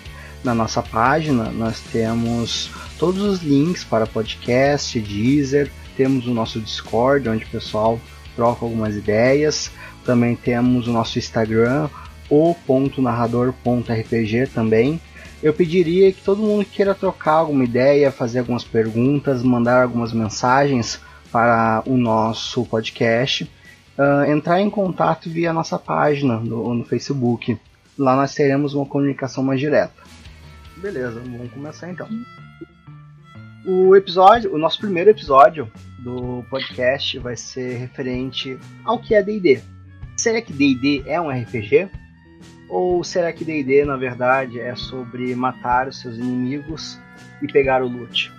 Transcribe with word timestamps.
Na 0.44 0.54
nossa 0.54 0.82
página 0.82 1.44
nós 1.44 1.80
temos 1.80 2.70
todos 2.98 3.22
os 3.22 3.42
links 3.42 3.84
para 3.84 4.06
podcast, 4.06 5.00
Deezer, 5.00 5.72
temos 5.96 6.26
o 6.26 6.34
nosso 6.34 6.60
Discord, 6.60 7.26
onde 7.26 7.46
o 7.46 7.48
pessoal 7.48 7.98
troca 8.34 8.64
algumas 8.64 8.96
ideias. 8.96 9.70
Também 10.04 10.34
temos 10.34 10.88
o 10.88 10.92
nosso 10.92 11.18
Instagram, 11.18 11.88
o 12.28 12.56
narrador.rpg 12.98 14.46
também. 14.52 15.00
Eu 15.42 15.52
pediria 15.52 16.12
que 16.12 16.22
todo 16.22 16.42
mundo 16.42 16.64
queira 16.64 16.94
trocar 16.94 17.32
alguma 17.32 17.64
ideia, 17.64 18.12
fazer 18.12 18.40
algumas 18.40 18.62
perguntas, 18.62 19.42
mandar 19.42 19.82
algumas 19.82 20.12
mensagens 20.12 21.00
para 21.32 21.82
o 21.86 21.96
nosso 21.96 22.64
podcast, 22.64 23.50
uh, 23.98 24.30
entrar 24.30 24.60
em 24.60 24.70
contato 24.70 25.28
via 25.28 25.52
nossa 25.52 25.78
página 25.78 26.36
no, 26.38 26.74
no 26.74 26.84
Facebook. 26.84 27.58
Lá 27.98 28.14
nós 28.14 28.34
teremos 28.34 28.74
uma 28.74 28.86
comunicação 28.86 29.42
mais 29.42 29.58
direta. 29.58 30.02
Beleza, 30.76 31.20
vamos 31.20 31.52
começar 31.52 31.90
então. 31.90 32.08
O 33.64 33.94
episódio, 33.94 34.52
o 34.52 34.58
nosso 34.58 34.80
primeiro 34.80 35.10
episódio 35.10 35.70
do 36.00 36.44
podcast 36.50 37.16
vai 37.20 37.36
ser 37.36 37.76
referente 37.76 38.58
ao 38.84 38.98
que 38.98 39.14
é 39.14 39.22
D&D. 39.22 39.62
Será 40.16 40.42
que 40.42 40.52
D&D 40.52 41.04
é 41.06 41.20
um 41.20 41.30
RPG? 41.30 41.88
Ou 42.68 43.04
será 43.04 43.32
que 43.32 43.44
D&D, 43.44 43.84
na 43.84 43.96
verdade, 43.96 44.58
é 44.58 44.74
sobre 44.74 45.32
matar 45.36 45.86
os 45.86 46.00
seus 46.00 46.16
inimigos 46.16 46.98
e 47.40 47.46
pegar 47.46 47.84
o 47.84 47.88
loot? 47.88 48.32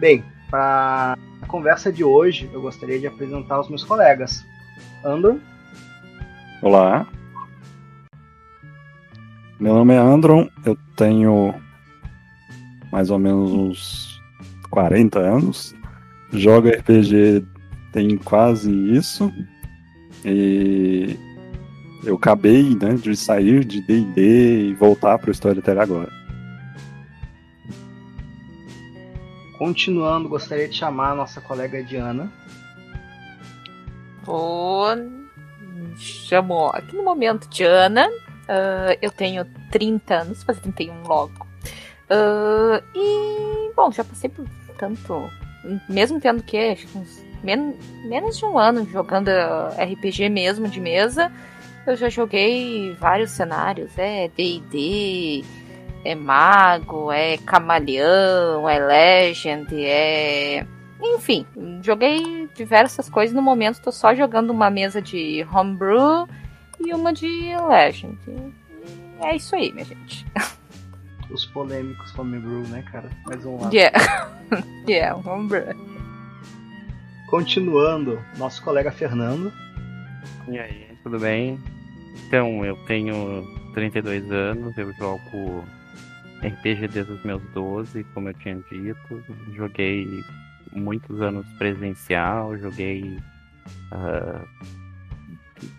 Bem, 0.00 0.24
para 0.50 1.16
a 1.40 1.46
conversa 1.46 1.92
de 1.92 2.02
hoje, 2.02 2.50
eu 2.52 2.60
gostaria 2.60 2.98
de 2.98 3.06
apresentar 3.06 3.60
os 3.60 3.68
meus 3.68 3.84
colegas. 3.84 4.44
Andron. 5.04 5.38
Olá. 6.62 7.06
Meu 9.60 9.74
nome 9.74 9.94
é 9.94 9.98
Andron, 9.98 10.48
eu 10.64 10.76
tenho 10.96 11.54
mais 12.90 13.10
ou 13.10 13.18
menos 13.18 13.52
uns 13.52 14.07
40 14.70 15.18
anos 15.18 15.74
joga 16.32 16.70
RPG 16.70 17.46
tem 17.92 18.16
quase 18.18 18.70
isso. 18.70 19.32
E 20.24 21.16
eu 22.04 22.16
acabei 22.16 22.74
né, 22.74 22.94
de 22.94 23.16
sair 23.16 23.64
de 23.64 23.80
D&D 23.80 24.68
e 24.68 24.74
voltar 24.74 25.18
para 25.18 25.28
o 25.28 25.32
Storyteller 25.32 25.82
agora. 25.82 26.12
Continuando, 29.58 30.28
gostaria 30.28 30.68
de 30.68 30.76
chamar 30.76 31.12
a 31.12 31.16
nossa 31.16 31.40
colega 31.40 31.82
Diana. 31.82 32.30
Vou... 34.22 34.86
Chamou 35.96 36.70
aqui 36.70 36.94
no 36.94 37.02
momento 37.02 37.48
Diana. 37.48 38.08
Uh, 38.08 38.96
eu 39.02 39.10
tenho 39.10 39.44
30 39.72 40.14
anos, 40.14 40.42
fazer 40.44 40.60
31 40.60 41.02
logo. 41.02 41.46
Uh, 42.10 42.82
e, 42.94 43.72
bom, 43.74 43.92
já 43.92 44.02
passei 44.02 44.30
por 44.30 44.46
tanto 44.78 45.30
mesmo 45.88 46.20
tendo 46.20 46.42
que 46.42 46.76
uns 46.94 47.22
men 47.42 47.74
menos 48.04 48.38
de 48.38 48.44
um 48.44 48.58
ano 48.58 48.86
jogando 48.90 49.28
RPG 49.76 50.28
mesmo 50.28 50.68
de 50.68 50.80
mesa, 50.80 51.30
eu 51.86 51.96
já 51.96 52.08
joguei 52.08 52.94
vários 52.94 53.30
cenários. 53.30 53.96
É 53.96 54.28
D&D, 54.28 55.44
é 56.04 56.14
mago, 56.14 57.10
é 57.12 57.36
camaleão, 57.38 58.68
é 58.68 58.78
legend, 58.78 59.74
é 59.74 60.66
enfim, 61.00 61.46
joguei 61.82 62.48
diversas 62.54 63.08
coisas. 63.08 63.34
No 63.34 63.42
momento 63.42 63.80
tô 63.80 63.92
só 63.92 64.14
jogando 64.14 64.50
uma 64.50 64.70
mesa 64.70 65.00
de 65.00 65.46
homebrew 65.52 66.28
e 66.80 66.92
uma 66.92 67.12
de 67.12 67.54
legend. 67.68 68.18
E 68.26 69.24
é 69.24 69.36
isso 69.36 69.54
aí, 69.54 69.72
minha 69.72 69.84
gente. 69.84 70.26
os 71.30 71.44
polêmicos 71.46 72.16
homebrew, 72.18 72.62
né, 72.68 72.82
cara? 72.90 73.08
Mais 73.26 73.44
um 73.44 73.60
lado. 73.60 73.74
Yeah. 73.74 74.30
yeah, 74.88 75.16
homebrew. 75.16 75.64
Continuando, 77.28 78.22
nosso 78.36 78.62
colega 78.62 78.90
Fernando. 78.90 79.52
E 80.48 80.58
aí, 80.58 80.88
tudo 81.02 81.18
bem? 81.18 81.58
Então, 82.26 82.64
eu 82.64 82.76
tenho 82.86 83.44
32 83.74 84.30
anos, 84.30 84.76
eu 84.78 84.92
jogo 84.94 85.64
RPG 86.42 86.88
desde 86.88 87.12
os 87.12 87.22
meus 87.24 87.42
12, 87.52 88.04
como 88.14 88.28
eu 88.28 88.34
tinha 88.34 88.56
dito. 88.70 89.22
Joguei 89.54 90.06
muitos 90.72 91.20
anos 91.20 91.46
presencial, 91.58 92.56
joguei 92.58 93.18
uh, 93.92 94.46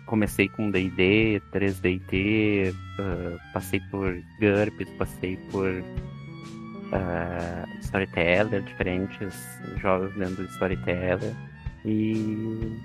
comecei 0.06 0.48
com 0.48 0.70
D&D, 0.70 1.42
3DT, 1.52 2.72
uh, 2.72 3.38
passei 3.52 3.80
por 3.90 4.12
GURPS, 4.40 4.90
passei 4.98 5.36
por 5.50 5.70
uh, 6.90 7.78
Storyteller, 7.80 8.62
diferentes 8.62 9.34
jogos 9.80 10.14
dentro 10.14 10.44
do 10.44 10.50
Storyteller. 10.50 11.34
E 11.84 12.78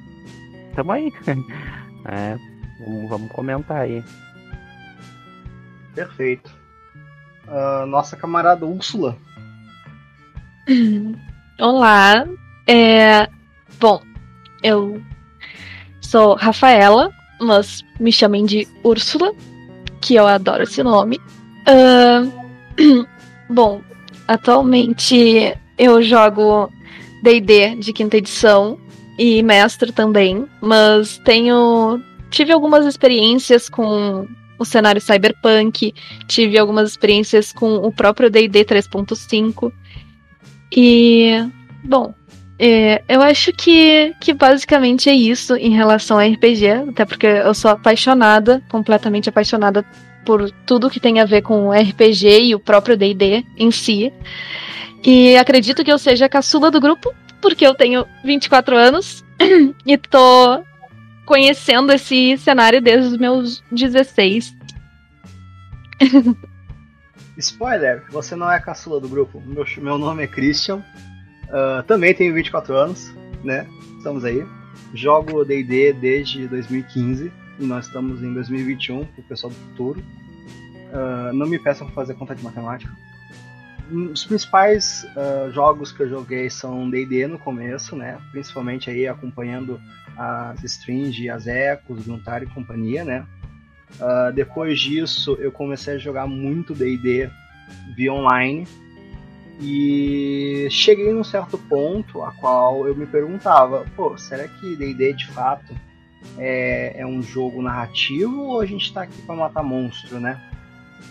tamo 0.75 0.91
aí. 0.91 1.11
é, 2.07 2.37
vamos, 2.79 3.09
vamos, 3.09 3.31
comentar 3.31 3.81
aí. 3.81 4.03
Perfeito. 5.93 6.51
Uh, 7.47 7.85
nossa 7.85 8.15
camarada 8.15 8.65
Úrsula. 8.65 9.17
Olá. 11.59 12.25
É... 12.67 13.29
Bom, 13.79 14.01
eu 14.63 15.01
Sou 16.15 16.33
Rafaela, 16.33 17.11
mas 17.41 17.83
me 17.99 18.09
chamem 18.09 18.45
de 18.45 18.65
Úrsula, 18.85 19.33
que 19.99 20.15
eu 20.15 20.25
adoro 20.25 20.63
esse 20.63 20.81
nome. 20.81 21.19
Uh, 21.67 23.05
bom, 23.53 23.81
atualmente 24.25 25.53
eu 25.77 26.01
jogo 26.01 26.71
DD 27.21 27.75
de 27.75 27.91
quinta 27.91 28.15
edição 28.15 28.79
e 29.19 29.43
mestre 29.43 29.91
também, 29.91 30.47
mas 30.61 31.17
tenho. 31.25 32.01
Tive 32.31 32.53
algumas 32.53 32.85
experiências 32.85 33.67
com 33.67 34.25
o 34.57 34.63
cenário 34.63 35.01
cyberpunk, 35.01 35.93
tive 36.29 36.57
algumas 36.57 36.91
experiências 36.91 37.51
com 37.51 37.75
o 37.75 37.91
próprio 37.91 38.29
DD 38.29 38.63
3.5. 38.63 39.69
E, 40.71 41.45
bom, 41.83 42.13
é, 42.57 43.03
eu 43.07 43.21
acho 43.21 43.51
que, 43.51 44.15
que 44.19 44.33
basicamente 44.33 45.09
é 45.09 45.13
isso 45.13 45.55
em 45.55 45.71
relação 45.71 46.17
a 46.17 46.25
RPG, 46.25 46.89
até 46.89 47.05
porque 47.05 47.27
eu 47.27 47.53
sou 47.53 47.71
apaixonada, 47.71 48.63
completamente 48.69 49.27
apaixonada 49.27 49.85
por 50.25 50.49
tudo 50.65 50.89
que 50.89 50.99
tem 50.99 51.19
a 51.19 51.25
ver 51.25 51.41
com 51.41 51.71
RPG 51.71 52.45
e 52.45 52.55
o 52.55 52.59
próprio 52.59 52.97
DD 52.97 53.45
em 53.57 53.71
si. 53.71 54.11
E 55.03 55.35
acredito 55.37 55.83
que 55.83 55.91
eu 55.91 55.99
seja 55.99 56.25
a 56.25 56.29
caçula 56.29 56.71
do 56.71 56.79
grupo, 56.79 57.13
porque 57.41 57.67
eu 57.67 57.75
tenho 57.75 58.05
24 58.23 58.75
anos 58.75 59.23
e 59.85 59.97
tô 59.97 60.63
conhecendo 61.25 61.91
esse 61.91 62.37
cenário 62.37 62.81
desde 62.81 63.09
os 63.09 63.17
meus 63.17 63.61
16. 63.71 64.55
Spoiler, 67.37 68.03
você 68.09 68.35
não 68.35 68.49
é 68.49 68.55
a 68.55 68.61
caçula 68.61 68.99
do 68.99 69.09
grupo. 69.09 69.43
Meu, 69.45 69.65
meu 69.77 69.97
nome 69.97 70.23
é 70.23 70.27
Christian, 70.27 70.81
Uh, 71.55 71.81
também 71.83 72.13
tenho 72.13 72.33
24 72.33 72.75
anos, 72.75 73.13
né? 73.41 73.65
Estamos 73.97 74.25
aí. 74.25 74.45
Jogo 74.93 75.45
D&D 75.45 75.93
desde 75.93 76.49
2015 76.49 77.31
e 77.59 77.65
nós 77.65 77.87
estamos 77.87 78.21
em 78.21 78.33
2021 78.33 79.03
o 79.03 79.23
pessoal 79.23 79.53
do 79.53 79.59
futuro. 79.69 80.03
Uh, 80.91 81.33
não 81.33 81.47
me 81.47 81.57
peçam 81.57 81.87
para 81.87 81.95
fazer 81.95 82.15
conta 82.15 82.35
de 82.35 82.43
matemática. 82.43 82.91
Os 83.89 84.25
principais 84.25 85.05
uh, 85.15 85.49
jogos 85.53 85.93
que 85.93 86.03
eu 86.03 86.09
joguei 86.09 86.49
são 86.49 86.89
D&D 86.89 87.25
no 87.25 87.39
começo, 87.39 87.95
né? 87.95 88.17
Principalmente 88.31 88.89
aí 88.89 89.07
acompanhando 89.07 89.79
as 90.17 90.61
strings 90.63 91.29
as 91.29 91.47
Ecos, 91.47 92.05
Gruntar 92.05 92.43
e 92.43 92.47
companhia, 92.47 93.05
né? 93.05 93.25
Uh, 93.95 94.33
depois 94.33 94.77
disso 94.77 95.37
eu 95.39 95.53
comecei 95.53 95.95
a 95.95 95.97
jogar 95.97 96.27
muito 96.27 96.73
D&D 96.73 97.29
via 97.95 98.11
online, 98.11 98.67
e 99.59 100.67
cheguei 100.69 101.13
num 101.13 101.23
certo 101.23 101.57
ponto 101.57 102.21
a 102.21 102.31
qual 102.31 102.87
eu 102.87 102.95
me 102.95 103.05
perguntava, 103.05 103.85
pô, 103.95 104.17
será 104.17 104.47
que 104.47 104.75
D&D 104.75 105.13
de 105.13 105.27
fato 105.27 105.73
é, 106.37 106.99
é 106.99 107.05
um 107.05 107.21
jogo 107.21 107.61
narrativo 107.61 108.41
ou 108.41 108.61
a 108.61 108.65
gente 108.65 108.85
está 108.85 109.03
aqui 109.03 109.21
para 109.21 109.35
matar 109.35 109.63
monstro, 109.63 110.19
né? 110.19 110.41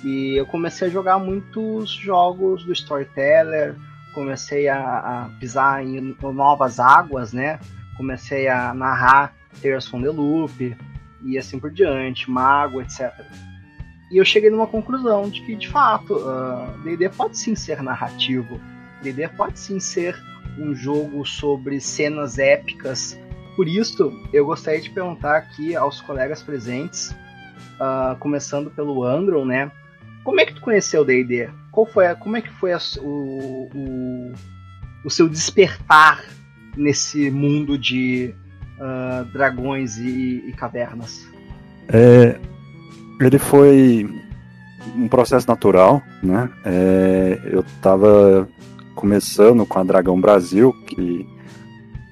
E 0.05 0.35
eu 0.37 0.45
comecei 0.47 0.89
a 0.89 0.91
jogar 0.91 1.19
muitos 1.19 1.91
jogos 1.91 2.65
do 2.65 2.73
Storyteller, 2.73 3.75
comecei 4.15 4.69
a, 4.69 4.79
a 4.79 5.29
pisar 5.41 5.83
em 5.83 6.15
novas 6.21 6.79
águas, 6.79 7.33
né? 7.33 7.59
Comecei 7.97 8.49
a 8.49 8.75
narrar 8.75 9.35
Tales 9.63 9.87
from 9.87 10.03
the 10.03 10.11
Loop 10.11 10.77
e 11.23 11.39
assim 11.39 11.59
por 11.59 11.71
diante, 11.71 12.31
mago, 12.31 12.83
etc. 12.83 13.13
E 14.11 14.19
eu 14.19 14.25
cheguei 14.25 14.51
numa 14.51 14.67
conclusão 14.67 15.29
de 15.29 15.41
que, 15.43 15.57
de 15.57 15.69
fato, 15.69 16.21
D&D 16.85 17.07
uh, 17.07 17.11
pode 17.11 17.39
sim 17.39 17.55
ser 17.55 17.83
narrativo, 17.83 18.61
D&D 19.03 19.29
pode 19.29 19.59
sim 19.59 19.81
ser 19.81 20.17
um 20.59 20.75
jogo 20.75 21.25
sobre 21.25 21.81
cenas 21.81 22.39
épicas. 22.39 23.19
Por 23.57 23.67
isso, 23.69 24.13
eu 24.33 24.47
gostaria 24.47 24.81
de 24.81 24.91
perguntar 24.91 25.37
aqui 25.37 25.75
aos 25.75 26.01
colegas 26.01 26.43
presentes, 26.43 27.11
uh, 27.81 28.17
começando 28.19 28.71
pelo 28.71 29.05
Andron, 29.05 29.45
né? 29.45 29.71
Como 30.23 30.41
é 30.41 30.47
que 30.47 30.55
tu 30.55 30.61
conheceu 30.61 31.05
D&D? 31.05 31.49
Qual 31.71 31.87
foi, 31.87 32.07
a, 32.07 32.15
como 32.15 32.37
é 32.37 32.41
que 32.41 32.51
foi 32.51 32.73
a, 32.73 32.79
o, 32.99 33.69
o, 33.75 34.33
o 35.05 35.11
seu 35.11 35.29
despertar 35.29 36.25
nesse 36.77 37.31
mundo 37.31 37.77
de 37.79 38.35
uh, 38.79 39.25
dragões 39.33 39.99
e, 39.99 40.45
e 40.49 40.53
cavernas? 40.53 41.29
É, 41.89 42.39
ele 43.21 43.39
foi 43.39 44.09
um 44.97 45.09
processo 45.09 45.49
natural, 45.49 46.03
né? 46.23 46.51
É, 46.65 47.41
eu 47.45 47.61
estava 47.61 48.49
começando 48.95 49.67
com 49.67 49.79
a 49.79 49.85
Dragão 49.85 50.21
Brasil, 50.21 50.73
que 50.87 51.27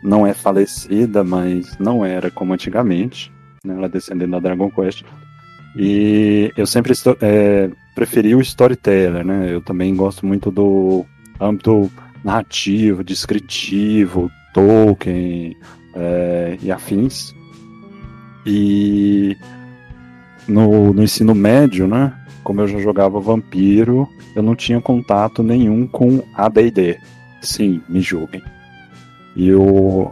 não 0.02 0.26
é 0.26 0.34
falecida, 0.34 1.22
mas 1.22 1.78
não 1.78 2.04
era 2.04 2.31
como 2.31 2.52
antigamente, 2.52 3.32
né? 3.64 3.75
ela 3.75 3.88
descendendo 3.88 4.32
da 4.32 4.40
Dragon 4.40 4.70
Quest. 4.70 5.04
E 5.76 6.52
eu 6.56 6.66
sempre 6.66 6.93
é, 7.20 7.70
preferi 7.94 8.34
o 8.34 8.40
storyteller, 8.40 9.25
né? 9.25 9.46
Eu 9.50 9.60
também 9.62 9.94
gosto 9.94 10.26
muito 10.26 10.50
do 10.50 11.06
âmbito 11.40 11.90
narrativo, 12.25 13.02
descritivo, 13.02 14.31
Tolkien 14.52 15.56
é, 15.94 16.58
e 16.62 16.70
afins. 16.70 17.34
E 18.44 19.37
no, 20.47 20.93
no 20.93 21.03
ensino 21.03 21.35
médio, 21.35 21.87
né? 21.87 22.12
Como 22.43 22.61
eu 22.61 22.69
já 22.69 22.79
jogava 22.79 23.21
vampiro, 23.21 24.09
eu 24.35 24.43
não 24.43 24.55
tinha 24.55 24.81
contato 24.81 25.43
nenhum 25.43 25.87
com 25.87 26.23
AD&D. 26.35 26.99
Sim, 27.41 27.81
me 27.89 28.00
julguem. 28.00 28.43
E 29.37 29.53
o, 29.55 30.11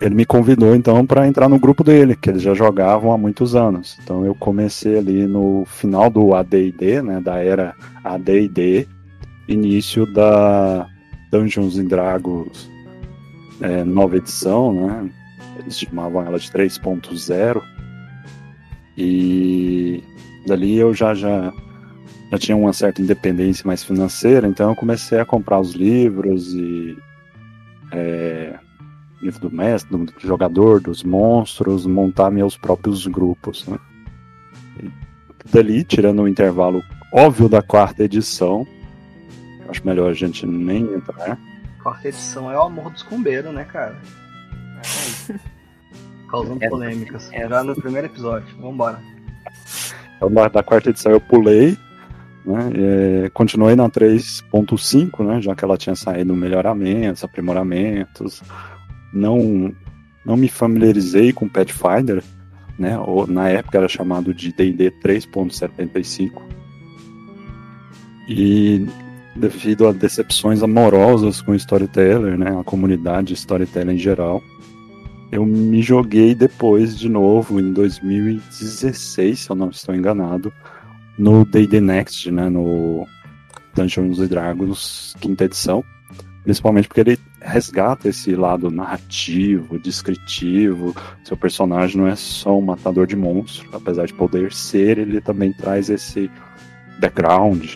ele 0.00 0.14
me 0.14 0.24
convidou 0.24 0.74
então 0.74 1.04
para 1.04 1.26
entrar 1.26 1.48
no 1.48 1.58
grupo 1.58 1.82
dele, 1.82 2.16
que 2.16 2.30
eles 2.30 2.42
já 2.42 2.54
jogavam 2.54 3.12
há 3.12 3.18
muitos 3.18 3.54
anos. 3.54 3.98
Então 4.02 4.24
eu 4.24 4.34
comecei 4.34 4.98
ali 4.98 5.26
no 5.26 5.64
final 5.66 6.08
do 6.08 6.34
AD&D, 6.34 7.02
né, 7.02 7.20
da 7.20 7.38
era 7.42 7.74
AD&D, 8.04 8.86
início 9.48 10.06
da 10.12 10.86
Dungeons 11.30 11.78
and 11.78 11.86
Dragons 11.86 12.76
é, 13.60 13.84
nova 13.84 14.16
edição, 14.16 14.72
né? 14.72 15.10
Eles 15.58 15.78
chamavam 15.78 16.22
ela 16.22 16.38
de 16.38 16.50
3.0. 16.50 17.62
E 18.96 20.02
dali 20.46 20.76
eu 20.76 20.94
já, 20.94 21.14
já, 21.14 21.52
já 22.30 22.38
tinha 22.38 22.56
uma 22.56 22.72
certa 22.72 23.02
independência 23.02 23.66
mais 23.66 23.84
financeira, 23.84 24.48
então 24.48 24.70
eu 24.70 24.76
comecei 24.76 25.18
a 25.18 25.24
comprar 25.24 25.60
os 25.60 25.72
livros 25.72 26.54
e 26.54 26.96
é, 27.92 28.58
livro 29.20 29.40
do 29.40 29.50
mestre, 29.50 29.96
do 29.96 30.12
jogador, 30.20 30.80
dos 30.80 31.02
monstros, 31.02 31.86
montar 31.86 32.30
meus 32.30 32.56
próprios 32.56 33.06
grupos. 33.06 33.66
Né? 33.66 33.78
dali, 35.50 35.84
tirando 35.84 36.22
o 36.22 36.28
intervalo 36.28 36.82
óbvio 37.12 37.48
da 37.48 37.62
quarta 37.62 38.04
edição, 38.04 38.66
acho 39.68 39.86
melhor 39.86 40.10
a 40.10 40.14
gente 40.14 40.46
nem 40.46 40.82
entrar. 40.92 41.38
Quarta 41.82 42.08
edição 42.08 42.50
é 42.50 42.58
o 42.58 42.62
amor 42.62 42.90
dos 42.90 43.02
cumbeiros, 43.02 43.54
né, 43.54 43.64
cara? 43.64 43.96
Causando 46.30 46.58
essa, 46.60 46.70
polêmicas. 46.70 47.30
Essa. 47.32 47.48
Já 47.48 47.64
no 47.64 47.74
primeiro 47.74 48.06
episódio. 48.06 48.48
Vambora. 48.58 49.00
Então, 50.16 50.30
da 50.48 50.62
quarta 50.62 50.90
edição 50.90 51.12
eu 51.12 51.20
pulei, 51.20 51.76
né? 52.44 52.70
E, 53.26 53.30
continuei 53.30 53.76
na 53.76 53.88
3.5, 53.88 55.24
né? 55.24 55.40
Já 55.40 55.54
que 55.54 55.64
ela 55.64 55.76
tinha 55.76 55.94
saído 55.94 56.34
melhoramentos, 56.34 57.24
aprimoramentos. 57.24 58.42
Não, 59.12 59.72
não 60.24 60.36
me 60.36 60.48
familiarizei 60.48 61.32
com 61.32 61.48
Pathfinder, 61.48 62.22
né? 62.78 62.98
Ou, 62.98 63.26
na 63.26 63.48
época 63.48 63.78
era 63.78 63.88
chamado 63.88 64.32
de 64.32 64.52
D&D 64.52 64.90
3.75. 65.02 66.42
E 68.28 68.86
devido 69.36 69.86
a 69.86 69.92
decepções 69.92 70.62
amorosas 70.62 71.40
com 71.42 71.52
o 71.52 71.54
Storyteller, 71.54 72.38
né? 72.38 72.58
A 72.58 72.64
comunidade 72.64 73.34
Storyteller 73.34 73.94
em 73.94 73.98
geral 73.98 74.42
eu 75.30 75.44
me 75.44 75.82
joguei 75.82 76.34
depois 76.34 76.98
de 76.98 77.08
novo, 77.08 77.60
em 77.60 77.72
2016, 77.72 79.40
se 79.40 79.50
eu 79.50 79.56
não 79.56 79.70
estou 79.70 79.94
enganado, 79.94 80.52
no 81.18 81.44
D&D 81.44 81.80
Next, 81.80 82.30
né, 82.30 82.48
no 82.48 83.06
Dungeons 83.74 84.18
Dragons 84.28 85.14
quinta 85.20 85.44
edição, 85.44 85.84
principalmente 86.44 86.88
porque 86.88 87.00
ele 87.00 87.18
resgata 87.40 88.08
esse 88.08 88.34
lado 88.34 88.70
narrativo, 88.70 89.78
descritivo, 89.78 90.94
seu 91.24 91.36
personagem 91.36 92.00
não 92.00 92.06
é 92.06 92.16
só 92.16 92.56
um 92.56 92.62
matador 92.62 93.06
de 93.06 93.16
monstros, 93.16 93.68
apesar 93.72 94.06
de 94.06 94.14
poder 94.14 94.52
ser, 94.52 94.98
ele 94.98 95.20
também 95.20 95.52
traz 95.52 95.90
esse 95.90 96.30
background, 97.00 97.74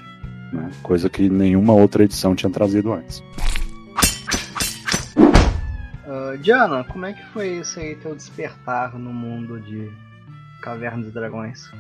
né, 0.53 0.71
coisa 0.83 1.09
que 1.09 1.29
nenhuma 1.29 1.73
outra 1.73 2.05
edição 2.05 2.35
tinha 2.35 2.51
trazido 2.51 2.93
antes. 2.93 3.23
Diana, 6.41 6.85
como 6.85 7.07
é 7.07 7.13
que 7.13 7.25
foi 7.27 7.59
isso 7.59 7.79
aí, 7.79 7.95
teu 7.97 8.15
despertar 8.15 8.99
no 8.99 9.13
mundo 9.13 9.61
de 9.61 9.91
Cavernas 10.61 11.09
e 11.09 11.11
Dragões? 11.11 11.71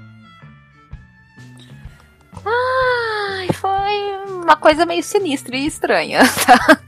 Ai, 2.45 3.49
foi 3.53 4.33
uma 4.43 4.57
coisa 4.57 4.87
meio 4.87 5.03
sinistra 5.03 5.57
e 5.57 5.67
estranha, 5.67 6.21
tá? 6.47 6.81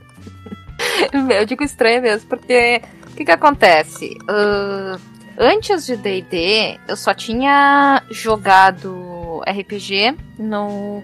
Eu 1.12 1.44
digo 1.44 1.62
estranha 1.62 2.00
mesmo, 2.00 2.28
porque 2.28 2.82
o 3.06 3.14
que 3.14 3.24
que 3.24 3.30
acontece? 3.30 4.16
Uh, 4.22 5.00
antes 5.36 5.86
de 5.86 5.96
D&D, 5.96 6.78
eu 6.88 6.96
só 6.96 7.12
tinha 7.12 8.02
jogado 8.10 9.42
RPG 9.46 10.16
no 10.38 11.02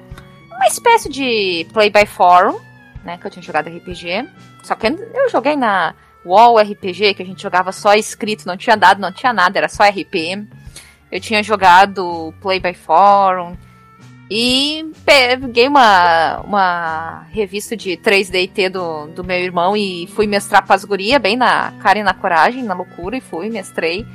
uma 0.51 0.67
espécie 0.67 1.09
de 1.09 1.67
play 1.73 1.91
by 1.91 2.05
forum, 2.07 2.59
né, 3.05 3.17
que 3.19 3.27
eu 3.27 3.31
tinha 3.31 3.43
jogado 3.43 3.69
RPG. 3.69 4.29
Só 4.65 4.75
que 4.75 4.87
eu 4.87 5.31
joguei 5.31 5.57
na 5.57 5.95
Wall 6.25 6.59
RPG, 6.59 7.15
que 7.15 7.23
a 7.23 7.27
gente 7.27 7.43
jogava 7.43 7.73
só 7.73 7.95
escrito, 7.95 8.47
não 8.47 8.57
tinha 8.57 8.77
dado, 8.77 9.01
não 9.01 9.13
tinha 9.13 9.33
nada, 9.33 9.59
era 9.59 9.69
só 9.69 9.85
RP. 9.85 10.47
Eu 11.11 11.21
tinha 11.21 11.43
jogado 11.43 12.35
Play 12.41 12.61
by 12.61 12.75
Forum. 12.75 13.57
E 14.31 14.93
peguei 15.07 15.67
uma, 15.67 16.41
uma 16.41 17.27
revista 17.31 17.75
de 17.75 17.97
3DT 17.97 18.69
do, 18.69 19.07
do 19.07 19.25
meu 19.25 19.39
irmão 19.39 19.75
e 19.75 20.07
fui 20.09 20.27
mestrar 20.27 20.67
Pasguria, 20.67 21.19
bem 21.19 21.35
na 21.35 21.73
cara 21.81 21.99
e 21.99 22.03
na 22.03 22.13
coragem, 22.13 22.63
na 22.63 22.75
loucura, 22.75 23.17
e 23.17 23.23
fui, 23.23 23.49
mestrei. 23.49 24.07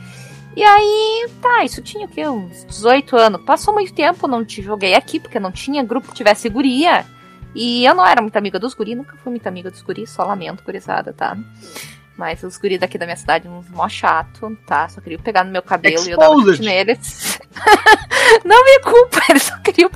E 0.55 0.63
aí, 0.63 1.27
tá, 1.41 1.63
isso 1.63 1.81
tinha 1.81 2.05
o 2.05 2.09
quê? 2.09 2.27
Uns 2.27 2.63
18 2.65 3.17
anos. 3.17 3.41
Passou 3.41 3.73
muito 3.73 3.91
tempo, 3.91 4.27
não 4.27 4.45
te 4.45 4.61
joguei 4.61 4.93
aqui, 4.93 5.19
porque 5.19 5.39
não 5.39 5.51
tinha 5.51 5.81
grupo 5.81 6.09
que 6.09 6.13
tivesse 6.13 6.47
guria. 6.47 7.05
E 7.55 7.83
eu 7.83 7.95
não 7.95 8.05
era 8.05 8.21
muito 8.21 8.35
amiga 8.35 8.59
dos 8.59 8.75
guris, 8.75 8.95
nunca 8.95 9.15
fui 9.17 9.31
muito 9.31 9.47
amiga 9.47 9.71
dos 9.71 9.81
guris, 9.81 10.11
só 10.11 10.23
lamento, 10.23 10.63
gurizada, 10.63 11.11
tá? 11.11 11.35
Mas 12.17 12.43
os 12.43 12.57
guris 12.57 12.79
daqui 12.79 12.97
da 12.97 13.05
minha 13.05 13.15
cidade, 13.15 13.47
uns 13.47 13.67
mó 13.69 13.89
chato, 13.89 14.55
tá? 14.67 14.87
Só 14.87 15.01
queriam 15.01 15.21
pegar 15.21 15.43
no 15.43 15.51
meu 15.51 15.63
cabelo 15.63 15.95
Exposed. 15.95 16.09
e 16.09 16.13
eu 16.13 16.19
dava 16.19 16.41
chute 16.41 16.61
neles. 16.61 17.39
não 18.45 18.63
me 18.63 18.79
culpa, 18.79 19.19
eles 19.29 19.43
só 19.43 19.57
queriam. 19.57 19.89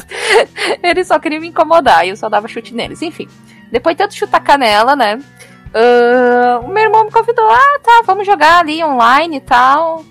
Eles 0.82 1.08
só 1.08 1.20
queriam 1.20 1.42
me 1.42 1.48
incomodar 1.50 2.06
e 2.06 2.10
eu 2.10 2.16
só 2.16 2.28
dava 2.28 2.48
chute 2.48 2.74
neles. 2.74 3.04
Enfim, 3.04 3.28
depois 3.72 3.96
de 3.96 4.04
tanto 4.04 4.16
chutar 4.16 4.40
canela, 4.40 4.96
né? 4.96 5.20
Uh, 5.68 6.66
o 6.66 6.70
meu 6.70 6.84
irmão 6.84 7.04
me 7.04 7.12
convidou, 7.12 7.48
ah, 7.50 7.80
tá, 7.84 8.02
vamos 8.06 8.26
jogar 8.26 8.60
ali 8.60 8.84
online 8.84 9.38
e 9.38 9.42
tal. 9.42 10.04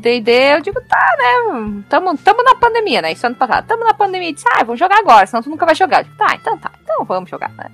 D&D, 0.00 0.30
uh, 0.30 0.56
eu 0.56 0.60
digo, 0.62 0.80
tá, 0.88 1.16
né? 1.18 1.82
Tamo, 1.88 2.16
tamo 2.16 2.42
na 2.42 2.54
pandemia, 2.54 3.02
né? 3.02 3.12
Isso 3.12 3.26
ano 3.26 3.36
passado. 3.36 3.66
Tamo 3.66 3.84
na 3.84 3.92
pandemia. 3.92 4.30
e 4.30 4.32
disse, 4.32 4.46
ah, 4.54 4.64
vamos 4.64 4.78
jogar 4.78 4.98
agora, 4.98 5.26
senão 5.26 5.42
tu 5.42 5.50
nunca 5.50 5.66
vai 5.66 5.74
jogar. 5.74 6.00
Eu 6.00 6.04
digo, 6.04 6.16
tá, 6.16 6.34
então 6.34 6.56
tá, 6.56 6.70
então 6.82 7.04
vamos 7.04 7.28
jogar, 7.28 7.50
né? 7.50 7.70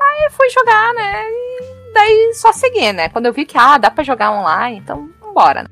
Aí 0.00 0.30
fui 0.30 0.48
jogar, 0.50 0.94
né? 0.94 1.24
E 1.24 1.75
daí 1.96 2.32
só 2.34 2.52
seguir, 2.52 2.92
né? 2.92 3.08
Quando 3.08 3.26
eu 3.26 3.32
vi 3.32 3.46
que, 3.46 3.56
ah, 3.56 3.78
dá 3.78 3.90
pra 3.90 4.04
jogar 4.04 4.30
online, 4.30 4.78
então 4.78 5.10
vambora, 5.20 5.62
né? 5.62 5.68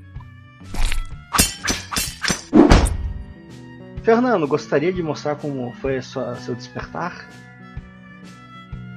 Fernando, 4.03 4.47
gostaria 4.47 4.93
de 4.93 5.03
mostrar 5.03 5.37
como 5.37 5.73
foi 5.81 6.01
sua, 6.03 6.35
seu 6.37 6.55
despertar? 6.55 7.27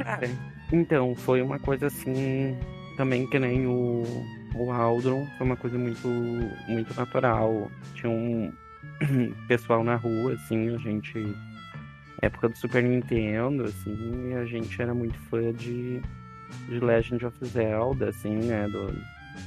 Cara, 0.04 0.30
então, 0.72 1.16
foi 1.16 1.42
uma 1.42 1.60
coisa 1.60 1.88
assim, 1.88 2.58
também 2.98 3.26
que 3.30 3.40
nem 3.40 3.68
o, 3.68 4.04
o 4.56 4.72
Aldron, 4.72 5.26
foi 5.38 5.48
uma 5.48 5.56
coisa 5.56 5.78
muito, 5.78 6.08
muito 6.68 6.94
natural. 6.96 7.72
Tinha 7.94 8.10
um 8.10 8.54
pessoal 9.48 9.84
na 9.84 9.96
rua, 9.96 10.34
assim, 10.34 10.76
a 10.76 10.78
gente 10.78 11.36
época 12.22 12.50
do 12.50 12.58
Super 12.58 12.84
Nintendo, 12.84 13.64
assim, 13.64 14.34
a 14.34 14.46
gente 14.46 14.82
era 14.82 14.94
muito 14.94 15.18
fã 15.30 15.54
de, 15.54 16.02
de 16.68 16.80
Legend 16.80 17.26
of 17.26 17.46
Zelda, 17.46 18.10
assim, 18.10 18.36
né, 18.36 18.68
do, 18.68 18.94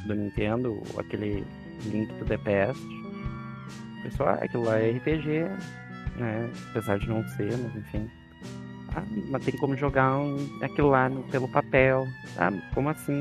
do 0.07 0.15
Nintendo, 0.15 0.83
aquele 0.99 1.45
Link 1.87 2.13
to 2.15 2.25
the 2.25 2.39
Past. 2.39 2.83
Pessoal, 4.03 4.31
ah, 4.31 4.45
aquilo 4.45 4.65
lá 4.65 4.79
é 4.79 4.93
RPG, 4.93 5.45
né? 6.17 6.51
Apesar 6.71 6.99
de 6.99 7.09
não 7.09 7.27
ser, 7.29 7.57
mas 7.57 7.77
enfim. 7.77 8.11
Ah, 8.95 9.03
mas 9.29 9.45
tem 9.45 9.57
como 9.57 9.77
jogar 9.77 10.17
um, 10.19 10.37
aquilo 10.63 10.91
lá 10.91 11.09
no, 11.09 11.23
pelo 11.25 11.49
papel. 11.49 12.07
Ah, 12.39 12.51
como 12.75 12.89
assim? 12.89 13.21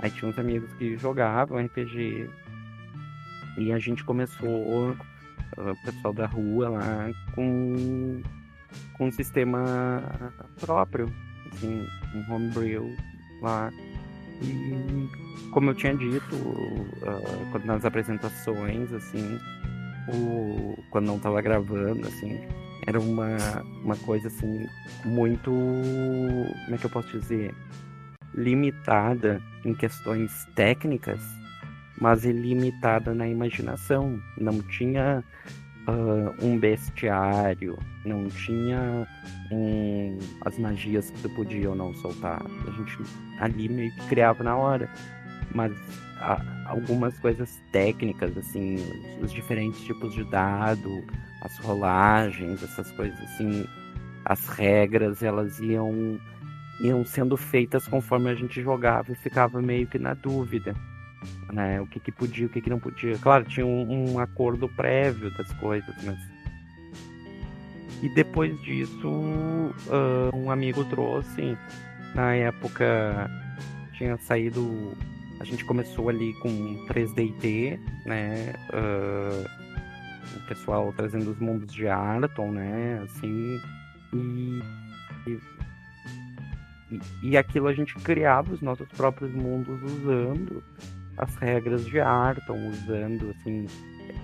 Aí 0.00 0.10
tinha 0.10 0.30
uns 0.30 0.38
amigos 0.38 0.72
que 0.74 0.96
jogavam 0.96 1.58
RPG. 1.64 2.28
E 3.56 3.72
a 3.72 3.78
gente 3.78 4.04
começou, 4.04 4.94
o 5.56 5.76
pessoal 5.84 6.14
da 6.14 6.26
rua 6.26 6.68
lá, 6.68 7.10
com, 7.34 8.22
com 8.92 9.06
um 9.08 9.10
sistema 9.10 10.00
próprio, 10.60 11.12
assim, 11.52 11.86
um 12.14 12.32
homebrew 12.32 12.94
lá. 13.42 13.70
E 14.42 15.08
como 15.50 15.70
eu 15.70 15.74
tinha 15.74 15.94
dito 15.94 16.34
uh, 16.36 17.58
nas 17.64 17.84
apresentações, 17.84 18.92
assim, 18.92 19.38
o, 20.08 20.78
quando 20.90 21.06
não 21.06 21.16
estava 21.16 21.40
gravando, 21.40 22.06
assim, 22.06 22.40
era 22.86 22.98
uma, 23.00 23.36
uma 23.84 23.96
coisa 23.96 24.28
assim 24.28 24.66
muito. 25.04 25.50
Como 25.50 26.74
é 26.74 26.78
que 26.78 26.86
eu 26.86 26.90
posso 26.90 27.18
dizer? 27.18 27.54
Limitada 28.34 29.42
em 29.64 29.74
questões 29.74 30.46
técnicas, 30.54 31.20
mas 32.00 32.24
ilimitada 32.24 33.14
na 33.14 33.28
imaginação. 33.28 34.20
Não 34.38 34.60
tinha 34.62 35.24
uh, 35.88 36.44
um 36.44 36.58
bestiário, 36.58 37.78
não 38.04 38.28
tinha 38.28 39.06
um, 39.50 40.18
as 40.42 40.58
magias 40.58 41.10
que 41.10 41.22
tu 41.22 41.30
podia 41.30 41.70
ou 41.70 41.76
não 41.76 41.94
soltar. 41.94 42.42
A 42.66 42.70
gente 42.72 42.98
ali 43.40 43.68
meio 43.68 43.92
que 43.94 44.06
criava 44.08 44.44
na 44.44 44.56
hora. 44.56 44.88
Mas 45.54 45.72
a, 46.20 46.42
algumas 46.66 47.18
coisas 47.18 47.60
técnicas, 47.72 48.36
assim, 48.36 48.76
os, 48.76 49.24
os 49.24 49.32
diferentes 49.32 49.80
tipos 49.82 50.14
de 50.14 50.24
dado, 50.24 51.02
as 51.42 51.56
rolagens, 51.58 52.62
essas 52.62 52.90
coisas 52.92 53.18
assim, 53.20 53.64
as 54.26 54.46
regras, 54.48 55.22
elas 55.22 55.58
iam 55.60 56.20
iam 56.80 57.04
sendo 57.04 57.36
feitas 57.36 57.88
conforme 57.88 58.30
a 58.30 58.34
gente 58.36 58.62
jogava 58.62 59.10
e 59.10 59.16
ficava 59.16 59.60
meio 59.60 59.88
que 59.88 59.98
na 59.98 60.14
dúvida, 60.14 60.76
né? 61.52 61.80
O 61.80 61.86
que, 61.86 62.00
que 62.00 62.12
podia, 62.12 62.46
o 62.46 62.48
que, 62.48 62.60
que 62.60 62.70
não 62.70 62.78
podia. 62.78 63.16
Claro, 63.18 63.44
tinha 63.44 63.66
um, 63.66 64.12
um 64.12 64.18
acordo 64.18 64.68
prévio 64.68 65.30
das 65.36 65.52
coisas, 65.54 65.94
mas 66.04 66.18
e 68.02 68.08
depois 68.08 68.58
disso, 68.62 69.08
uh, 69.08 70.36
um 70.36 70.50
amigo 70.50 70.84
trouxe, 70.84 71.58
na 72.14 72.34
época 72.34 73.28
tinha 73.94 74.16
saído, 74.18 74.96
a 75.40 75.44
gente 75.44 75.64
começou 75.64 76.08
ali 76.08 76.32
com 76.34 76.86
3DT, 76.86 77.78
né? 78.06 78.54
Uh, 78.72 79.44
o 80.36 80.46
pessoal 80.46 80.92
trazendo 80.96 81.30
os 81.30 81.38
mundos 81.40 81.74
de 81.74 81.88
Arton, 81.88 82.52
né? 82.52 83.02
Assim, 83.02 83.60
e, 84.12 84.62
e, 85.26 87.00
e 87.24 87.36
aquilo 87.36 87.66
a 87.66 87.74
gente 87.74 87.96
criava 87.96 88.52
os 88.52 88.60
nossos 88.60 88.86
próprios 88.90 89.32
mundos 89.32 89.82
usando 89.82 90.62
as 91.18 91.34
regras 91.36 91.84
de 91.86 92.00
Arton, 92.00 92.68
usando, 92.68 93.34
assim, 93.38 93.66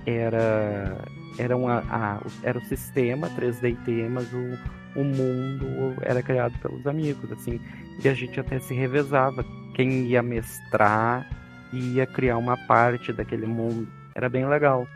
era 0.07 0.97
era, 1.39 1.57
uma, 1.57 1.81
a, 1.91 2.21
era 2.43 2.59
o 2.59 2.65
sistema 2.67 3.29
3D 3.31 4.09
mas 4.09 4.33
o, 4.33 5.01
o 5.01 5.05
mundo 5.05 5.97
era 6.03 6.23
criado 6.23 6.57
pelos 6.61 6.87
amigos, 6.87 7.31
assim, 7.33 7.61
e 8.03 8.09
a 8.09 8.15
gente 8.15 8.39
até 8.39 8.59
se 8.61 8.75
revezava. 8.75 9.45
Quem 9.75 10.07
ia 10.07 10.23
mestrar 10.23 11.29
ia 11.73 12.07
criar 12.07 12.39
uma 12.39 12.57
parte 12.67 13.13
daquele 13.13 13.47
mundo. 13.47 13.89
Era 14.15 14.29
bem 14.29 14.47
legal. 14.47 14.87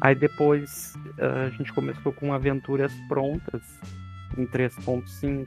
Aí 0.00 0.14
depois 0.14 0.94
a 1.18 1.48
gente 1.50 1.72
começou 1.72 2.12
com 2.12 2.32
aventuras 2.32 2.92
prontas 3.08 3.62
em 4.36 4.46
3.5. 4.46 5.46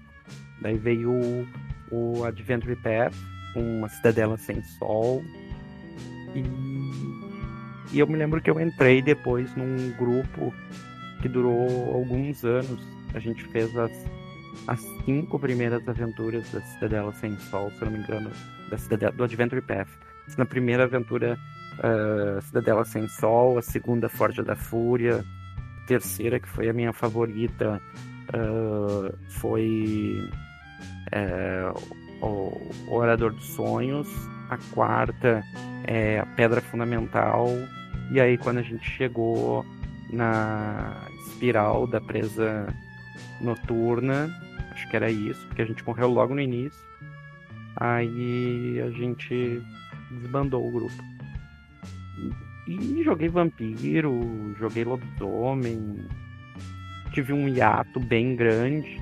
Daí 0.61 0.77
veio 0.77 1.11
o, 1.11 1.47
o 1.91 2.25
Adventure 2.25 2.75
Path, 2.75 3.15
uma 3.55 3.87
cidadela 3.87 4.37
sem 4.37 4.61
sol. 4.63 5.23
E, 6.35 6.43
e 7.91 7.99
eu 7.99 8.07
me 8.07 8.15
lembro 8.15 8.41
que 8.41 8.49
eu 8.49 8.59
entrei 8.59 9.01
depois 9.01 9.53
num 9.55 9.91
grupo 9.97 10.53
que 11.21 11.27
durou 11.27 11.93
alguns 11.93 12.43
anos. 12.43 12.81
A 13.13 13.19
gente 13.19 13.43
fez 13.45 13.75
as, 13.75 13.91
as 14.67 14.79
cinco 15.05 15.39
primeiras 15.39 15.87
aventuras 15.87 16.49
da 16.51 16.61
Cidadela 16.61 17.13
Sem 17.13 17.37
Sol, 17.39 17.71
se 17.71 17.81
eu 17.81 17.85
não 17.85 17.97
me 17.97 18.03
engano, 18.03 18.31
da 18.69 18.77
cidadela, 18.77 19.11
do 19.11 19.23
Adventure 19.23 19.61
Path. 19.61 19.89
Na 20.37 20.45
primeira 20.45 20.83
aventura 20.83 21.37
uh, 21.79 22.41
Cidadela 22.41 22.85
Sem 22.85 23.07
Sol, 23.07 23.57
a 23.57 23.61
segunda 23.61 24.07
Forja 24.07 24.43
da 24.43 24.55
Fúria, 24.55 25.25
a 25.81 25.87
terceira, 25.87 26.39
que 26.39 26.47
foi 26.47 26.69
a 26.69 26.73
minha 26.73 26.93
favorita, 26.93 27.81
uh, 28.29 29.17
foi 29.39 30.29
uh, 31.13 32.25
o 32.25 32.95
Orador 32.95 33.33
dos 33.33 33.47
Sonhos, 33.47 34.07
a 34.49 34.57
quarta 34.73 35.43
é 35.85 36.19
a 36.19 36.25
Pedra 36.25 36.61
Fundamental, 36.61 37.47
e 38.11 38.19
aí 38.19 38.37
quando 38.37 38.57
a 38.57 38.63
gente 38.63 38.87
chegou 38.89 39.65
na 40.11 41.07
espiral 41.27 41.87
da 41.87 42.01
presa 42.01 42.67
noturna, 43.41 44.29
acho 44.71 44.89
que 44.89 44.95
era 44.95 45.09
isso, 45.09 45.45
porque 45.47 45.61
a 45.61 45.65
gente 45.65 45.85
morreu 45.85 46.09
logo 46.09 46.33
no 46.33 46.41
início, 46.41 46.79
aí 47.77 48.81
a 48.81 48.89
gente 48.91 49.61
desbandou 50.11 50.67
o 50.67 50.71
grupo. 50.71 51.03
E 52.67 53.03
joguei 53.03 53.29
vampiro, 53.29 54.55
joguei 54.59 54.83
lobisomem. 54.83 56.05
Tive 57.13 57.33
um 57.33 57.47
hiato 57.47 57.99
bem 57.99 58.35
grande, 58.35 59.01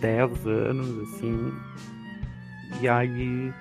10 0.00 0.46
anos, 0.46 1.14
assim. 1.14 1.52
E 2.80 2.88
aí 2.88 3.52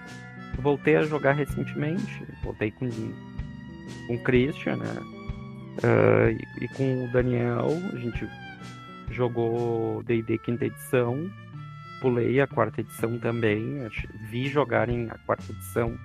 voltei 0.60 0.96
a 0.96 1.04
jogar 1.04 1.34
recentemente. 1.34 2.26
Voltei 2.44 2.72
com, 2.72 2.90
com 4.08 4.16
o 4.16 4.24
Christian, 4.24 4.78
né? 4.78 4.96
Uh, 5.84 6.30
e, 6.60 6.66
e, 6.66 6.68
com 6.70 7.06
o 7.06 7.12
Daniel, 7.12 7.70
a 7.94 7.98
gente 7.98 8.28
jogou 9.12 10.04
D&D 10.04 10.38
quinta 10.40 10.66
edição. 10.66 11.30
Pulei 12.02 12.42
a 12.42 12.48
quarta 12.48 12.82
edição 12.82 13.18
também. 13.20 13.88
Vi 14.30 14.48
jogarem 14.48 15.08
a 15.10 15.18
quarta 15.20 15.52
edição. 15.52 15.98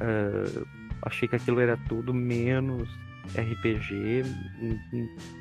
Uh, 0.00 0.66
achei 1.02 1.28
que 1.28 1.36
aquilo 1.36 1.60
era 1.60 1.76
tudo 1.88 2.12
menos 2.12 2.88
RPG, 3.32 4.22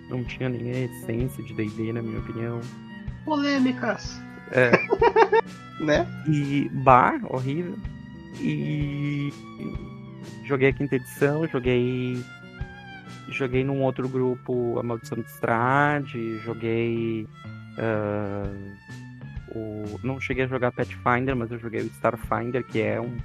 não, 0.10 0.24
tinha 0.24 0.50
nem 0.50 0.72
a 0.72 0.80
essência 0.86 1.44
de 1.44 1.54
D&D, 1.54 1.94
na 1.94 2.02
minha 2.02 2.20
opinião. 2.20 2.62
Polêmicas! 3.26 4.22
É. 4.52 4.72
né? 5.84 6.08
E 6.28 6.70
bar, 6.70 7.20
horrível. 7.30 7.78
E 8.40 9.32
joguei 10.46 10.70
a 10.70 10.74
quinta 10.74 10.96
edição, 10.96 11.48
joguei 11.48 12.24
joguei 13.30 13.64
num 13.64 13.82
outro 13.82 14.08
grupo 14.08 14.78
A 14.78 14.84
Maldição 14.84 15.18
de 15.18 15.30
Strade, 15.30 16.40
joguei 16.40 17.28
uh, 17.78 18.76
o 19.56 20.00
não 20.04 20.20
cheguei 20.20 20.44
a 20.44 20.48
jogar 20.48 20.72
Pathfinder, 20.72 21.36
mas 21.36 21.52
eu 21.52 21.60
joguei 21.60 21.82
o 21.82 21.86
Starfinder, 21.86 22.64
que 22.66 22.82
é 22.82 23.00
um 23.00 23.18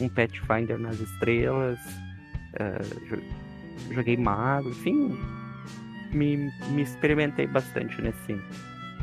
um 0.00 0.08
Pathfinder 0.08 0.78
nas 0.78 0.98
estrelas, 1.00 1.78
uh, 2.54 3.92
joguei 3.92 4.16
mago, 4.16 4.70
enfim, 4.70 5.16
me, 6.12 6.50
me 6.70 6.82
experimentei 6.82 7.46
bastante 7.46 8.00
nesse, 8.00 8.40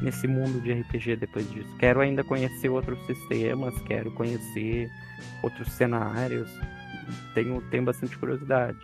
nesse 0.02 0.28
mundo 0.28 0.60
de 0.62 0.74
RPG 0.74 1.18
depois 1.18 1.50
disso. 1.52 1.70
Quero 1.78 2.02
ainda 2.02 2.24
conhecer 2.24 2.70
outros 2.70 3.00
sistemas, 3.06 3.74
quero 3.82 4.12
conhecer 4.12 4.90
outros 5.44 5.72
cenários, 5.74 6.50
tenho, 7.34 7.62
tenho 7.70 7.84
bastante 7.84 8.18
curiosidade. 8.18 8.80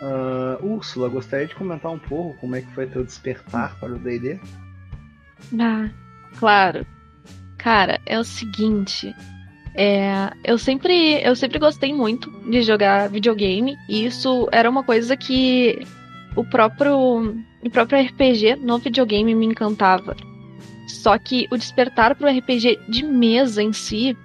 Uh, 0.00 0.66
Úrsula, 0.66 1.08
gostaria 1.08 1.46
de 1.46 1.54
comentar 1.54 1.92
um 1.92 1.98
pouco 1.98 2.36
como 2.40 2.56
é 2.56 2.60
que 2.60 2.72
foi 2.72 2.86
teu 2.86 3.04
despertar 3.04 3.78
para 3.78 3.92
o 3.92 3.98
D&D? 3.98 4.40
Ah, 5.60 5.88
claro. 6.38 6.84
Cara, 7.56 8.00
é 8.04 8.18
o 8.18 8.24
seguinte, 8.24 9.14
é, 9.74 10.32
eu 10.44 10.58
sempre 10.58 11.22
eu 11.22 11.34
sempre 11.36 11.58
gostei 11.58 11.94
muito 11.94 12.30
de 12.50 12.62
jogar 12.62 13.08
videogame 13.08 13.76
e 13.88 14.04
isso 14.04 14.48
era 14.50 14.68
uma 14.68 14.82
coisa 14.82 15.16
que 15.16 15.86
o 16.36 16.44
próprio 16.44 17.36
o 17.62 17.70
próprio 17.70 18.02
RPG 18.04 18.56
no 18.56 18.78
videogame 18.78 19.34
me 19.34 19.46
encantava. 19.46 20.16
Só 20.88 21.16
que 21.18 21.46
o 21.50 21.56
despertar 21.56 22.14
para 22.14 22.30
o 22.30 22.38
RPG 22.38 22.80
de 22.88 23.04
mesa 23.04 23.62
em 23.62 23.72
si 23.72 24.16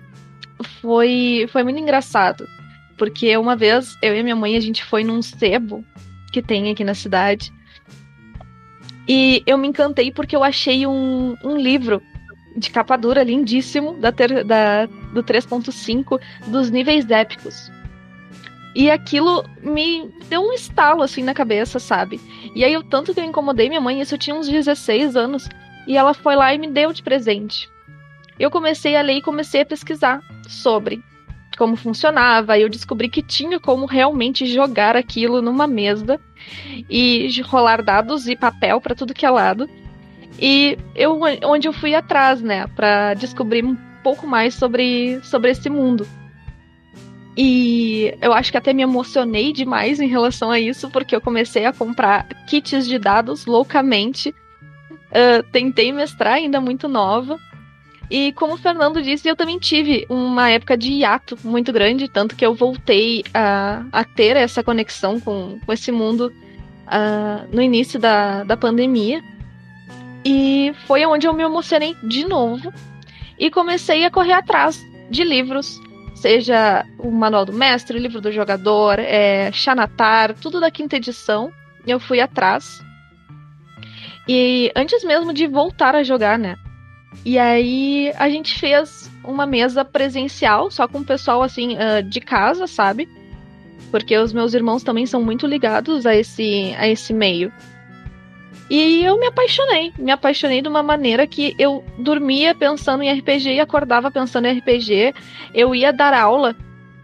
foi 0.81 1.47
foi 1.51 1.63
muito 1.63 1.79
engraçado, 1.79 2.47
porque 2.97 3.35
uma 3.37 3.55
vez 3.55 3.95
eu 4.01 4.15
e 4.15 4.23
minha 4.23 4.35
mãe 4.35 4.55
a 4.55 4.59
gente 4.59 4.83
foi 4.83 5.03
num 5.03 5.21
sebo 5.21 5.85
que 6.31 6.41
tem 6.41 6.71
aqui 6.71 6.83
na 6.83 6.95
cidade 6.95 7.53
e 9.07 9.41
eu 9.45 9.57
me 9.57 9.67
encantei 9.67 10.11
porque 10.11 10.35
eu 10.35 10.43
achei 10.43 10.85
um, 10.85 11.35
um 11.43 11.55
livro 11.55 12.01
de 12.57 12.69
capa 12.69 12.97
dura, 12.97 13.23
lindíssimo, 13.23 13.93
da, 13.93 14.11
ter, 14.11 14.43
da 14.43 14.87
do 15.13 15.23
3.5, 15.23 16.19
dos 16.47 16.69
níveis 16.69 17.09
épicos. 17.09 17.71
E 18.77 18.91
aquilo 18.91 19.43
me 19.63 20.07
deu 20.29 20.39
um 20.39 20.53
estalo 20.53 21.01
assim 21.01 21.23
na 21.23 21.33
cabeça, 21.33 21.79
sabe? 21.79 22.21
E 22.53 22.63
aí, 22.63 22.71
eu 22.71 22.83
tanto 22.83 23.11
que 23.11 23.19
eu 23.19 23.23
incomodei 23.23 23.67
minha 23.67 23.81
mãe, 23.81 23.99
isso 23.99 24.13
eu 24.13 24.19
tinha 24.19 24.35
uns 24.35 24.47
16 24.47 25.15
anos, 25.15 25.49
e 25.87 25.97
ela 25.97 26.13
foi 26.13 26.35
lá 26.35 26.53
e 26.53 26.59
me 26.59 26.67
deu 26.67 26.93
de 26.93 27.01
presente. 27.01 27.67
Eu 28.39 28.51
comecei 28.51 28.95
a 28.95 29.01
ler 29.01 29.17
e 29.17 29.21
comecei 29.23 29.61
a 29.61 29.65
pesquisar 29.65 30.21
sobre 30.47 31.03
como 31.57 31.75
funcionava, 31.75 32.59
eu 32.59 32.69
descobri 32.69 33.09
que 33.09 33.23
tinha 33.23 33.59
como 33.59 33.87
realmente 33.87 34.45
jogar 34.45 34.95
aquilo 34.95 35.41
numa 35.41 35.65
mesa 35.65 36.19
e 36.87 37.27
rolar 37.45 37.81
dados 37.81 38.27
e 38.27 38.35
papel 38.35 38.79
para 38.79 38.93
tudo 38.93 39.11
que 39.11 39.25
é 39.25 39.29
lado. 39.31 39.67
E 40.39 40.77
eu 40.93 41.19
onde 41.45 41.67
eu 41.67 41.73
fui 41.73 41.95
atrás, 41.95 42.43
né, 42.43 42.67
para 42.75 43.15
descobrir 43.15 43.65
um 43.65 43.75
pouco 44.03 44.27
mais 44.27 44.53
sobre 44.53 45.19
sobre 45.23 45.49
esse 45.49 45.67
mundo. 45.67 46.07
E 47.37 48.17
eu 48.19 48.33
acho 48.33 48.51
que 48.51 48.57
até 48.57 48.73
me 48.73 48.81
emocionei 48.81 49.53
demais 49.53 49.99
em 49.99 50.07
relação 50.07 50.49
a 50.49 50.59
isso, 50.59 50.89
porque 50.89 51.15
eu 51.15 51.21
comecei 51.21 51.65
a 51.65 51.71
comprar 51.71 52.27
kits 52.47 52.87
de 52.87 52.97
dados 52.97 53.45
loucamente. 53.45 54.33
Uh, 55.09 55.43
tentei 55.51 55.93
mestrar 55.93 56.33
ainda 56.33 56.59
muito 56.59 56.87
nova. 56.87 57.37
E 58.09 58.31
como 58.31 58.53
o 58.53 58.57
Fernando 58.57 59.03
disse, 59.03 59.27
eu 59.27 59.35
também 59.35 59.59
tive 59.59 60.07
uma 60.09 60.49
época 60.49 60.75
de 60.75 60.91
hiato 60.91 61.37
muito 61.43 61.71
grande, 61.71 62.07
tanto 62.07 62.35
que 62.35 62.45
eu 62.45 62.55
voltei 62.55 63.23
a, 63.33 63.85
a 63.91 64.03
ter 64.03 64.35
essa 64.35 64.63
conexão 64.63 65.19
com, 65.19 65.59
com 65.63 65.73
esse 65.73 65.91
mundo 65.91 66.33
uh, 66.87 67.55
no 67.55 67.61
início 67.61 67.99
da, 67.99 68.43
da 68.45 68.57
pandemia. 68.57 69.21
E 70.25 70.73
foi 70.87 71.05
onde 71.05 71.27
eu 71.27 71.33
me 71.33 71.43
emocionei 71.43 71.95
de 72.03 72.27
novo 72.27 72.73
e 73.37 73.51
comecei 73.51 74.05
a 74.05 74.11
correr 74.11 74.33
atrás 74.33 74.83
de 75.09 75.23
livros, 75.23 75.79
seja 76.17 76.85
o 76.99 77.11
Manual 77.11 77.45
do 77.45 77.53
Mestre, 77.53 77.97
o 77.97 78.01
livro 78.01 78.19
do 78.19 78.31
jogador, 78.31 78.99
é, 78.99 79.51
Xanatar, 79.51 80.33
tudo 80.35 80.59
da 80.59 80.71
quinta 80.71 80.97
edição. 80.97 81.51
Eu 81.85 81.99
fui 81.99 82.19
atrás. 82.19 82.81
E 84.27 84.71
antes 84.75 85.03
mesmo 85.03 85.33
de 85.33 85.47
voltar 85.47 85.95
a 85.95 86.03
jogar, 86.03 86.37
né? 86.37 86.57
E 87.23 87.37
aí 87.39 88.11
a 88.17 88.29
gente 88.29 88.59
fez 88.59 89.09
uma 89.23 89.45
mesa 89.45 89.85
presencial, 89.85 90.69
só 90.69 90.87
com 90.87 90.99
o 90.99 91.05
pessoal 91.05 91.41
assim 91.41 91.75
uh, 91.75 92.03
de 92.03 92.19
casa, 92.19 92.67
sabe? 92.67 93.07
Porque 93.89 94.17
os 94.17 94.33
meus 94.33 94.53
irmãos 94.53 94.83
também 94.83 95.05
são 95.05 95.23
muito 95.23 95.47
ligados 95.47 96.05
a 96.05 96.15
esse, 96.15 96.75
a 96.77 96.87
esse 96.87 97.13
meio. 97.13 97.51
E 98.69 99.01
eu 99.03 99.17
me 99.17 99.27
apaixonei, 99.27 99.93
me 99.97 100.11
apaixonei 100.11 100.61
de 100.61 100.67
uma 100.67 100.83
maneira 100.83 101.25
que 101.25 101.55
eu 101.57 101.85
dormia 101.97 102.53
pensando 102.53 103.01
em 103.01 103.11
RPG 103.11 103.53
e 103.53 103.59
acordava 103.59 104.11
pensando 104.11 104.45
em 104.45 104.57
RPG. 104.57 105.13
Eu 105.53 105.73
ia 105.73 105.93
dar 105.93 106.13
aula, 106.13 106.55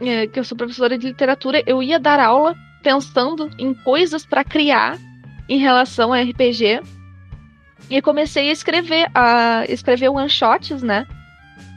eh, 0.01 0.27
que 0.27 0.39
eu 0.39 0.43
sou 0.43 0.57
professora 0.57 0.97
de 0.97 1.07
literatura, 1.07 1.63
eu 1.65 1.81
ia 1.81 1.97
dar 1.99 2.19
aula 2.19 2.53
pensando 2.83 3.49
em 3.57 3.73
coisas 3.73 4.25
para 4.25 4.43
criar 4.43 4.97
em 5.47 5.57
relação 5.57 6.11
a 6.11 6.21
RPG. 6.21 6.81
E 7.89 8.01
comecei 8.01 8.49
a 8.49 8.51
escrever, 8.51 9.09
a 9.15 9.65
escrever 9.69 10.09
one 10.09 10.29
shots, 10.29 10.81
né? 10.81 11.07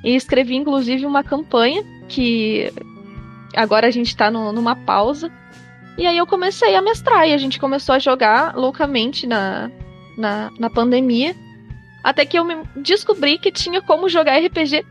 E 0.05 0.15
escrevi 0.15 0.57
inclusive 0.57 1.07
uma 1.07 1.23
campanha 1.23 1.83
que 2.09 2.73
agora 3.55 3.87
a 3.87 3.91
gente 3.91 4.17
tá 4.17 4.31
no, 4.31 4.53
numa 4.53 4.75
pausa. 4.75 5.31
E 5.99 6.07
aí 6.07 6.19
eu 6.19 6.27
comecei 6.27 6.75
a 6.75 6.83
mestrar 6.83 7.27
e 7.27 7.33
a 7.33 7.39
gente 7.39 7.59
começou 7.59 7.95
a 7.95 7.99
jogar 7.99 8.55
loucamente 8.55 9.27
na, 9.27 9.71
na, 10.17 10.51
na 10.59 10.69
pandemia. 10.69 11.35
Até 12.05 12.27
que 12.27 12.39
eu 12.39 12.47
descobri 12.77 13.39
que 13.39 13.51
tinha 13.51 13.81
como 13.81 14.09
jogar 14.09 14.39
RPG 14.39 14.85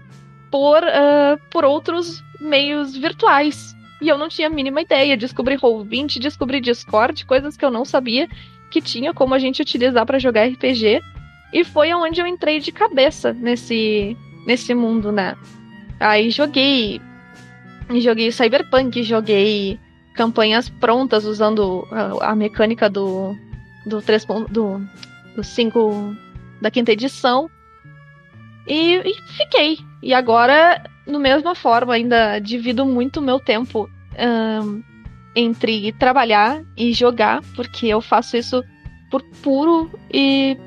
por, 0.51 0.83
uh, 0.83 1.39
por 1.51 1.63
outros 1.63 2.24
meios 2.41 2.95
virtuais. 2.95 3.75
E 4.01 4.09
eu 4.09 4.17
não 4.17 4.27
tinha 4.27 4.47
a 4.47 4.51
mínima 4.51 4.81
ideia. 4.81 5.15
Descobri 5.15 5.55
Roll20, 5.55 6.19
descobri 6.19 6.59
Discord, 6.59 7.25
coisas 7.25 7.55
que 7.55 7.63
eu 7.63 7.71
não 7.71 7.85
sabia 7.85 8.27
que 8.71 8.81
tinha 8.81 9.13
como 9.13 9.34
a 9.34 9.39
gente 9.39 9.62
utilizar 9.62 10.06
para 10.06 10.19
jogar 10.19 10.47
RPG. 10.47 11.01
E 11.53 11.63
foi 11.63 11.93
onde 11.93 12.19
eu 12.19 12.27
entrei 12.27 12.60
de 12.60 12.71
cabeça 12.71 13.32
nesse, 13.32 14.17
nesse 14.45 14.73
mundo, 14.73 15.12
né? 15.12 15.36
Aí 15.99 16.32
joguei. 16.32 16.99
Joguei 18.01 18.32
Cyberpunk, 18.32 19.03
joguei 19.03 19.80
campanhas 20.15 20.69
prontas 20.69 21.25
usando 21.25 21.88
a, 21.91 22.32
a 22.32 22.36
mecânica 22.36 22.89
do, 22.89 23.36
do, 23.86 24.01
3, 24.01 24.25
do, 24.49 24.82
do 25.36 25.43
5 25.43 26.15
da 26.62 26.71
quinta 26.71 26.91
edição. 26.91 27.49
E, 28.67 28.95
e, 28.97 29.13
fiquei. 29.38 29.78
E 30.01 30.13
agora, 30.13 30.84
no 31.06 31.19
mesma 31.19 31.54
forma, 31.54 31.93
ainda 31.93 32.39
divido 32.39 32.86
muito 32.86 33.19
o 33.19 33.23
meu 33.23 33.39
tempo 33.39 33.89
entre 35.36 35.91
trabalhar 35.93 36.63
e 36.78 36.93
jogar, 36.93 37.41
porque 37.56 37.88
eu 37.88 37.99
faço 37.99 38.38
isso 38.38 38.63
por 39.12 39.21
puro 39.43 39.91
e, 40.12 40.58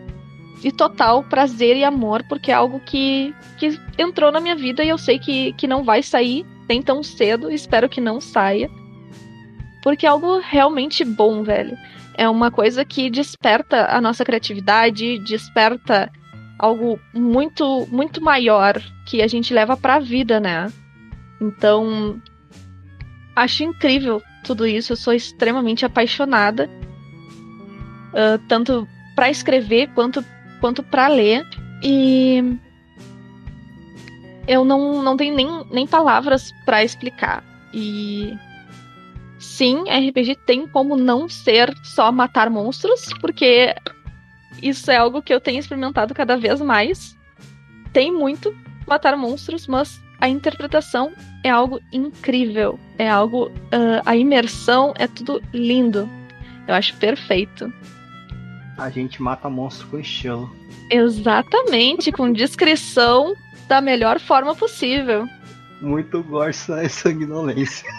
e 0.63 0.71
total 0.71 1.25
prazer 1.25 1.77
e 1.77 1.85
amor, 1.85 2.23
porque 2.29 2.51
é 2.51 2.55
algo 2.55 2.79
que, 2.81 3.35
que 3.57 3.81
entrou 3.99 4.31
na 4.31 4.41
minha 4.41 4.55
vida 4.55 4.85
e 4.85 4.89
eu 4.89 4.99
sei 4.99 5.19
que, 5.19 5.55
que 5.55 5.67
não 5.67 5.83
vai 5.83 6.03
sair 6.03 6.45
nem 6.69 6.83
tão 6.83 7.03
cedo, 7.03 7.51
espero 7.51 7.89
que 7.89 8.01
não 8.01 8.21
saia. 8.21 8.71
Porque 9.83 10.07
é 10.07 10.09
algo 10.09 10.39
realmente 10.39 11.05
bom, 11.05 11.43
velho. 11.43 11.77
É 12.15 12.29
uma 12.29 12.51
coisa 12.51 12.85
que 12.85 13.09
desperta 13.09 13.87
a 13.87 14.01
nossa 14.01 14.25
criatividade, 14.25 15.19
desperta 15.21 16.11
algo 16.59 16.99
muito, 17.15 17.87
muito 17.91 18.21
maior 18.21 18.81
que 19.07 19.23
a 19.23 19.29
gente 19.29 19.55
leva 19.55 19.77
para 19.77 19.95
a 19.95 20.01
vida, 20.01 20.41
né? 20.41 20.71
Então, 21.41 22.21
acho 23.37 23.63
incrível 23.63 24.21
tudo 24.43 24.67
isso. 24.67 24.93
Eu 24.93 24.97
sou 24.97 25.13
extremamente 25.13 25.87
apaixonada, 25.87 26.69
uh, 28.13 28.39
tanto 28.49 28.87
para 29.15 29.31
escrever 29.31 29.89
quanto, 29.95 30.25
quanto 30.61 30.83
para 30.83 31.07
ler. 31.07 31.47
E 31.83 32.43
eu 34.49 34.65
não, 34.65 35.03
não 35.03 35.17
tenho 35.17 35.37
nem, 35.37 35.65
nem 35.71 35.87
palavras 35.87 36.53
para 36.65 36.83
explicar. 36.83 37.45
E 37.73 38.37
sim, 39.59 39.83
RPG 39.91 40.37
tem 40.47 40.69
como 40.69 40.97
não 40.97 41.29
ser 41.29 41.75
só 41.83 42.13
matar 42.13 42.49
monstros, 42.49 43.09
porque 43.21 43.75
isso 44.63 44.89
é 44.89 44.97
algo 44.97 45.21
que 45.21 45.35
eu 45.35 45.41
tenho 45.41 45.59
experimentado 45.59 46.15
cada 46.15 46.37
vez 46.37 46.61
mais. 46.61 47.17
Tem 47.93 48.13
muito 48.13 48.57
matar 48.87 49.17
monstros, 49.17 49.67
mas 49.67 50.01
a 50.21 50.29
interpretação 50.29 51.13
é 51.43 51.51
algo 51.51 51.81
incrível. 51.93 52.79
É 52.97 53.11
algo. 53.11 53.47
Uh, 53.49 54.01
a 54.07 54.17
imersão 54.17 54.95
é 54.97 55.09
tudo 55.09 55.43
lindo. 55.53 56.09
Eu 56.69 56.75
acho 56.75 56.95
perfeito. 56.97 57.73
A 58.77 58.89
gente 58.91 59.21
mata 59.21 59.51
monstro 59.51 59.89
com 59.89 59.99
estilo. 59.99 60.49
Exatamente, 60.89 62.13
com 62.13 62.33
discrição 62.33 63.35
da 63.67 63.81
melhor 63.81 64.21
forma 64.21 64.55
possível. 64.55 65.27
Muito 65.81 66.23
gore 66.23 66.51
e 66.51 66.89
sanguinolência. 66.89 67.89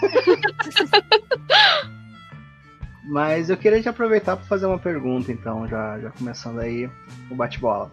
Mas 3.04 3.50
eu 3.50 3.56
queria 3.56 3.82
te 3.82 3.88
aproveitar 3.88 4.36
para 4.36 4.46
fazer 4.46 4.66
uma 4.66 4.78
pergunta, 4.78 5.32
então, 5.32 5.66
já, 5.66 5.98
já 5.98 6.10
começando 6.10 6.60
aí 6.60 6.88
o 7.30 7.34
bate-bola. 7.34 7.90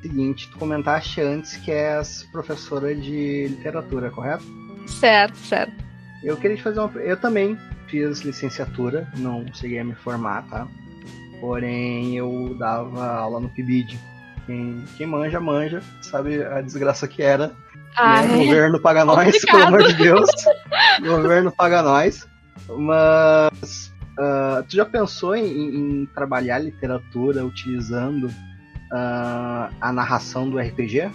Seguinte, 0.00 0.48
tu 0.50 0.58
comentaste 0.58 1.20
antes 1.20 1.56
que 1.56 1.72
és 1.72 2.22
professora 2.30 2.94
de 2.94 3.48
literatura, 3.48 4.10
correto? 4.10 4.44
Certo, 4.86 5.36
certo. 5.38 5.74
Eu 6.22 6.36
queria 6.36 6.56
te 6.56 6.62
fazer 6.62 6.78
uma. 6.80 6.90
Eu 7.00 7.16
também 7.16 7.58
fiz 7.88 8.20
licenciatura, 8.20 9.08
não 9.16 9.44
a 9.80 9.84
me 9.84 9.94
formar, 9.94 10.46
tá? 10.48 10.68
Porém, 11.40 12.16
eu 12.16 12.54
dava 12.58 13.06
aula 13.06 13.40
no 13.40 13.48
PIBID. 13.48 13.98
Quem, 14.46 14.84
quem 14.96 15.06
manja, 15.06 15.40
manja, 15.40 15.82
sabe 16.02 16.42
a 16.42 16.60
desgraça 16.60 17.08
que 17.08 17.22
era 17.22 17.52
ah, 17.96 18.22
né? 18.22 18.34
O 18.34 18.44
governo 18.46 18.80
paga 18.80 19.04
nós, 19.04 19.40
pelo 19.44 19.64
amor 19.64 19.82
de 19.84 19.94
Deus. 19.94 20.30
o 21.00 21.22
governo 21.22 21.52
paga 21.52 21.82
nós. 21.82 22.26
Mas 22.68 23.92
uh, 24.18 24.62
tu 24.68 24.76
já 24.76 24.84
pensou 24.84 25.34
em, 25.34 25.46
em, 25.46 26.06
trabalhar 26.14 26.58
literatura 26.58 27.44
utilizando 27.44 28.26
uh, 28.26 29.74
a 29.80 29.92
narração 29.92 30.48
do 30.48 30.58
RPG? 30.58 31.10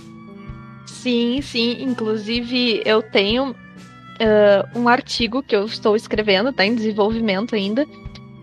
Sim, 0.86 1.42
sim. 1.42 1.82
Inclusive, 1.82 2.82
eu 2.86 3.02
tenho 3.02 3.52
uh, 3.52 4.80
um 4.80 4.90
artigo 4.90 5.42
que 5.42 5.56
eu 5.56 5.66
estou 5.66 5.96
escrevendo, 5.96 6.50
está 6.50 6.66
em 6.66 6.76
desenvolvimento 6.76 7.56
ainda, 7.56 7.86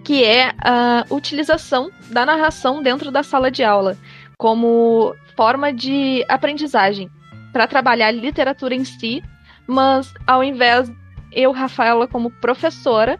que 0.05 0.25
é 0.25 0.53
a 0.59 1.05
utilização 1.11 1.90
da 2.11 2.27
narração 2.27 2.83
dentro 2.83 3.11
da 3.11 3.23
sala 3.23 3.51
de 3.51 3.62
aula 3.62 3.97
como 4.37 5.14
forma 5.37 5.73
de 5.73 6.25
aprendizagem 6.29 7.09
para 7.53 7.67
trabalhar 7.67 8.11
literatura 8.11 8.75
em 8.75 8.85
si, 8.85 9.23
mas 9.67 10.12
ao 10.27 10.43
invés 10.43 10.91
eu, 11.33 11.53
Rafaela, 11.53 12.07
como 12.07 12.31
professora, 12.31 13.19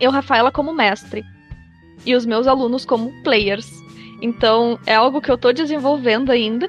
eu, 0.00 0.10
Rafaela, 0.10 0.50
como 0.50 0.74
mestre. 0.74 1.24
E 2.04 2.14
os 2.14 2.26
meus 2.26 2.46
alunos 2.46 2.84
como 2.84 3.12
players. 3.22 3.70
Então, 4.20 4.78
é 4.86 4.94
algo 4.94 5.20
que 5.20 5.30
eu 5.30 5.36
estou 5.36 5.52
desenvolvendo 5.52 6.30
ainda. 6.30 6.68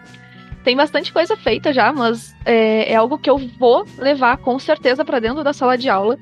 Tem 0.63 0.75
bastante 0.75 1.12
coisa 1.12 1.36
feita 1.36 1.73
já, 1.73 1.91
mas 1.91 2.34
é, 2.45 2.91
é 2.91 2.95
algo 2.95 3.17
que 3.17 3.29
eu 3.29 3.38
vou 3.38 3.86
levar 3.97 4.38
com 4.38 4.58
certeza 4.60 5.03
para 5.03 5.19
dentro 5.19 5.43
da 5.43 5.51
sala 5.51 5.77
de 5.77 5.89
aula. 5.89 6.17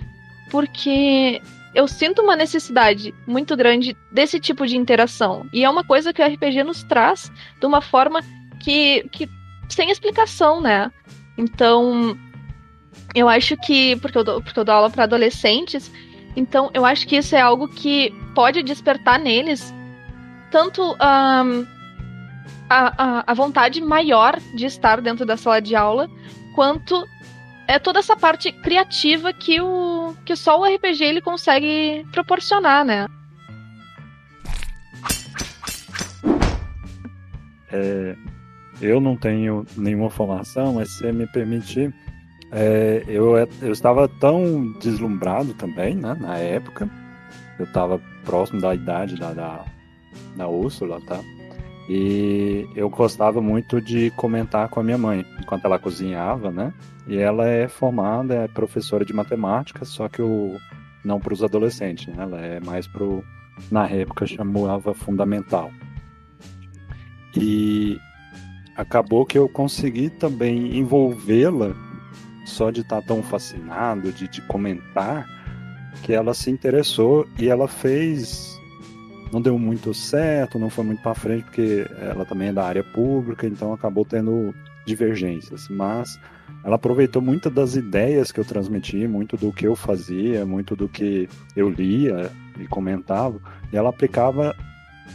porque 0.49 1.41
eu 1.73 1.87
sinto 1.87 2.21
uma 2.21 2.35
necessidade 2.35 3.13
muito 3.25 3.55
grande 3.55 3.95
desse 4.11 4.39
tipo 4.39 4.67
de 4.67 4.75
interação. 4.75 5.45
E 5.53 5.63
é 5.63 5.69
uma 5.69 5.83
coisa 5.83 6.11
que 6.11 6.21
o 6.21 6.25
RPG 6.25 6.63
nos 6.63 6.83
traz 6.83 7.31
de 7.59 7.65
uma 7.65 7.81
forma 7.81 8.21
que, 8.59 9.07
que 9.09 9.29
sem 9.71 9.89
explicação, 9.89 10.61
né? 10.61 10.91
Então, 11.37 12.17
eu 13.15 13.27
acho 13.27 13.57
que. 13.57 13.95
Porque 13.97 14.17
eu 14.17 14.23
dou, 14.23 14.41
porque 14.41 14.59
eu 14.59 14.63
dou 14.63 14.75
aula 14.75 14.89
para 14.89 15.03
adolescentes, 15.03 15.91
então 16.35 16.69
eu 16.73 16.85
acho 16.85 17.07
que 17.07 17.17
isso 17.17 17.35
é 17.35 17.41
algo 17.41 17.67
que 17.67 18.13
pode 18.33 18.61
despertar 18.63 19.19
neles 19.19 19.73
tanto 20.51 20.83
um, 20.83 20.95
a, 20.97 21.63
a, 22.69 23.23
a 23.25 23.33
vontade 23.33 23.81
maior 23.81 24.37
de 24.53 24.65
estar 24.65 25.01
dentro 25.01 25.25
da 25.25 25.37
sala 25.37 25.61
de 25.61 25.75
aula, 25.75 26.07
quanto 26.53 27.07
é 27.67 27.79
toda 27.79 27.99
essa 27.99 28.15
parte 28.15 28.51
criativa 28.51 29.31
que 29.31 29.61
o 29.61 30.13
que 30.25 30.35
só 30.35 30.59
o 30.59 30.65
RPG 30.65 31.03
ele 31.03 31.21
consegue 31.21 32.05
proporcionar, 32.11 32.83
né? 32.83 33.07
É, 37.71 38.15
eu 38.81 38.99
não 38.99 39.15
tenho 39.15 39.65
nenhuma 39.77 40.09
formação, 40.09 40.73
mas 40.73 40.97
se 40.97 41.11
me 41.11 41.27
permitir, 41.27 41.93
é, 42.51 43.03
eu, 43.07 43.37
eu 43.37 43.71
estava 43.71 44.07
tão 44.07 44.73
deslumbrado 44.79 45.53
também, 45.53 45.95
né, 45.95 46.17
na 46.19 46.37
época. 46.37 46.89
Eu 47.57 47.65
estava 47.65 48.01
próximo 48.25 48.59
da 48.59 48.73
idade 48.73 49.15
da, 49.15 49.33
da, 49.33 49.65
da 50.35 50.47
Úrsula, 50.47 50.99
tá? 51.01 51.19
E 51.89 52.67
eu 52.75 52.89
gostava 52.89 53.41
muito 53.41 53.81
de 53.81 54.11
comentar 54.11 54.67
com 54.69 54.79
a 54.79 54.83
minha 54.83 54.97
mãe, 54.97 55.25
enquanto 55.39 55.65
ela 55.65 55.79
cozinhava, 55.79 56.51
né? 56.51 56.73
E 57.07 57.17
ela 57.17 57.47
é 57.47 57.67
formada, 57.67 58.35
é 58.35 58.47
professora 58.47 59.03
de 59.03 59.13
matemática, 59.13 59.83
só 59.85 60.07
que 60.07 60.21
o, 60.21 60.57
não 61.03 61.19
para 61.19 61.33
os 61.33 61.43
adolescentes, 61.43 62.07
né? 62.07 62.23
Ela 62.23 62.41
é 62.41 62.59
mais 62.59 62.87
para 62.87 63.05
na 63.69 63.87
época 63.87 64.25
chamava 64.25 64.93
fundamental. 64.93 65.71
E 67.35 67.99
acabou 68.81 69.25
que 69.25 69.37
eu 69.37 69.47
consegui 69.47 70.09
também 70.09 70.77
envolvê-la 70.77 71.75
só 72.45 72.71
de 72.71 72.81
estar 72.81 73.01
tão 73.03 73.21
fascinado, 73.21 74.11
de, 74.11 74.27
de 74.27 74.41
comentar, 74.41 75.25
que 76.03 76.11
ela 76.11 76.33
se 76.33 76.49
interessou 76.49 77.27
e 77.37 77.47
ela 77.47 77.67
fez 77.67 78.59
não 79.31 79.41
deu 79.41 79.57
muito 79.57 79.93
certo, 79.93 80.59
não 80.59 80.69
foi 80.69 80.83
muito 80.83 81.01
para 81.01 81.15
frente, 81.15 81.43
porque 81.45 81.85
ela 82.01 82.25
também 82.25 82.49
é 82.49 82.53
da 82.53 82.65
área 82.65 82.83
pública, 82.83 83.47
então 83.47 83.71
acabou 83.71 84.03
tendo 84.03 84.53
divergências. 84.85 85.69
Mas 85.69 86.19
ela 86.65 86.75
aproveitou 86.75 87.21
muitas 87.21 87.53
das 87.53 87.75
ideias 87.75 88.29
que 88.29 88.41
eu 88.41 88.43
transmiti, 88.43 89.07
muito 89.07 89.37
do 89.37 89.53
que 89.53 89.65
eu 89.65 89.73
fazia, 89.73 90.45
muito 90.45 90.75
do 90.75 90.89
que 90.89 91.29
eu 91.55 91.69
lia 91.69 92.29
e 92.59 92.67
comentava, 92.67 93.39
e 93.71 93.77
ela 93.77 93.89
aplicava 93.89 94.53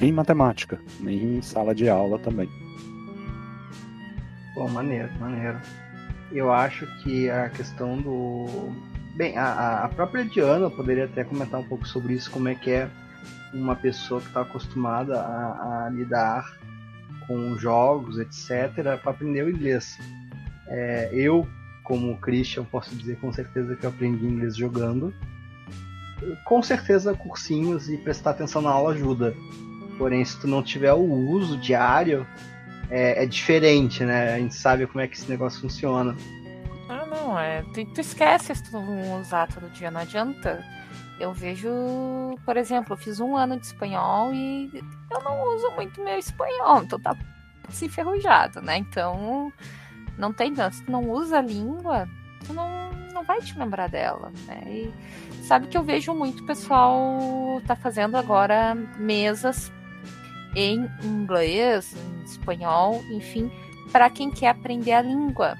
em 0.00 0.11
matemática, 0.11 0.81
em 1.07 1.42
sala 1.42 1.74
de 1.74 1.87
aula 1.87 2.18
também. 2.18 2.48
Bom, 4.57 4.71
maneiro, 4.71 5.11
maneiro. 5.21 5.61
Eu 6.33 6.51
acho 6.51 6.87
que 7.03 7.29
a 7.29 7.51
questão 7.51 8.01
do. 8.01 8.73
Bem, 9.14 9.37
a, 9.37 9.85
a 9.85 9.88
própria 9.90 10.25
Diana 10.25 10.71
poderia 10.71 11.05
até 11.05 11.23
comentar 11.25 11.61
um 11.61 11.69
pouco 11.69 11.87
sobre 11.87 12.14
isso, 12.14 12.31
como 12.31 12.49
é 12.49 12.55
que 12.55 12.71
é 12.71 12.88
uma 13.53 13.77
pessoa 13.77 14.19
que 14.19 14.29
está 14.29 14.40
acostumada 14.40 15.21
a, 15.21 15.85
a, 15.85 15.90
lidar 15.90 16.59
com 17.27 17.55
jogos, 17.59 18.19
etc., 18.19 18.99
para 19.03 19.11
aprender 19.11 19.42
o 19.42 19.51
inglês. 19.51 19.99
É, 20.69 21.11
eu, 21.12 21.47
como 21.85 22.16
Christian, 22.16 22.64
posso 22.64 22.97
dizer 22.97 23.19
com 23.19 23.31
certeza 23.35 23.77
que 23.77 23.85
eu 23.85 23.90
aprendi 23.90 24.25
inglês 24.25 24.57
jogando. 24.57 25.12
Com 26.47 26.62
certeza, 26.62 27.12
cursinhos 27.12 27.90
e 27.90 27.99
prestar 27.99 28.31
atenção 28.31 28.62
na 28.62 28.71
aula 28.71 28.95
ajuda. 28.95 29.35
Porém, 29.99 30.25
se 30.25 30.40
tu 30.40 30.49
não 30.49 30.62
tiver 30.62 30.95
o 30.95 31.05
uso 31.05 31.59
diário, 31.59 32.27
é, 32.90 33.25
é 33.25 33.27
diferente, 33.27 34.05
né? 34.05 34.35
A 34.35 34.38
gente 34.38 34.55
sabe 34.55 34.87
como 34.87 35.01
é 35.01 35.07
que 35.07 35.16
esse 35.16 35.29
negócio 35.29 35.61
funciona. 35.61 36.16
Ah, 36.88 37.07
não, 37.07 37.38
é. 37.38 37.62
Tu, 37.75 37.85
tu 37.87 38.01
esquece 38.01 38.55
se 38.55 38.70
tu 38.70 38.79
usar 39.20 39.49
todo 39.49 39.70
dia, 39.70 39.90
não 39.90 40.01
adianta 40.01 40.64
eu 41.18 41.33
vejo, 41.33 41.70
por 42.44 42.57
exemplo, 42.57 42.92
eu 42.92 42.96
fiz 42.96 43.20
um 43.20 43.37
ano 43.37 43.59
de 43.59 43.66
espanhol 43.66 44.33
e 44.33 44.70
eu 45.11 45.22
não 45.22 45.55
uso 45.55 45.70
muito 45.72 46.03
meu 46.03 46.18
espanhol, 46.18 46.83
então 46.83 46.99
tá 46.99 47.16
se 47.70 47.87
enferrujado, 47.87 48.61
né? 48.61 48.79
Então 48.79 49.53
não 50.18 50.33
tem. 50.33 50.55
Se 50.55 50.83
tu 50.85 50.92
não 50.92 51.11
usa 51.11 51.38
a 51.38 51.42
língua, 51.42 52.09
tu 52.46 52.53
não, 52.53 52.92
não 53.12 53.25
vai 53.25 53.40
te 53.40 53.59
lembrar 53.59 53.88
dela, 53.88 54.31
né? 54.46 54.62
E 54.66 54.94
sabe 55.42 55.68
que 55.68 55.77
eu 55.77 55.83
vejo 55.83 56.14
muito 56.14 56.44
pessoal 56.44 57.18
tá 57.66 57.75
fazendo 57.75 58.16
agora 58.16 58.75
mesas 58.99 59.72
em 60.57 60.90
inglês, 61.05 61.95
em 61.95 62.25
espanhol, 62.25 63.05
enfim, 63.11 63.53
para 63.92 64.09
quem 64.09 64.31
quer 64.31 64.49
aprender 64.49 64.92
a 64.92 65.03
língua, 65.03 65.57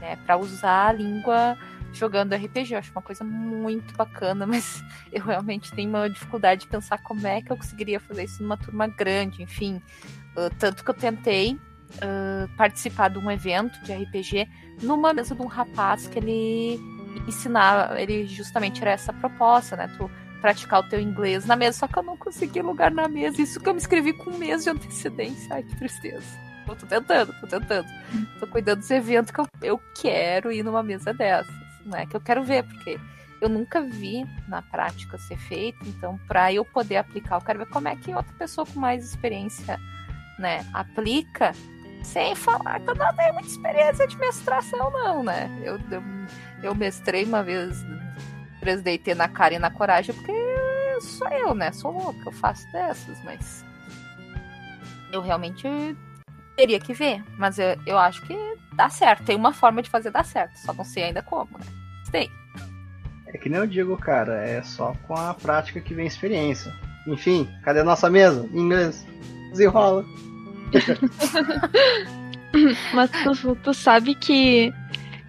né? 0.00 0.16
Para 0.26 0.36
usar 0.36 0.88
a 0.88 0.92
língua 0.92 1.56
jogando 1.92 2.34
RPG. 2.34 2.74
Eu 2.74 2.78
acho 2.80 2.90
uma 2.90 3.00
coisa 3.00 3.22
muito 3.22 3.94
bacana, 3.94 4.44
mas 4.46 4.82
eu 5.12 5.24
realmente 5.24 5.72
tenho 5.72 5.88
uma 5.88 6.10
dificuldade 6.10 6.62
de 6.62 6.66
pensar 6.66 6.98
como 6.98 7.24
é 7.24 7.40
que 7.40 7.52
eu 7.52 7.56
conseguiria 7.56 8.00
fazer 8.00 8.24
isso 8.24 8.42
numa 8.42 8.56
turma 8.56 8.88
grande, 8.88 9.42
enfim. 9.42 9.80
Uh, 10.36 10.52
tanto 10.58 10.84
que 10.84 10.90
eu 10.90 10.94
tentei 10.94 11.52
uh, 11.54 12.48
participar 12.56 13.08
de 13.08 13.18
um 13.18 13.30
evento 13.30 13.80
de 13.84 13.94
RPG 13.94 14.48
numa 14.82 15.14
mesa 15.14 15.36
de 15.36 15.40
um 15.40 15.46
rapaz 15.46 16.08
que 16.08 16.18
ele 16.18 16.80
ensinava, 17.28 17.98
ele 18.00 18.26
justamente 18.26 18.82
era 18.82 18.90
essa 18.90 19.12
proposta, 19.12 19.76
né? 19.76 19.88
Tu 19.96 20.10
praticar 20.36 20.80
o 20.80 20.88
teu 20.88 21.00
inglês 21.00 21.44
na 21.46 21.56
mesa, 21.56 21.78
só 21.78 21.88
que 21.88 21.98
eu 21.98 22.02
não 22.02 22.16
consegui 22.16 22.62
lugar 22.62 22.90
na 22.90 23.08
mesa. 23.08 23.40
Isso 23.40 23.60
que 23.60 23.68
eu 23.68 23.74
me 23.74 23.80
inscrevi 23.80 24.12
com 24.12 24.30
um 24.30 24.38
mês 24.38 24.64
de 24.64 24.70
antecedência. 24.70 25.54
Ai, 25.54 25.62
que 25.62 25.76
tristeza. 25.76 26.26
Eu 26.68 26.74
tô 26.74 26.86
tentando, 26.86 27.32
tô 27.40 27.46
tentando. 27.46 27.88
Tô 28.40 28.46
cuidando 28.46 28.80
dos 28.80 28.90
eventos 28.90 29.30
que 29.30 29.40
eu, 29.40 29.46
eu 29.62 29.80
quero 29.94 30.50
ir 30.50 30.64
numa 30.64 30.82
mesa 30.82 31.12
dessa 31.12 31.66
né? 31.86 32.06
Que 32.06 32.16
eu 32.16 32.20
quero 32.20 32.42
ver, 32.42 32.64
porque 32.64 32.98
eu 33.40 33.48
nunca 33.48 33.80
vi 33.80 34.26
na 34.48 34.60
prática 34.60 35.16
ser 35.18 35.36
feito, 35.36 35.78
então 35.86 36.18
para 36.26 36.52
eu 36.52 36.64
poder 36.64 36.96
aplicar, 36.96 37.36
eu 37.36 37.40
quero 37.40 37.58
ver 37.60 37.66
como 37.66 37.88
é 37.88 37.96
que 37.96 38.12
outra 38.12 38.32
pessoa 38.34 38.66
com 38.66 38.80
mais 38.80 39.04
experiência, 39.04 39.78
né, 40.38 40.66
aplica, 40.72 41.52
sem 42.02 42.34
falar 42.34 42.80
que 42.80 42.90
eu 42.90 42.94
não 42.94 43.14
tenho 43.14 43.34
muita 43.34 43.48
experiência 43.48 44.06
de 44.06 44.16
mestração 44.18 44.90
não, 44.90 45.22
né? 45.22 45.50
Eu, 45.62 45.78
eu, 45.90 46.02
eu 46.62 46.74
mestrei 46.74 47.24
uma 47.24 47.42
vez 47.42 47.82
3DT 48.66 49.14
na 49.14 49.28
cara 49.28 49.54
e 49.54 49.58
na 49.58 49.70
coragem, 49.70 50.14
porque 50.14 50.32
sou 51.00 51.28
eu, 51.28 51.54
né? 51.54 51.70
Sou 51.72 51.92
louca, 51.92 52.20
eu 52.26 52.32
faço 52.32 52.70
dessas, 52.72 53.22
mas 53.24 53.64
eu 55.12 55.20
realmente 55.20 55.66
teria 56.56 56.80
que 56.80 56.92
ver, 56.92 57.22
mas 57.38 57.58
eu, 57.58 57.76
eu 57.86 57.98
acho 57.98 58.22
que 58.22 58.36
dá 58.74 58.88
certo. 58.88 59.24
Tem 59.24 59.36
uma 59.36 59.52
forma 59.52 59.82
de 59.82 59.90
fazer 59.90 60.10
dar 60.10 60.24
certo, 60.24 60.56
só 60.56 60.72
não 60.72 60.84
sei 60.84 61.04
ainda 61.04 61.22
como, 61.22 61.50
né? 61.58 61.66
Tem. 62.10 62.30
É 63.28 63.38
que 63.38 63.48
nem 63.48 63.60
eu 63.60 63.66
digo, 63.66 63.96
cara, 63.96 64.46
é 64.46 64.62
só 64.62 64.94
com 65.06 65.14
a 65.14 65.34
prática 65.34 65.80
que 65.80 65.94
vem 65.94 66.06
experiência. 66.06 66.72
Enfim, 67.06 67.48
cadê 67.62 67.80
a 67.80 67.84
nossa 67.84 68.10
mesa? 68.10 68.48
Em 68.52 68.60
inglês. 68.60 69.06
Desenrola. 69.50 70.04
Mas 72.94 73.10
tu, 73.10 73.54
tu 73.56 73.74
sabe 73.74 74.14
que, 74.14 74.72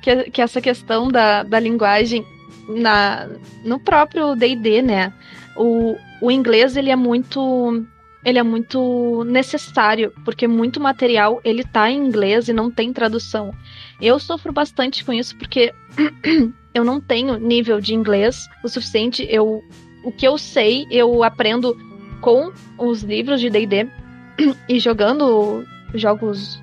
que, 0.01 0.31
que, 0.31 0.41
essa 0.41 0.61
questão 0.61 1.09
da, 1.09 1.43
da 1.43 1.59
linguagem 1.59 2.25
na, 2.67 3.29
no 3.63 3.79
próprio 3.79 4.35
D&D, 4.35 4.81
né? 4.81 5.13
O, 5.55 5.95
o 6.21 6.31
inglês, 6.31 6.75
ele 6.75 6.91
é 6.91 6.95
muito 6.95 7.85
ele 8.25 8.39
é 8.39 8.43
muito 8.43 9.23
necessário, 9.25 10.11
porque 10.25 10.47
muito 10.47 10.81
material 10.81 11.39
ele 11.45 11.63
tá 11.63 11.89
em 11.89 12.07
inglês 12.07 12.49
e 12.49 12.53
não 12.53 12.69
tem 12.69 12.91
tradução. 12.91 13.53
Eu 14.01 14.19
sofro 14.19 14.51
bastante 14.51 15.05
com 15.05 15.13
isso 15.13 15.33
porque 15.37 15.73
eu 16.73 16.83
não 16.83 16.99
tenho 16.99 17.39
nível 17.39 17.79
de 17.79 17.93
inglês 17.93 18.45
o 18.63 18.67
suficiente. 18.67 19.25
Eu, 19.29 19.63
o 20.03 20.11
que 20.11 20.27
eu 20.27 20.37
sei, 20.37 20.85
eu 20.91 21.23
aprendo 21.23 21.73
com 22.19 22.51
os 22.77 23.01
livros 23.01 23.39
de 23.39 23.49
D&D 23.49 23.87
e 24.67 24.77
jogando 24.77 25.63
jogos 25.93 26.61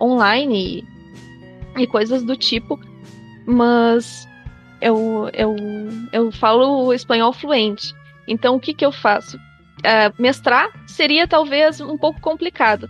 online 0.00 0.84
e, 1.76 1.82
e 1.82 1.86
coisas 1.86 2.24
do 2.24 2.36
tipo. 2.36 2.80
Mas 3.46 4.26
eu, 4.84 5.30
eu, 5.32 5.56
eu 6.12 6.30
falo 6.30 6.92
espanhol 6.92 7.32
fluente. 7.32 7.94
Então 8.28 8.56
o 8.56 8.60
que, 8.60 8.74
que 8.74 8.84
eu 8.84 8.92
faço? 8.92 9.38
Uh, 9.38 10.12
mestrar 10.18 10.68
seria 10.86 11.26
talvez 11.26 11.80
um 11.80 11.96
pouco 11.96 12.20
complicado. 12.20 12.88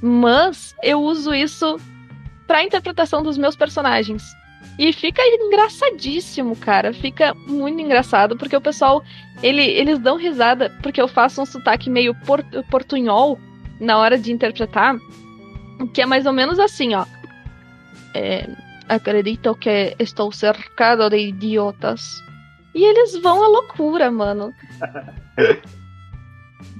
Mas 0.00 0.74
eu 0.82 1.02
uso 1.02 1.34
isso 1.34 1.78
para 2.46 2.62
interpretação 2.62 3.24
dos 3.24 3.36
meus 3.36 3.56
personagens. 3.56 4.22
E 4.78 4.92
fica 4.92 5.20
engraçadíssimo, 5.26 6.54
cara. 6.54 6.92
Fica 6.92 7.34
muito 7.34 7.80
engraçado, 7.80 8.36
porque 8.36 8.56
o 8.56 8.60
pessoal, 8.60 9.02
ele, 9.42 9.62
eles 9.62 9.98
dão 9.98 10.16
risada, 10.16 10.70
porque 10.80 11.00
eu 11.00 11.08
faço 11.08 11.42
um 11.42 11.46
sotaque 11.46 11.90
meio 11.90 12.14
port 12.14 12.46
portunhol 12.70 13.38
na 13.80 13.98
hora 13.98 14.16
de 14.16 14.32
interpretar, 14.32 14.96
que 15.92 16.02
é 16.02 16.06
mais 16.06 16.24
ou 16.24 16.32
menos 16.32 16.58
assim, 16.58 16.94
ó. 16.94 17.04
É, 18.14 18.48
acredito 18.90 19.54
que 19.54 19.94
estou 19.98 20.32
cercado 20.32 21.08
de 21.08 21.16
idiotas. 21.16 22.22
E 22.74 22.84
eles 22.84 23.16
vão 23.22 23.42
à 23.42 23.48
loucura, 23.48 24.10
mano. 24.10 24.52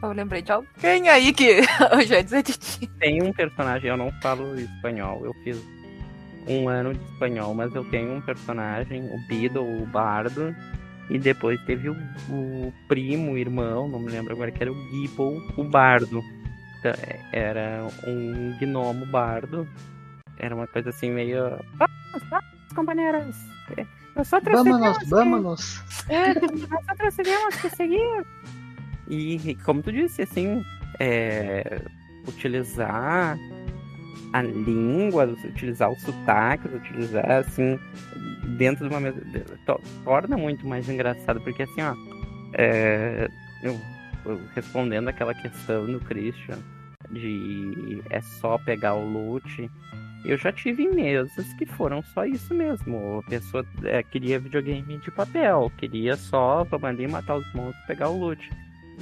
Eu 0.03 0.12
lembrei 0.12 0.42
de 0.42 0.51
alguém 0.51 1.09
aí 1.09 1.33
que 1.33 1.61
eu 1.92 2.03
já 2.07 2.16
ia 2.16 2.25
dizer 2.25 2.42
de 2.42 2.53
ti. 2.53 2.87
Tem 2.99 3.23
um 3.23 3.33
personagem, 3.33 3.90
eu 3.90 3.99
não 3.99 4.11
falo 4.23 4.59
espanhol, 4.59 5.25
eu 5.25 5.35
fiz 5.44 5.62
um 6.49 6.68
ano 6.68 6.94
de 6.94 7.05
espanhol, 7.12 7.55
mas 7.55 7.75
eu 7.75 7.85
tenho 7.85 8.14
um 8.14 8.20
personagem, 8.20 9.03
o 9.03 9.18
Beedle, 9.29 9.83
o 9.83 9.87
Bardo, 9.87 10.55
e 11.11 11.18
depois 11.18 11.61
teve 11.64 11.90
o, 11.90 11.96
o 12.31 12.73
primo, 12.88 13.33
o 13.33 13.38
irmão, 13.38 13.88
não 13.88 13.99
me 13.99 14.11
lembro 14.11 14.33
agora, 14.33 14.51
que 14.51 14.62
era 14.62 14.73
o 14.73 14.90
Gibble, 14.90 15.42
o 15.57 15.64
Bardo. 15.64 16.23
Então, 16.79 16.92
é, 16.92 17.20
era 17.33 17.87
um 18.07 18.57
gnomo 18.59 19.05
bardo. 19.07 19.68
Era 20.40 20.55
uma 20.55 20.66
coisa 20.66 20.90
assim 20.90 21.11
meio. 21.11 21.59
Vamos, 21.74 22.29
vamos, 22.31 22.72
companheiras! 22.74 23.37
Eu 24.16 24.24
só 24.24 24.40
Vamos, 24.40 25.09
vamos! 25.09 25.83
É, 26.09 26.35
nós 26.35 26.85
só 26.87 26.94
transferimos 26.96 27.57
que 27.57 27.70
seguir. 27.70 28.26
E 29.09 29.55
como 29.64 29.83
tu 29.83 29.92
disse, 29.92 30.22
assim, 30.22 30.64
é, 30.98 31.83
utilizar 32.26 33.38
a 34.33 34.42
língua, 34.42 35.26
utilizar 35.44 35.90
os 35.90 36.00
sotaques, 36.03 36.72
utilizar 36.72 37.31
assim, 37.31 37.79
dentro 38.57 38.88
de 38.88 38.94
uma 38.94 39.00
mesa. 39.00 39.20
torna 40.05 40.37
muito 40.37 40.66
mais 40.66 40.88
engraçado, 40.88 41.40
porque 41.40 41.64
assim, 41.64 41.83
ó. 41.83 41.94
É, 42.55 43.29
eu, 43.62 43.79
eu, 44.24 44.40
respondendo 44.55 45.09
aquela 45.09 45.35
questão 45.35 45.87
do 45.87 46.00
Christian 46.00 46.59
de 47.11 48.03
é 48.11 48.20
só 48.20 48.59
pegar 48.59 48.94
o 48.94 49.05
loot. 49.05 49.70
Eu 50.25 50.37
já 50.37 50.53
tive 50.53 50.89
mesas 50.89 51.53
que 51.55 51.65
foram 51.65 52.03
só 52.03 52.25
isso 52.25 52.55
mesmo. 52.55 53.23
A 53.27 53.31
pessoa 53.31 53.65
é, 53.85 54.03
queria 54.03 54.39
videogame 54.39 54.99
de 54.99 55.11
papel, 55.11 55.73
queria 55.79 56.17
só 56.17 56.65
tomar 56.67 56.95
matar 57.09 57.37
os 57.37 57.55
monstros 57.55 57.87
pegar 57.87 58.09
o 58.11 58.19
loot. 58.19 58.51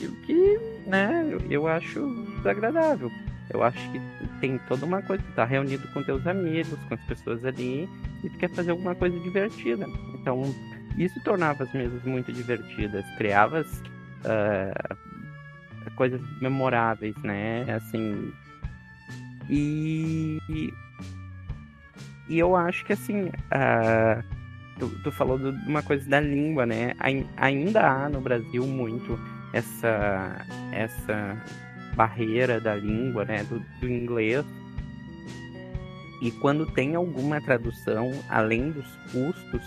E 0.00 0.06
o 0.06 0.14
que, 0.22 0.58
né, 0.86 1.26
eu, 1.28 1.40
eu 1.50 1.66
acho 1.66 2.06
desagradável. 2.36 3.10
Eu 3.50 3.62
acho 3.62 3.78
que 3.90 4.00
tem 4.40 4.58
toda 4.68 4.84
uma 4.84 5.02
coisa, 5.02 5.22
tu 5.22 5.32
tá 5.32 5.44
reunido 5.44 5.88
com 5.88 6.02
teus 6.02 6.24
amigos, 6.26 6.78
com 6.86 6.94
as 6.94 7.00
pessoas 7.02 7.44
ali, 7.44 7.88
e 8.22 8.28
tu 8.28 8.38
quer 8.38 8.50
fazer 8.50 8.70
alguma 8.70 8.94
coisa 8.94 9.18
divertida. 9.20 9.86
Então, 10.14 10.42
isso 10.96 11.18
tornava 11.24 11.64
as 11.64 11.72
mesas 11.72 12.04
muito 12.04 12.32
divertidas, 12.32 13.04
criava 13.16 13.62
uh, 13.62 14.96
coisas 15.96 16.20
memoráveis, 16.40 17.16
né? 17.22 17.64
Assim. 17.74 18.32
E. 19.48 20.38
E 20.48 20.72
eu 22.30 22.54
acho 22.54 22.84
que 22.84 22.92
assim. 22.92 23.26
Uh, 23.26 24.22
tu, 24.78 24.88
tu, 25.02 25.12
falou 25.12 25.38
de 25.38 25.48
uma 25.66 25.82
coisa 25.82 26.06
da 26.08 26.20
língua, 26.20 26.66
né? 26.66 26.92
Ainda 27.36 27.88
há 27.88 28.08
no 28.08 28.20
Brasil 28.20 28.66
muito 28.66 29.18
essa. 29.52 30.44
essa 30.72 31.36
barreira 31.96 32.60
da 32.60 32.74
língua, 32.74 33.24
né? 33.24 33.44
Do, 33.44 33.60
do 33.80 33.88
inglês. 33.88 34.44
E 36.20 36.30
quando 36.32 36.66
tem 36.66 36.94
alguma 36.94 37.40
tradução, 37.40 38.10
além 38.28 38.72
dos 38.72 38.86
custos 39.12 39.62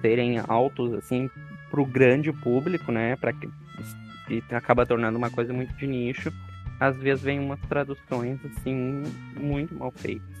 serem 0.00 0.38
altos, 0.46 0.94
assim, 0.94 1.28
para 1.68 1.80
o 1.80 1.84
grande 1.84 2.32
público, 2.32 2.92
né? 2.92 3.16
Para 3.16 3.32
e 4.30 4.42
acaba 4.50 4.84
tornando 4.84 5.16
uma 5.16 5.30
coisa 5.30 5.52
muito 5.52 5.74
de 5.76 5.86
nicho, 5.86 6.32
às 6.78 6.96
vezes 6.98 7.24
vem 7.24 7.40
umas 7.40 7.60
traduções 7.62 8.38
assim 8.44 9.02
muito 9.40 9.74
mal 9.74 9.90
feitas. 9.90 10.37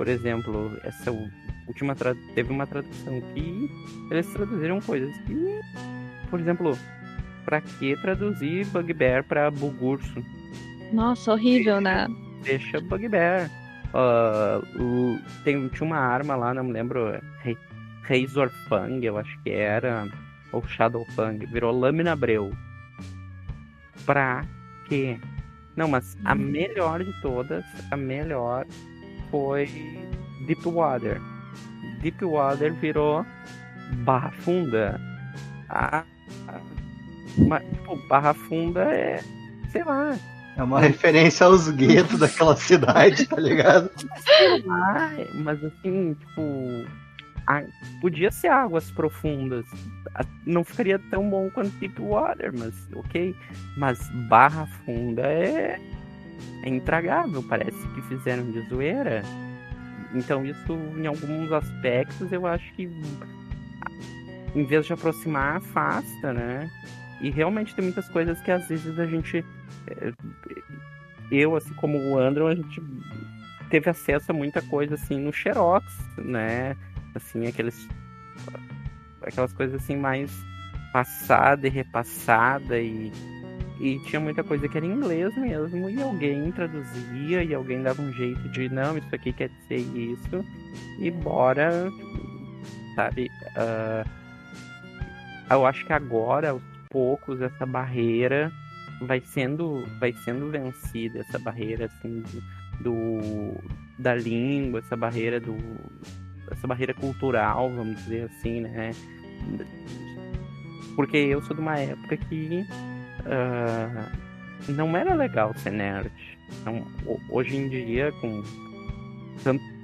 Por 0.00 0.08
exemplo, 0.08 0.80
essa 0.82 1.12
última 1.68 1.94
teve 2.34 2.50
uma 2.50 2.66
tradução 2.66 3.20
que 3.34 3.70
eles 4.10 4.26
traduziram 4.32 4.80
coisas 4.80 5.14
que, 5.26 5.60
por 6.30 6.40
exemplo, 6.40 6.72
para 7.44 7.60
que 7.60 7.94
traduzir 7.96 8.64
Bugbear 8.68 9.22
para 9.24 9.50
Bugurso? 9.50 10.24
Nossa, 10.90 11.32
horrível, 11.32 11.82
né? 11.82 12.08
Deixa 12.42 12.80
Bugbear. 12.80 13.50
Uh, 13.92 15.20
tem, 15.44 15.68
tinha 15.68 15.86
uma 15.86 15.98
arma 15.98 16.34
lá, 16.34 16.54
não 16.54 16.64
me 16.64 16.72
lembro, 16.72 17.20
Razor 18.00 18.48
Fang, 18.70 19.04
eu 19.04 19.18
acho 19.18 19.38
que 19.42 19.50
era, 19.50 20.08
ou 20.50 20.66
Shadow 20.66 21.04
Fang, 21.14 21.44
virou 21.44 21.78
Lâmina 21.78 22.16
Breu 22.16 22.50
pra 24.06 24.46
quê? 24.88 25.20
Não, 25.76 25.88
mas 25.88 26.16
a 26.24 26.32
hum. 26.32 26.38
melhor 26.38 27.04
de 27.04 27.12
todas, 27.20 27.66
a 27.90 27.98
melhor 27.98 28.64
foi 29.30 29.68
Deepwater. 30.46 31.20
Deepwater 32.00 32.72
virou 32.74 33.24
Barra 34.04 34.30
Funda. 34.30 35.00
A, 35.68 36.04
a, 36.48 36.60
uma, 37.36 37.60
tipo, 37.60 37.96
Barra 38.08 38.34
Funda 38.34 38.82
é, 38.82 39.22
sei 39.70 39.84
lá. 39.84 40.16
É 40.56 40.62
uma 40.62 40.80
referência 40.80 41.46
aos 41.46 41.68
guetos 41.70 42.18
daquela 42.20 42.56
cidade, 42.56 43.26
tá 43.26 43.36
ligado? 43.36 43.90
Sei 44.18 44.62
lá, 44.62 45.10
mas 45.34 45.62
assim, 45.64 46.14
tipo, 46.14 46.86
a, 47.46 47.62
podia 48.00 48.30
ser 48.30 48.48
águas 48.48 48.90
profundas. 48.90 49.64
Não 50.44 50.64
ficaria 50.64 50.98
tão 51.10 51.28
bom 51.30 51.48
quanto 51.50 51.70
Deepwater, 51.78 52.52
mas 52.56 52.74
ok. 52.94 53.34
Mas 53.76 53.98
Barra 54.28 54.66
Funda 54.84 55.22
é, 55.22 55.78
é 56.62 56.68
intragável, 56.68 57.42
parece 57.42 57.88
que 57.88 58.02
fizeram 58.02 58.50
de 58.50 58.60
zoeira. 58.68 59.22
Então 60.14 60.44
isso, 60.44 60.72
em 60.96 61.06
alguns 61.06 61.52
aspectos, 61.52 62.32
eu 62.32 62.46
acho 62.46 62.72
que 62.74 62.90
em 64.54 64.64
vez 64.64 64.86
de 64.86 64.92
aproximar, 64.92 65.56
afasta, 65.56 66.32
né? 66.32 66.68
E 67.20 67.30
realmente 67.30 67.74
tem 67.74 67.84
muitas 67.84 68.08
coisas 68.08 68.40
que 68.40 68.50
às 68.50 68.66
vezes 68.68 68.98
a 68.98 69.06
gente. 69.06 69.44
Eh, 69.86 70.12
eu, 71.30 71.54
assim 71.54 71.72
como 71.74 71.96
o 71.96 72.18
Andrew, 72.18 72.48
a 72.48 72.54
gente 72.54 72.82
teve 73.68 73.88
acesso 73.88 74.32
a 74.32 74.34
muita 74.34 74.60
coisa 74.62 74.94
assim 74.94 75.20
no 75.20 75.32
Xerox, 75.32 75.86
né? 76.18 76.76
assim, 77.14 77.46
aqueles 77.46 77.88
aquelas 79.22 79.52
coisas 79.52 79.82
assim 79.82 79.96
mais 79.96 80.30
passada 80.92 81.66
e 81.66 81.70
repassada 81.70 82.78
e 82.80 83.12
e 83.80 83.98
tinha 84.00 84.20
muita 84.20 84.44
coisa 84.44 84.68
que 84.68 84.76
era 84.76 84.86
em 84.86 84.92
inglês 84.92 85.34
mesmo 85.36 85.88
e 85.88 86.02
alguém 86.02 86.52
traduzia 86.52 87.42
e 87.42 87.54
alguém 87.54 87.82
dava 87.82 88.02
um 88.02 88.12
jeito 88.12 88.48
de 88.50 88.68
não 88.68 88.98
isso 88.98 89.14
aqui 89.14 89.32
quer 89.32 89.48
dizer 89.48 89.78
isso 89.96 90.44
e 90.98 91.10
bora 91.10 91.90
sabe 92.94 93.28
uh, 93.56 94.08
eu 95.50 95.66
acho 95.66 95.84
que 95.86 95.92
agora 95.92 96.50
aos 96.50 96.62
poucos 96.90 97.40
essa 97.40 97.64
barreira 97.64 98.52
vai 99.02 99.20
sendo 99.20 99.86
vai 99.98 100.12
sendo 100.24 100.50
vencida 100.50 101.20
essa 101.20 101.38
barreira 101.38 101.86
assim 101.86 102.22
do 102.80 103.54
da 103.98 104.14
língua 104.14 104.80
essa 104.80 104.96
barreira 104.96 105.40
do 105.40 105.56
essa 106.50 106.66
barreira 106.66 106.92
cultural, 106.92 107.70
vamos 107.70 107.96
dizer 108.02 108.24
assim, 108.24 108.60
né? 108.60 108.90
Porque 110.96 111.16
eu 111.16 111.42
sou 111.42 111.54
de 111.54 111.62
uma 111.62 111.78
época 111.78 112.16
que 112.16 112.66
uh, 113.20 114.72
não 114.72 114.96
era 114.96 115.14
legal 115.14 115.54
ser 115.54 115.70
nerd. 115.70 116.10
Então, 116.60 116.86
hoje 117.30 117.56
em 117.56 117.68
dia, 117.68 118.12
com 118.20 118.42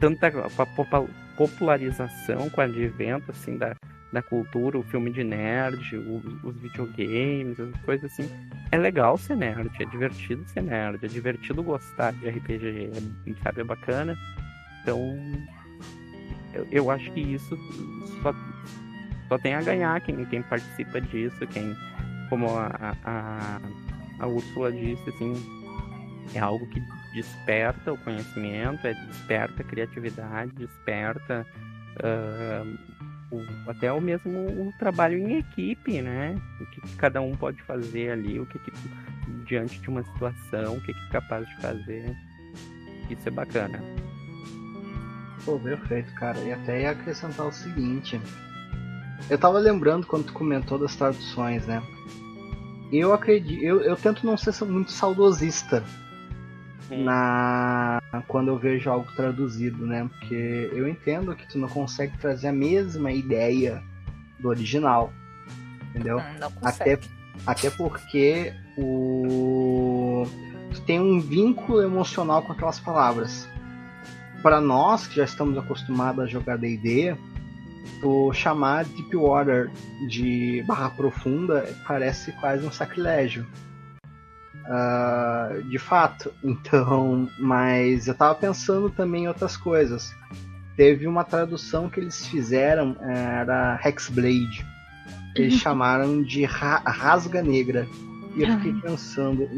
tanta 0.00 0.30
popularização, 1.36 2.50
com 2.50 2.60
o 2.60 2.64
advento 2.64 3.30
assim, 3.30 3.56
da, 3.56 3.74
da 4.12 4.22
cultura, 4.22 4.78
o 4.78 4.82
filme 4.82 5.10
de 5.10 5.22
nerd, 5.22 5.96
os, 5.96 6.44
os, 6.44 6.56
videogames, 6.60 7.58
as 7.58 7.80
coisas 7.82 8.12
assim. 8.12 8.28
É 8.72 8.78
legal 8.78 9.16
ser 9.16 9.36
nerd, 9.36 9.70
é 9.80 9.84
divertido 9.84 10.44
ser 10.48 10.62
nerd, 10.62 11.04
é 11.04 11.08
divertido 11.08 11.62
gostar 11.62 12.12
de 12.12 12.28
RPG, 12.28 12.90
é, 13.26 13.34
sabe, 13.42 13.60
é 13.60 13.64
bacana. 13.64 14.16
Então, 14.82 15.00
eu, 16.52 16.66
eu 16.70 16.90
acho 16.90 17.10
que 17.12 17.20
isso 17.20 17.56
só, 18.22 18.34
só 19.28 19.38
tem 19.38 19.54
a 19.54 19.62
ganhar 19.62 20.00
quem, 20.00 20.24
quem 20.26 20.42
participa 20.42 21.00
disso, 21.00 21.46
quem, 21.48 21.74
como 22.28 22.48
a, 22.56 22.96
a, 23.04 23.60
a 24.18 24.26
Úrsula 24.26 24.72
disse, 24.72 25.08
assim, 25.10 25.34
é 26.34 26.38
algo 26.38 26.66
que 26.68 26.80
desperta 27.14 27.92
o 27.92 27.98
conhecimento, 27.98 28.86
é, 28.86 28.94
desperta 28.94 29.62
a 29.62 29.64
criatividade, 29.64 30.52
desperta 30.52 31.46
uh, 32.02 32.78
o, 33.30 33.70
até 33.70 33.92
o 33.92 34.00
mesmo 34.00 34.30
o 34.30 34.72
trabalho 34.78 35.18
em 35.18 35.38
equipe, 35.38 36.00
né? 36.02 36.36
O 36.60 36.66
que, 36.66 36.80
que 36.80 36.96
cada 36.96 37.20
um 37.20 37.34
pode 37.34 37.60
fazer 37.62 38.10
ali, 38.10 38.38
o 38.38 38.46
que, 38.46 38.58
que 38.58 38.72
diante 39.46 39.80
de 39.80 39.88
uma 39.88 40.02
situação, 40.02 40.76
o 40.76 40.80
que, 40.80 40.92
que 40.92 41.06
é 41.06 41.10
capaz 41.10 41.48
de 41.48 41.56
fazer. 41.60 42.16
Isso 43.08 43.28
é 43.28 43.30
bacana. 43.30 43.80
Pô, 45.44 45.58
perfeito, 45.58 46.12
cara. 46.14 46.38
E 46.40 46.52
até 46.52 46.82
ia 46.82 46.90
acrescentar 46.90 47.46
o 47.46 47.52
seguinte. 47.52 48.20
Eu 49.30 49.38
tava 49.38 49.58
lembrando 49.58 50.06
quando 50.06 50.26
tu 50.26 50.32
comentou 50.32 50.78
das 50.78 50.96
traduções, 50.96 51.66
né? 51.66 51.82
Eu 52.92 53.12
acredito. 53.12 53.62
Eu, 53.62 53.80
eu 53.82 53.96
tento 53.96 54.24
não 54.24 54.36
ser 54.36 54.64
muito 54.64 54.92
saudosista 54.92 55.82
na 56.90 58.00
quando 58.28 58.48
eu 58.48 58.58
vejo 58.58 58.88
algo 58.90 59.10
traduzido, 59.16 59.86
né? 59.86 60.08
Porque 60.08 60.70
eu 60.72 60.86
entendo 60.88 61.34
que 61.34 61.48
tu 61.48 61.58
não 61.58 61.68
consegue 61.68 62.16
trazer 62.18 62.48
a 62.48 62.52
mesma 62.52 63.10
ideia 63.10 63.82
do 64.38 64.48
original. 64.48 65.12
entendeu? 65.90 66.18
Hum, 66.18 66.36
não 66.40 66.48
Até, 66.62 66.96
consegue. 66.96 67.08
até 67.46 67.70
porque 67.70 68.52
o 68.78 70.26
tu 70.72 70.80
tem 70.82 71.00
um 71.00 71.20
vínculo 71.20 71.82
emocional 71.82 72.42
com 72.42 72.52
aquelas 72.52 72.78
palavras. 72.78 73.48
Para 74.42 74.60
nós 74.60 75.06
que 75.06 75.16
já 75.16 75.24
estamos 75.24 75.56
acostumados 75.58 76.22
a 76.22 76.26
jogar 76.26 76.56
D&D, 76.56 77.16
tu 78.00 78.32
chamar 78.32 78.84
Deepwater 78.84 79.70
de 80.08 80.62
barra 80.66 80.90
profunda 80.90 81.64
parece 81.86 82.32
quase 82.32 82.66
um 82.66 82.70
sacrilégio. 82.72 83.46
Ah, 84.68 85.50
de 85.68 85.78
fato, 85.78 86.32
então, 86.42 87.28
mas 87.38 88.08
eu 88.08 88.14
tava 88.14 88.34
pensando 88.34 88.90
também 88.90 89.24
em 89.24 89.28
outras 89.28 89.56
coisas. 89.56 90.14
Teve 90.76 91.06
uma 91.06 91.24
tradução 91.24 91.88
que 91.88 92.00
eles 92.00 92.26
fizeram, 92.26 92.96
era 93.00 93.80
Hexblade. 93.84 94.66
Eles 95.34 95.54
Uhum. 95.54 95.60
chamaram 95.60 96.22
de 96.22 96.44
ra- 96.44 96.82
Rasga 96.84 97.42
Negra. 97.42 97.86
E 98.36 98.42
eu 98.42 98.52
fiquei 98.56 98.74
pensando, 98.82 99.48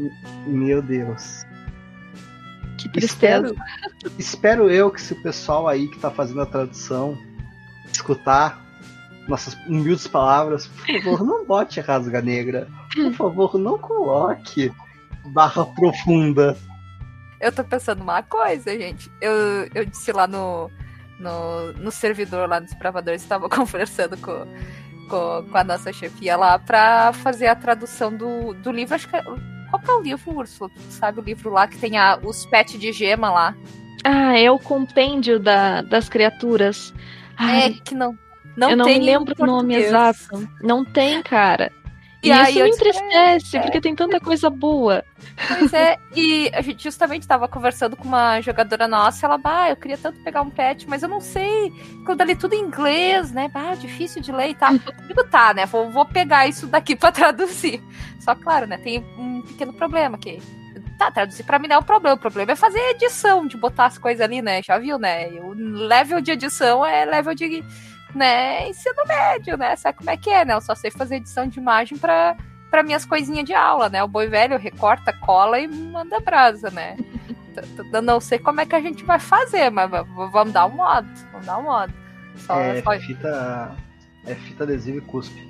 meu 0.47 0.81
Deus. 0.81 1.45
Que 2.77 2.87
tristeza. 2.87 3.47
Espero, 3.47 3.55
espero 4.17 4.69
eu 4.69 4.89
que 4.89 5.01
se 5.01 5.11
o 5.11 5.21
pessoal 5.21 5.67
aí 5.67 5.89
que 5.89 5.99
tá 5.99 6.09
fazendo 6.09 6.41
a 6.41 6.45
tradução 6.45 7.17
escutar 7.91 8.61
nossas 9.27 9.53
humildes 9.67 10.07
palavras, 10.07 10.67
por 10.67 11.01
favor, 11.01 11.23
não 11.23 11.45
bote 11.45 11.79
rasga 11.79 12.21
negra. 12.21 12.67
Por 12.93 13.13
favor, 13.13 13.57
não 13.59 13.77
coloque 13.77 14.73
barra 15.25 15.65
profunda. 15.65 16.57
Eu 17.39 17.51
tô 17.51 17.63
pensando 17.63 18.01
uma 18.01 18.23
coisa, 18.23 18.71
gente. 18.77 19.09
Eu, 19.21 19.33
eu 19.73 19.85
disse 19.85 20.11
lá 20.11 20.27
no, 20.27 20.69
no, 21.19 21.73
no 21.73 21.91
servidor, 21.91 22.49
lá 22.49 22.59
nos 22.59 22.73
bravadores, 22.73 23.21
estava 23.21 23.47
conversando 23.49 24.17
com, 24.17 24.45
com, 25.09 25.45
com 25.49 25.57
a 25.57 25.63
nossa 25.63 25.93
chefia 25.93 26.35
lá 26.35 26.57
pra 26.57 27.13
fazer 27.13 27.47
a 27.47 27.55
tradução 27.55 28.13
do, 28.13 28.53
do 28.55 28.71
livro. 28.71 28.95
Acho 28.95 29.07
que 29.07 29.15
é, 29.15 29.23
qual 29.23 29.81
que 29.81 29.91
é 29.91 29.93
o 29.93 30.01
livro, 30.01 30.35
Úrsula? 30.35 30.69
Tu 30.69 30.81
sabe 30.91 31.19
o 31.19 31.23
livro 31.23 31.51
lá 31.51 31.67
que 31.67 31.77
tem 31.77 31.97
a, 31.97 32.17
os 32.17 32.45
pets 32.47 32.79
de 32.79 32.91
gema 32.91 33.29
lá? 33.29 33.55
Ah, 34.03 34.37
é 34.37 34.49
o 34.49 34.57
compêndio 34.57 35.39
da, 35.39 35.81
das 35.81 36.09
criaturas. 36.09 36.93
É 37.39 37.43
Ai, 37.43 37.73
que 37.83 37.95
não. 37.95 38.17
Não 38.57 38.71
eu 38.71 38.77
não 38.77 38.85
tem 38.85 38.99
lembro 38.99 39.33
o 39.37 39.45
nome 39.45 39.75
exato. 39.75 40.47
Não 40.61 40.83
tem, 40.83 41.21
cara. 41.21 41.71
E, 42.21 42.27
E 42.27 42.31
aí 42.31 42.49
isso 42.51 42.63
me 42.63 42.69
entristece, 42.69 43.57
é, 43.57 43.61
porque 43.61 43.79
tem 43.79 43.95
tanta 43.95 44.19
coisa 44.19 44.49
boa. 44.49 45.05
Pois 45.47 45.71
é, 45.71 45.97
e 46.13 46.51
a 46.53 46.61
gente 46.61 46.83
justamente 46.83 47.25
tava 47.25 47.47
conversando 47.47 47.95
com 47.95 48.05
uma 48.05 48.41
jogadora 48.41 48.89
nossa, 48.89 49.25
ela, 49.25 49.37
bah, 49.37 49.69
eu 49.69 49.77
queria 49.77 49.97
tanto 49.97 50.21
pegar 50.21 50.41
um 50.41 50.49
pet, 50.49 50.85
mas 50.89 51.01
eu 51.01 51.07
não 51.07 51.21
sei, 51.21 51.71
quando 52.05 52.19
eu 52.19 52.27
li 52.27 52.35
tudo 52.35 52.55
em 52.55 52.61
inglês, 52.61 53.31
né, 53.31 53.47
bah, 53.47 53.73
difícil 53.75 54.21
de 54.21 54.33
ler 54.33 54.49
e 54.49 54.55
tal. 54.55 54.73
Eu 54.73 55.07
digo, 55.07 55.23
tá, 55.29 55.53
né, 55.53 55.65
vou, 55.65 55.89
vou 55.89 56.05
pegar 56.05 56.45
isso 56.45 56.67
daqui 56.67 56.93
pra 56.97 57.11
traduzir. 57.11 57.81
Só 58.19 58.35
claro, 58.35 58.67
né, 58.67 58.77
tem 58.77 58.99
um 59.17 59.41
pequeno 59.41 59.71
problema 59.71 60.17
que... 60.17 60.41
Tá, 60.99 61.09
traduzir 61.09 61.43
pra 61.45 61.57
mim 61.57 61.67
não 61.69 61.77
é 61.77 61.79
o 61.79 61.83
problema, 61.83 62.15
o 62.15 62.19
problema 62.19 62.51
é 62.51 62.55
fazer 62.57 62.77
edição, 62.89 63.47
de 63.47 63.55
botar 63.55 63.85
as 63.85 63.97
coisas 63.97 64.19
ali, 64.21 64.41
né, 64.41 64.61
já 64.61 64.77
viu, 64.77 64.99
né, 64.99 65.29
o 65.41 65.53
level 65.53 66.19
de 66.19 66.31
edição 66.31 66.85
é 66.85 67.05
level 67.05 67.33
de, 67.33 67.63
né, 68.13 68.67
ensino 68.67 69.01
médio, 69.07 69.57
né, 69.57 69.77
sabe 69.77 69.97
como 69.97 70.09
é 70.09 70.17
que 70.17 70.29
é, 70.29 70.43
né, 70.43 70.53
eu 70.55 70.59
só 70.61 70.75
sei 70.75 70.91
fazer 70.91 71.15
edição 71.15 71.47
de 71.47 71.57
imagem 71.57 71.97
pra 71.97 72.35
para 72.69 72.83
minhas 72.83 73.03
coisinhas 73.03 73.45
de 73.45 73.53
aula, 73.55 73.89
né? 73.89 74.03
O 74.03 74.07
boi 74.07 74.27
velho 74.27 74.55
recorta, 74.55 75.11
cola 75.11 75.59
e 75.59 75.67
manda 75.67 76.19
brasa, 76.19 76.69
né? 76.69 76.95
Não 78.03 78.19
sei 78.19 78.37
como 78.37 78.61
é 78.61 78.65
que 78.67 78.75
a 78.75 78.79
gente 78.79 79.03
vai 79.03 79.17
fazer, 79.17 79.71
mas 79.71 79.89
vamos 79.89 80.53
dar 80.53 80.67
um 80.67 80.75
modo. 80.75 81.07
Vamos 81.31 81.47
dar 81.47 81.57
um 81.57 81.63
modo. 81.63 81.91
Só, 82.35 82.59
É 82.59 82.79
só- 82.83 82.99
fita. 82.99 83.75
É 84.23 84.35
fita 84.35 84.65
adesiva 84.65 84.99
e 84.99 85.01
cuspe. 85.01 85.49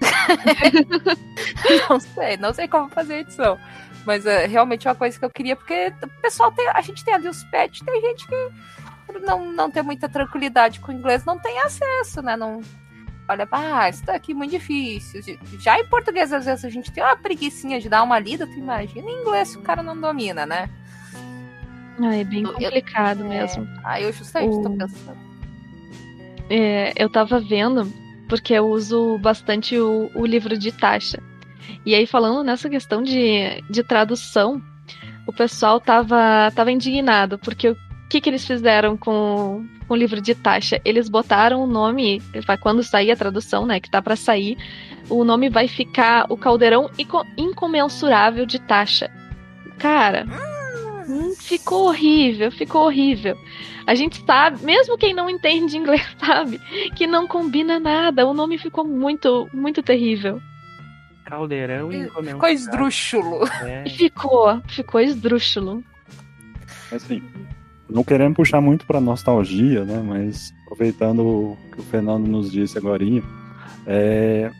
não 1.90 2.00
sei, 2.00 2.36
não 2.38 2.54
sei 2.54 2.66
como 2.66 2.88
fazer 2.88 3.18
edição. 3.18 3.58
Mas 4.06 4.26
é 4.26 4.46
realmente 4.46 4.86
uma 4.86 4.94
coisa 4.94 5.18
que 5.18 5.24
eu 5.24 5.30
queria, 5.30 5.56
porque 5.56 5.92
o 6.02 6.08
pessoal 6.20 6.52
tem. 6.52 6.68
A 6.68 6.80
gente 6.80 7.04
tem 7.04 7.14
ali 7.14 7.28
os 7.28 7.42
pets, 7.44 7.80
tem 7.80 8.00
gente 8.00 8.26
que 8.26 8.48
não, 9.20 9.50
não 9.52 9.70
tem 9.70 9.82
muita 9.82 10.08
tranquilidade 10.08 10.80
com 10.80 10.92
o 10.92 10.94
inglês, 10.94 11.24
não 11.24 11.38
tem 11.38 11.58
acesso, 11.60 12.20
né? 12.22 12.36
Não. 12.36 12.60
Olha, 13.26 13.48
ah, 13.50 13.88
isso 13.88 14.04
daqui 14.04 14.32
é 14.32 14.34
muito 14.34 14.50
difícil. 14.50 15.22
Já 15.58 15.78
em 15.80 15.86
português, 15.86 16.30
às 16.32 16.44
vezes, 16.44 16.62
a 16.64 16.68
gente 16.68 16.92
tem 16.92 17.02
uma 17.02 17.16
preguicinha 17.16 17.80
de 17.80 17.88
dar 17.88 18.02
uma 18.02 18.18
lida, 18.18 18.46
tu 18.46 18.52
imagina 18.52 19.08
em 19.10 19.20
inglês 19.22 19.48
se 19.48 19.56
o 19.58 19.62
cara 19.62 19.82
não 19.82 19.98
domina, 19.98 20.44
né? 20.44 20.68
Ah, 22.02 22.14
é 22.14 22.24
bem 22.24 22.42
Eu- 22.42 22.52
complicado 22.52 23.24
mesmo. 23.24 23.66
Aí 23.82 24.02
eu 24.04 24.12
justamente 24.12 24.50
tô 24.62 24.68
O- 24.68 24.76
pensando. 24.76 25.16
É, 26.50 26.92
eu 27.02 27.08
tava 27.08 27.40
vendo, 27.40 27.90
porque 28.28 28.52
eu 28.52 28.66
uso 28.68 29.16
bastante 29.18 29.78
o, 29.78 30.10
o 30.14 30.26
livro 30.26 30.58
de 30.58 30.70
taxa. 30.72 31.18
E 31.84 31.94
aí, 31.94 32.06
falando 32.06 32.42
nessa 32.44 32.68
questão 32.68 33.02
de, 33.02 33.62
de 33.68 33.82
tradução, 33.82 34.62
o 35.26 35.32
pessoal 35.32 35.80
tava, 35.80 36.50
tava 36.54 36.72
indignado, 36.72 37.38
porque 37.38 37.70
o 37.70 37.76
que, 38.08 38.20
que 38.20 38.28
eles 38.28 38.46
fizeram 38.46 38.96
com, 38.96 39.66
com 39.86 39.94
o 39.94 39.96
livro 39.96 40.20
de 40.20 40.34
taxa? 40.34 40.80
Eles 40.84 41.08
botaram 41.08 41.62
o 41.62 41.66
nome, 41.66 42.22
quando 42.60 42.82
sair 42.82 43.10
a 43.10 43.16
tradução, 43.16 43.66
né, 43.66 43.80
que 43.80 43.90
tá 43.90 44.00
pra 44.00 44.16
sair, 44.16 44.56
o 45.08 45.24
nome 45.24 45.48
vai 45.48 45.68
ficar 45.68 46.26
o 46.28 46.36
caldeirão 46.36 46.90
Inco- 46.98 47.26
incomensurável 47.36 48.46
de 48.46 48.58
taxa. 48.58 49.10
Cara, 49.78 50.26
hum, 51.08 51.34
ficou 51.38 51.88
horrível, 51.88 52.50
ficou 52.50 52.84
horrível. 52.84 53.36
A 53.86 53.94
gente 53.94 54.24
sabe, 54.24 54.64
mesmo 54.64 54.96
quem 54.96 55.12
não 55.12 55.28
entende 55.28 55.76
inglês 55.76 56.06
sabe, 56.18 56.58
que 56.96 57.06
não 57.06 57.26
combina 57.26 57.78
nada. 57.78 58.26
O 58.26 58.32
nome 58.32 58.56
ficou 58.56 58.84
muito, 58.86 59.48
muito 59.52 59.82
terrível. 59.82 60.40
Caldeirão 61.34 61.92
e 61.92 62.08
Ficou 62.08 62.48
esdrúxulo. 62.48 63.48
É, 63.62 63.84
E 63.86 63.90
ficou, 63.98 64.62
ficou 64.68 65.00
esdrúxulo. 65.00 65.82
Assim, 66.92 67.22
não 67.90 68.04
querendo 68.04 68.34
puxar 68.36 68.60
muito 68.60 68.86
pra 68.86 69.00
nostalgia, 69.00 69.84
né? 69.84 70.00
Mas 70.04 70.54
aproveitando 70.64 71.20
o 71.20 71.58
que 71.72 71.80
o 71.80 71.84
Fernando 71.84 72.26
nos 72.26 72.52
disse 72.52 72.78
agora, 72.78 73.02
é, 73.86 74.50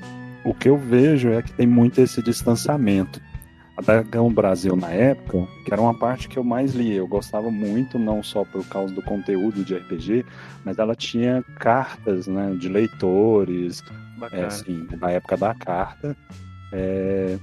o 0.45 0.53
que 0.53 0.69
eu 0.69 0.77
vejo 0.77 1.31
é 1.31 1.43
que 1.43 1.53
tem 1.53 1.67
muito 1.67 2.01
esse 2.01 2.23
distanciamento. 2.23 3.21
A 3.77 3.83
Dragão 3.83 4.33
Brasil 4.33 4.77
na 4.77 4.91
época, 4.91 5.49
que 5.65 5.73
era 5.73 5.83
uma 5.83 5.99
parte 5.99 6.29
que 6.29 6.39
eu 6.39 6.45
mais 6.45 6.75
lia, 6.75 6.95
eu 6.95 7.09
gostava 7.09 7.51
muito, 7.51 7.99
não 7.99 8.23
só 8.23 8.45
por 8.45 8.65
causa 8.69 8.95
do 8.95 9.03
conteúdo 9.03 9.65
de 9.65 9.75
RPG, 9.75 10.25
mas 10.65 10.79
ela 10.79 10.95
tinha 10.95 11.43
cartas, 11.59 12.29
né, 12.29 12.55
de 12.57 12.69
leitores, 12.69 13.83
é, 14.31 14.45
assim, 14.45 14.87
na 15.01 15.11
época 15.11 15.37
da 15.37 15.55
carta. 15.55 16.17
É, 16.75 17.39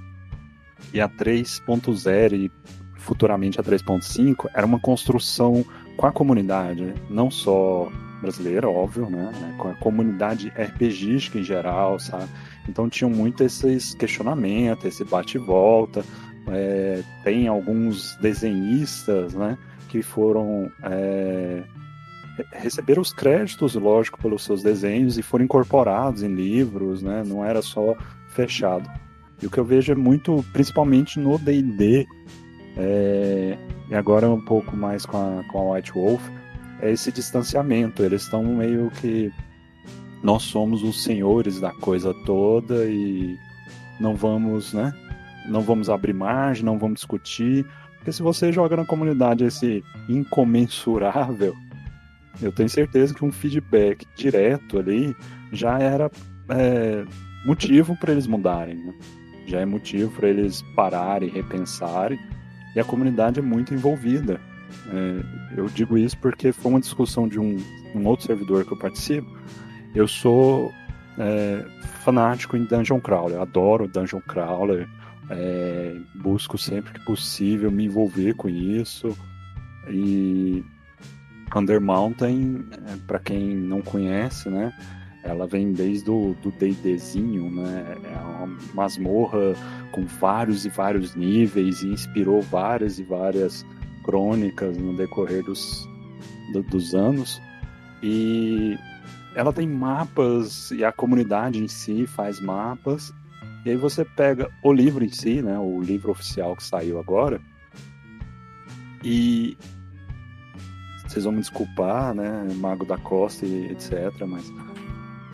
e 0.93 0.99
a 0.99 1.07
3.0 1.09 2.33
e 2.33 2.51
futuramente 2.97 3.59
a 3.59 3.63
3.5 3.63 4.49
era 4.53 4.65
uma 4.65 4.79
construção 4.79 5.65
com 5.97 6.05
a 6.05 6.11
comunidade, 6.11 6.93
não 7.09 7.31
só 7.31 7.89
brasileira, 8.21 8.69
óbvio, 8.69 9.09
né? 9.09 9.31
né, 9.39 9.55
Com 9.57 9.69
a 9.69 9.73
comunidade 9.75 10.49
RPGística 10.49 11.39
em 11.39 11.43
geral, 11.43 11.99
sabe? 11.99 12.29
Então 12.69 12.87
tinham 12.87 13.09
muito 13.09 13.43
esses 13.43 13.95
questionamentos, 13.95 14.85
esse 14.85 15.03
bate 15.03 15.37
volta. 15.39 16.03
é, 16.47 17.01
tem 17.23 17.47
alguns 17.47 18.15
desenhistas, 18.17 19.33
né? 19.33 19.57
Que 19.89 20.01
foram 20.03 20.71
é, 20.83 21.63
re- 22.37 22.45
receberam 22.53 23.01
os 23.01 23.11
créditos, 23.11 23.73
lógico, 23.75 24.19
pelos 24.21 24.43
seus 24.43 24.61
desenhos 24.61 25.17
e 25.17 25.23
foram 25.23 25.45
incorporados 25.45 26.21
em 26.21 26.33
livros, 26.33 27.01
né? 27.01 27.23
Não 27.25 27.43
era 27.43 27.61
só 27.63 27.95
fechado. 28.29 28.87
E 29.41 29.47
o 29.47 29.49
que 29.49 29.57
eu 29.57 29.65
vejo 29.65 29.91
é 29.91 29.95
muito, 29.95 30.45
principalmente 30.53 31.19
no 31.19 31.37
D&D, 31.37 32.07
é, 32.77 33.57
e 33.89 33.95
agora 33.95 34.29
um 34.29 34.43
pouco 34.43 34.75
mais 34.75 35.05
com 35.05 35.17
a, 35.17 35.43
com 35.51 35.59
a 35.59 35.73
White 35.73 35.91
Wolf, 35.93 36.21
é 36.81 36.91
esse 36.91 37.11
distanciamento. 37.11 38.03
Eles 38.03 38.23
estão 38.23 38.43
meio 38.43 38.91
que 39.01 39.31
nós 40.23 40.43
somos 40.43 40.83
os 40.83 41.03
senhores 41.03 41.59
da 41.59 41.71
coisa 41.71 42.13
toda 42.25 42.85
e 42.85 43.37
não 43.99 44.15
vamos, 44.15 44.73
né? 44.73 44.93
Não 45.47 45.61
vamos 45.61 45.89
abrir 45.89 46.13
margem, 46.13 46.63
não 46.63 46.77
vamos 46.77 46.99
discutir, 46.99 47.65
porque 47.95 48.11
se 48.11 48.21
você 48.21 48.51
joga 48.51 48.75
na 48.75 48.85
comunidade 48.85 49.43
esse 49.43 49.83
incomensurável, 50.07 51.55
eu 52.41 52.51
tenho 52.51 52.69
certeza 52.69 53.13
que 53.13 53.25
um 53.25 53.31
feedback 53.31 54.05
direto 54.15 54.79
ali 54.79 55.15
já 55.51 55.79
era 55.79 56.09
é, 56.49 57.03
motivo 57.45 57.95
para 57.97 58.11
eles 58.11 58.27
mudarem, 58.27 58.75
né? 58.75 58.93
Já 59.51 59.59
é 59.59 59.65
motivo 59.65 60.11
para 60.11 60.29
eles 60.29 60.61
pararem, 60.75 61.29
repensarem, 61.29 62.17
e 62.75 62.79
a 62.79 62.83
comunidade 62.83 63.39
é 63.39 63.43
muito 63.43 63.73
envolvida. 63.73 64.39
É, 64.89 65.59
eu 65.59 65.67
digo 65.67 65.97
isso 65.97 66.17
porque 66.17 66.53
foi 66.53 66.71
uma 66.71 66.79
discussão 66.79 67.27
de 67.27 67.37
um, 67.37 67.57
um 67.93 68.07
outro 68.07 68.25
servidor 68.25 68.65
que 68.65 68.71
eu 68.71 68.79
participo. 68.79 69.29
Eu 69.93 70.07
sou 70.07 70.71
é, 71.17 71.65
fanático 72.03 72.55
em 72.55 72.63
Dungeon 72.63 73.01
Crawler, 73.01 73.41
adoro 73.41 73.89
Dungeon 73.89 74.21
Crawler, 74.21 74.87
é, 75.29 75.97
busco 76.15 76.57
sempre 76.57 76.93
que 76.93 77.05
possível 77.05 77.69
me 77.69 77.85
envolver 77.85 78.33
com 78.35 78.47
isso. 78.47 79.17
E 79.89 80.63
Under 81.53 81.81
Mountain, 81.81 82.63
para 83.05 83.19
quem 83.19 83.53
não 83.53 83.81
conhece, 83.81 84.49
né, 84.49 84.73
ela 85.23 85.45
vem 85.45 85.71
desde 85.71 86.09
o 86.09 86.35
do 86.41 86.51
D&Dzinho, 86.51 87.49
né? 87.51 87.97
É 88.03 88.17
uma 88.19 88.57
masmorra 88.73 89.53
com 89.91 90.05
vários 90.05 90.65
e 90.65 90.69
vários 90.69 91.15
níveis 91.15 91.81
e 91.83 91.87
inspirou 91.87 92.41
várias 92.41 92.99
e 92.99 93.03
várias 93.03 93.65
crônicas 94.03 94.77
no 94.77 94.95
decorrer 94.97 95.43
dos, 95.43 95.87
do, 96.53 96.63
dos 96.63 96.95
anos. 96.95 97.41
E 98.01 98.75
ela 99.35 99.53
tem 99.53 99.67
mapas 99.67 100.71
e 100.71 100.83
a 100.83 100.91
comunidade 100.91 101.59
em 101.59 101.67
si 101.67 102.07
faz 102.07 102.41
mapas. 102.41 103.13
E 103.63 103.69
aí 103.69 103.77
você 103.77 104.03
pega 104.03 104.49
o 104.63 104.73
livro 104.73 105.03
em 105.03 105.09
si, 105.09 105.41
né, 105.41 105.57
o 105.59 105.79
livro 105.79 106.11
oficial 106.11 106.55
que 106.55 106.63
saiu 106.63 106.99
agora, 106.99 107.39
e 109.03 109.55
vocês 111.07 111.25
vão 111.25 111.33
me 111.33 111.41
desculpar, 111.41 112.13
né, 112.13 112.47
Mago 112.55 112.85
da 112.85 112.97
Costa 112.97 113.45
e 113.45 113.71
etc, 113.71 114.25
mas 114.27 114.51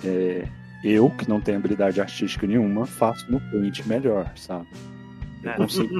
é, 0.03 0.47
eu, 0.83 1.09
que 1.09 1.27
não 1.27 1.41
tenho 1.41 1.57
habilidade 1.57 1.99
artística 1.99 2.45
nenhuma, 2.45 2.85
faço 2.85 3.29
no 3.31 3.39
Paint 3.51 3.85
melhor, 3.85 4.31
sabe? 4.35 4.67
Eu 5.43 5.53
consigo 5.53 5.95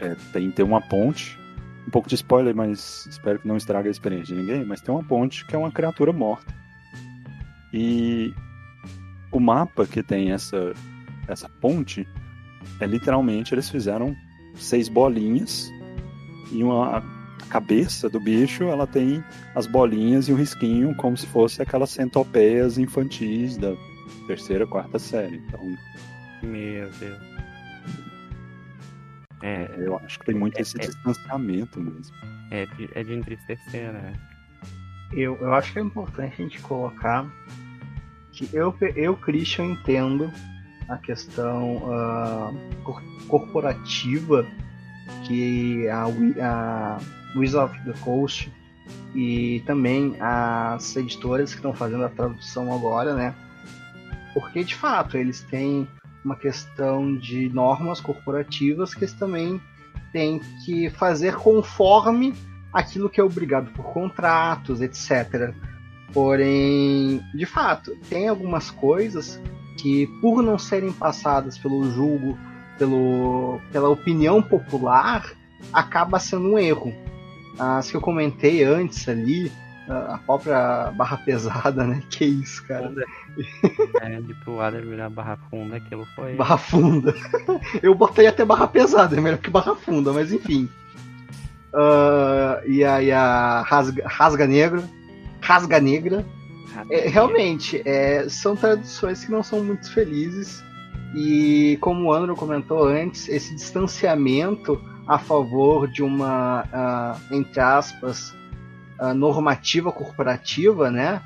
é, 0.00 0.14
tem, 0.32 0.50
tem 0.50 0.64
uma 0.64 0.80
ponte, 0.80 1.38
um 1.86 1.90
pouco 1.90 2.08
de 2.08 2.14
spoiler, 2.14 2.54
mas 2.54 3.06
espero 3.06 3.38
que 3.38 3.48
não 3.48 3.56
estrague 3.56 3.88
a 3.88 3.90
experiência 3.90 4.34
de 4.34 4.40
ninguém, 4.40 4.64
mas 4.64 4.80
tem 4.80 4.94
uma 4.94 5.04
ponte 5.04 5.46
que 5.46 5.54
é 5.54 5.58
uma 5.58 5.70
criatura 5.70 6.12
morta. 6.12 6.54
E 7.72 8.32
o 9.30 9.40
mapa 9.40 9.86
que 9.86 10.02
tem 10.02 10.32
essa, 10.32 10.72
essa 11.26 11.48
ponte 11.48 12.06
é 12.80 12.86
literalmente 12.86 13.54
eles 13.54 13.68
fizeram 13.68 14.16
seis 14.54 14.88
bolinhas 14.88 15.70
e 16.52 16.62
uma 16.62 17.02
a 17.42 17.46
cabeça 17.46 18.08
do 18.08 18.20
bicho 18.20 18.64
ela 18.64 18.86
tem 18.86 19.22
as 19.54 19.66
bolinhas 19.66 20.28
e 20.28 20.32
o 20.32 20.36
risquinho 20.36 20.94
como 20.96 21.16
se 21.16 21.26
fosse 21.26 21.62
aquelas 21.62 21.90
centopeias 21.90 22.78
infantis 22.78 23.56
da 23.56 23.74
terceira, 24.26 24.66
quarta 24.66 24.98
série. 24.98 25.36
Então, 25.36 25.76
meu 26.42 26.90
Deus. 26.90 27.34
É, 29.42 29.70
eu 29.76 29.98
acho 29.98 30.18
que 30.18 30.26
tem 30.26 30.34
muito 30.34 30.56
é, 30.58 30.62
esse 30.62 30.76
é, 30.78 30.86
distanciamento 30.86 31.80
mesmo. 31.80 32.14
É 32.50 32.66
de, 32.66 32.88
é 32.94 33.02
de 33.02 33.14
entristecer, 33.14 33.92
né? 33.92 34.14
Eu, 35.12 35.36
eu 35.36 35.52
acho 35.54 35.72
que 35.72 35.78
é 35.78 35.82
importante 35.82 36.34
a 36.40 36.42
gente 36.44 36.60
colocar 36.60 37.30
que 38.32 38.48
eu, 38.52 38.74
eu 38.96 39.16
Christian, 39.16 39.66
entendo 39.66 40.30
a 40.88 40.96
questão 40.98 41.76
uh, 41.76 42.58
corporativa 43.28 44.46
que 45.26 45.88
a, 45.88 46.04
a 46.42 46.98
Wizards 47.34 47.74
of 47.74 47.84
the 47.84 47.98
Coast 48.00 48.52
e 49.14 49.62
também 49.66 50.16
as 50.20 50.96
editoras 50.96 51.50
que 51.50 51.56
estão 51.56 51.72
fazendo 51.72 52.04
a 52.04 52.08
tradução 52.08 52.72
agora, 52.72 53.14
né? 53.14 53.34
Porque 54.32 54.64
de 54.64 54.74
fato 54.74 55.16
eles 55.16 55.40
têm 55.42 55.86
uma 56.24 56.36
questão 56.36 57.16
de 57.16 57.48
normas 57.50 58.00
corporativas 58.00 58.94
que 58.94 59.04
eles 59.04 59.14
também 59.14 59.60
têm 60.12 60.40
que 60.64 60.90
fazer 60.90 61.36
conforme 61.36 62.34
aquilo 62.72 63.08
que 63.08 63.20
é 63.20 63.24
obrigado 63.24 63.70
por 63.72 63.84
contratos, 63.92 64.80
etc. 64.80 65.54
Porém, 66.12 67.20
de 67.34 67.46
fato, 67.46 67.96
tem 68.08 68.28
algumas 68.28 68.70
coisas 68.70 69.40
que, 69.78 70.06
por 70.20 70.42
não 70.42 70.58
serem 70.58 70.92
passadas 70.92 71.58
pelo 71.58 71.90
julgo, 71.90 72.38
pelo, 72.78 73.60
pela 73.70 73.88
opinião 73.88 74.40
popular, 74.40 75.32
acaba 75.72 76.18
sendo 76.18 76.52
um 76.52 76.58
erro. 76.58 76.94
As 77.58 77.90
que 77.90 77.96
eu 77.96 78.00
comentei 78.00 78.64
antes 78.64 79.08
ali, 79.08 79.50
a 79.88 80.18
própria 80.18 80.92
barra 80.96 81.16
pesada, 81.18 81.86
né? 81.86 82.02
Que 82.10 82.24
isso, 82.24 82.64
cara. 82.66 82.92
É, 84.00 84.20
de 84.20 84.34
pro 84.34 84.60
Adler 84.60 84.86
virar 84.86 85.10
barra 85.10 85.38
funda, 85.50 85.76
aquilo 85.76 86.06
foi. 86.14 86.34
Barra 86.34 86.56
funda. 86.56 87.14
Eu 87.82 87.94
botei 87.94 88.26
até 88.26 88.44
barra 88.44 88.66
pesada, 88.66 89.16
é 89.16 89.20
melhor 89.20 89.38
que 89.38 89.50
barra 89.50 89.74
funda, 89.74 90.12
mas 90.12 90.32
enfim. 90.32 90.68
Uh, 91.72 92.68
e 92.68 92.84
aí 92.84 93.10
a 93.10 93.62
rasga, 93.62 94.06
rasga 94.06 94.46
negro 94.46 94.84
Rasga 95.44 95.78
Negra. 95.78 96.24
É, 96.90 97.08
realmente, 97.08 97.80
é, 97.84 98.28
são 98.28 98.56
traduções 98.56 99.24
que 99.24 99.30
não 99.30 99.42
são 99.42 99.62
muito 99.62 99.92
felizes. 99.92 100.64
E 101.14 101.78
como 101.80 102.08
o 102.08 102.12
Andrew 102.12 102.34
comentou 102.34 102.86
antes, 102.86 103.28
esse 103.28 103.54
distanciamento 103.54 104.80
a 105.06 105.18
favor 105.18 105.86
de 105.86 106.02
uma, 106.02 106.64
uh, 106.64 107.34
entre 107.34 107.60
aspas, 107.60 108.34
uh, 108.98 109.14
normativa 109.14 109.92
corporativa, 109.92 110.90
né? 110.90 111.22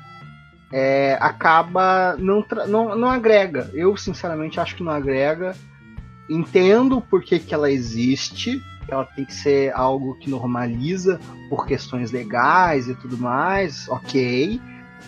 É, 0.71 1.17
acaba 1.19 2.15
não, 2.19 2.45
não, 2.67 2.95
não 2.95 3.09
agrega. 3.09 3.71
Eu 3.73 3.97
sinceramente 3.97 4.59
acho 4.59 4.75
que 4.75 4.83
não 4.83 4.91
agrega. 4.91 5.55
Entendo 6.29 7.01
por 7.01 7.23
que, 7.23 7.39
que 7.39 7.55
ela 7.55 7.71
existe, 7.71 8.61
ela 8.87 9.03
tem 9.03 9.25
que 9.25 9.33
ser 9.33 9.73
algo 9.73 10.15
que 10.19 10.29
normaliza 10.29 11.19
por 11.49 11.65
questões 11.65 12.11
legais 12.11 12.87
e 12.87 12.93
tudo 12.93 13.17
mais, 13.17 13.87
ok. 13.89 14.61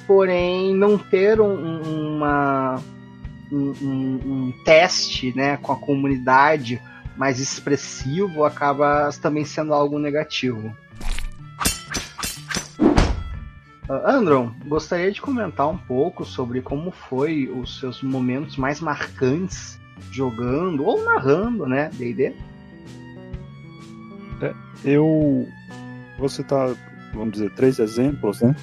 Porém, 0.07 0.75
não 0.75 0.97
ter 0.97 1.39
um, 1.39 2.15
uma, 2.15 2.81
um, 3.51 3.73
um, 4.25 4.53
teste 4.63 5.35
né, 5.35 5.57
com 5.57 5.71
a 5.71 5.75
comunidade 5.75 6.81
mais 7.17 7.39
expressivo 7.39 8.43
acaba 8.45 9.09
também 9.21 9.45
sendo 9.45 9.73
algo 9.73 9.99
negativo. 9.99 10.75
Uh, 13.89 14.07
Andron, 14.07 14.53
gostaria 14.65 15.11
de 15.11 15.21
comentar 15.21 15.67
um 15.67 15.77
pouco 15.77 16.23
sobre 16.23 16.61
como 16.61 16.91
foi 16.91 17.49
os 17.49 17.79
seus 17.79 18.01
momentos 18.01 18.55
mais 18.55 18.79
marcantes 18.79 19.79
jogando 20.09 20.85
ou 20.85 21.03
narrando, 21.03 21.65
né, 21.65 21.89
D&D? 21.93 22.33
É, 24.41 24.53
eu 24.85 25.47
vou 26.17 26.29
citar, 26.29 26.69
vamos 27.13 27.33
dizer, 27.33 27.51
três 27.53 27.79
exemplos, 27.79 28.41
né? 28.41 28.55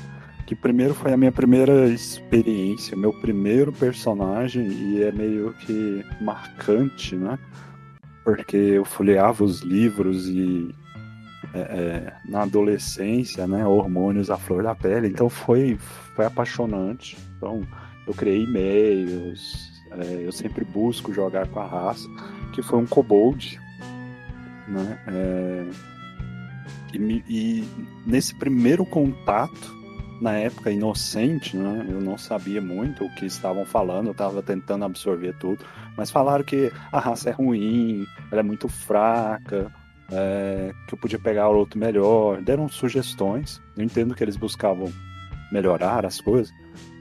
Que 0.48 0.54
primeiro 0.54 0.94
foi 0.94 1.12
a 1.12 1.16
minha 1.18 1.30
primeira 1.30 1.88
experiência, 1.88 2.96
meu 2.96 3.12
primeiro 3.12 3.70
personagem, 3.70 4.66
e 4.66 5.02
é 5.02 5.12
meio 5.12 5.52
que 5.52 6.02
marcante, 6.22 7.14
né? 7.14 7.38
Porque 8.24 8.56
eu 8.56 8.82
folheava 8.82 9.44
os 9.44 9.60
livros 9.60 10.26
e 10.26 10.74
é, 11.52 11.58
é, 11.58 12.12
na 12.24 12.44
adolescência, 12.44 13.46
né? 13.46 13.66
Hormônios 13.66 14.30
à 14.30 14.38
flor 14.38 14.62
da 14.62 14.74
pele, 14.74 15.08
então 15.08 15.28
foi, 15.28 15.76
foi 16.16 16.24
apaixonante. 16.24 17.18
Então 17.36 17.60
eu 18.06 18.14
criei 18.14 18.44
e-mails, 18.44 19.70
é, 19.98 20.22
eu 20.24 20.32
sempre 20.32 20.64
busco 20.64 21.12
jogar 21.12 21.46
com 21.48 21.60
a 21.60 21.66
raça, 21.66 22.08
que 22.54 22.62
foi 22.62 22.78
um 22.78 22.86
kobold, 22.86 23.60
né? 24.66 24.98
É... 25.08 25.66
E, 26.94 27.22
e, 27.28 27.68
nesse 28.06 28.34
primeiro 28.34 28.86
contato, 28.86 29.77
na 30.20 30.32
época 30.32 30.70
inocente, 30.70 31.56
né? 31.56 31.86
Eu 31.88 32.00
não 32.00 32.18
sabia 32.18 32.60
muito 32.60 33.04
o 33.04 33.14
que 33.14 33.26
estavam 33.26 33.64
falando, 33.64 34.06
eu 34.06 34.12
estava 34.12 34.42
tentando 34.42 34.84
absorver 34.84 35.34
tudo, 35.38 35.64
mas 35.96 36.10
falaram 36.10 36.44
que 36.44 36.72
a 36.92 36.98
raça 36.98 37.30
é 37.30 37.32
ruim, 37.32 38.06
ela 38.30 38.40
é 38.40 38.44
muito 38.44 38.68
fraca, 38.68 39.72
é... 40.10 40.72
que 40.86 40.94
eu 40.94 40.98
podia 40.98 41.18
pegar 41.18 41.48
outro 41.48 41.78
melhor, 41.78 42.42
deram 42.42 42.68
sugestões. 42.68 43.60
Eu 43.76 43.84
entendo 43.84 44.14
que 44.14 44.24
eles 44.24 44.36
buscavam 44.36 44.92
melhorar 45.52 46.04
as 46.04 46.20
coisas, 46.20 46.52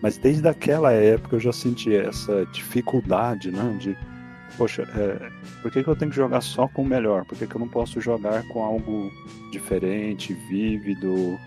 mas 0.01 0.17
desde 0.17 0.47
aquela 0.47 0.91
época 0.93 1.35
eu 1.35 1.39
já 1.39 1.51
senti 1.51 1.93
essa 1.95 2.45
dificuldade, 2.47 3.51
né? 3.51 3.77
De 3.79 3.97
poxa, 4.57 4.83
é, 4.95 5.29
por 5.61 5.71
que, 5.71 5.83
que 5.83 5.89
eu 5.89 5.95
tenho 5.95 6.09
que 6.09 6.17
jogar 6.17 6.41
só 6.41 6.67
com 6.67 6.81
o 6.81 6.85
melhor? 6.85 7.25
Por 7.25 7.37
que, 7.37 7.45
que 7.45 7.55
eu 7.55 7.59
não 7.59 7.67
posso 7.67 7.99
jogar 8.01 8.43
com 8.47 8.63
algo 8.63 9.11
diferente, 9.51 10.33
vívido, 10.49 11.37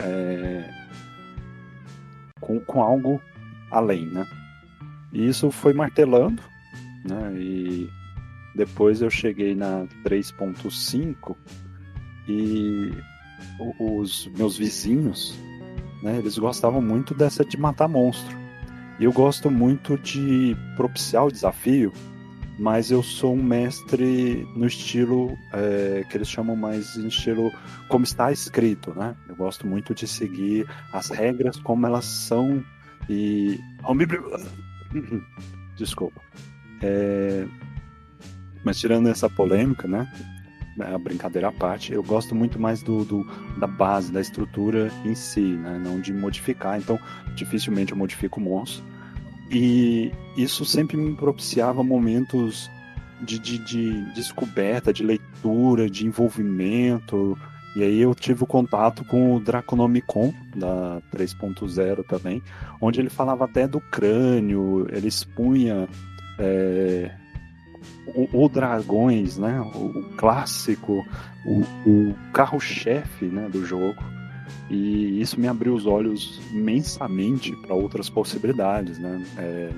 é, 0.00 0.83
com, 2.44 2.60
com 2.60 2.82
algo 2.82 3.20
além, 3.70 4.06
né? 4.06 4.26
E 5.12 5.26
isso 5.26 5.50
foi 5.50 5.72
martelando, 5.72 6.42
né? 7.04 7.32
E 7.36 7.88
depois 8.54 9.00
eu 9.00 9.10
cheguei 9.10 9.54
na 9.54 9.86
3.5 10.04 11.34
e 12.28 12.92
os 13.80 14.30
meus 14.36 14.58
vizinhos, 14.58 15.34
né? 16.02 16.18
Eles 16.18 16.38
gostavam 16.38 16.82
muito 16.82 17.14
dessa 17.14 17.44
de 17.44 17.56
matar 17.56 17.88
monstro. 17.88 18.36
E 19.00 19.04
eu 19.04 19.12
gosto 19.12 19.50
muito 19.50 19.98
de 19.98 20.56
propiciar 20.76 21.24
o 21.24 21.32
desafio 21.32 21.92
mas 22.58 22.90
eu 22.90 23.02
sou 23.02 23.34
um 23.34 23.42
mestre 23.42 24.46
no 24.54 24.66
estilo 24.66 25.36
é, 25.52 26.04
que 26.08 26.16
eles 26.16 26.28
chamam 26.28 26.54
mais 26.54 26.96
em 26.96 27.08
estilo 27.08 27.50
como 27.88 28.04
está 28.04 28.30
escrito, 28.30 28.94
né? 28.94 29.16
Eu 29.28 29.34
gosto 29.36 29.66
muito 29.66 29.94
de 29.94 30.06
seguir 30.06 30.66
as 30.92 31.10
regras 31.10 31.58
como 31.58 31.86
elas 31.86 32.04
são 32.04 32.64
e 33.08 33.58
desculpa. 35.76 36.20
É... 36.82 37.46
Mas 38.64 38.78
tirando 38.78 39.08
essa 39.08 39.28
polêmica, 39.28 39.86
né? 39.86 40.10
a 40.80 40.98
brincadeira 40.98 41.48
à 41.48 41.52
parte, 41.52 41.92
eu 41.92 42.02
gosto 42.02 42.34
muito 42.34 42.58
mais 42.58 42.82
do, 42.82 43.04
do, 43.04 43.24
da 43.58 43.66
base, 43.66 44.10
da 44.10 44.20
estrutura 44.20 44.90
em 45.04 45.14
si, 45.14 45.40
né? 45.40 45.80
Não 45.82 46.00
de 46.00 46.12
modificar. 46.12 46.78
Então, 46.78 46.98
dificilmente 47.34 47.92
eu 47.92 47.98
modifico 47.98 48.40
o 48.40 48.42
monstro. 48.42 48.84
E 49.54 50.10
isso 50.36 50.64
sempre 50.64 50.96
me 50.96 51.14
propiciava 51.14 51.84
momentos 51.84 52.68
de, 53.22 53.38
de, 53.38 53.58
de 53.58 54.14
descoberta, 54.14 54.92
de 54.92 55.04
leitura, 55.04 55.88
de 55.88 56.04
envolvimento. 56.04 57.38
E 57.76 57.82
aí 57.84 58.00
eu 58.00 58.14
tive 58.14 58.42
o 58.42 58.46
contato 58.46 59.04
com 59.04 59.36
o 59.36 59.40
Draconomicon, 59.40 60.34
da 60.56 61.00
3.0 61.12 62.04
também, 62.04 62.42
onde 62.80 63.00
ele 63.00 63.10
falava 63.10 63.44
até 63.44 63.66
do 63.66 63.80
crânio, 63.80 64.86
ele 64.90 65.06
expunha 65.06 65.88
é, 66.38 67.12
o, 68.06 68.44
o, 68.44 68.48
Dragões, 68.48 69.38
né? 69.38 69.60
O, 69.60 69.98
o 69.98 70.04
clássico, 70.16 71.04
o, 71.46 71.60
o 71.88 72.14
carro-chefe 72.32 73.26
né, 73.26 73.48
do 73.48 73.64
jogo. 73.64 74.02
E 74.70 75.20
isso 75.20 75.38
me 75.38 75.46
abriu 75.46 75.74
os 75.74 75.86
olhos 75.86 76.40
imensamente 76.52 77.54
para 77.56 77.74
outras 77.74 78.08
possibilidades, 78.08 78.98
né? 78.98 79.24
É, 79.38 79.70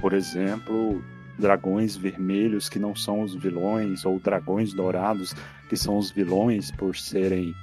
por 0.00 0.12
exemplo, 0.12 1.02
dragões 1.38 1.96
vermelhos 1.96 2.68
que 2.68 2.78
não 2.78 2.94
são 2.94 3.22
os 3.22 3.34
vilões, 3.34 4.04
ou 4.04 4.18
dragões 4.18 4.72
dourados 4.72 5.34
que 5.68 5.76
são 5.76 5.98
os 5.98 6.10
vilões 6.10 6.70
por 6.70 6.96
serem 6.96 7.54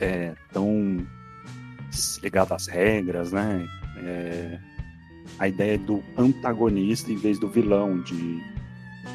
é, 0.00 0.34
tão 0.52 1.06
ligados 2.22 2.52
às 2.52 2.66
regras, 2.66 3.32
né? 3.32 3.68
É, 3.98 4.58
a 5.38 5.48
ideia 5.48 5.78
do 5.78 6.02
antagonista 6.16 7.10
em 7.10 7.16
vez 7.16 7.38
do 7.38 7.48
vilão, 7.48 8.00
de 8.00 8.42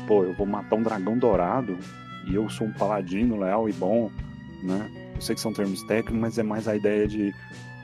pô, 0.07 0.23
eu 0.23 0.33
vou 0.33 0.45
matar 0.45 0.75
um 0.75 0.83
dragão 0.83 1.17
dourado 1.17 1.77
e 2.27 2.35
eu 2.35 2.49
sou 2.49 2.67
um 2.67 2.73
paladino 2.73 3.37
leal 3.37 3.69
e 3.69 3.73
bom, 3.73 4.11
né? 4.63 4.89
Eu 5.19 5.21
sei 5.21 5.35
que 5.35 5.41
são 5.41 5.51
termos 5.51 5.83
técnicos, 5.83 6.17
mas 6.17 6.37
é 6.37 6.43
mais 6.43 6.65
a 6.65 6.77
ideia 6.77 7.05
de 7.05 7.35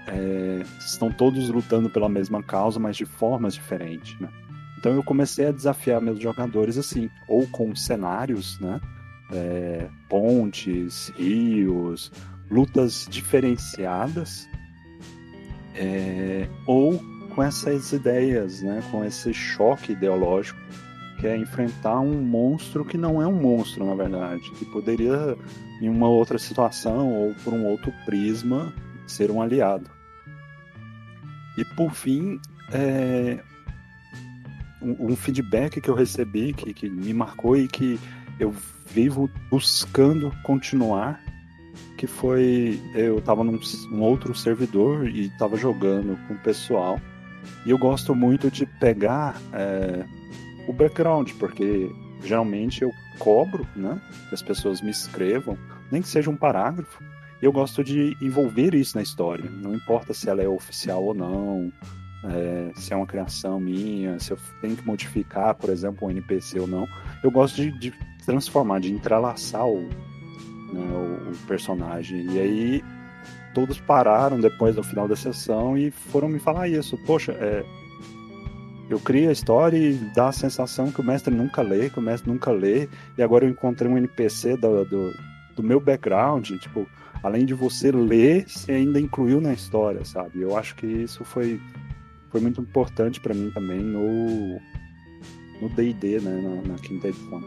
é, 0.08 0.64
estão 0.80 1.12
todos 1.12 1.50
lutando 1.50 1.90
pela 1.90 2.08
mesma 2.08 2.42
causa, 2.42 2.80
mas 2.80 2.96
de 2.96 3.06
formas 3.06 3.56
diferentes, 3.56 4.18
né? 4.22 4.30
Então 4.80 4.94
eu 4.94 5.04
comecei 5.04 5.48
a 5.48 5.52
desafiar 5.52 6.02
meus 6.02 6.18
jogadores 6.18 6.78
assim, 6.78 7.10
ou 7.28 7.46
com 7.48 7.76
cenários, 7.76 8.58
né? 8.62 8.80
É, 9.34 9.90
pontes, 10.08 11.12
rios, 11.18 12.10
lutas 12.50 13.06
diferenciadas, 13.10 14.48
é, 15.76 16.48
ou 16.66 17.04
com 17.36 17.44
essas 17.44 17.92
ideias, 17.92 18.62
né? 18.62 18.82
Com 18.92 19.04
esse 19.04 19.34
choque 19.34 19.92
ideológico 19.92 20.58
que 21.20 21.28
é 21.28 21.38
enfrentar 21.38 22.00
um 22.00 22.22
monstro 22.22 22.84
que 22.84 22.98
não 22.98 23.22
é 23.22 23.28
um 23.28 23.40
monstro, 23.40 23.86
na 23.86 23.96
verdade, 23.96 24.50
que 24.52 24.66
poderia, 24.66 25.38
em 25.82 25.90
uma 25.90 26.08
outra 26.08 26.38
situação 26.38 27.14
ou 27.14 27.34
por 27.44 27.54
um 27.54 27.66
outro 27.66 27.94
prisma, 28.06 28.74
ser 29.08 29.32
um 29.32 29.42
aliado. 29.42 29.90
E 31.58 31.64
por 31.76 31.92
fim, 31.92 32.40
é, 32.72 33.40
um, 34.82 35.12
um, 35.12 35.16
feedback 35.16 35.80
que 35.80 35.90
eu 35.90 35.96
recebi 35.96 36.54
que, 36.54 36.74
que 36.74 36.90
me 36.90 37.14
marcou 37.14 37.56
e 37.56 37.68
que 37.68 38.00
eu 38.40 38.54
vivo 38.88 39.30
buscando 39.50 40.32
continuar, 40.44 41.22
que 41.98 42.08
foi 42.08 42.80
eu 42.94 43.20
estava 43.20 43.44
num, 43.44 43.60
num 43.90 44.02
outro 44.02 44.36
servidor 44.36 45.08
e 45.08 45.28
estava 45.28 45.56
jogando 45.56 46.18
com 46.28 46.34
o 46.34 46.40
pessoal. 46.40 47.00
E 47.66 47.70
eu 47.70 47.78
gosto 47.78 48.14
muito 48.14 48.50
de 48.52 48.66
pegar 48.66 49.40
é, 49.54 50.04
o 50.68 50.74
background, 50.74 51.32
porque 51.40 51.92
geralmente 52.24 52.82
eu 52.82 52.92
cobro, 53.20 53.68
né, 53.76 54.02
que 54.30 54.36
as 54.36 54.42
pessoas 54.42 54.82
me 54.82 54.92
escrevam, 54.92 55.58
nem 55.92 56.02
que 56.02 56.08
seja 56.08 56.30
um 56.30 56.36
parágrafo, 56.36 57.04
e 57.42 57.46
eu 57.46 57.52
gosto 57.52 57.84
de 57.84 58.16
envolver 58.22 58.74
isso 58.74 58.98
na 58.98 59.04
história. 59.04 59.50
Não 59.50 59.76
importa 59.76 60.14
se 60.14 60.30
ela 60.30 60.42
é 60.42 60.48
oficial 60.48 61.04
ou 61.04 61.14
não, 61.14 61.72
é, 62.24 62.72
se 62.76 62.94
é 62.94 62.96
uma 62.96 63.06
criação 63.06 63.60
minha, 63.60 64.20
se 64.20 64.32
eu 64.32 64.38
tenho 64.62 64.76
que 64.76 64.86
modificar, 64.86 65.54
por 65.56 65.70
exemplo, 65.70 66.08
um 66.08 66.12
NPC 66.12 66.60
ou 66.60 66.68
não. 66.68 66.88
Eu 67.24 67.30
gosto 67.30 67.56
de, 67.56 67.72
de 67.72 67.94
transformar, 68.26 68.80
de 68.80 68.92
entrelaçar 68.92 69.68
o, 69.68 69.82
né, 69.82 70.82
o, 70.92 71.32
o, 71.32 71.38
personagem. 71.48 72.26
E 72.32 72.40
aí 72.40 72.84
todos 73.54 73.80
pararam 73.80 74.40
depois 74.40 74.76
do 74.76 74.84
final 74.84 75.08
da 75.08 75.16
sessão 75.16 75.78
e 75.78 75.92
foram 75.92 76.28
me 76.28 76.40
falar 76.40 76.68
isso. 76.68 76.98
Poxa, 77.06 77.34
é, 77.34 77.64
eu 78.90 79.00
crio 79.00 79.30
a 79.30 79.32
história 79.32 79.78
e 79.78 79.94
dá 80.14 80.30
a 80.30 80.32
sensação 80.32 80.92
que 80.92 81.02
o 81.02 81.04
mestre 81.04 81.34
nunca 81.34 81.62
lê, 81.62 81.90
que 81.90 82.00
o 82.00 82.02
mestre 82.02 82.30
nunca 82.30 82.52
lê, 82.52 82.88
e 83.18 83.24
agora 83.24 83.46
eu 83.46 83.50
encontrei 83.50 83.90
um 83.90 83.98
NPC 83.98 84.58
do, 84.58 84.86
do, 84.86 85.14
do 85.56 85.64
meu 85.64 85.80
background, 85.80 86.52
tipo, 86.60 86.88
além 87.24 87.46
de 87.46 87.54
você 87.54 87.92
ler, 87.92 88.48
você 88.48 88.74
ainda 88.74 89.00
incluiu 89.00 89.42
na 89.42 89.54
história, 89.54 90.06
sabe? 90.06 90.42
Eu 90.42 90.56
acho 90.56 90.76
que 90.76 90.86
isso 90.86 91.24
foi, 91.24 91.60
foi 92.30 92.40
muito 92.42 92.62
importante 92.62 93.20
para 93.20 93.34
mim 93.34 93.50
também 93.52 93.80
no 93.80 94.60
no 95.62 95.70
D&D, 95.70 96.20
né, 96.20 96.42
na, 96.42 96.74
na, 96.74 96.76
quinta 96.76 97.08
edição. 97.08 97.42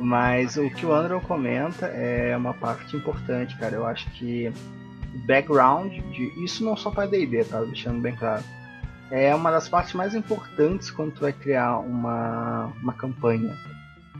Mas 0.00 0.56
o 0.56 0.70
que 0.70 0.86
o 0.86 0.92
Andrew 0.94 1.20
comenta 1.20 1.84
é 1.86 2.34
uma 2.34 2.54
parte 2.54 2.96
importante, 2.96 3.54
cara. 3.58 3.76
Eu 3.76 3.86
acho 3.86 4.10
que 4.12 4.50
background 5.26 5.92
de 5.92 6.42
isso 6.42 6.64
não 6.64 6.74
só 6.74 6.90
para 6.90 7.06
D&D, 7.06 7.44
tá? 7.44 7.60
Deixando 7.64 8.00
bem 8.00 8.16
claro 8.16 8.42
é 9.10 9.34
uma 9.34 9.50
das 9.50 9.68
partes 9.68 9.94
mais 9.94 10.14
importantes 10.14 10.90
quando 10.90 11.12
tu 11.12 11.20
vai 11.20 11.32
criar 11.32 11.78
uma, 11.78 12.66
uma 12.82 12.92
campanha. 12.92 13.56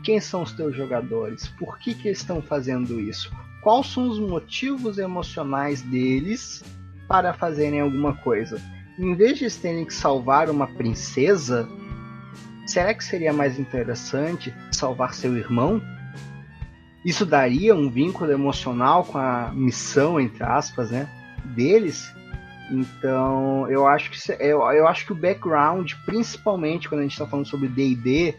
Quem 0.03 0.19
são 0.19 0.43
os 0.43 0.51
teus 0.53 0.75
jogadores? 0.75 1.47
Por 1.49 1.77
que, 1.77 1.93
que 1.93 2.07
eles 2.07 2.19
estão 2.19 2.41
fazendo 2.41 2.99
isso? 2.99 3.31
Quais 3.61 3.87
são 3.87 4.07
os 4.07 4.19
motivos 4.19 4.97
emocionais 4.97 5.81
deles 5.81 6.63
para 7.07 7.33
fazerem 7.33 7.81
alguma 7.81 8.15
coisa? 8.15 8.61
Em 8.97 9.15
vez 9.15 9.37
de 9.37 9.43
eles 9.43 9.57
terem 9.57 9.85
que 9.85 9.93
salvar 9.93 10.49
uma 10.49 10.67
princesa, 10.67 11.67
será 12.65 12.93
que 12.93 13.03
seria 13.03 13.33
mais 13.33 13.59
interessante 13.59 14.53
salvar 14.71 15.13
seu 15.13 15.37
irmão? 15.37 15.81
Isso 17.05 17.25
daria 17.25 17.75
um 17.75 17.89
vínculo 17.89 18.31
emocional 18.31 19.03
com 19.05 19.17
a 19.17 19.51
missão, 19.53 20.19
entre 20.19 20.43
aspas, 20.43 20.91
né, 20.91 21.07
deles? 21.55 22.13
Então, 22.71 23.69
eu 23.69 23.87
acho 23.87 24.11
que 24.11 24.31
eu, 24.39 24.61
eu 24.71 24.87
acho 24.87 25.05
que 25.05 25.11
o 25.11 25.15
background, 25.15 25.93
principalmente 26.05 26.87
quando 26.87 26.99
a 26.99 27.03
gente 27.03 27.13
está 27.13 27.25
falando 27.25 27.47
sobre 27.47 27.67
D&D, 27.67 28.35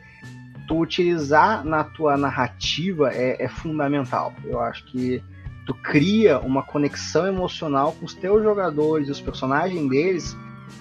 tu 0.69 0.79
utilizar 0.79 1.65
na 1.65 1.83
tua 1.83 2.17
narrativa 2.17 3.13
é, 3.13 3.43
é, 3.43 3.49
fundamental. 3.49 4.33
Eu 4.45 4.61
acho 4.61 4.85
que 4.87 5.23
tu 5.67 5.75
cria 5.75 6.39
uma 6.39 6.63
conexão 6.63 7.27
emocional 7.27 7.93
com 7.93 8.07
os 8.07 8.15
teus 8.15 8.43
jogadores, 8.43 9.09
os 9.09 9.21
personagens 9.21 9.89
deles, 9.89 10.37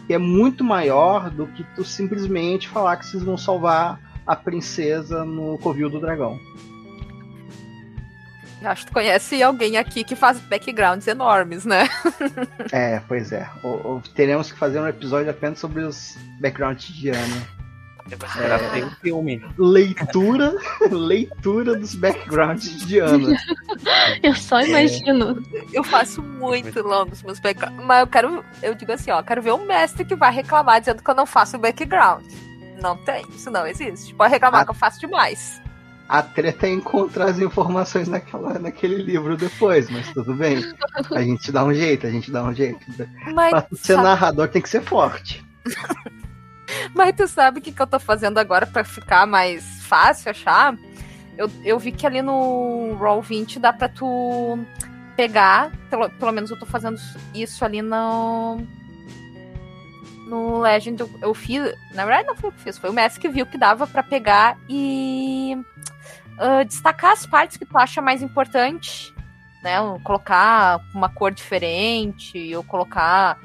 que 0.05 0.13
é 0.13 0.17
muito 0.19 0.63
maior 0.63 1.31
do 1.31 1.47
que 1.47 1.63
tu 1.75 1.83
simplesmente 1.83 2.69
falar 2.69 2.97
que 2.97 3.05
vocês 3.07 3.23
vão 3.23 3.37
salvar 3.37 3.99
a 4.27 4.35
princesa 4.35 5.25
no 5.25 5.57
covil 5.57 5.89
do 5.89 5.99
dragão. 5.99 6.39
Acho 8.63 8.81
que 8.81 8.91
tu 8.91 8.93
conhece 8.93 9.41
alguém 9.41 9.77
aqui 9.77 10.03
que 10.03 10.15
faz 10.15 10.39
backgrounds 10.39 11.07
enormes, 11.07 11.65
né? 11.65 11.87
é, 12.71 13.01
pois 13.07 13.31
é. 13.31 13.49
teremos 14.15 14.51
que 14.51 14.59
fazer 14.59 14.79
um 14.79 14.87
episódio 14.87 15.31
apenas 15.31 15.59
sobre 15.59 15.83
os 15.83 16.17
backgrounds 16.41 16.87
de 16.87 16.99
Diana. 16.99 17.59
É, 18.11 18.85
um 18.85 18.89
filme. 18.89 19.43
Leitura, 19.57 20.55
leitura 20.89 21.75
dos 21.75 21.93
backgrounds 21.93 22.79
de 22.79 22.85
Diana. 22.87 23.37
Eu 24.23 24.33
só 24.35 24.61
imagino. 24.61 25.43
É. 25.53 25.65
Eu 25.71 25.83
faço 25.83 26.21
muito 26.21 26.81
longos 26.81 27.21
meus 27.21 27.39
backgrounds. 27.39 27.85
Mas 27.85 27.99
eu 28.01 28.07
quero, 28.07 28.45
eu 28.63 28.73
digo 28.73 28.91
assim, 28.91 29.11
ó, 29.11 29.21
quero 29.21 29.41
ver 29.41 29.53
um 29.53 29.65
mestre 29.65 30.03
que 30.03 30.15
vai 30.15 30.33
reclamar 30.33 30.79
dizendo 30.79 31.03
que 31.03 31.09
eu 31.09 31.15
não 31.15 31.25
faço 31.25 31.57
background. 31.57 32.25
Não 32.81 32.97
tem, 32.97 33.25
isso 33.29 33.51
não 33.51 33.67
existe. 33.67 34.13
Pode 34.15 34.31
reclamar 34.31 34.61
ah. 34.61 34.65
que 34.65 34.71
eu 34.71 34.75
faço 34.75 34.99
demais. 34.99 35.61
A 36.09 36.23
treta 36.23 36.65
é 36.65 36.71
encontrar 36.71 37.29
as 37.29 37.37
informações 37.37 38.07
naquela, 38.07 38.57
naquele 38.57 38.95
livro 38.95 39.37
depois, 39.37 39.91
mas 39.91 40.11
tudo 40.11 40.33
bem. 40.33 40.57
A 41.11 41.21
gente 41.21 41.51
dá 41.51 41.63
um 41.63 41.71
jeito, 41.71 42.07
a 42.07 42.09
gente 42.09 42.31
dá 42.31 42.43
um 42.43 42.51
jeito. 42.51 42.83
Mas, 43.31 43.51
pra 43.51 43.67
ser 43.73 43.93
sabe... 43.93 44.03
narrador 44.03 44.47
tem 44.47 44.59
que 44.59 44.69
ser 44.69 44.81
forte. 44.81 45.45
mas 46.95 47.15
tu 47.15 47.27
sabe 47.27 47.59
o 47.59 47.61
que, 47.61 47.71
que 47.71 47.79
eu 47.79 47.85
tô 47.85 47.99
fazendo 47.99 48.39
agora 48.39 48.65
para 48.65 48.83
ficar 48.83 49.27
mais 49.27 49.63
fácil 49.83 50.31
achar? 50.31 50.75
Eu, 51.37 51.47
eu 51.63 51.77
vi 51.77 51.91
que 51.91 52.07
ali 52.07 52.23
no 52.23 52.95
Roll 52.95 53.21
20 53.21 53.59
dá 53.59 53.71
pra 53.71 53.87
tu 53.87 54.57
pegar, 55.15 55.71
pelo, 55.91 56.09
pelo 56.09 56.31
menos 56.31 56.49
eu 56.49 56.57
tô 56.57 56.65
fazendo 56.65 56.97
isso 57.35 57.63
ali 57.63 57.83
no 57.83 58.57
no 60.27 60.59
Legend 60.59 61.01
eu, 61.01 61.09
eu 61.21 61.33
fiz, 61.33 61.73
na 61.93 62.05
verdade 62.05 62.27
não 62.27 62.35
foi 62.35 62.51
o 62.51 62.53
que 62.53 62.61
fiz, 62.61 62.77
foi 62.77 62.89
o 62.89 62.93
mestre 62.93 63.19
que 63.19 63.27
viu 63.27 63.45
que 63.45 63.57
dava 63.57 63.85
para 63.87 64.03
pegar 64.03 64.57
e 64.69 65.57
uh, 66.39 66.65
destacar 66.65 67.11
as 67.11 67.25
partes 67.25 67.57
que 67.57 67.65
tu 67.65 67.77
acha 67.77 68.01
mais 68.01 68.21
importante, 68.21 69.13
né? 69.61 69.77
Colocar 70.03 70.79
uma 70.93 71.09
cor 71.09 71.31
diferente, 71.31 72.55
ou 72.55 72.63
colocar, 72.63 73.37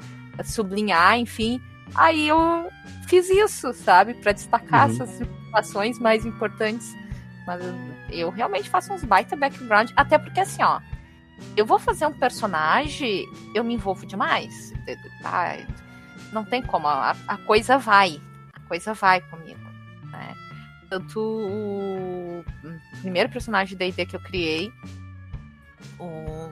sublinhar, 0.43 1.17
enfim. 1.17 1.61
Aí 1.93 2.27
eu 2.27 2.69
fiz 3.07 3.29
isso, 3.29 3.73
sabe? 3.73 4.13
para 4.15 4.31
destacar 4.31 4.89
uhum. 4.89 4.95
essas 4.95 5.21
informações 5.21 5.99
mais 5.99 6.25
importantes. 6.25 6.93
Mas 7.45 7.61
eu 8.09 8.29
realmente 8.29 8.69
faço 8.69 8.91
uns 8.91 9.03
baita 9.03 9.35
background, 9.35 9.91
até 9.95 10.17
porque 10.17 10.39
assim, 10.39 10.63
ó, 10.63 10.79
eu 11.55 11.65
vou 11.65 11.77
fazer 11.77 12.07
um 12.07 12.13
personagem, 12.13 13.25
eu 13.53 13.63
me 13.63 13.73
envolvo 13.73 14.05
demais. 14.05 14.73
Não 16.31 16.43
tem 16.43 16.61
como, 16.61 16.87
a, 16.87 17.15
a 17.27 17.37
coisa 17.37 17.77
vai. 17.77 18.19
A 18.53 18.59
coisa 18.67 18.93
vai 18.93 19.21
comigo. 19.21 19.64
Tanto 20.89 21.19
o 21.19 22.45
primeiro 23.01 23.29
personagem 23.29 23.77
da 23.77 23.85
ID 23.85 24.07
que 24.07 24.15
eu 24.15 24.19
criei, 24.19 24.71
o 25.99 26.51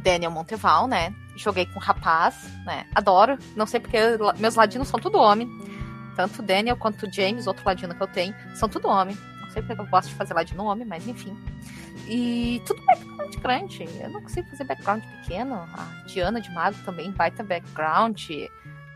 Daniel 0.00 0.30
Monteval, 0.30 0.86
né? 0.86 1.14
Joguei 1.36 1.66
com 1.66 1.78
rapaz, 1.78 2.50
né? 2.64 2.86
Adoro. 2.94 3.38
Não 3.56 3.66
sei 3.66 3.80
porque 3.80 3.98
meus 4.38 4.54
ladinos 4.54 4.88
são 4.88 4.98
tudo 4.98 5.18
homem. 5.18 5.48
Tanto 6.16 6.42
o 6.42 6.44
Daniel 6.44 6.76
quanto 6.76 7.06
o 7.06 7.12
James, 7.12 7.46
outro 7.46 7.64
ladino 7.64 7.94
que 7.94 8.02
eu 8.02 8.08
tenho, 8.08 8.34
são 8.54 8.68
tudo 8.68 8.88
homem. 8.88 9.16
Não 9.40 9.50
sei 9.50 9.62
porque 9.62 9.80
eu 9.80 9.86
gosto 9.86 10.08
de 10.08 10.14
fazer 10.14 10.34
ladino 10.34 10.64
homem, 10.64 10.86
mas 10.86 11.06
enfim. 11.06 11.36
E 12.08 12.60
tudo 12.66 12.84
background 12.84 13.34
grande. 13.36 13.88
Eu 14.00 14.10
não 14.10 14.20
consigo 14.22 14.48
fazer 14.48 14.64
background 14.64 15.02
pequeno. 15.04 15.54
A 15.54 16.04
Diana 16.06 16.40
de 16.40 16.50
Mago 16.50 16.76
também, 16.84 17.10
baita 17.12 17.42
background. 17.42 18.20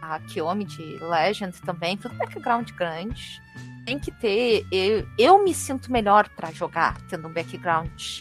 A 0.03 0.19
Kiyomi 0.21 0.65
de 0.65 0.99
Legend 0.99 1.59
também, 1.63 1.97
tudo 1.97 2.15
background 2.17 2.71
grande. 2.73 3.41
Tem 3.85 3.99
que 3.99 4.11
ter. 4.11 4.67
Eu, 4.73 5.07
eu 5.19 5.45
me 5.45 5.53
sinto 5.55 5.93
melhor 5.93 6.29
para 6.31 6.51
jogar 6.51 7.01
tendo 7.03 7.29
um 7.29 7.33
background 7.33 8.21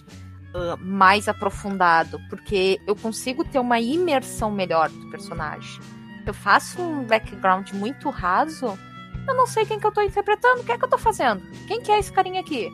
uh, 0.54 0.78
mais 0.80 1.28
aprofundado, 1.28 2.20
porque 2.30 2.80
eu 2.86 2.96
consigo 2.96 3.44
ter 3.44 3.60
uma 3.60 3.80
imersão 3.80 4.52
melhor 4.52 4.90
do 4.90 5.10
personagem. 5.10 5.82
Eu 6.26 6.34
faço 6.34 6.82
um 6.82 7.04
background 7.04 7.72
muito 7.72 8.10
raso, 8.10 8.78
eu 9.28 9.36
não 9.36 9.48
sei 9.48 9.66
quem 9.66 9.80
que 9.80 9.86
eu 9.86 9.92
tô 9.92 10.02
interpretando, 10.02 10.62
o 10.62 10.64
que 10.64 10.72
é 10.72 10.78
que 10.78 10.84
eu 10.84 10.90
tô 10.90 10.98
fazendo? 10.98 11.42
Quem 11.68 11.82
que 11.82 11.92
é 11.92 12.00
esse 12.00 12.12
carinha 12.12 12.42
aqui? 12.42 12.70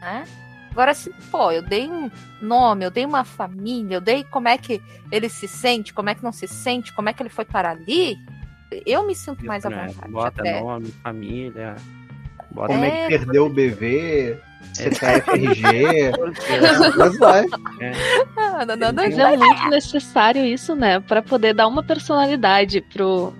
Né? 0.00 0.24
Agora, 0.70 0.94
se, 0.94 1.10
pô, 1.30 1.50
eu 1.50 1.62
dei 1.62 1.90
um 1.90 2.10
nome, 2.40 2.84
eu 2.84 2.90
dei 2.90 3.04
uma 3.04 3.24
família, 3.24 3.96
eu 3.96 4.00
dei 4.00 4.22
como 4.24 4.48
é 4.48 4.56
que 4.56 4.80
ele 5.10 5.28
se 5.28 5.48
sente, 5.48 5.92
como 5.92 6.10
é 6.10 6.14
que 6.14 6.22
não 6.22 6.32
se 6.32 6.46
sente, 6.46 6.92
como 6.94 7.08
é 7.08 7.12
que 7.12 7.22
ele 7.22 7.28
foi 7.28 7.44
para 7.44 7.70
ali, 7.70 8.16
eu 8.86 9.06
me 9.06 9.14
sinto 9.14 9.44
mais 9.44 9.64
à 9.64 9.70
né? 9.70 9.86
vontade. 9.88 10.12
Bota 10.12 10.40
até. 10.40 10.60
nome, 10.60 10.88
família. 11.02 11.76
Bota 12.50 12.68
Como 12.68 12.84
é, 12.84 12.88
É, 12.88 13.02
que 13.02 13.18
perdeu 13.18 13.46
o 13.46 13.50
BV, 13.50 14.38
CPFRG, 14.74 16.12
mas 16.96 17.18
vai. 17.18 17.46
Não, 18.36 18.66
não, 18.66 18.76
não, 18.76 18.92
Mas 18.94 19.18
é 19.18 19.36
muito 19.36 19.68
necessário 19.68 20.44
isso, 20.44 20.74
né? 20.74 21.00
Pra 21.00 21.22
poder 21.22 21.54
dar 21.54 21.66
uma 21.66 21.82
personalidade 21.82 22.80
pro, 22.80 23.32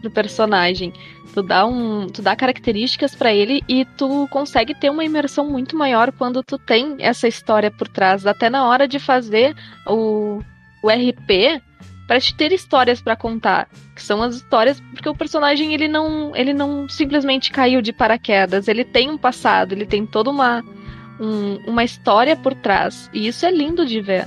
pro 0.00 0.10
personagem. 0.10 0.92
Tu 1.32 1.42
dá, 1.42 1.66
um, 1.66 2.06
tu 2.06 2.22
dá 2.22 2.34
características 2.34 3.14
pra 3.14 3.32
ele 3.32 3.62
e 3.68 3.84
tu 3.84 4.26
consegue 4.30 4.74
ter 4.74 4.88
uma 4.88 5.04
imersão 5.04 5.46
muito 5.46 5.76
maior 5.76 6.10
quando 6.10 6.42
tu 6.42 6.56
tem 6.58 6.96
essa 6.98 7.28
história 7.28 7.70
por 7.70 7.88
trás. 7.88 8.26
Até 8.26 8.48
na 8.48 8.66
hora 8.66 8.88
de 8.88 8.98
fazer 8.98 9.54
o, 9.86 10.40
o 10.82 10.88
RP, 10.88 11.60
pra 12.06 12.20
te 12.20 12.34
ter 12.34 12.52
histórias 12.52 13.00
pra 13.00 13.16
contar. 13.16 13.68
Que 13.94 14.02
são 14.02 14.22
as 14.22 14.36
histórias, 14.36 14.80
porque 14.92 15.08
o 15.08 15.14
personagem 15.14 15.72
ele 15.74 15.88
não, 15.88 16.34
ele 16.36 16.52
não 16.52 16.88
simplesmente 16.88 17.50
caiu 17.50 17.80
de 17.82 17.92
paraquedas. 17.92 18.68
Ele 18.68 18.84
tem 18.84 19.10
um 19.10 19.18
passado, 19.18 19.72
ele 19.72 19.86
tem 19.86 20.06
toda 20.06 20.30
uma, 20.30 20.62
um- 21.20 21.56
uma 21.66 21.82
história 21.84 22.36
por 22.36 22.54
trás. 22.54 23.10
E 23.12 23.26
isso 23.26 23.44
é 23.46 23.50
lindo 23.50 23.84
de 23.86 24.00
ver. 24.00 24.26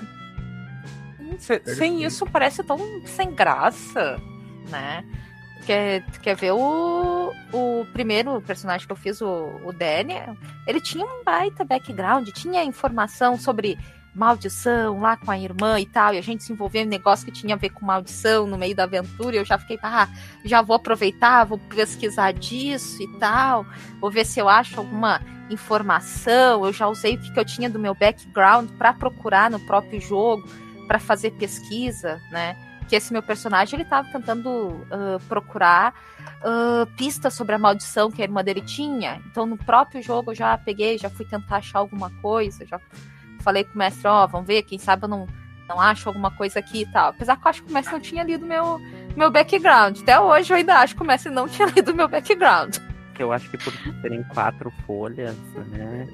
Se- 1.37 1.61
sem 1.75 2.03
isso 2.03 2.25
parece 2.25 2.63
tão 2.63 2.77
sem 3.05 3.31
graça, 3.33 4.19
né? 4.69 5.03
Quer, 5.65 6.03
quer 6.23 6.35
ver 6.35 6.51
o, 6.51 7.31
o 7.53 7.85
primeiro 7.93 8.41
personagem 8.41 8.87
que 8.87 8.91
eu 8.91 8.97
fiz, 8.97 9.21
o, 9.21 9.51
o 9.63 9.71
Daniel? 9.71 10.35
Ele 10.65 10.81
tinha 10.81 11.05
um 11.05 11.23
baita 11.23 11.63
background, 11.63 12.27
tinha 12.29 12.63
informação 12.63 13.37
sobre 13.37 13.77
maldição 14.13 14.99
lá 14.99 15.15
com 15.15 15.31
a 15.31 15.37
irmã 15.37 15.79
e 15.79 15.85
tal, 15.85 16.13
e 16.13 16.17
a 16.17 16.21
gente 16.21 16.43
se 16.43 16.51
envolveu 16.51 16.83
em 16.83 16.85
um 16.85 16.89
negócio 16.89 17.25
que 17.25 17.31
tinha 17.31 17.55
a 17.55 17.57
ver 17.57 17.69
com 17.69 17.85
maldição 17.85 18.47
no 18.47 18.57
meio 18.57 18.75
da 18.75 18.83
aventura, 18.83 19.35
eu 19.35 19.45
já 19.45 19.57
fiquei, 19.57 19.77
ah, 19.83 20.07
já 20.43 20.61
vou 20.61 20.75
aproveitar, 20.75 21.45
vou 21.45 21.57
pesquisar 21.57 22.31
disso 22.31 23.01
e 23.01 23.07
tal, 23.19 23.65
vou 23.99 24.11
ver 24.11 24.25
se 24.25 24.39
eu 24.39 24.49
acho 24.49 24.79
alguma 24.79 25.21
informação, 25.49 26.65
eu 26.65 26.73
já 26.73 26.87
usei 26.87 27.15
o 27.15 27.19
que, 27.19 27.39
eu 27.39 27.45
tinha 27.45 27.69
do 27.69 27.79
meu 27.79 27.95
background 27.95 28.69
para 28.71 28.93
procurar 28.93 29.49
no 29.49 29.59
próprio 29.59 29.99
jogo, 29.99 30.47
para 30.87 30.99
fazer 30.99 31.31
pesquisa, 31.31 32.19
né? 32.31 32.55
Que 32.87 32.95
esse 32.95 33.13
meu 33.13 33.21
personagem 33.21 33.79
ele 33.79 33.87
tava 33.87 34.11
tentando 34.11 34.85
ah, 34.91 35.17
procurar 35.27 35.93
ah, 36.43 36.87
pistas 36.97 37.33
sobre 37.33 37.55
a 37.55 37.59
maldição 37.59 38.11
que 38.11 38.21
a 38.21 38.25
irmã 38.25 38.43
dele 38.43 38.61
tinha. 38.61 39.21
Então 39.27 39.45
no 39.45 39.57
próprio 39.57 40.01
jogo 40.01 40.31
eu 40.31 40.35
já 40.35 40.57
peguei, 40.57 40.97
já 40.97 41.09
fui 41.09 41.25
tentar 41.25 41.57
achar 41.57 41.79
alguma 41.79 42.09
coisa, 42.21 42.65
já 42.65 42.79
falei 43.39 43.63
com 43.63 43.75
o 43.75 43.77
mestre, 43.77 44.07
ó, 44.07 44.25
vamos 44.27 44.47
ver, 44.47 44.63
quem 44.63 44.77
sabe 44.79 45.05
eu 45.05 45.09
não, 45.09 45.27
não 45.67 45.79
acho 45.79 46.07
alguma 46.09 46.31
coisa 46.31 46.59
aqui 46.59 46.81
e 46.81 46.91
tal. 46.91 47.09
Apesar 47.09 47.37
que 47.37 47.45
eu 47.45 47.49
acho 47.49 47.63
que 47.63 47.69
o 47.69 47.73
mestre 47.73 47.93
não 47.93 47.99
tinha 48.01 48.23
lido 48.23 48.45
meu, 48.45 48.79
meu 49.15 49.29
background. 49.31 49.99
Até 50.01 50.19
hoje 50.19 50.51
eu 50.53 50.57
ainda 50.57 50.75
acho 50.75 50.95
que 50.95 51.01
o 51.01 51.05
mestre 51.05 51.31
não 51.31 51.47
tinha 51.49 51.67
lido 51.67 51.93
meu 51.95 52.07
background. 52.07 52.77
que 53.15 53.23
eu 53.23 53.31
acho 53.33 53.49
que 53.49 53.57
por 53.57 53.73
terem 54.01 54.23
quatro 54.33 54.71
folhas, 54.85 55.35
né? 55.67 56.07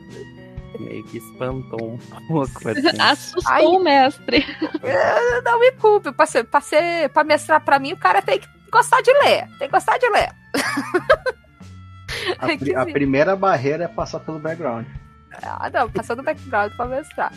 Meio 0.80 1.06
que 1.06 1.18
espantou 1.20 1.94
um 1.94 1.98
pouco. 2.28 2.68
Assim. 2.68 3.00
Assustou 3.02 3.54
Ai. 3.54 3.64
o 3.66 3.80
mestre. 3.82 4.46
Não 5.46 5.58
me 5.58 5.72
culpe, 5.72 6.12
pra, 6.12 6.26
ser, 6.26 6.44
pra, 6.44 6.60
ser, 6.60 7.08
pra 7.12 7.24
mestrar 7.24 7.62
pra 7.64 7.80
mim, 7.80 7.94
o 7.94 7.98
cara 7.98 8.22
tem 8.22 8.40
que 8.40 8.48
gostar 8.70 9.00
de 9.02 9.10
ler. 9.24 9.48
Tem 9.58 9.70
que 9.70 9.72
gostar 9.72 9.98
de 9.98 10.10
ler. 10.10 10.34
A, 12.40 12.58
pri- 12.58 12.76
a 12.76 12.86
primeira 12.86 13.36
barreira 13.38 13.86
é 13.86 13.88
passar 13.88 14.20
pelo 14.20 14.40
background. 14.40 14.86
Ah, 15.44 15.70
não, 15.74 15.90
passando 15.90 16.24
background 16.24 16.72
pra 16.76 16.86
mestrar. 16.86 17.32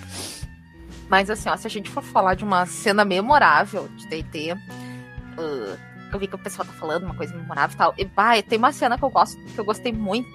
Mas 1.09 1.31
assim, 1.31 1.49
ó, 1.49 1.57
se 1.57 1.67
a 1.67 1.71
gente 1.71 1.91
for 1.91 2.03
falar 2.03 2.35
de 2.35 2.45
uma 2.45 2.67
cena 2.67 3.05
memorável 3.05 3.89
de 3.97 4.07
D&D, 4.09 4.53
uh, 4.53 5.79
eu 6.13 6.19
vi 6.19 6.27
que 6.27 6.35
o 6.35 6.39
pessoal 6.39 6.67
tá 6.67 6.73
falando 6.75 7.05
uma 7.05 7.15
coisa 7.15 7.35
memorável 7.35 7.75
e 7.75 7.79
tal. 7.79 7.95
E, 7.97 8.05
bah, 8.05 8.43
tem 8.43 8.59
uma 8.59 8.73
cena 8.73 8.99
que 8.99 9.05
eu 9.05 9.11
gosto, 9.11 9.43
que 9.43 9.59
eu 9.59 9.65
gostei 9.65 9.93
muito, 9.93 10.29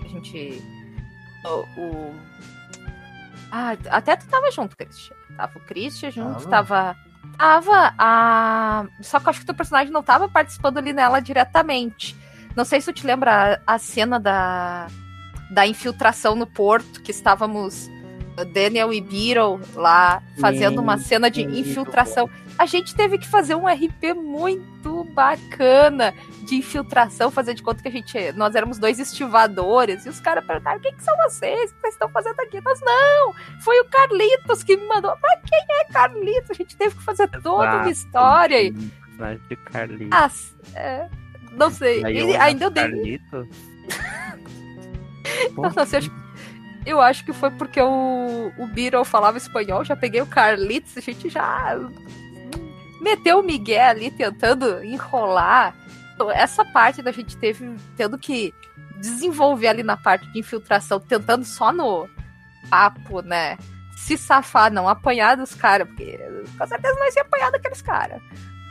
que 0.00 0.06
a 0.06 0.08
gente... 0.08 0.62
O... 1.44 1.80
o- 1.80 2.14
Ah, 3.50 3.76
até 3.90 4.16
tu 4.16 4.26
tava 4.26 4.50
junto, 4.52 4.76
Christian. 4.76 5.16
Tava 5.36 5.58
o 5.58 5.60
Christian 5.62 6.10
junto, 6.10 6.48
tava... 6.48 6.96
Tava 7.38 7.94
a... 7.98 8.84
Só 9.00 9.18
que 9.18 9.26
eu 9.26 9.30
acho 9.30 9.38
que 9.40 9.44
o 9.44 9.46
teu 9.46 9.54
personagem 9.54 9.92
não 9.92 10.02
tava 10.02 10.28
participando 10.28 10.78
ali 10.78 10.92
nela 10.92 11.20
diretamente. 11.20 12.16
Não 12.54 12.64
sei 12.64 12.80
se 12.80 12.92
tu 12.92 12.96
te 13.00 13.06
lembra 13.06 13.60
a, 13.66 13.74
a 13.74 13.78
cena 13.78 14.20
da, 14.20 14.86
da 15.52 15.66
infiltração 15.66 16.34
no 16.34 16.46
porto, 16.46 17.02
que 17.02 17.10
estávamos 17.10 17.90
uh, 18.38 18.44
Daniel 18.52 18.92
e 18.92 19.00
Beetle 19.00 19.60
lá 19.74 20.22
fazendo 20.40 20.76
Sim, 20.76 20.82
uma 20.82 20.98
cena 20.98 21.30
de 21.30 21.44
muito 21.44 21.60
infiltração. 21.60 22.28
A 22.58 22.66
gente 22.66 22.94
teve 22.94 23.18
que 23.18 23.28
fazer 23.28 23.54
um 23.54 23.66
RP 23.66 24.14
muito 24.14 25.04
bacana 25.04 26.14
de 26.44 26.56
infiltração, 26.56 27.30
fazer 27.30 27.54
de 27.54 27.62
conta 27.62 27.82
que 27.82 27.88
a 27.88 27.90
gente. 27.90 28.32
Nós 28.32 28.54
éramos 28.54 28.78
dois 28.78 28.98
estivadores, 28.98 30.06
e 30.06 30.08
os 30.08 30.20
caras 30.20 30.44
perguntaram: 30.44 30.80
quem 30.80 30.94
que 30.94 31.02
são 31.02 31.16
vocês? 31.18 31.70
O 31.70 31.74
que 31.74 31.80
vocês 31.80 31.94
estão 31.94 32.08
fazendo 32.08 32.40
aqui? 32.40 32.60
Nós 32.60 32.80
não! 32.80 33.34
Foi 33.62 33.78
o 33.80 33.84
Carlitos 33.86 34.62
que 34.62 34.76
me 34.76 34.86
mandou. 34.86 35.16
Mas 35.22 35.40
quem 35.48 35.64
é 35.80 35.84
Carlitos? 35.92 36.50
A 36.50 36.54
gente 36.54 36.76
teve 36.76 36.94
que 36.94 37.02
fazer 37.02 37.28
toda 37.28 37.76
uma 37.76 37.90
história. 37.90 38.72
de 38.72 39.56
Carlitos. 39.56 40.10
Ah, 40.12 40.30
é, 40.78 41.08
não 41.52 41.70
sei. 41.70 42.04
Ele, 42.04 42.36
ainda 42.36 42.64
eu 42.64 42.70
dei 42.70 42.82
Carlitos. 42.84 43.48
Não, 45.56 45.70
você 45.70 45.96
acha- 45.98 46.10
Eu 46.84 47.00
acho 47.00 47.24
que 47.24 47.32
foi 47.32 47.50
porque 47.50 47.80
o, 47.80 48.52
o 48.58 48.66
Beatle 48.66 49.04
falava 49.04 49.38
espanhol, 49.38 49.84
já 49.84 49.94
peguei 49.96 50.20
o 50.20 50.26
Carlitos, 50.26 50.96
a 50.96 51.00
gente 51.00 51.28
já 51.28 51.76
meteu 53.00 53.40
o 53.40 53.42
Miguel 53.42 53.88
ali 53.90 54.10
tentando 54.10 54.82
enrolar. 54.84 55.74
Essa 56.34 56.64
parte 56.64 57.02
da 57.02 57.10
gente 57.10 57.36
teve 57.36 57.76
tendo 57.96 58.16
que 58.18 58.54
desenvolver 59.00 59.68
ali 59.68 59.82
na 59.82 59.96
parte 59.96 60.30
de 60.32 60.38
infiltração, 60.38 61.00
tentando 61.00 61.44
só 61.44 61.72
no 61.72 62.08
papo, 62.70 63.20
né? 63.22 63.56
Se 63.96 64.16
safar, 64.16 64.72
não 64.72 64.88
apanhar 64.88 65.36
dos 65.36 65.54
caras, 65.54 65.86
porque 65.88 66.16
com 66.58 66.66
certeza 66.66 66.98
nós 66.98 67.14
ia 67.16 67.22
apanhar 67.22 67.50
daqueles 67.50 67.82
caras. 67.82 68.20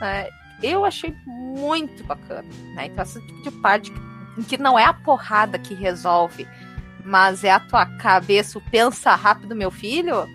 né? 0.00 0.28
Eu 0.62 0.84
achei 0.84 1.14
muito 1.26 2.04
bacana, 2.04 2.48
né? 2.74 2.86
Então, 2.86 3.02
essa 3.02 3.20
tipo 3.20 3.42
de 3.42 3.50
parte 3.50 3.90
em 3.90 4.11
que 4.48 4.56
não 4.58 4.78
é 4.78 4.84
a 4.84 4.92
porrada 4.94 5.58
que 5.58 5.74
resolve, 5.74 6.46
mas 7.04 7.44
é 7.44 7.50
a 7.50 7.60
tua 7.60 7.84
cabeça, 7.86 8.58
o 8.58 8.70
pensa 8.70 9.14
rápido, 9.14 9.54
meu 9.56 9.70
filho. 9.70 10.26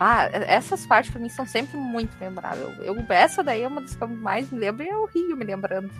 Ah, 0.00 0.28
essas 0.32 0.84
partes 0.84 1.10
pra 1.12 1.20
mim 1.20 1.28
são 1.28 1.46
sempre 1.46 1.76
muito 1.76 2.16
memoráveis. 2.18 2.78
Eu, 2.78 2.94
eu- 2.96 3.04
essa 3.10 3.42
daí 3.42 3.62
é 3.62 3.68
uma 3.68 3.80
das 3.80 3.94
que 3.94 4.02
eu 4.02 4.08
mais 4.08 4.50
me 4.50 4.58
lembro 4.58 4.82
e 4.82 4.92
o 4.92 5.06
Rio 5.06 5.36
me 5.36 5.44
lembrando. 5.44 5.90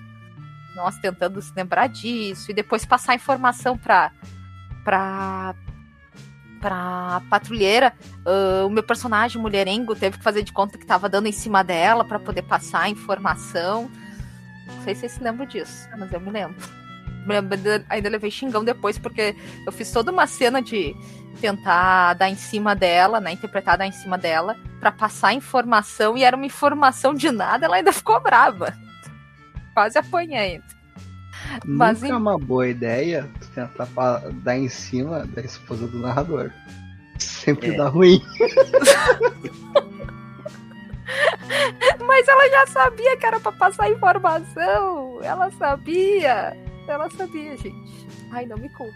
Nós 0.75 0.97
tentando 0.99 1.41
se 1.41 1.53
lembrar 1.55 1.87
disso 1.89 2.51
e 2.51 2.55
depois 2.55 2.85
passar 2.85 3.15
informação 3.15 3.77
pra. 3.79 4.11
pra. 4.83 5.55
pra 6.61 7.23
patrulheira. 7.31 7.93
Ah, 8.27 8.65
o 8.67 8.71
meu 8.71 8.83
personagem 8.83 9.41
mulherengo 9.41 9.95
teve 9.95 10.19
que 10.19 10.25
fazer 10.25 10.43
de 10.43 10.53
conta 10.53 10.79
que 10.79 10.87
tava 10.87 11.09
dando 11.09 11.27
em 11.29 11.33
cima 11.33 11.63
dela 11.63 12.05
pra 12.05 12.19
poder 12.19 12.43
passar 12.43 12.81
a 12.83 12.89
informação. 12.89 13.89
Não 14.67 14.83
sei 14.83 14.95
se 14.95 15.01
vocês 15.03 15.13
se 15.13 15.23
lembram 15.23 15.47
disso, 15.47 15.89
mas 15.97 16.11
eu 16.13 16.21
me 16.21 16.31
lembro. 16.31 16.57
Ainda 17.89 18.09
levei 18.09 18.31
xingão 18.31 18.65
depois, 18.65 18.99
porque 18.99 19.35
eu 19.67 19.73
fiz 19.73 19.91
toda 19.91 20.11
uma 20.13 20.27
cena 20.27 20.61
de 20.61 20.95
tentar 21.41 22.15
dar 22.15 22.29
em 22.29 22.37
cima 22.37 22.75
dela, 22.75 23.21
né? 23.21 23.33
Interpretar 23.33 23.79
dar 23.79 23.87
em 23.87 23.93
cima 23.93 24.19
dela, 24.19 24.57
para 24.81 24.93
passar 24.93 25.33
informação, 25.33 26.17
e 26.17 26.25
era 26.25 26.37
uma 26.37 26.47
informação 26.47 27.15
de 27.15 27.31
nada, 27.31 27.67
ela 27.67 27.77
ainda 27.77 27.93
ficou 27.93 28.21
brava. 28.21 28.75
Quase 29.75 29.99
apanhei 29.99 30.39
ainda. 30.39 30.83
Mas, 31.65 32.01
Nunca 32.01 32.15
é 32.15 32.17
uma 32.17 32.39
boa 32.39 32.69
ideia 32.69 33.29
tentar 33.55 33.89
dar 34.43 34.57
em 34.57 34.69
cima 34.69 35.27
da 35.27 35.43
esposa 35.43 35.87
do 35.87 35.99
narrador. 35.99 36.51
Sempre 37.19 37.75
é. 37.75 37.77
dá 37.77 37.89
ruim. 37.89 38.21
Mas 42.07 42.29
ela 42.29 42.49
já 42.49 42.67
sabia 42.69 43.17
que 43.17 43.27
era 43.27 43.41
pra 43.41 43.53
passar 43.53 43.91
informação. 43.91 45.21
Ela 45.23 45.51
sabia. 45.53 46.57
Ela 46.87 47.09
sabia, 47.11 47.57
gente. 47.57 48.07
Ai, 48.31 48.47
não 48.47 48.57
me 48.57 48.69
culpe. 48.69 48.95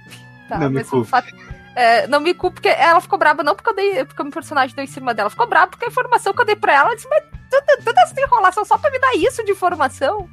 Tá, 0.48 0.58
não 0.58 0.70
me 0.70 0.84
culpe. 0.84 1.08
Fato, 1.08 1.34
é, 1.74 2.06
não 2.06 2.20
me 2.20 2.32
culpe 2.34 2.54
porque 2.54 2.68
ela 2.68 3.00
ficou 3.00 3.18
brava, 3.18 3.42
não 3.42 3.54
porque 3.54 3.70
eu 3.70 3.74
dei, 3.74 4.04
porque 4.04 4.22
o 4.22 4.24
meu 4.24 4.32
personagem 4.32 4.74
deu 4.74 4.84
em 4.84 4.88
cima 4.88 5.12
dela. 5.12 5.30
Ficou 5.30 5.46
brava 5.46 5.68
porque 5.68 5.84
a 5.84 5.88
informação 5.88 6.32
que 6.32 6.40
eu 6.40 6.46
dei 6.46 6.56
pra 6.56 6.74
ela, 6.74 6.88
ela 6.88 6.96
disse, 6.96 7.08
mas 7.08 7.22
toda, 7.50 7.82
toda 7.84 8.00
essa 8.02 8.20
enrolação 8.20 8.64
só 8.64 8.78
pra 8.78 8.90
me 8.90 8.98
dar 8.98 9.14
isso 9.14 9.44
de 9.44 9.52
informação. 9.52 10.28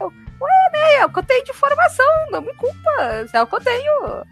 Eu, 0.00 0.06
ué, 0.08 0.70
né? 0.72 0.94
É 0.96 1.06
o 1.06 1.10
que 1.10 1.18
eu 1.18 1.22
tenho 1.22 1.44
de 1.44 1.50
informação, 1.50 2.06
não 2.30 2.42
me 2.42 2.54
culpa. 2.54 2.90
É 3.32 3.42
o 3.42 3.46
que 3.46 3.54
eu 3.54 3.60
tenho. 3.60 4.24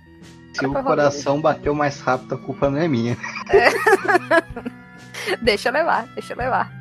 Se 0.55 0.67
o 0.67 0.83
coração 0.83 1.41
bateu 1.41 1.75
mais 1.75 2.01
rápido, 2.01 2.35
a 2.35 2.39
culpa 2.39 2.69
não 2.69 2.79
é 2.79 2.89
minha. 2.89 3.17
É. 3.51 5.37
deixa 5.41 5.69
eu 5.69 5.73
levar, 5.73 6.07
deixa 6.15 6.33
eu 6.33 6.39
levar. 6.39 6.73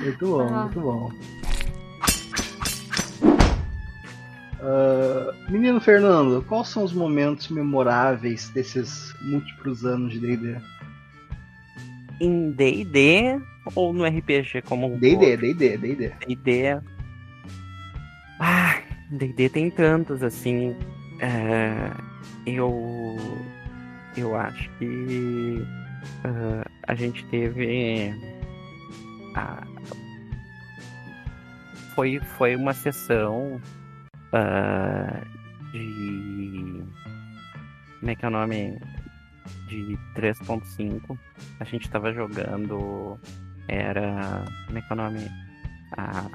Muito 0.00 0.26
bom, 0.26 0.42
ah. 0.42 0.62
muito 0.62 0.80
bom. 0.80 1.10
Uh, 4.60 5.50
menino 5.50 5.80
Fernando, 5.80 6.44
quais 6.46 6.68
são 6.68 6.84
os 6.84 6.92
momentos 6.92 7.48
memoráveis 7.48 8.50
desses 8.50 9.14
múltiplos 9.22 9.86
anos 9.86 10.12
de 10.12 10.20
D&D? 10.20 10.56
Em 12.20 12.50
D&D 12.52 13.40
ou 13.74 13.94
no 13.94 14.04
RPG 14.04 14.60
como 14.62 14.92
um 14.92 14.98
D&D, 14.98 15.36
D&D, 15.38 15.78
D&D. 15.78 16.12
D&D. 16.26 16.80
Ah, 18.38 18.78
D&D 19.10 19.48
tem 19.48 19.70
tantos 19.70 20.22
assim. 20.22 20.76
É, 21.20 21.90
eu 22.44 23.16
eu 24.16 24.36
acho 24.36 24.68
que 24.78 25.64
uh, 26.24 26.70
a 26.86 26.94
gente 26.94 27.24
teve 27.26 28.14
a, 29.34 29.66
foi 31.94 32.20
foi 32.36 32.56
uma 32.56 32.74
sessão 32.74 33.58
uh, 34.32 35.70
de. 35.72 36.84
Como 37.98 38.10
é 38.10 38.14
que 38.14 38.24
é 38.24 38.28
o 38.28 38.30
nome? 38.30 38.78
De 39.68 39.98
3.5. 40.16 41.18
A 41.60 41.64
gente 41.64 41.90
tava 41.90 42.12
jogando. 42.12 43.18
Era. 43.68 44.44
Como 44.66 44.78
é 44.78 44.82
que 44.82 44.92
é 44.92 44.94
o 44.94 44.96
nome? 44.96 45.30
A, 45.96 46.26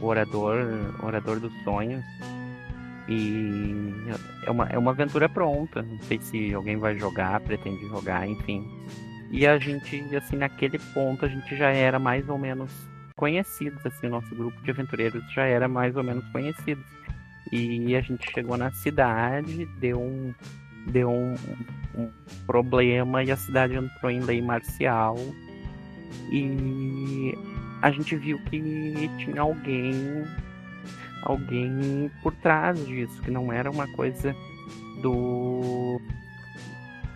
o 0.00 0.06
Orador, 0.06 0.56
Orador 1.02 1.40
dos 1.40 1.52
Sonhos. 1.64 2.04
E 3.08 3.74
é 4.46 4.50
uma, 4.50 4.68
é 4.68 4.78
uma 4.78 4.92
aventura 4.92 5.28
pronta. 5.28 5.82
Não 5.82 5.98
sei 6.02 6.20
se 6.20 6.54
alguém 6.54 6.76
vai 6.76 6.96
jogar, 6.96 7.40
pretende 7.40 7.88
jogar, 7.88 8.28
enfim. 8.28 8.64
E 9.30 9.46
a 9.46 9.58
gente, 9.58 10.16
assim, 10.16 10.36
naquele 10.36 10.78
ponto, 10.92 11.24
a 11.24 11.28
gente 11.28 11.56
já 11.56 11.70
era 11.70 11.98
mais 11.98 12.28
ou 12.28 12.38
menos 12.38 12.89
conhecidos, 13.20 13.84
assim, 13.84 14.06
o 14.06 14.10
nosso 14.10 14.34
grupo 14.34 14.58
de 14.62 14.70
aventureiros 14.70 15.22
já 15.34 15.44
era 15.44 15.68
mais 15.68 15.94
ou 15.94 16.02
menos 16.02 16.26
conhecido. 16.32 16.82
E 17.52 17.94
a 17.94 18.00
gente 18.00 18.32
chegou 18.32 18.56
na 18.56 18.72
cidade, 18.72 19.66
deu 19.78 20.00
um, 20.00 20.34
deu 20.86 21.10
um, 21.10 21.34
um 21.94 22.10
problema 22.46 23.22
e 23.22 23.30
a 23.30 23.36
cidade 23.36 23.74
entrou 23.74 24.10
em 24.10 24.20
lei 24.20 24.40
marcial. 24.40 25.16
E 26.32 27.34
a 27.82 27.90
gente 27.90 28.16
viu 28.16 28.38
que 28.44 29.10
tinha 29.18 29.42
alguém 29.42 30.24
alguém 31.22 32.10
por 32.22 32.34
trás 32.36 32.82
disso, 32.86 33.20
que 33.20 33.30
não 33.30 33.52
era 33.52 33.70
uma 33.70 33.86
coisa 33.92 34.34
do 35.02 36.00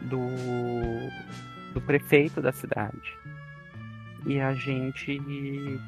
do, 0.03 0.19
do 1.73 1.81
prefeito 1.81 2.43
da 2.43 2.53
cidade. 2.53 3.24
E 4.27 4.41
a 4.41 4.55
gente 4.55 5.21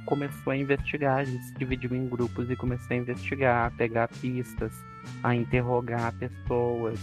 começou 0.05 0.53
a 0.53 0.57
investigar, 0.57 1.19
a 1.19 1.25
gente 1.25 1.43
se 1.45 1.55
dividiu 1.55 1.95
em 1.95 2.07
grupos 2.07 2.51
e 2.51 2.57
começou 2.57 2.95
a 2.95 2.97
investigar, 2.97 3.67
a 3.67 3.71
pegar 3.71 4.09
pistas, 4.09 4.73
a 5.23 5.35
interrogar 5.35 6.13
pessoas. 6.15 7.01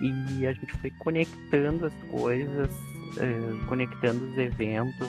E 0.00 0.46
a 0.46 0.52
gente 0.52 0.72
foi 0.78 0.90
conectando 0.98 1.86
as 1.86 1.94
coisas, 2.04 2.70
eh, 3.18 3.66
conectando 3.68 4.24
os 4.24 4.38
eventos 4.38 5.08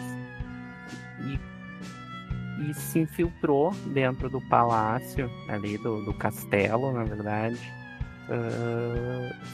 e, 1.22 2.70
e, 2.70 2.74
se 2.74 3.00
infiltrou 3.00 3.74
dentro 3.94 4.30
do 4.30 4.42
palácio, 4.50 5.32
ali 5.48 5.78
do, 5.78 6.04
do 6.04 6.14
castelo, 6.14 6.92
na 6.92 7.06
verdade, 7.06 7.60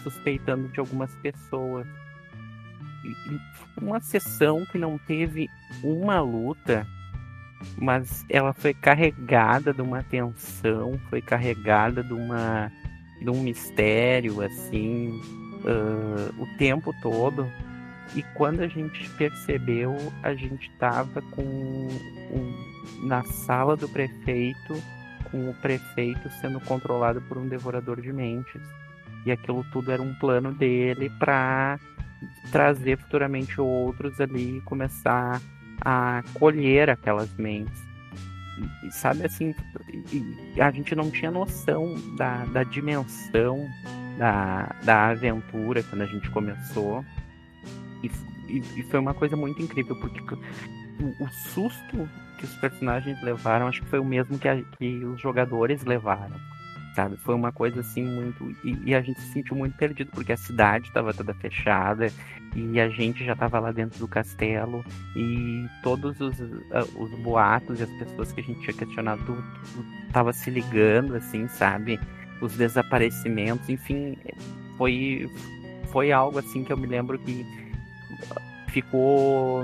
suspeitando 0.04 0.68
de 0.70 0.80
algumas 0.80 1.14
pessoas 1.18 1.88
uma 3.82 4.00
sessão 4.00 4.66
que 4.72 4.78
não 4.78 4.98
teve 4.98 5.50
uma 5.84 6.20
luta, 6.22 6.86
mas 7.78 8.26
ela 8.30 8.54
foi 8.54 8.74
carregada 8.74 9.74
de 9.74 9.82
uma 9.82 10.04
tensão, 10.04 11.00
foi 11.10 11.22
carregada 11.22 12.04
de 12.04 12.14
uma 12.14 12.72
de 13.22 13.30
um 13.30 13.42
mistério 13.42 14.42
assim 14.42 15.10
uh, 15.66 16.42
o 16.42 16.58
tempo 16.58 16.94
todo. 17.02 17.50
E 18.16 18.24
quando 18.34 18.62
a 18.62 18.68
gente 18.68 19.08
percebeu, 19.12 19.96
a 20.24 20.34
gente 20.34 20.70
estava 20.70 21.22
com 21.22 21.44
um, 21.44 23.08
na 23.08 23.24
sala 23.24 23.76
do 23.76 23.88
prefeito, 23.88 24.82
com 25.30 25.50
o 25.50 25.54
prefeito 25.56 26.30
sendo 26.42 26.60
controlado 26.62 27.22
por 27.22 27.38
um 27.38 27.48
devorador 27.48 28.02
de 28.02 28.12
mentes. 28.12 28.62
E 29.26 29.32
aquilo 29.32 29.64
tudo 29.72 29.92
era 29.92 30.02
um 30.02 30.14
plano 30.16 30.54
dele 30.54 31.10
para 31.20 31.78
trazer 32.52 32.98
futuramente 32.98 33.60
outros 33.60 34.20
ali 34.20 34.58
e 34.58 34.62
começar 34.62 35.42
a 35.82 36.24
colher 36.34 36.90
aquelas 36.90 37.34
mentes. 37.38 37.82
E, 38.84 38.92
sabe 38.92 39.26
assim, 39.26 39.56
a 40.60 40.72
gente 40.72 40.94
não 40.96 41.10
tinha 41.10 41.32
noção 41.32 41.96
da, 42.18 42.44
da 42.46 42.64
dimensão 42.64 43.66
da, 44.18 44.76
da 44.84 45.08
aventura 45.08 45.82
quando 45.84 46.02
a 46.02 46.06
gente 46.06 46.30
começou. 46.32 47.06
E, 48.04 48.12
e, 48.50 48.80
e 48.80 48.84
foi 48.84 49.00
uma 49.00 49.14
coisa 49.14 49.38
muito 49.38 49.62
incrível, 49.62 49.96
porque 50.00 50.22
o, 50.34 51.24
o, 51.24 51.30
susto 51.54 52.10
que 52.38 52.46
os 52.46 52.56
personagens 52.56 53.22
levaram, 53.24 53.68
acho 53.68 53.82
que 53.82 53.90
foi 53.90 54.00
o 54.00 54.06
mesmo 54.06 54.38
que, 54.38 54.48
a, 54.48 54.62
que 54.78 55.06
os 55.06 55.22
jogadores 55.22 55.84
levaram 55.86 56.36
sabe? 57.00 57.16
Foi 57.18 57.34
uma 57.34 57.52
coisa 57.52 57.80
assim 57.80 58.04
muito. 58.04 58.54
E, 58.64 58.78
e 58.90 58.96
a 58.96 59.02
gente 59.02 59.20
se 59.22 59.32
sentiu 59.32 59.56
muito 59.56 59.78
perdido, 59.78 60.12
porque 60.12 60.34
a 60.34 60.38
cidade 60.38 60.88
estava 60.88 61.14
toda 61.14 61.34
fechada 61.34 62.12
e 62.56 62.80
a 62.80 62.90
gente 62.90 63.24
já 63.24 63.34
estava 63.34 63.60
lá 63.60 63.72
dentro 63.72 63.98
do 64.00 64.08
castelo 64.08 64.84
e 65.16 65.66
todos 65.82 66.20
os, 66.20 66.38
uh, 66.40 67.02
os 67.02 67.12
boatos 67.22 67.80
e 67.80 67.84
as 67.84 67.90
pessoas 67.92 68.32
que 68.34 68.42
a 68.42 68.44
gente 68.44 68.60
tinha 68.62 68.74
questionado 68.74 69.44
tava 70.12 70.34
se 70.34 70.50
ligando, 70.50 71.16
assim, 71.16 71.48
sabe? 71.48 72.00
Os 72.42 72.56
desaparecimentos, 72.58 73.70
enfim, 73.70 74.18
foi, 74.78 75.30
foi 75.92 76.12
algo 76.12 76.40
assim 76.40 76.64
que 76.64 76.74
eu 76.74 76.78
me 76.78 76.88
lembro 76.88 77.18
que 77.20 77.46
ficou. 78.70 79.64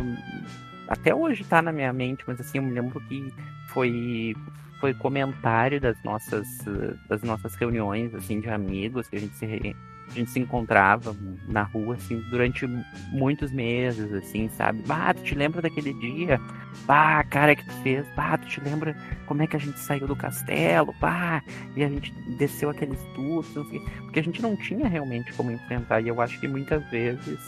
Até 0.88 1.14
hoje 1.14 1.44
tá 1.44 1.62
na 1.62 1.72
minha 1.72 1.92
mente, 1.92 2.24
mas 2.28 2.40
assim, 2.40 2.60
eu 2.60 2.64
me 2.64 2.72
lembro 2.72 3.02
que 3.02 3.34
foi 3.70 4.36
foi 4.80 4.94
comentário 4.94 5.80
das 5.80 6.02
nossas, 6.04 6.48
das 7.10 7.24
nossas 7.24 7.56
reuniões, 7.56 8.14
assim, 8.14 8.40
de 8.40 8.50
amigos, 8.50 9.08
que 9.08 9.16
a 9.16 9.20
gente 9.20 9.36
se, 9.36 9.76
a 10.08 10.12
gente 10.14 10.30
se 10.32 10.40
encontrava 10.40 11.16
na 11.48 11.64
rua, 11.64 11.96
assim, 11.96 12.20
durante 12.30 12.68
muitos 13.12 13.52
meses, 13.52 14.12
assim, 14.14 14.50
sabe? 14.50 14.82
Bah, 14.86 15.14
tu 15.14 15.24
te 15.24 15.36
lembra 15.36 15.62
daquele 15.62 15.94
dia? 15.94 16.40
Bah, 16.86 17.24
cara 17.24 17.56
que 17.56 17.66
tu 17.66 17.74
fez? 17.82 18.06
Bah, 18.16 18.38
tu 18.38 18.48
te 18.48 18.62
lembra 18.62 18.96
como 19.26 19.42
é 19.42 19.48
que 19.48 19.56
a 19.56 19.60
gente 19.60 19.80
saiu 19.80 20.08
do 20.08 20.16
castelo? 20.16 20.94
Bah, 21.00 21.42
e 21.76 21.84
a 21.84 21.90
gente 21.90 22.14
desceu 22.38 22.70
aqueles 22.70 23.00
assim, 23.00 23.80
porque 24.04 24.20
a 24.20 24.24
gente 24.24 24.42
não 24.42 24.56
tinha 24.56 24.88
realmente 24.88 25.34
como 25.34 25.52
enfrentar, 25.52 26.02
e 26.02 26.08
eu 26.08 26.22
acho 26.22 26.40
que 26.40 26.48
muitas 26.48 26.84
vezes, 26.90 27.40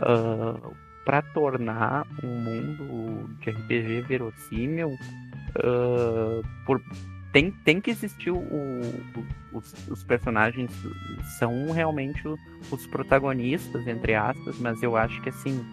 uh, 0.00 0.74
para 1.04 1.22
tornar 1.22 2.06
um 2.22 2.40
mundo 2.40 3.36
de 3.40 3.50
RPG 3.50 4.02
verossímil, 4.02 4.96
uh, 5.58 6.42
por, 6.64 6.82
tem, 7.32 7.50
tem 7.50 7.80
que 7.80 7.90
existir 7.90 8.30
o, 8.30 8.38
o 8.38 9.24
os, 9.52 9.72
os, 9.88 10.02
personagens 10.02 10.70
são 11.38 11.70
realmente 11.70 12.20
os 12.70 12.86
protagonistas, 12.88 13.86
entre 13.86 14.14
aspas, 14.14 14.58
mas 14.58 14.82
eu 14.82 14.96
acho 14.96 15.20
que 15.22 15.28
assim 15.28 15.64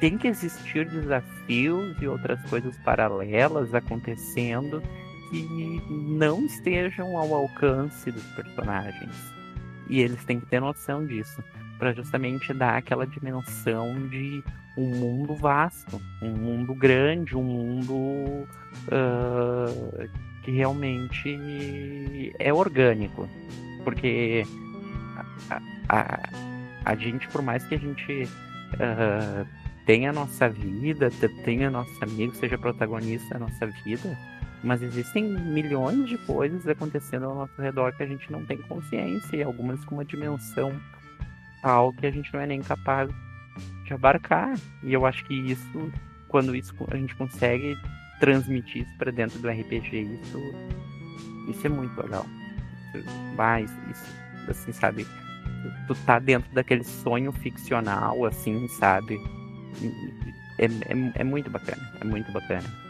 tem 0.00 0.18
que 0.18 0.26
existir 0.26 0.88
desafios 0.88 2.00
e 2.00 2.08
outras 2.08 2.42
coisas 2.50 2.76
paralelas 2.78 3.72
acontecendo 3.72 4.82
que 5.30 5.46
não 5.88 6.44
estejam 6.44 7.16
ao 7.16 7.32
alcance 7.32 8.10
dos 8.10 8.24
personagens. 8.34 9.14
E 9.88 10.00
eles 10.00 10.24
têm 10.24 10.40
que 10.40 10.46
ter 10.46 10.60
noção 10.60 11.06
disso, 11.06 11.40
para 11.78 11.92
justamente 11.92 12.52
dar 12.52 12.78
aquela 12.78 13.06
dimensão 13.06 14.08
de 14.08 14.42
um 14.76 14.88
mundo 14.88 15.34
vasto, 15.34 16.00
um 16.22 16.30
mundo 16.30 16.74
grande, 16.74 17.36
um 17.36 17.42
mundo 17.42 17.94
uh, 18.88 20.08
que 20.42 20.50
realmente 20.50 22.32
é 22.38 22.52
orgânico. 22.52 23.28
Porque 23.84 24.44
a, 25.50 25.60
a, 25.88 26.22
a 26.84 26.94
gente, 26.96 27.28
por 27.28 27.42
mais 27.42 27.64
que 27.66 27.74
a 27.74 27.78
gente 27.78 28.22
uh, 28.22 29.46
tenha 29.84 30.10
a 30.10 30.12
nossa 30.12 30.48
vida, 30.48 31.10
tenha 31.44 31.70
nosso 31.70 32.02
amigo, 32.02 32.34
seja 32.34 32.56
protagonista 32.56 33.34
da 33.34 33.40
nossa 33.40 33.66
vida, 33.84 34.16
mas 34.62 34.80
existem 34.80 35.24
milhões 35.24 36.08
de 36.08 36.16
coisas 36.18 36.66
acontecendo 36.66 37.26
ao 37.26 37.34
nosso 37.34 37.60
redor 37.60 37.92
que 37.96 38.02
a 38.02 38.06
gente 38.06 38.30
não 38.30 38.44
tem 38.46 38.58
consciência, 38.58 39.36
e 39.36 39.42
algumas 39.42 39.84
com 39.84 39.96
uma 39.96 40.04
dimensão 40.04 40.72
tal 41.60 41.92
que 41.92 42.06
a 42.06 42.10
gente 42.10 42.32
não 42.32 42.40
é 42.40 42.46
nem 42.46 42.60
capaz 42.60 43.10
de 43.84 43.92
abarcar. 43.94 44.54
E 44.82 44.92
eu 44.92 45.06
acho 45.06 45.24
que 45.24 45.34
isso, 45.34 45.92
quando 46.28 46.54
isso 46.54 46.74
a 46.90 46.96
gente 46.96 47.14
consegue 47.14 47.76
transmitir 48.20 48.82
isso 48.82 48.98
para 48.98 49.10
dentro 49.10 49.38
do 49.38 49.48
RPG, 49.48 50.02
isso, 50.22 50.38
isso 51.48 51.66
é 51.66 51.70
muito 51.70 52.00
legal. 52.00 52.26
Mas 53.36 53.70
isso, 53.90 54.14
assim, 54.48 54.72
sabe? 54.72 55.06
Tu 55.86 55.94
tá 56.06 56.18
dentro 56.18 56.52
daquele 56.54 56.84
sonho 56.84 57.32
ficcional, 57.32 58.24
assim, 58.24 58.68
sabe? 58.68 59.18
É, 60.58 60.66
é, 60.66 61.12
é 61.20 61.24
muito 61.24 61.50
bacana, 61.50 61.82
é 62.00 62.04
muito 62.04 62.30
bacana. 62.32 62.82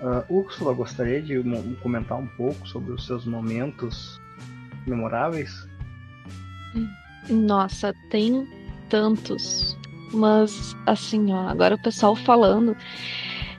Uh, 0.00 0.24
Úrsula, 0.30 0.72
gostaria 0.72 1.20
de 1.20 1.42
comentar 1.82 2.16
um 2.16 2.26
pouco 2.26 2.66
sobre 2.66 2.92
os 2.92 3.04
seus 3.04 3.26
momentos 3.26 4.18
memoráveis? 4.86 5.68
Nossa, 7.28 7.94
tem 8.10 8.46
tantos. 8.88 9.76
Mas, 10.12 10.76
assim, 10.86 11.32
ó, 11.32 11.48
agora 11.48 11.76
o 11.76 11.82
pessoal 11.82 12.16
falando 12.16 12.76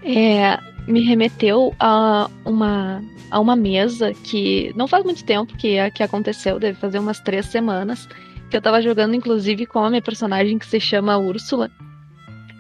é, 0.04 0.60
me 0.88 1.02
remeteu 1.02 1.74
a 1.80 2.30
uma, 2.46 3.02
a 3.30 3.40
uma 3.40 3.56
mesa 3.56 4.14
que 4.14 4.74
não 4.76 4.88
faz 4.88 5.04
muito 5.04 5.24
tempo 5.24 5.56
que, 5.56 5.90
que 5.92 6.04
aconteceu, 6.04 6.60
deve 6.60 6.78
fazer 6.78 7.00
umas 7.00 7.20
três 7.20 7.46
semanas, 7.46 8.08
que 8.50 8.58
eu 8.58 8.62
tava 8.62 8.82
jogando, 8.82 9.16
inclusive, 9.16 9.66
com 9.66 9.80
a 9.80 9.90
minha 9.90 10.02
personagem 10.02 10.60
que 10.60 10.66
se 10.66 10.80
chama 10.80 11.18
Úrsula. 11.18 11.72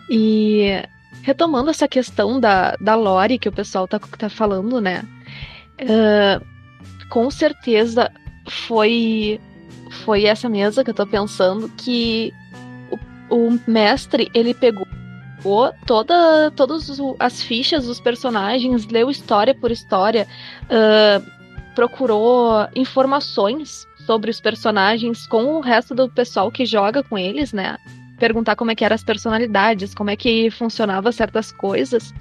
E 0.09 0.81
retomando 1.21 1.69
essa 1.69 1.87
questão 1.87 2.39
da, 2.39 2.75
da 2.77 2.95
lore 2.95 3.37
que 3.37 3.49
o 3.49 3.51
pessoal 3.51 3.87
tá, 3.87 3.99
tá 3.99 4.29
falando, 4.29 4.79
né? 4.79 5.03
Uh, 5.81 6.45
com 7.09 7.29
certeza 7.29 8.11
foi 8.47 9.39
foi 9.91 10.25
essa 10.25 10.49
mesa 10.49 10.83
que 10.83 10.89
eu 10.89 10.95
tô 10.95 11.05
pensando 11.05 11.69
que 11.69 12.33
o, 13.29 13.35
o 13.35 13.59
mestre 13.67 14.29
ele 14.33 14.53
pegou 14.53 14.87
toda 15.85 16.51
todas 16.51 16.99
as 17.19 17.41
fichas 17.41 17.85
dos 17.85 17.99
personagens, 17.99 18.87
leu 18.87 19.09
história 19.09 19.53
por 19.53 19.71
história, 19.71 20.27
uh, 20.65 21.25
procurou 21.73 22.67
informações 22.75 23.87
sobre 24.05 24.29
os 24.29 24.39
personagens 24.39 25.25
com 25.27 25.55
o 25.55 25.61
resto 25.61 25.95
do 25.95 26.09
pessoal 26.09 26.51
que 26.51 26.65
joga 26.65 27.03
com 27.03 27.17
eles, 27.17 27.53
né? 27.53 27.77
Perguntar 28.19 28.55
como 28.55 28.71
é 28.71 28.75
que 28.75 28.85
eram 28.85 28.95
as 28.95 29.03
personalidades, 29.03 29.93
como 29.95 30.09
é 30.09 30.15
que 30.15 30.51
funcionava 30.51 31.11
certas 31.11 31.51
coisas. 31.51 32.13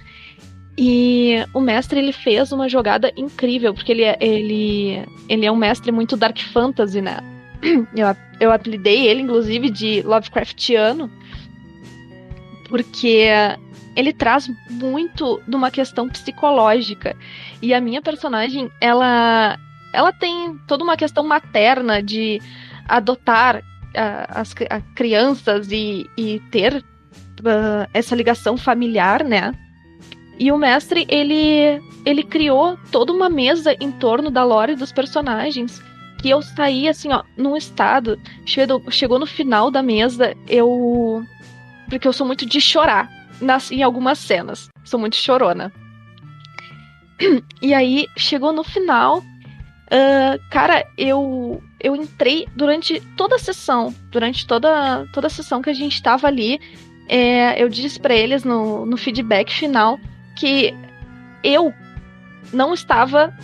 E 0.79 1.45
o 1.53 1.61
mestre 1.61 1.99
ele 1.99 2.13
fez 2.13 2.53
uma 2.53 2.69
jogada 2.69 3.13
incrível, 3.17 3.75
porque 3.75 3.93
ele, 3.93 4.05
é, 4.05 4.17
ele, 4.21 5.05
ele 5.29 5.45
é 5.45 5.53
um 5.53 5.57
mestre 5.57 5.93
muito 5.93 6.17
dark 6.17 6.39
fantasy, 6.39 7.03
né? 7.03 7.19
Eu, 7.95 8.17
eu 8.41 8.53
apelidei 8.53 9.07
ele, 9.07 9.23
inclusive, 9.23 9.71
de 9.71 10.03
Lovecraftiano, 10.03 11.11
porque 12.69 13.27
ele 13.95 14.13
traz 14.13 14.51
muito 14.71 15.43
de 15.47 15.55
uma 15.57 15.71
questão 15.71 16.09
psicológica. 16.09 17.15
E 17.61 17.75
a 17.75 17.81
minha 17.81 18.01
personagem, 18.01 18.71
ela, 18.81 19.59
ela 19.93 20.13
tem 20.13 20.57
toda 20.67 20.85
uma 20.85 20.97
questão 20.97 21.25
materna 21.25 22.03
de 22.03 22.41
adotar 22.89 23.63
as 24.29 24.55
a 24.71 24.81
crianças 24.95 25.71
e, 25.73 26.09
e 26.17 26.41
ter 26.51 26.77
uh, 26.77 27.91
essa 27.93 28.15
ligação 28.15 28.57
familiar, 28.57 29.25
né? 29.25 29.53
E 30.39 30.51
o 30.51 30.57
mestre, 30.57 31.05
ele, 31.09 31.83
ele 32.07 32.23
criou 32.23 32.79
toda 32.91 33.13
uma 33.13 33.29
mesa 33.29 33.75
em 33.81 33.91
torno 33.91 34.31
da 34.31 34.45
lore 34.45 34.77
dos 34.77 34.93
personagens 34.93 35.83
que 36.21 36.29
eu 36.29 36.43
saí 36.43 36.89
assim, 36.89 37.13
ó, 37.13 37.23
num 37.37 37.57
estado. 37.57 38.21
Chegou, 38.45 38.83
chegou 38.91 39.19
no 39.19 39.27
final 39.27 39.71
da 39.71 39.83
mesa, 39.83 40.35
eu. 40.49 41.25
Porque 41.89 42.07
eu 42.07 42.13
sou 42.13 42.27
muito 42.27 42.45
de 42.47 42.61
chorar 42.61 43.11
nas, 43.41 43.71
em 43.71 43.83
algumas 43.83 44.19
cenas. 44.19 44.69
Sou 44.85 45.01
muito 45.01 45.17
chorona. 45.17 45.73
E 47.61 47.75
aí, 47.75 48.07
chegou 48.17 48.53
no 48.53 48.65
final. 48.65 49.19
Uh, 49.19 50.41
cara, 50.51 50.87
eu 50.97 51.63
eu 51.81 51.97
entrei 51.97 52.47
durante 52.55 53.01
toda 53.17 53.37
a 53.37 53.39
sessão, 53.39 53.95
durante 54.11 54.47
toda, 54.47 55.07
toda 55.13 55.27
a 55.27 55.31
sessão 55.31 55.63
que 55.63 55.71
a 55.71 55.75
gente 55.75 55.95
estava 55.95 56.27
ali, 56.27 56.61
é, 57.09 57.61
eu 57.63 57.69
disse 57.69 57.99
para 57.99 58.15
eles 58.15 58.45
no, 58.45 58.85
no 58.85 58.97
feedback 58.97 59.51
final 59.53 59.99
que 60.37 60.75
eu 61.43 61.75
não 62.53 62.75
estava 62.75 63.35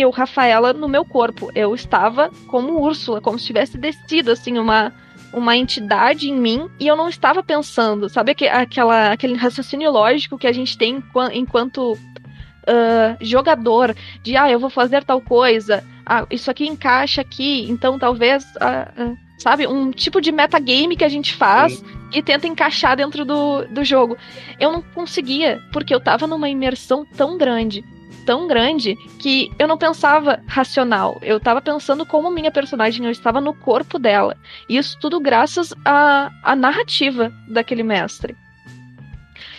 eu, 0.00 0.10
Rafaela, 0.10 0.72
no 0.72 0.88
meu 0.88 1.04
corpo. 1.04 1.50
Eu 1.54 1.74
estava 1.74 2.30
como 2.48 2.80
Úrsula, 2.80 3.20
como 3.20 3.38
se 3.38 3.46
tivesse 3.46 3.78
descido, 3.78 4.30
assim, 4.30 4.58
uma, 4.58 4.92
uma 5.32 5.56
entidade 5.56 6.30
em 6.30 6.34
mim 6.34 6.68
e 6.78 6.86
eu 6.86 6.96
não 6.96 7.08
estava 7.08 7.42
pensando. 7.42 8.08
Sabe 8.08 8.32
aquela, 8.32 9.12
aquele 9.12 9.34
raciocínio 9.34 9.90
lógico 9.90 10.38
que 10.38 10.46
a 10.46 10.52
gente 10.52 10.76
tem 10.76 11.02
enquanto 11.32 11.92
uh, 11.92 13.16
jogador? 13.20 13.94
De, 14.22 14.36
ah, 14.36 14.50
eu 14.50 14.58
vou 14.58 14.70
fazer 14.70 15.04
tal 15.04 15.20
coisa, 15.20 15.84
ah, 16.04 16.26
isso 16.30 16.50
aqui 16.50 16.66
encaixa 16.66 17.20
aqui, 17.20 17.66
então 17.68 17.98
talvez. 17.98 18.44
Uh, 18.56 19.12
uh, 19.12 19.26
sabe? 19.38 19.66
Um 19.66 19.90
tipo 19.90 20.20
de 20.20 20.32
metagame 20.32 20.96
que 20.96 21.04
a 21.04 21.08
gente 21.08 21.34
faz 21.34 21.74
Sim. 21.74 21.84
e 22.14 22.22
tenta 22.22 22.46
encaixar 22.46 22.96
dentro 22.96 23.24
do, 23.24 23.64
do 23.66 23.84
jogo. 23.84 24.16
Eu 24.58 24.72
não 24.72 24.82
conseguia, 24.82 25.62
porque 25.72 25.94
eu 25.94 26.00
tava 26.00 26.26
numa 26.26 26.48
imersão 26.48 27.04
tão 27.04 27.36
grande 27.36 27.84
tão 28.26 28.46
grande 28.48 28.96
que 29.20 29.50
eu 29.58 29.68
não 29.68 29.78
pensava 29.78 30.42
racional. 30.46 31.18
Eu 31.22 31.38
estava 31.38 31.62
pensando 31.62 32.04
como 32.04 32.30
minha 32.30 32.50
personagem, 32.50 33.06
eu 33.06 33.10
estava 33.10 33.40
no 33.40 33.54
corpo 33.54 33.98
dela. 33.98 34.36
E 34.68 34.76
isso 34.76 34.98
tudo 35.00 35.20
graças 35.20 35.72
à, 35.84 36.30
à 36.42 36.56
narrativa 36.56 37.32
daquele 37.48 37.84
mestre. 37.84 38.36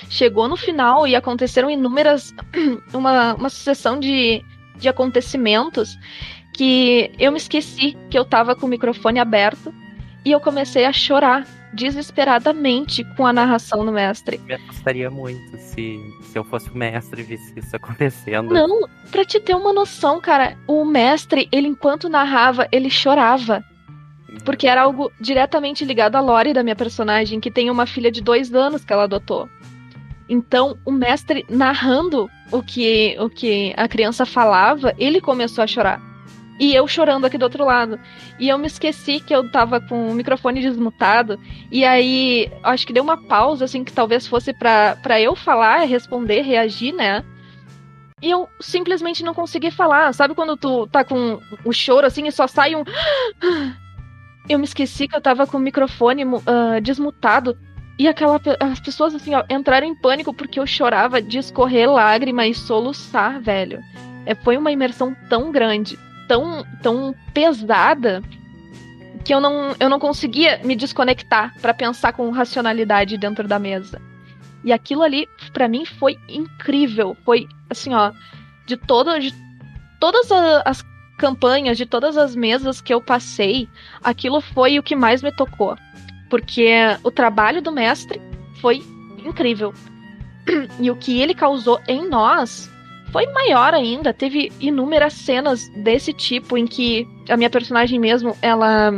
Chegou 0.09 0.47
no 0.47 0.57
final 0.57 1.07
e 1.07 1.15
aconteceram 1.15 1.69
inúmeras. 1.69 2.35
uma, 2.93 3.33
uma 3.35 3.49
sucessão 3.49 3.99
de, 3.99 4.43
de 4.75 4.89
acontecimentos 4.89 5.97
que 6.53 7.11
eu 7.17 7.31
me 7.31 7.37
esqueci 7.37 7.95
que 8.09 8.17
eu 8.17 8.23
estava 8.23 8.55
com 8.55 8.65
o 8.65 8.69
microfone 8.69 9.19
aberto 9.19 9.73
e 10.25 10.31
eu 10.31 10.39
comecei 10.39 10.85
a 10.85 10.91
chorar 10.91 11.45
desesperadamente 11.73 13.03
com 13.15 13.25
a 13.25 13.33
narração 13.33 13.85
do 13.85 13.91
mestre. 13.91 14.39
Me 14.39 14.53
assustaria 14.53 15.09
muito 15.09 15.57
se, 15.57 15.99
se 16.23 16.37
eu 16.37 16.43
fosse 16.43 16.69
o 16.69 16.77
mestre 16.77 17.21
e 17.21 17.23
visse 17.23 17.53
isso 17.57 17.75
acontecendo. 17.75 18.53
Não, 18.53 18.87
pra 19.11 19.25
te 19.25 19.39
ter 19.39 19.55
uma 19.55 19.73
noção, 19.73 20.19
cara, 20.19 20.57
o 20.67 20.85
mestre, 20.85 21.47
ele 21.51 21.67
enquanto 21.67 22.09
narrava, 22.09 22.67
ele 22.71 22.89
chorava. 22.89 23.63
Porque 24.43 24.67
era 24.67 24.81
algo 24.81 25.11
diretamente 25.19 25.85
ligado 25.85 26.15
à 26.15 26.19
Lore 26.19 26.53
da 26.53 26.63
minha 26.63 26.75
personagem, 26.75 27.39
que 27.39 27.51
tem 27.51 27.69
uma 27.69 27.85
filha 27.85 28.11
de 28.11 28.21
dois 28.21 28.53
anos 28.53 28.83
que 28.83 28.93
ela 28.93 29.03
adotou. 29.03 29.49
Então, 30.29 30.77
o 30.85 30.91
mestre 30.91 31.45
narrando 31.49 32.29
o 32.51 32.61
que, 32.61 33.15
o 33.19 33.29
que 33.29 33.73
a 33.77 33.87
criança 33.87 34.25
falava, 34.25 34.93
ele 34.97 35.21
começou 35.21 35.63
a 35.63 35.67
chorar. 35.67 36.01
E 36.59 36.73
eu 36.73 36.87
chorando 36.87 37.25
aqui 37.25 37.37
do 37.37 37.43
outro 37.43 37.63
lado. 37.63 37.99
E 38.39 38.49
eu 38.49 38.57
me 38.57 38.67
esqueci 38.67 39.19
que 39.19 39.33
eu 39.33 39.49
tava 39.51 39.79
com 39.79 40.09
o 40.09 40.13
microfone 40.13 40.61
desmutado. 40.61 41.39
E 41.71 41.85
aí, 41.85 42.51
acho 42.63 42.85
que 42.87 42.93
deu 42.93 43.03
uma 43.03 43.17
pausa, 43.17 43.65
assim, 43.65 43.83
que 43.83 43.93
talvez 43.93 44.25
fosse 44.25 44.53
para 44.53 45.21
eu 45.21 45.35
falar, 45.35 45.85
responder, 45.85 46.41
reagir, 46.41 46.93
né? 46.93 47.23
E 48.21 48.31
eu 48.31 48.49
simplesmente 48.59 49.23
não 49.23 49.33
consegui 49.33 49.69
falar. 49.69 50.11
Sabe 50.13 50.33
quando 50.33 50.57
tu 50.57 50.87
tá 50.87 51.03
com 51.03 51.39
o 51.63 51.71
choro, 51.71 52.07
assim, 52.07 52.27
e 52.27 52.31
só 52.31 52.47
sai 52.47 52.75
um. 52.75 52.83
Eu 54.49 54.57
me 54.57 54.63
esqueci 54.63 55.09
que 55.09 55.15
eu 55.15 55.19
tava 55.19 55.45
com 55.45 55.57
o 55.57 55.59
microfone 55.59 56.23
uh, 56.23 56.39
desmutado. 56.81 57.57
E 57.99 58.07
aquela, 58.07 58.39
as 58.61 58.79
pessoas, 58.79 59.13
assim, 59.13 59.35
ó, 59.35 59.43
entraram 59.49 59.85
em 59.85 59.93
pânico 59.93 60.33
porque 60.33 60.57
eu 60.57 60.65
chorava 60.65 61.21
de 61.21 61.37
escorrer 61.37 61.91
lágrima 61.91 62.47
e 62.47 62.53
soluçar, 62.53 63.41
velho. 63.41 63.81
É, 64.25 64.33
foi 64.35 64.55
uma 64.55 64.71
imersão 64.71 65.13
tão 65.27 65.51
grande 65.51 65.99
tão, 66.27 66.65
tão 66.81 67.15
pesada 67.33 68.21
que 69.23 69.33
eu 69.33 69.41
não, 69.41 69.75
eu 69.79 69.89
não 69.89 69.99
conseguia 69.99 70.59
me 70.63 70.75
desconectar 70.75 71.53
para 71.61 71.73
pensar 71.73 72.13
com 72.13 72.29
racionalidade 72.29 73.17
dentro 73.17 73.47
da 73.47 73.59
mesa. 73.59 74.01
E 74.63 74.71
aquilo 74.71 75.03
ali, 75.03 75.27
para 75.53 75.67
mim, 75.67 75.85
foi 75.85 76.17
incrível. 76.27 77.15
Foi, 77.25 77.47
assim, 77.69 77.93
ó, 77.93 78.11
de, 78.65 78.77
todo, 78.77 79.19
de 79.19 79.33
todas 79.99 80.31
as 80.65 80.83
campanhas, 81.17 81.77
de 81.77 81.85
todas 81.85 82.17
as 82.17 82.35
mesas 82.35 82.79
que 82.79 82.93
eu 82.93 83.01
passei, 83.01 83.67
aquilo 84.03 84.39
foi 84.39 84.79
o 84.79 84.83
que 84.83 84.95
mais 84.95 85.21
me 85.21 85.31
tocou. 85.31 85.75
Porque 86.29 86.71
o 87.03 87.11
trabalho 87.11 87.61
do 87.61 87.71
mestre 87.71 88.21
foi 88.61 88.83
incrível. 89.25 89.73
E 90.79 90.89
o 90.89 90.95
que 90.95 91.19
ele 91.19 91.33
causou 91.33 91.81
em 91.89 92.07
nós 92.07 92.71
foi 93.11 93.25
maior 93.27 93.73
ainda. 93.73 94.13
Teve 94.13 94.51
inúmeras 94.59 95.13
cenas 95.13 95.67
desse 95.69 96.13
tipo 96.13 96.57
em 96.57 96.65
que 96.65 97.07
a 97.29 97.37
minha 97.37 97.49
personagem 97.49 97.99
mesmo, 97.99 98.35
ela 98.41 98.91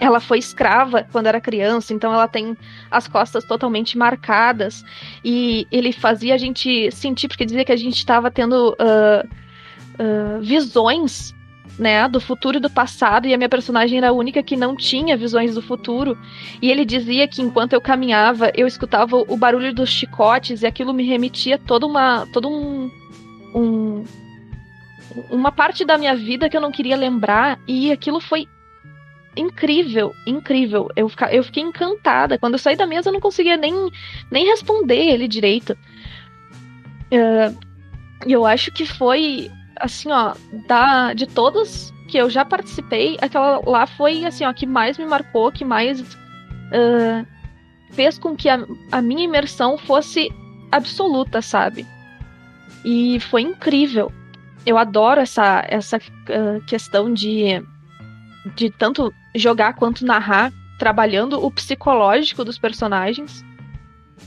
ela 0.00 0.18
foi 0.18 0.38
escrava 0.38 1.06
quando 1.12 1.28
era 1.28 1.40
criança, 1.40 1.94
então 1.94 2.12
ela 2.12 2.26
tem 2.26 2.56
as 2.90 3.06
costas 3.06 3.44
totalmente 3.44 3.96
marcadas. 3.96 4.84
E 5.24 5.64
ele 5.70 5.92
fazia 5.92 6.34
a 6.34 6.38
gente 6.38 6.90
sentir, 6.90 7.28
porque 7.28 7.46
dizia 7.46 7.64
que 7.64 7.70
a 7.70 7.76
gente 7.76 7.98
estava 7.98 8.28
tendo 8.28 8.70
uh, 8.72 9.28
uh, 10.02 10.42
visões 10.42 11.32
né, 11.78 12.08
do 12.08 12.20
futuro 12.20 12.58
e 12.58 12.60
do 12.60 12.70
passado, 12.70 13.26
e 13.26 13.34
a 13.34 13.36
minha 13.36 13.48
personagem 13.48 13.98
era 13.98 14.10
a 14.10 14.12
única 14.12 14.42
que 14.42 14.56
não 14.56 14.76
tinha 14.76 15.16
visões 15.16 15.54
do 15.54 15.62
futuro. 15.62 16.16
E 16.60 16.70
ele 16.70 16.84
dizia 16.84 17.26
que 17.26 17.42
enquanto 17.42 17.72
eu 17.72 17.80
caminhava, 17.80 18.50
eu 18.54 18.66
escutava 18.66 19.16
o 19.16 19.36
barulho 19.36 19.74
dos 19.74 19.90
chicotes, 19.90 20.62
e 20.62 20.66
aquilo 20.66 20.92
me 20.92 21.04
remetia 21.04 21.58
toda 21.58 21.86
uma. 21.86 22.26
todo 22.32 22.48
um. 22.48 22.90
um 23.54 24.04
uma 25.30 25.52
parte 25.52 25.84
da 25.84 25.98
minha 25.98 26.16
vida 26.16 26.48
que 26.48 26.56
eu 26.56 26.60
não 26.60 26.72
queria 26.72 26.96
lembrar, 26.96 27.58
e 27.68 27.92
aquilo 27.92 28.18
foi 28.18 28.48
incrível, 29.36 30.14
incrível. 30.26 30.88
Eu, 30.96 31.10
eu 31.30 31.44
fiquei 31.44 31.62
encantada. 31.62 32.38
Quando 32.38 32.54
eu 32.54 32.58
saí 32.58 32.76
da 32.76 32.86
mesa, 32.86 33.08
eu 33.08 33.12
não 33.12 33.20
conseguia 33.20 33.56
nem, 33.56 33.90
nem 34.30 34.46
responder 34.46 34.96
ele 34.96 35.28
direito. 35.28 35.76
Uh, 37.12 37.58
e 38.26 38.32
eu 38.32 38.46
acho 38.46 38.70
que 38.72 38.86
foi, 38.86 39.50
assim, 39.76 40.10
ó, 40.10 40.34
da, 40.66 41.12
de 41.12 41.26
todas 41.26 41.92
que 42.08 42.18
eu 42.18 42.28
já 42.28 42.44
participei, 42.44 43.16
aquela 43.20 43.60
lá 43.66 43.86
foi, 43.86 44.24
assim, 44.24 44.44
ó, 44.44 44.52
que 44.52 44.66
mais 44.66 44.98
me 44.98 45.06
marcou, 45.06 45.50
que 45.50 45.64
mais 45.64 46.00
uh, 46.00 47.26
fez 47.92 48.18
com 48.18 48.36
que 48.36 48.48
a, 48.48 48.64
a 48.90 49.00
minha 49.00 49.24
imersão 49.24 49.78
fosse 49.78 50.30
absoluta, 50.70 51.40
sabe? 51.40 51.86
E 52.84 53.20
foi 53.20 53.42
incrível. 53.42 54.12
Eu 54.66 54.78
adoro 54.78 55.20
essa, 55.20 55.64
essa 55.68 55.96
uh, 55.96 56.60
questão 56.66 57.12
de, 57.12 57.62
de 58.54 58.70
tanto 58.70 59.12
jogar 59.34 59.74
quanto 59.74 60.04
narrar, 60.04 60.52
trabalhando 60.78 61.44
o 61.44 61.50
psicológico 61.50 62.44
dos 62.44 62.58
personagens, 62.58 63.44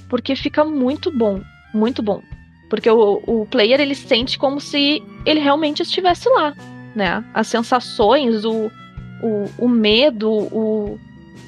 porque 0.09 0.35
fica 0.35 0.63
muito 0.63 1.11
bom, 1.11 1.41
muito 1.73 2.01
bom. 2.01 2.21
Porque 2.69 2.89
o, 2.89 3.21
o 3.25 3.45
player 3.45 3.79
ele 3.79 3.95
sente 3.95 4.37
como 4.37 4.59
se 4.59 5.03
ele 5.25 5.39
realmente 5.39 5.81
estivesse 5.81 6.29
lá, 6.29 6.55
né? 6.95 7.23
As 7.33 7.47
sensações, 7.47 8.43
o, 8.43 8.71
o, 9.21 9.49
o 9.57 9.69
medo, 9.69 10.31
o 10.31 10.99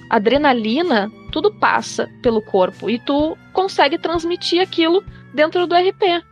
adrenalina, 0.10 1.12
tudo 1.32 1.54
passa 1.54 2.10
pelo 2.22 2.42
corpo 2.42 2.90
e 2.90 3.00
tu 3.00 3.38
consegue 3.54 3.98
transmitir 3.98 4.62
aquilo 4.62 5.04
dentro 5.34 5.68
do 5.68 5.76
RP. 5.76 6.24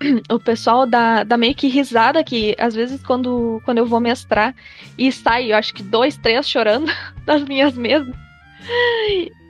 o 0.30 0.38
pessoal 0.38 0.86
dá, 0.86 1.24
dá 1.24 1.36
meio 1.36 1.54
que 1.54 1.68
risada 1.68 2.22
que 2.22 2.54
às 2.58 2.74
vezes 2.74 3.02
quando, 3.02 3.60
quando 3.64 3.78
eu 3.78 3.86
vou 3.86 4.00
mestrar 4.00 4.54
e 4.96 5.10
sai, 5.10 5.52
eu 5.52 5.56
acho 5.56 5.74
que 5.74 5.82
dois, 5.82 6.16
três 6.16 6.48
chorando 6.48 6.90
das 7.24 7.42
minhas 7.44 7.76
mesas. 7.76 8.14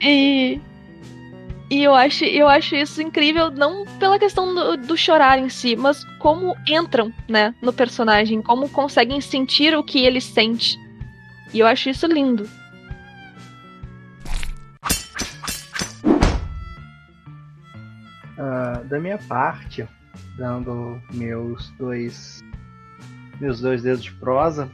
E, 0.01 0.59
e 1.69 1.83
eu 1.83 1.93
acho, 1.93 2.25
eu 2.25 2.47
acho 2.47 2.75
isso 2.75 3.01
incrível, 3.01 3.51
não 3.51 3.85
pela 3.99 4.17
questão 4.17 4.55
do, 4.55 4.75
do, 4.77 4.97
chorar 4.97 5.37
em 5.37 5.49
si, 5.49 5.75
mas 5.75 6.03
como 6.17 6.55
entram, 6.67 7.13
né, 7.27 7.53
no 7.61 7.71
personagem, 7.71 8.41
como 8.41 8.67
conseguem 8.69 9.21
sentir 9.21 9.75
o 9.77 9.83
que 9.83 10.03
ele 10.03 10.19
sente. 10.19 10.77
E 11.53 11.59
eu 11.59 11.67
acho 11.67 11.89
isso 11.89 12.07
lindo. 12.07 12.49
Uh, 18.37 18.83
da 18.85 18.99
minha 18.99 19.17
parte, 19.17 19.87
dando 20.37 20.99
meus 21.11 21.69
dois 21.71 22.41
meus 23.39 23.61
dois 23.61 23.83
dedos 23.83 24.03
de 24.03 24.11
prosa. 24.13 24.69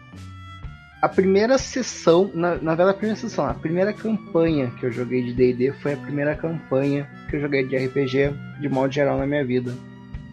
A 1.01 1.09
primeira 1.09 1.57
sessão, 1.57 2.31
na, 2.33 2.55
na 2.55 2.73
verdade 2.73 2.91
a 2.91 2.93
primeira 2.93 3.19
sessão, 3.19 3.45
a 3.45 3.53
primeira 3.53 3.93
campanha 3.93 4.71
que 4.79 4.85
eu 4.85 4.91
joguei 4.91 5.23
de 5.23 5.33
D&D 5.33 5.73
foi 5.73 5.93
a 5.93 5.97
primeira 5.97 6.35
campanha 6.35 7.07
que 7.29 7.35
eu 7.35 7.41
joguei 7.41 7.65
de 7.67 7.77
RPG 7.77 8.33
de 8.59 8.69
modo 8.69 8.91
geral 8.91 9.17
na 9.17 9.27
minha 9.27 9.45
vida. 9.45 9.75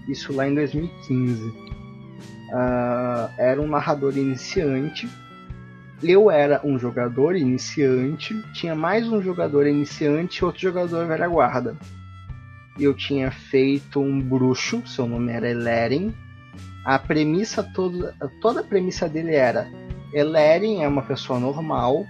Isso 0.08 0.32
lá 0.32 0.48
em 0.48 0.54
2015. 0.54 1.42
Uh, 1.42 1.52
ah, 2.54 3.30
era 3.38 3.60
um 3.60 3.68
narrador 3.68 4.16
iniciante. 4.16 5.08
Eu 6.02 6.30
era 6.30 6.60
um 6.64 6.78
jogador 6.78 7.36
iniciante. 7.36 8.34
Tinha 8.54 8.74
mais 8.74 9.06
um 9.06 9.22
jogador 9.22 9.66
iniciante 9.66 10.38
e 10.38 10.44
outro 10.44 10.60
jogador 10.60 11.06
velha 11.06 11.28
guarda 11.28 11.76
eu 12.78 12.94
tinha 12.94 13.30
feito 13.30 14.00
um 14.00 14.20
bruxo, 14.20 14.82
seu 14.86 15.06
nome 15.06 15.32
era 15.32 15.50
Eleren. 15.50 16.14
A 16.84 16.98
premissa 16.98 17.62
toda, 17.62 18.14
toda 18.40 18.60
a 18.60 18.64
premissa 18.64 19.08
dele 19.08 19.34
era 19.34 19.70
Eleren 20.12 20.82
é 20.82 20.88
uma 20.88 21.02
pessoa 21.02 21.38
normal, 21.38 22.06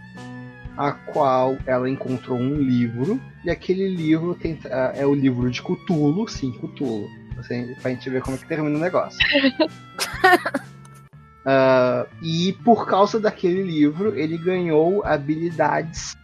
a 0.76 0.92
qual 0.92 1.56
ela 1.66 1.88
encontrou 1.88 2.38
um 2.38 2.56
livro 2.56 3.20
e 3.44 3.50
aquele 3.50 3.88
livro 3.88 4.34
tem, 4.34 4.54
uh, 4.54 4.92
é 4.94 5.04
o 5.04 5.14
livro 5.14 5.50
de 5.50 5.62
Cthulhu, 5.62 6.28
sim, 6.28 6.52
Cthulhu. 6.52 7.08
Assim, 7.38 7.74
pra 7.80 7.90
gente 7.90 8.08
ver 8.08 8.22
como 8.22 8.36
é 8.36 8.38
que 8.38 8.46
termina 8.46 8.76
o 8.76 8.80
negócio. 8.80 9.18
uh, 11.44 12.06
e 12.22 12.52
por 12.64 12.86
causa 12.86 13.18
daquele 13.18 13.62
livro, 13.62 14.16
ele 14.16 14.38
ganhou 14.38 15.04
habilidades 15.04 16.14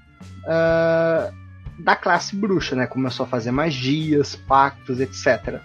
uh, 0.44 1.34
da 1.78 1.96
classe 1.96 2.36
bruxa, 2.36 2.76
né? 2.76 2.86
Começou 2.86 3.26
a 3.26 3.28
fazer 3.28 3.50
magias, 3.50 4.36
pactos, 4.36 5.00
etc. 5.00 5.60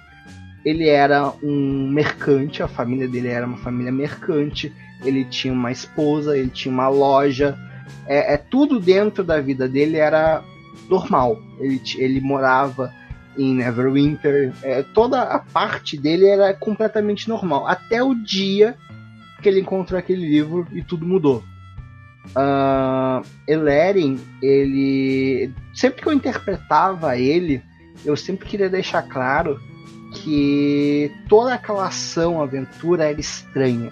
Ele 0.65 0.87
era 0.87 1.33
um 1.43 1.89
mercante, 1.89 2.63
a 2.63 2.67
família 2.67 3.07
dele 3.07 3.27
era 3.27 3.45
uma 3.45 3.57
família 3.57 3.91
mercante, 3.91 4.73
ele 5.03 5.25
tinha 5.25 5.53
uma 5.53 5.71
esposa, 5.71 6.37
ele 6.37 6.49
tinha 6.49 6.73
uma 6.73 6.87
loja, 6.87 7.57
é, 8.05 8.33
é 8.33 8.37
tudo 8.37 8.79
dentro 8.79 9.23
da 9.23 9.39
vida 9.41 9.67
dele 9.67 9.97
era 9.97 10.43
normal. 10.89 11.41
Ele, 11.59 11.81
ele 11.97 12.21
morava 12.21 12.93
em 13.37 13.53
Neverwinter, 13.55 14.53
é, 14.61 14.83
toda 14.83 15.21
a 15.23 15.39
parte 15.39 15.97
dele 15.97 16.27
era 16.27 16.53
completamente 16.53 17.27
normal, 17.27 17.67
até 17.67 18.03
o 18.03 18.13
dia 18.13 18.75
que 19.41 19.49
ele 19.49 19.59
encontrou 19.59 19.99
aquele 19.99 20.25
livro 20.25 20.67
e 20.71 20.81
tudo 20.81 21.05
mudou. 21.05 21.43
Uh, 22.27 23.25
Eleren, 23.45 24.17
ele. 24.41 25.51
Sempre 25.73 26.01
que 26.01 26.07
eu 26.07 26.13
interpretava 26.13 27.17
ele, 27.17 27.61
eu 28.05 28.15
sempre 28.15 28.47
queria 28.47 28.69
deixar 28.69 29.01
claro 29.03 29.59
que 30.13 31.11
toda 31.27 31.53
aquela 31.53 31.87
ação, 31.87 32.41
aventura 32.41 33.09
era 33.09 33.19
estranha. 33.19 33.91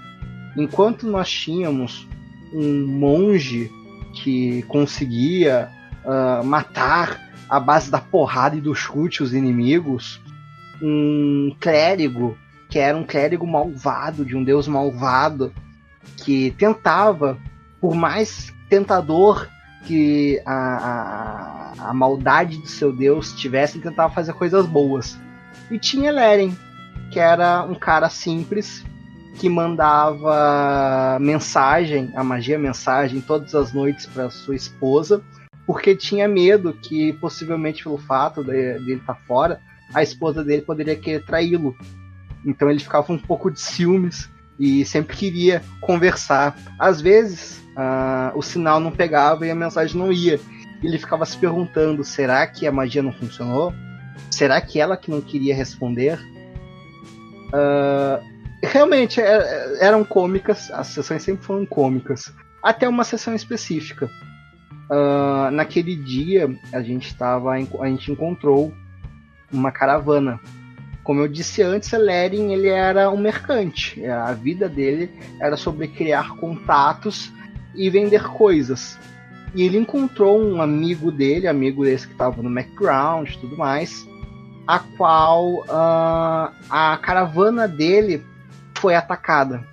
Enquanto 0.55 1.07
nós 1.07 1.29
tínhamos 1.29 2.07
um 2.53 2.85
monge 2.85 3.71
que 4.13 4.61
conseguia 4.63 5.69
uh, 6.05 6.43
matar 6.43 7.31
a 7.49 7.59
base 7.59 7.89
da 7.89 7.99
porrada 7.99 8.55
e 8.55 8.61
do 8.61 8.73
chute 8.75 9.23
os 9.23 9.33
inimigos, 9.33 10.21
um 10.81 11.55
clérigo 11.59 12.37
que 12.69 12.79
era 12.79 12.97
um 12.97 13.03
clérigo 13.03 13.45
malvado 13.45 14.23
de 14.23 14.35
um 14.35 14.43
deus 14.43 14.67
malvado 14.67 15.53
que 16.17 16.51
tentava 16.51 17.37
por 17.81 17.93
mais 17.93 18.53
tentador 18.69 19.47
que 19.85 20.41
a, 20.45 21.73
a, 21.79 21.89
a 21.89 21.93
maldade 21.93 22.57
do 22.57 22.67
seu 22.67 22.93
Deus 22.93 23.33
tivesse, 23.33 23.79
tentava 23.79 24.13
fazer 24.13 24.33
coisas 24.33 24.65
boas. 24.65 25.19
E 25.71 25.79
tinha 25.79 26.11
Leren, 26.11 26.53
que 27.09 27.19
era 27.19 27.63
um 27.63 27.73
cara 27.73 28.09
simples, 28.09 28.83
que 29.39 29.47
mandava 29.47 31.17
mensagem, 31.21 32.11
a 32.13 32.23
magia 32.23 32.59
mensagem, 32.59 33.21
todas 33.21 33.55
as 33.55 33.71
noites 33.71 34.05
para 34.05 34.29
sua 34.29 34.53
esposa, 34.53 35.23
porque 35.65 35.95
tinha 35.95 36.27
medo 36.27 36.73
que, 36.73 37.13
possivelmente 37.13 37.83
pelo 37.83 37.97
fato 37.97 38.43
de, 38.43 38.79
de 38.79 38.91
ele 38.91 38.99
estar 38.99 39.13
tá 39.13 39.19
fora, 39.25 39.61
a 39.93 40.03
esposa 40.03 40.43
dele 40.43 40.61
poderia 40.61 40.95
querer 40.95 41.25
traí-lo. 41.25 41.73
Então 42.45 42.69
ele 42.69 42.79
ficava 42.79 43.13
um 43.13 43.17
pouco 43.17 43.49
de 43.49 43.61
ciúmes 43.61 44.29
e 44.59 44.83
sempre 44.83 45.15
queria 45.15 45.63
conversar. 45.79 46.57
Às 46.77 46.99
vezes, 46.99 47.63
uh, 47.77 48.37
o 48.37 48.41
sinal 48.41 48.81
não 48.81 48.91
pegava 48.91 49.45
e 49.45 49.51
a 49.51 49.55
mensagem 49.55 49.97
não 49.97 50.11
ia. 50.11 50.37
Ele 50.83 50.97
ficava 50.97 51.25
se 51.25 51.37
perguntando: 51.37 52.03
será 52.03 52.45
que 52.45 52.67
a 52.67 52.71
magia 52.71 53.01
não 53.01 53.13
funcionou? 53.13 53.73
Será 54.31 54.59
que 54.61 54.79
ela 54.79 54.97
que 54.97 55.11
não 55.11 55.21
queria 55.21 55.53
responder? 55.53 56.17
Uh, 57.53 58.23
realmente 58.63 59.19
é, 59.19 59.25
é, 59.25 59.85
eram 59.85 60.03
cômicas, 60.03 60.71
as 60.71 60.87
sessões 60.87 61.21
sempre 61.21 61.43
foram 61.43 61.65
cômicas, 61.65 62.33
até 62.63 62.87
uma 62.87 63.03
sessão 63.03 63.35
específica. 63.35 64.09
Uh, 64.89 65.51
naquele 65.51 65.95
dia 65.95 66.49
a 66.71 66.81
gente 66.81 67.07
estava 67.07 67.51
a 67.53 67.87
gente 67.87 68.11
encontrou 68.11 68.73
uma 69.51 69.71
caravana. 69.71 70.39
Como 71.03 71.19
eu 71.19 71.27
disse 71.27 71.61
antes, 71.61 71.91
Lering 71.91 72.53
ele 72.53 72.69
era 72.69 73.09
um 73.09 73.17
mercante. 73.17 74.05
A 74.05 74.33
vida 74.33 74.69
dele 74.69 75.11
era 75.39 75.57
sobre 75.57 75.87
criar 75.87 76.35
contatos 76.35 77.31
e 77.75 77.89
vender 77.89 78.23
coisas. 78.23 78.99
E 79.55 79.63
ele 79.63 79.77
encontrou 79.77 80.41
um 80.41 80.61
amigo 80.61 81.11
dele, 81.11 81.47
amigo 81.47 81.83
desse 81.83 82.07
que 82.07 82.13
estava 82.13 82.41
no 82.41 82.53
background 82.53 83.29
tudo 83.37 83.57
mais, 83.57 84.05
a 84.71 84.79
qual 84.79 85.65
uh, 85.65 86.55
a 86.69 86.97
caravana 87.01 87.67
dele 87.67 88.23
foi 88.75 88.95
atacada. 88.95 89.67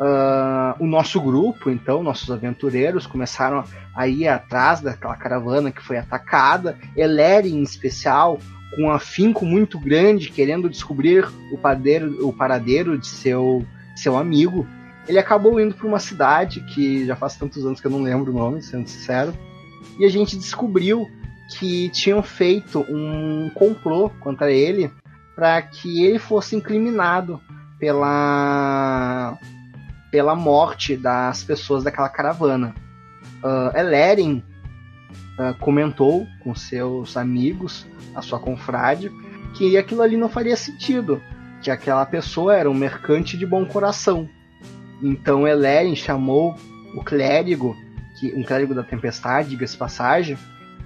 Uh, 0.00 0.74
o 0.82 0.86
nosso 0.88 1.20
grupo, 1.20 1.70
então, 1.70 2.02
nossos 2.02 2.28
aventureiros, 2.28 3.06
começaram 3.06 3.62
a 3.94 4.08
ir 4.08 4.26
atrás 4.26 4.80
daquela 4.80 5.14
caravana 5.14 5.70
que 5.70 5.80
foi 5.80 5.98
atacada. 5.98 6.76
Eleri, 6.96 7.52
em 7.52 7.62
especial, 7.62 8.40
com 8.74 8.86
um 8.86 8.90
afinco 8.90 9.46
muito 9.46 9.78
grande, 9.78 10.32
querendo 10.32 10.68
descobrir 10.68 11.24
o 11.52 11.56
paradeiro, 11.56 12.26
o 12.26 12.32
paradeiro 12.32 12.98
de 12.98 13.06
seu, 13.06 13.64
seu 13.94 14.16
amigo. 14.16 14.66
Ele 15.06 15.20
acabou 15.20 15.60
indo 15.60 15.76
para 15.76 15.86
uma 15.86 16.00
cidade 16.00 16.60
que 16.74 17.06
já 17.06 17.14
faz 17.14 17.36
tantos 17.36 17.64
anos 17.64 17.80
que 17.80 17.86
eu 17.86 17.90
não 17.92 18.02
lembro 18.02 18.32
o 18.32 18.36
nome, 18.36 18.62
sendo 18.62 18.88
sincero. 18.88 19.32
E 19.96 20.04
a 20.04 20.08
gente 20.08 20.36
descobriu 20.36 21.08
que 21.58 21.88
tinham 21.90 22.22
feito 22.22 22.84
um 22.88 23.50
complô 23.54 24.10
contra 24.20 24.50
ele 24.50 24.90
para 25.34 25.60
que 25.62 26.04
ele 26.04 26.18
fosse 26.18 26.56
incriminado 26.56 27.40
pela 27.78 29.38
pela 30.10 30.34
morte 30.34 30.94
das 30.94 31.42
pessoas 31.42 31.82
daquela 31.82 32.08
caravana. 32.08 32.74
Uh, 33.42 33.76
Eleren 33.76 34.44
uh, 35.38 35.58
comentou 35.58 36.26
com 36.44 36.54
seus 36.54 37.16
amigos, 37.16 37.86
a 38.14 38.20
sua 38.20 38.38
confrade, 38.38 39.10
que 39.54 39.78
aquilo 39.78 40.02
ali 40.02 40.18
não 40.18 40.28
faria 40.28 40.54
sentido, 40.54 41.20
que 41.62 41.70
aquela 41.70 42.04
pessoa 42.04 42.54
era 42.54 42.70
um 42.70 42.74
mercante 42.74 43.38
de 43.38 43.46
bom 43.46 43.64
coração. 43.64 44.28
Então 45.02 45.48
Eleren 45.48 45.96
chamou 45.96 46.56
o 46.94 47.02
clérigo, 47.02 47.74
que, 48.20 48.34
um 48.34 48.42
clérigo 48.42 48.74
da 48.74 48.82
tempestade, 48.82 49.48
diga-se 49.48 49.78
passagem, 49.78 50.36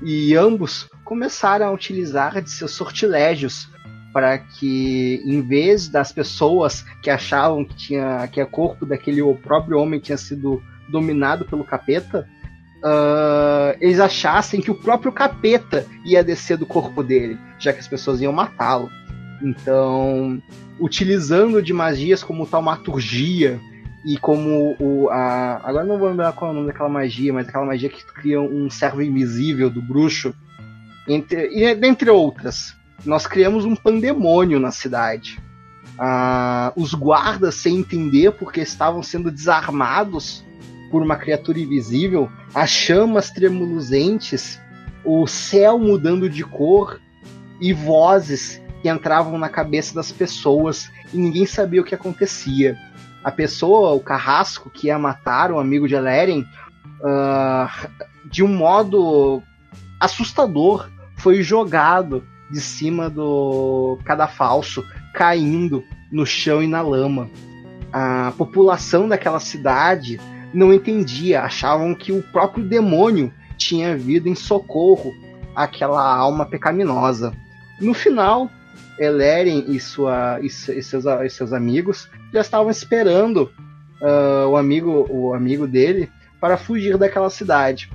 e 0.02 0.34
ambos 0.36 0.88
começaram 1.04 1.66
a 1.66 1.72
utilizar 1.72 2.40
de 2.42 2.50
seus 2.50 2.72
sortilégios 2.72 3.68
para 4.12 4.38
que, 4.38 5.22
em 5.24 5.42
vez 5.42 5.88
das 5.88 6.10
pessoas 6.10 6.82
que 7.02 7.10
achavam 7.10 7.64
que 7.64 7.74
tinha 7.74 8.26
que 8.28 8.42
o 8.42 8.46
corpo 8.46 8.86
daquele 8.86 9.20
o 9.20 9.34
próprio 9.34 9.78
homem 9.78 10.00
tinha 10.00 10.16
sido 10.16 10.62
dominado 10.88 11.44
pelo 11.44 11.64
capeta, 11.64 12.26
uh, 12.78 13.76
eles 13.80 14.00
achassem 14.00 14.60
que 14.60 14.70
o 14.70 14.74
próprio 14.74 15.12
capeta 15.12 15.86
ia 16.04 16.24
descer 16.24 16.56
do 16.56 16.64
corpo 16.64 17.02
dele, 17.02 17.38
já 17.58 17.72
que 17.72 17.80
as 17.80 17.88
pessoas 17.88 18.20
iam 18.20 18.32
matá-lo. 18.32 18.88
Então, 19.42 20.42
utilizando 20.80 21.62
de 21.62 21.72
magias 21.72 22.22
como 22.22 22.46
taumaturgia 22.46 23.60
e 24.06 24.16
como 24.16 24.76
o. 24.78 25.10
A, 25.10 25.60
agora 25.64 25.84
não 25.84 25.98
vou 25.98 26.08
lembrar 26.08 26.32
qual 26.32 26.50
é 26.50 26.52
o 26.52 26.54
nome 26.54 26.68
daquela 26.68 26.88
magia, 26.88 27.32
mas 27.32 27.48
aquela 27.48 27.66
magia 27.66 27.88
que 27.88 28.06
cria 28.06 28.40
um 28.40 28.70
servo 28.70 29.02
invisível 29.02 29.68
do 29.68 29.82
bruxo, 29.82 30.32
entre, 31.08 31.48
e 31.48 31.74
dentre 31.74 32.08
outras. 32.08 32.76
Nós 33.04 33.26
criamos 33.26 33.64
um 33.64 33.74
pandemônio 33.74 34.60
na 34.60 34.70
cidade. 34.70 35.40
Ah, 35.98 36.72
os 36.76 36.94
guardas, 36.94 37.56
sem 37.56 37.78
entender 37.78 38.30
porque 38.32 38.60
estavam 38.60 39.02
sendo 39.02 39.30
desarmados 39.30 40.44
por 40.88 41.02
uma 41.02 41.16
criatura 41.16 41.58
invisível, 41.58 42.30
as 42.54 42.70
chamas 42.70 43.30
tremuluzentes, 43.30 44.60
o 45.04 45.26
céu 45.26 45.78
mudando 45.78 46.30
de 46.30 46.44
cor 46.44 47.00
e 47.60 47.72
vozes 47.72 48.62
que 48.82 48.88
entravam 48.88 49.36
na 49.36 49.48
cabeça 49.48 49.94
das 49.94 50.12
pessoas 50.12 50.88
e 51.12 51.16
ninguém 51.16 51.44
sabia 51.44 51.80
o 51.80 51.84
que 51.84 51.94
acontecia 51.94 52.76
a 53.26 53.32
pessoa, 53.32 53.92
o 53.92 53.98
carrasco 53.98 54.70
que 54.70 54.86
ia 54.86 54.96
matar 55.00 55.50
o 55.50 55.58
amigo 55.58 55.88
de 55.88 55.96
Eleren, 55.96 56.46
uh, 57.00 57.88
de 58.30 58.44
um 58.44 58.46
modo 58.46 59.42
assustador, 59.98 60.88
foi 61.16 61.42
jogado 61.42 62.22
de 62.48 62.60
cima 62.60 63.10
do 63.10 63.98
cadafalso, 64.04 64.84
caindo 65.12 65.82
no 66.12 66.24
chão 66.24 66.62
e 66.62 66.68
na 66.68 66.80
lama. 66.80 67.28
A 67.92 68.32
população 68.38 69.08
daquela 69.08 69.40
cidade 69.40 70.20
não 70.54 70.72
entendia, 70.72 71.42
achavam 71.42 71.96
que 71.96 72.12
o 72.12 72.22
próprio 72.22 72.64
demônio 72.64 73.34
tinha 73.56 73.96
vindo 73.96 74.28
em 74.28 74.36
socorro 74.36 75.12
àquela 75.52 76.16
alma 76.16 76.46
pecaminosa. 76.46 77.32
No 77.80 77.92
final, 77.92 78.48
Eleren 78.98 79.64
e, 79.68 79.78
sua, 79.78 80.38
e, 80.40 80.48
seus, 80.50 81.04
e 81.04 81.30
seus 81.30 81.52
amigos 81.52 82.08
já 82.32 82.40
estavam 82.40 82.70
esperando 82.70 83.50
uh, 84.00 84.48
o, 84.48 84.56
amigo, 84.56 85.06
o 85.10 85.34
amigo 85.34 85.66
dele 85.66 86.10
para 86.40 86.56
fugir 86.56 86.96
daquela 86.96 87.30
cidade. 87.30 87.90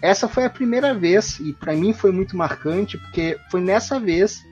Essa 0.00 0.28
foi 0.28 0.44
a 0.44 0.50
primeira 0.50 0.94
vez, 0.94 1.38
e 1.40 1.52
para 1.52 1.74
mim 1.74 1.92
foi 1.92 2.12
muito 2.12 2.36
marcante, 2.36 2.98
porque 2.98 3.38
foi 3.50 3.60
nessa 3.60 3.98
vez 3.98 4.42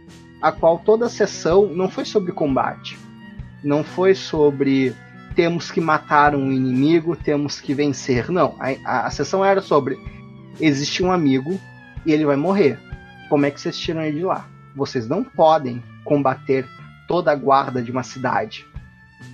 a 0.41 0.51
qual 0.51 0.79
toda 0.79 1.07
a 1.07 1.11
sessão 1.11 1.66
não 1.66 1.89
foi 1.89 2.05
sobre 2.05 2.33
combate. 2.33 2.99
Não 3.62 3.85
foi 3.85 4.14
sobre 4.14 4.95
temos 5.35 5.70
que 5.70 5.81
matar 5.81 6.35
um 6.35 6.53
inimigo, 6.53 7.16
temos 7.16 7.61
que 7.61 7.73
vencer. 7.73 8.31
Não, 8.31 8.57
a, 8.59 8.70
a, 8.85 9.07
a 9.07 9.11
sessão 9.11 9.45
era 9.45 9.61
sobre 9.61 9.97
existe 10.61 11.03
um 11.03 11.11
amigo 11.11 11.59
e 12.05 12.12
ele 12.12 12.27
vai 12.27 12.37
morrer. 12.37 12.79
Como 13.29 13.47
é 13.47 13.51
que 13.51 13.61
vocês 13.61 13.79
tiram 13.79 14.03
ele 14.03 14.18
de 14.18 14.25
lá? 14.25 14.51
Vocês 14.75 15.09
não 15.09 15.23
podem 15.23 15.83
combater 16.05 16.66
toda 17.07 17.31
a 17.31 17.35
guarda 17.35 17.83
de 17.83 17.91
uma 17.91 18.03
cidade. 18.03 18.66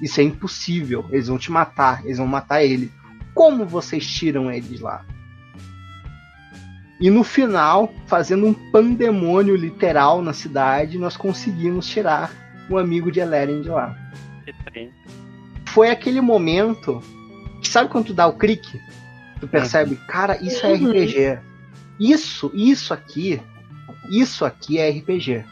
Isso 0.02 0.20
é 0.20 0.24
impossível. 0.24 1.04
Eles 1.10 1.28
vão 1.28 1.38
te 1.38 1.50
matar, 1.50 2.04
eles 2.04 2.18
vão 2.18 2.26
matar 2.26 2.62
ele. 2.62 2.92
Como 3.34 3.64
vocês 3.64 4.06
tiram 4.06 4.50
ele 4.50 4.68
de 4.68 4.82
lá? 4.82 5.04
E 7.00 7.10
no 7.10 7.22
final, 7.22 7.92
fazendo 8.06 8.46
um 8.46 8.52
pandemônio 8.52 9.54
literal 9.54 10.20
na 10.20 10.32
cidade, 10.32 10.98
nós 10.98 11.16
conseguimos 11.16 11.86
tirar 11.86 12.32
um 12.68 12.76
amigo 12.76 13.12
de 13.12 13.20
Eleren 13.20 13.62
de 13.62 13.68
lá. 13.68 13.96
Foi 15.66 15.90
aquele 15.90 16.20
momento 16.20 17.00
que 17.62 17.68
sabe 17.68 17.88
quando 17.88 18.06
tu 18.06 18.14
dá 18.14 18.26
o 18.26 18.36
clique? 18.36 18.80
Tu 19.38 19.46
percebe, 19.46 19.94
cara, 20.08 20.36
isso 20.42 20.66
é 20.66 20.70
uhum. 20.70 20.90
RPG. 20.90 21.38
Isso, 22.00 22.50
isso 22.52 22.92
aqui 22.92 23.40
isso 24.10 24.44
aqui 24.44 24.78
é 24.78 24.90
RPG. 24.90 25.44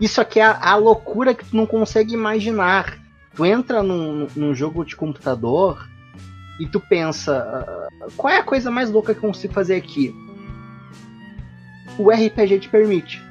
Isso 0.00 0.20
aqui 0.20 0.40
é 0.40 0.44
a, 0.44 0.72
a 0.72 0.76
loucura 0.76 1.34
que 1.34 1.44
tu 1.44 1.56
não 1.56 1.66
consegue 1.66 2.14
imaginar. 2.14 2.98
Tu 3.34 3.44
entra 3.44 3.82
num, 3.82 4.26
num 4.34 4.54
jogo 4.54 4.84
de 4.84 4.96
computador 4.96 5.88
e 6.60 6.66
tu 6.66 6.80
pensa, 6.80 7.88
uh, 8.06 8.12
qual 8.16 8.32
é 8.32 8.38
a 8.38 8.44
coisa 8.44 8.70
mais 8.70 8.90
louca 8.90 9.14
que 9.14 9.18
eu 9.18 9.30
consigo 9.30 9.52
fazer 9.52 9.76
aqui? 9.76 10.14
O 11.98 12.10
RPG 12.10 12.60
te 12.60 12.68
permite. 12.68 13.22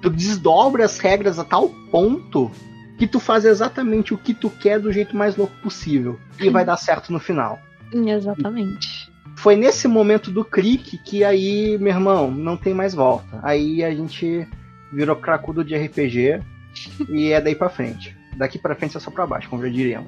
Tu 0.00 0.10
desdobra 0.10 0.84
as 0.84 0.98
regras 0.98 1.38
a 1.38 1.44
tal 1.44 1.68
ponto 1.90 2.50
que 2.98 3.06
tu 3.06 3.20
faz 3.20 3.44
exatamente 3.44 4.12
o 4.12 4.18
que 4.18 4.34
tu 4.34 4.50
quer 4.50 4.80
do 4.80 4.92
jeito 4.92 5.16
mais 5.16 5.36
louco 5.36 5.54
possível. 5.62 6.18
E 6.38 6.50
vai 6.50 6.64
dar 6.66 6.76
certo 6.76 7.12
no 7.12 7.20
final. 7.20 7.58
Exatamente 7.92 9.01
foi 9.42 9.56
nesse 9.56 9.88
momento 9.88 10.30
do 10.30 10.44
clique 10.44 10.96
que 10.96 11.24
aí, 11.24 11.76
meu 11.76 11.92
irmão, 11.92 12.30
não 12.30 12.56
tem 12.56 12.72
mais 12.72 12.94
volta. 12.94 13.40
Aí 13.42 13.82
a 13.82 13.92
gente 13.92 14.46
virou 14.92 15.16
cracudo 15.16 15.64
de 15.64 15.74
RPG 15.74 16.40
e 17.08 17.32
é 17.32 17.40
daí 17.40 17.56
para 17.56 17.68
frente. 17.68 18.16
Daqui 18.36 18.56
para 18.56 18.76
frente 18.76 18.96
é 18.96 19.00
só 19.00 19.10
para 19.10 19.26
baixo, 19.26 19.50
como 19.50 19.64
já 19.64 19.68
diriam. 19.68 20.06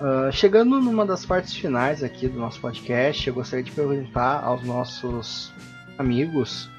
Uh, 0.00 0.32
chegando 0.32 0.80
numa 0.80 1.04
das 1.04 1.26
partes 1.26 1.52
finais 1.52 2.02
aqui 2.02 2.26
do 2.26 2.38
nosso 2.38 2.62
podcast, 2.62 3.28
eu 3.28 3.34
gostaria 3.34 3.62
de 3.62 3.70
perguntar 3.70 4.42
aos 4.42 4.64
nossos 4.64 5.52
amigos 5.98 6.70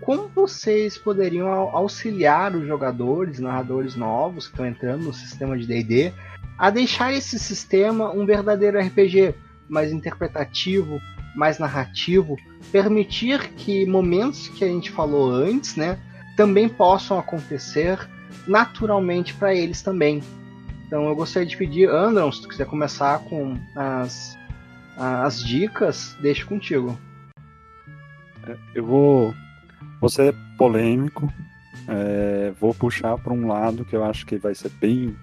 como 0.00 0.26
vocês 0.28 0.98
poderiam 0.98 1.46
auxiliar 1.48 2.56
os 2.56 2.66
jogadores, 2.66 3.38
narradores 3.38 3.94
novos 3.94 4.46
que 4.46 4.54
estão 4.54 4.66
entrando 4.66 5.04
no 5.04 5.14
sistema 5.14 5.56
de 5.56 5.64
D&D 5.64 6.12
a 6.60 6.68
deixar 6.68 7.10
esse 7.14 7.38
sistema 7.38 8.12
um 8.12 8.26
verdadeiro 8.26 8.78
RPG 8.78 9.34
mais 9.66 9.90
interpretativo, 9.90 11.00
mais 11.34 11.58
narrativo, 11.58 12.36
permitir 12.70 13.48
que 13.54 13.86
momentos 13.86 14.48
que 14.48 14.62
a 14.62 14.68
gente 14.68 14.90
falou 14.90 15.30
antes, 15.30 15.74
né, 15.74 15.98
também 16.36 16.68
possam 16.68 17.18
acontecer 17.18 17.98
naturalmente 18.46 19.32
para 19.32 19.54
eles 19.54 19.80
também. 19.80 20.22
Então 20.86 21.08
eu 21.08 21.16
gostaria 21.16 21.48
de 21.48 21.56
pedir, 21.56 21.88
Andron, 21.88 22.30
se 22.30 22.42
tu 22.42 22.48
quiser 22.48 22.66
começar 22.66 23.20
com 23.20 23.56
as, 23.74 24.36
as 24.98 25.42
dicas, 25.42 26.14
deixe 26.20 26.44
contigo. 26.44 26.98
É, 28.46 28.54
eu 28.74 28.84
vou, 28.84 29.34
vou 29.98 30.10
ser 30.10 30.34
polêmico, 30.58 31.32
é, 31.88 32.52
vou 32.60 32.74
puxar 32.74 33.16
para 33.16 33.32
um 33.32 33.46
lado 33.46 33.82
que 33.82 33.96
eu 33.96 34.04
acho 34.04 34.26
que 34.26 34.36
vai 34.36 34.54
ser 34.54 34.68
bem 34.78 35.16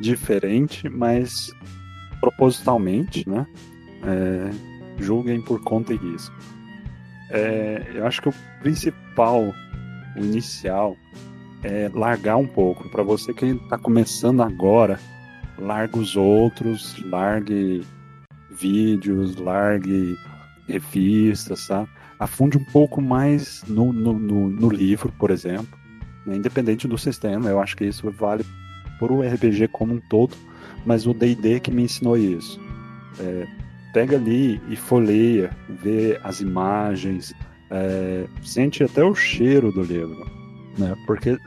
diferente, 0.00 0.88
mas 0.88 1.52
propositalmente, 2.20 3.28
né? 3.28 3.46
É, 4.02 4.50
julguem 5.02 5.40
por 5.42 5.62
conta 5.62 5.92
e 5.92 5.96
risco. 5.96 6.34
É, 7.30 7.92
eu 7.94 8.06
acho 8.06 8.20
que 8.20 8.28
o 8.28 8.34
principal, 8.60 9.54
o 10.16 10.18
inicial, 10.18 10.96
é 11.62 11.90
largar 11.92 12.36
um 12.36 12.46
pouco. 12.46 12.88
Para 12.88 13.02
você 13.02 13.32
que 13.32 13.46
está 13.46 13.78
começando 13.78 14.42
agora, 14.42 14.98
largue 15.58 15.98
os 15.98 16.16
outros, 16.16 16.96
largue 17.04 17.84
vídeos, 18.50 19.36
largue 19.36 20.16
revistas, 20.66 21.66
tá? 21.66 21.86
Afunde 22.18 22.58
um 22.58 22.64
pouco 22.64 23.00
mais 23.00 23.62
no, 23.66 23.92
no, 23.92 24.12
no, 24.12 24.50
no 24.50 24.68
livro, 24.68 25.12
por 25.18 25.30
exemplo, 25.30 25.78
né? 26.26 26.36
independente 26.36 26.86
do 26.86 26.98
sistema. 26.98 27.48
Eu 27.48 27.60
acho 27.60 27.76
que 27.76 27.84
isso 27.84 28.10
vale 28.10 28.44
para 29.00 29.12
o 29.12 29.22
RPG 29.22 29.68
como 29.68 29.94
um 29.94 30.00
todo, 30.00 30.36
mas 30.84 31.06
o 31.06 31.14
D&D 31.14 31.58
que 31.58 31.70
me 31.70 31.82
ensinou 31.82 32.16
isso. 32.16 32.60
É, 33.18 33.46
pega 33.92 34.16
ali 34.16 34.60
e 34.68 34.76
folheia, 34.76 35.50
vê 35.82 36.20
as 36.22 36.40
imagens, 36.40 37.34
é, 37.70 38.26
sente 38.42 38.84
até 38.84 39.02
o 39.02 39.14
cheiro 39.14 39.72
do 39.72 39.82
livro, 39.82 40.30
né? 40.78 40.94
Porque 41.06 41.38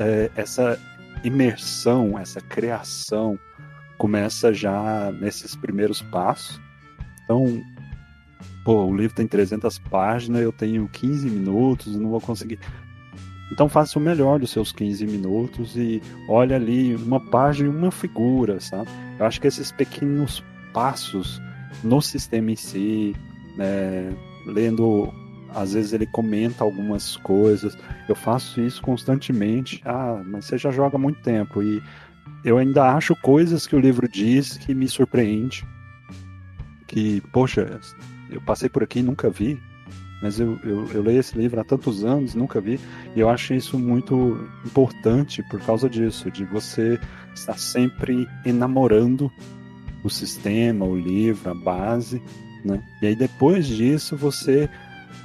é, 0.00 0.30
essa 0.34 0.78
imersão, 1.22 2.18
essa 2.18 2.40
criação 2.40 3.38
começa 3.98 4.52
já 4.52 5.12
nesses 5.12 5.54
primeiros 5.54 6.02
passos. 6.02 6.60
Então, 7.24 7.62
pô, 8.64 8.86
o 8.86 8.96
livro 8.96 9.14
tem 9.14 9.26
300 9.26 9.78
páginas, 9.78 10.42
eu 10.42 10.52
tenho 10.52 10.88
15 10.88 11.28
minutos, 11.28 11.96
não 11.96 12.10
vou 12.10 12.20
conseguir. 12.20 12.58
Então 13.52 13.68
faça 13.68 13.98
o 13.98 14.02
melhor 14.02 14.38
dos 14.38 14.50
seus 14.50 14.72
15 14.72 15.06
minutos 15.06 15.76
e 15.76 16.02
olha 16.28 16.56
ali 16.56 16.94
uma 16.96 17.20
página 17.20 17.68
e 17.68 17.72
uma 17.72 17.90
figura, 17.90 18.58
sabe? 18.60 18.88
Eu 19.18 19.26
acho 19.26 19.40
que 19.40 19.46
esses 19.46 19.70
pequenos 19.70 20.42
passos 20.72 21.40
no 21.82 22.00
sistema 22.00 22.50
em 22.50 22.56
si, 22.56 23.14
né, 23.56 24.12
lendo, 24.46 25.12
às 25.54 25.74
vezes 25.74 25.92
ele 25.92 26.06
comenta 26.06 26.64
algumas 26.64 27.16
coisas, 27.18 27.76
eu 28.08 28.14
faço 28.14 28.60
isso 28.60 28.82
constantemente. 28.82 29.80
Ah, 29.84 30.22
mas 30.24 30.46
você 30.46 30.58
já 30.58 30.70
joga 30.70 30.98
muito 30.98 31.20
tempo 31.20 31.62
e 31.62 31.82
eu 32.44 32.58
ainda 32.58 32.92
acho 32.94 33.14
coisas 33.16 33.66
que 33.66 33.76
o 33.76 33.80
livro 33.80 34.08
diz 34.08 34.56
que 34.56 34.74
me 34.74 34.88
surpreende. 34.88 35.66
Que, 36.86 37.20
poxa, 37.32 37.80
eu 38.30 38.40
passei 38.42 38.68
por 38.68 38.82
aqui 38.82 39.00
e 39.00 39.02
nunca 39.02 39.30
vi, 39.30 39.60
mas 40.24 40.40
eu, 40.40 40.58
eu, 40.64 40.90
eu, 40.90 41.02
leio 41.02 41.20
esse 41.20 41.36
livro 41.36 41.60
há 41.60 41.64
tantos 41.64 42.02
anos, 42.02 42.34
nunca 42.34 42.58
vi, 42.58 42.80
e 43.14 43.20
eu 43.20 43.28
acho 43.28 43.52
isso 43.52 43.78
muito 43.78 44.48
importante 44.64 45.42
por 45.50 45.60
causa 45.60 45.86
disso, 45.86 46.30
de 46.30 46.46
você 46.46 46.98
estar 47.34 47.58
sempre 47.58 48.26
enamorando 48.42 49.30
o 50.02 50.08
sistema, 50.08 50.86
o 50.86 50.96
livro, 50.96 51.50
a 51.50 51.54
base, 51.54 52.22
né? 52.64 52.82
E 53.02 53.08
aí 53.08 53.14
depois 53.14 53.66
disso 53.66 54.16
você 54.16 54.66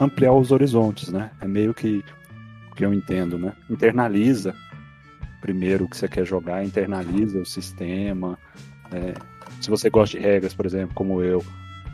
ampliar 0.02 0.34
os 0.34 0.52
horizontes, 0.52 1.08
né? 1.08 1.32
É 1.40 1.48
meio 1.48 1.74
que 1.74 2.04
que 2.76 2.84
eu 2.84 2.94
entendo, 2.94 3.38
né? 3.38 3.54
Internaliza 3.70 4.54
primeiro 5.40 5.86
o 5.86 5.90
que 5.90 5.96
você 5.96 6.10
quer 6.10 6.26
jogar, 6.26 6.66
internaliza 6.66 7.40
o 7.40 7.46
sistema. 7.46 8.38
É, 8.92 9.14
se 9.62 9.70
você 9.70 9.90
gosta 9.90 10.18
de 10.18 10.26
regras, 10.26 10.54
por 10.54 10.66
exemplo, 10.66 10.94
como 10.94 11.24
eu, 11.24 11.42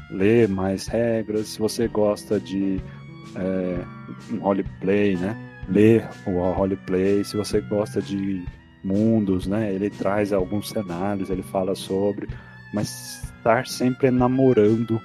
lê 0.10 0.48
mais 0.48 0.88
regras. 0.88 1.48
Se 1.48 1.60
você 1.60 1.88
gosta 1.88 2.40
de 2.40 2.82
é, 3.36 3.84
um 4.34 4.40
roleplay, 4.40 5.15
né? 5.15 5.36
Lê 5.69 6.02
o 6.26 6.52
roleplay. 6.52 7.23
Se 7.23 7.38
você 7.38 7.61
gosta 7.61 8.02
de 8.02 8.44
mundos, 8.84 9.48
né? 9.48 9.73
Ele 9.73 9.90
traz 9.90 10.32
alguns 10.32 10.69
cenários, 10.69 11.30
ele 11.30 11.44
fala 11.44 11.76
sobre 11.76 12.27
mas 12.76 13.23
estar 13.38 13.65
sempre 13.65 14.11
namorando 14.11 15.02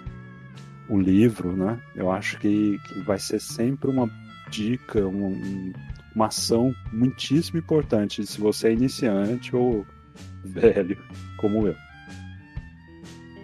o 0.88 0.98
livro, 0.98 1.52
né? 1.52 1.78
Eu 1.94 2.10
acho 2.10 2.36
que, 2.38 2.78
que 2.78 3.00
vai 3.02 3.18
ser 3.18 3.40
sempre 3.40 3.88
uma 3.88 4.10
dica, 4.50 5.06
uma, 5.06 5.28
uma 6.14 6.26
ação 6.26 6.74
muitíssimo 6.92 7.60
importante 7.60 8.26
se 8.26 8.40
você 8.40 8.68
é 8.68 8.72
iniciante 8.72 9.54
ou 9.54 9.86
velho, 10.42 10.98
como 11.36 11.68
eu. 11.68 11.76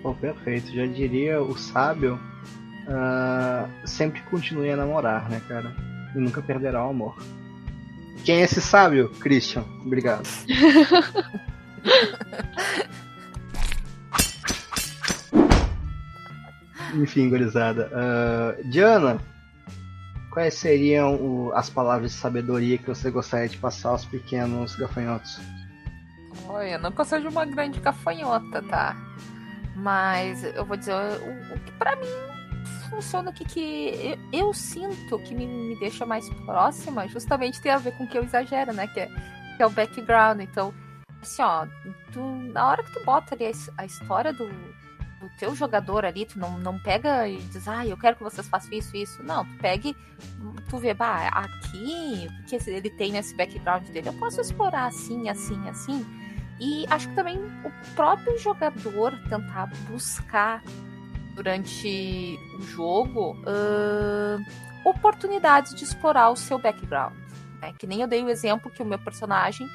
Pô, 0.02 0.14
perfeito. 0.14 0.72
Já 0.72 0.86
diria 0.86 1.40
o 1.42 1.56
sábio, 1.56 2.18
uh, 2.86 3.68
sempre 3.86 4.20
continue 4.22 4.70
a 4.70 4.76
namorar, 4.76 5.28
né, 5.28 5.40
cara? 5.48 5.74
E 6.14 6.18
nunca 6.18 6.40
perderá 6.42 6.86
o 6.86 6.90
amor. 6.90 7.16
Quem 8.24 8.40
é 8.40 8.42
esse 8.42 8.60
sábio, 8.60 9.08
Christian? 9.20 9.64
Obrigado. 9.84 10.26
Enfim, 16.94 17.28
gurizada. 17.28 17.90
Uh, 17.92 18.70
Diana, 18.70 19.18
quais 20.32 20.54
seriam 20.54 21.14
o, 21.16 21.52
as 21.54 21.70
palavras 21.70 22.12
de 22.12 22.18
sabedoria 22.18 22.78
que 22.78 22.86
você 22.86 23.10
gostaria 23.10 23.48
de 23.48 23.58
passar 23.58 23.90
aos 23.90 24.04
pequenos 24.04 24.74
gafanhotos? 24.76 25.38
Eu 26.70 26.78
nunca 26.78 27.04
seja 27.04 27.28
uma 27.28 27.44
grande 27.44 27.80
gafanhota, 27.80 28.62
tá? 28.62 28.96
Mas 29.76 30.42
eu 30.42 30.64
vou 30.64 30.76
dizer 30.76 30.94
o, 30.94 31.54
o 31.54 31.60
que 31.60 31.72
pra 31.72 31.94
mim 31.96 32.06
funciona 32.88 33.30
aqui 33.30 33.44
que 33.44 34.18
eu, 34.32 34.46
eu 34.46 34.54
sinto 34.54 35.18
que 35.18 35.34
me, 35.34 35.46
me, 35.46 35.78
deixa 35.78 36.06
mais 36.06 36.28
próxima, 36.46 37.06
justamente 37.08 37.60
tem 37.60 37.72
a 37.72 37.78
ver 37.78 37.92
com 37.92 38.04
o 38.04 38.08
que 38.08 38.16
eu 38.16 38.24
exagero, 38.24 38.72
né? 38.72 38.86
Que 38.86 39.00
é, 39.00 39.06
que 39.56 39.62
é 39.62 39.66
o 39.66 39.70
background. 39.70 40.40
Então, 40.40 40.72
assim, 41.20 41.42
ó, 41.42 41.66
tu, 42.10 42.20
na 42.52 42.68
hora 42.68 42.82
que 42.82 42.92
tu 42.92 43.04
bota 43.04 43.34
ali 43.34 43.46
a, 43.46 43.82
a 43.82 43.84
história 43.84 44.32
do, 44.32 44.48
do 44.48 45.28
teu 45.38 45.54
jogador 45.54 46.06
ali, 46.06 46.24
tu 46.24 46.38
não, 46.38 46.58
não 46.58 46.78
pega 46.78 47.28
e 47.28 47.36
diz, 47.36 47.68
ah, 47.68 47.86
eu 47.86 47.98
quero 47.98 48.16
que 48.16 48.22
vocês 48.22 48.48
façam 48.48 48.72
isso, 48.72 48.96
isso. 48.96 49.22
Não, 49.22 49.44
tu 49.44 49.58
pegue, 49.58 49.96
tu 50.70 50.78
vê, 50.78 50.94
bah, 50.94 51.28
aqui, 51.28 52.28
o 52.40 52.46
que 52.46 52.70
ele 52.70 52.90
tem 52.90 53.12
nesse 53.12 53.36
background 53.36 53.86
dele, 53.88 54.08
eu 54.08 54.14
posso 54.14 54.40
explorar 54.40 54.86
assim, 54.86 55.28
assim, 55.28 55.68
assim. 55.68 56.25
E 56.58 56.86
acho 56.88 57.08
que 57.08 57.14
também 57.14 57.38
o 57.64 57.70
próprio 57.94 58.38
jogador 58.38 59.12
tentar 59.28 59.66
buscar 59.88 60.62
durante 61.34 62.38
o 62.58 62.62
jogo 62.62 63.36
uh, 63.42 64.88
oportunidades 64.88 65.74
de 65.74 65.84
explorar 65.84 66.30
o 66.30 66.36
seu 66.36 66.58
background. 66.58 67.14
Né? 67.60 67.74
Que 67.78 67.86
nem 67.86 68.00
eu 68.00 68.08
dei 68.08 68.22
o 68.22 68.30
exemplo 68.30 68.70
que 68.70 68.82
o 68.82 68.86
meu 68.86 68.98
personagem 68.98 69.66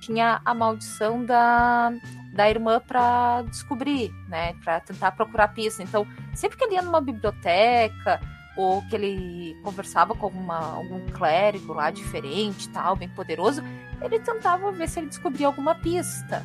tinha 0.00 0.40
a 0.44 0.54
maldição 0.54 1.24
da 1.24 1.92
da 2.32 2.48
irmã 2.48 2.80
para 2.80 3.42
descobrir, 3.42 4.12
né, 4.28 4.54
para 4.64 4.80
tentar 4.80 5.10
procurar 5.12 5.48
pista. 5.48 5.82
Então, 5.82 6.06
sempre 6.32 6.56
que 6.56 6.64
ele 6.64 6.74
ia 6.74 6.82
numa 6.82 7.00
biblioteca 7.00 8.20
ou 8.56 8.82
que 8.82 8.94
ele 8.94 9.56
conversava 9.62 10.14
com 10.14 10.26
alguma, 10.26 10.58
algum 10.58 11.06
clérigo 11.10 11.72
lá 11.72 11.90
diferente, 11.90 12.68
tal, 12.70 12.96
bem 12.96 13.08
poderoso, 13.08 13.62
ele 14.02 14.18
tentava 14.18 14.72
ver 14.72 14.88
se 14.88 15.00
ele 15.00 15.08
descobria 15.08 15.46
alguma 15.46 15.74
pista. 15.74 16.44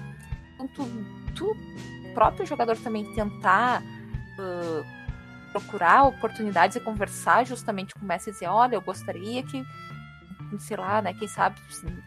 Então, 0.53 0.67
tu, 0.67 0.87
tu 1.35 1.55
próprio 2.13 2.45
jogador 2.45 2.77
também 2.77 3.03
tentar 3.13 3.81
uh, 3.81 4.85
procurar 5.51 6.03
oportunidades 6.03 6.77
e 6.77 6.79
conversar 6.79 7.45
justamente 7.45 7.93
com 7.93 8.03
o 8.03 8.07
mestre 8.07 8.31
e 8.31 8.33
dizer, 8.33 8.47
olha, 8.47 8.75
eu 8.75 8.81
gostaria 8.81 9.43
que 9.43 9.63
sei 10.59 10.77
lá, 10.77 11.01
né, 11.01 11.13
quem 11.13 11.27
sabe, 11.27 11.59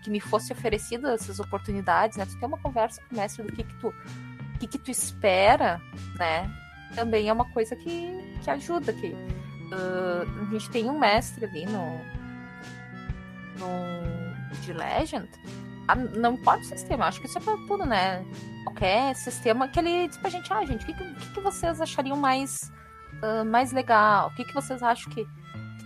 que 0.02 0.08
me 0.08 0.20
fosse 0.20 0.52
oferecidas 0.52 1.22
essas 1.22 1.38
oportunidades, 1.38 2.16
né, 2.16 2.24
tu 2.24 2.38
ter 2.38 2.46
uma 2.46 2.58
conversa 2.58 3.02
com 3.02 3.14
o 3.14 3.18
mestre 3.18 3.42
do 3.42 3.52
que 3.52 3.62
que 3.62 3.74
tu, 3.74 3.92
que 4.58 4.66
que 4.66 4.78
tu 4.78 4.90
espera, 4.90 5.80
né, 6.14 6.50
também 6.94 7.28
é 7.28 7.32
uma 7.32 7.44
coisa 7.52 7.76
que, 7.76 8.38
que 8.42 8.50
ajuda, 8.50 8.92
que 8.92 9.14
uh, 9.72 10.42
a 10.42 10.52
gente 10.52 10.70
tem 10.70 10.90
um 10.90 10.98
mestre 10.98 11.44
ali 11.44 11.66
no, 11.66 11.98
no 13.58 14.58
de 14.62 14.72
Legend, 14.72 15.28
ah, 15.86 15.94
não 15.94 16.36
pode 16.36 16.66
sistema, 16.66 17.06
acho 17.06 17.20
que 17.20 17.26
isso 17.26 17.38
é 17.38 17.40
pra 17.40 17.56
tudo, 17.66 17.84
né, 17.86 18.24
qualquer 18.64 19.14
sistema 19.14 19.68
que 19.68 19.78
ele 19.78 20.08
diz 20.08 20.16
pra 20.18 20.30
gente, 20.30 20.52
ah, 20.52 20.64
gente, 20.64 20.84
o 20.84 20.86
que, 20.86 20.92
que, 20.92 21.32
que 21.34 21.40
vocês 21.40 21.80
achariam 21.80 22.16
mais, 22.16 22.70
uh, 23.22 23.44
mais 23.44 23.72
legal, 23.72 24.28
o 24.28 24.34
que, 24.34 24.44
que 24.44 24.54
vocês 24.54 24.82
acham 24.82 25.10
que 25.12 25.26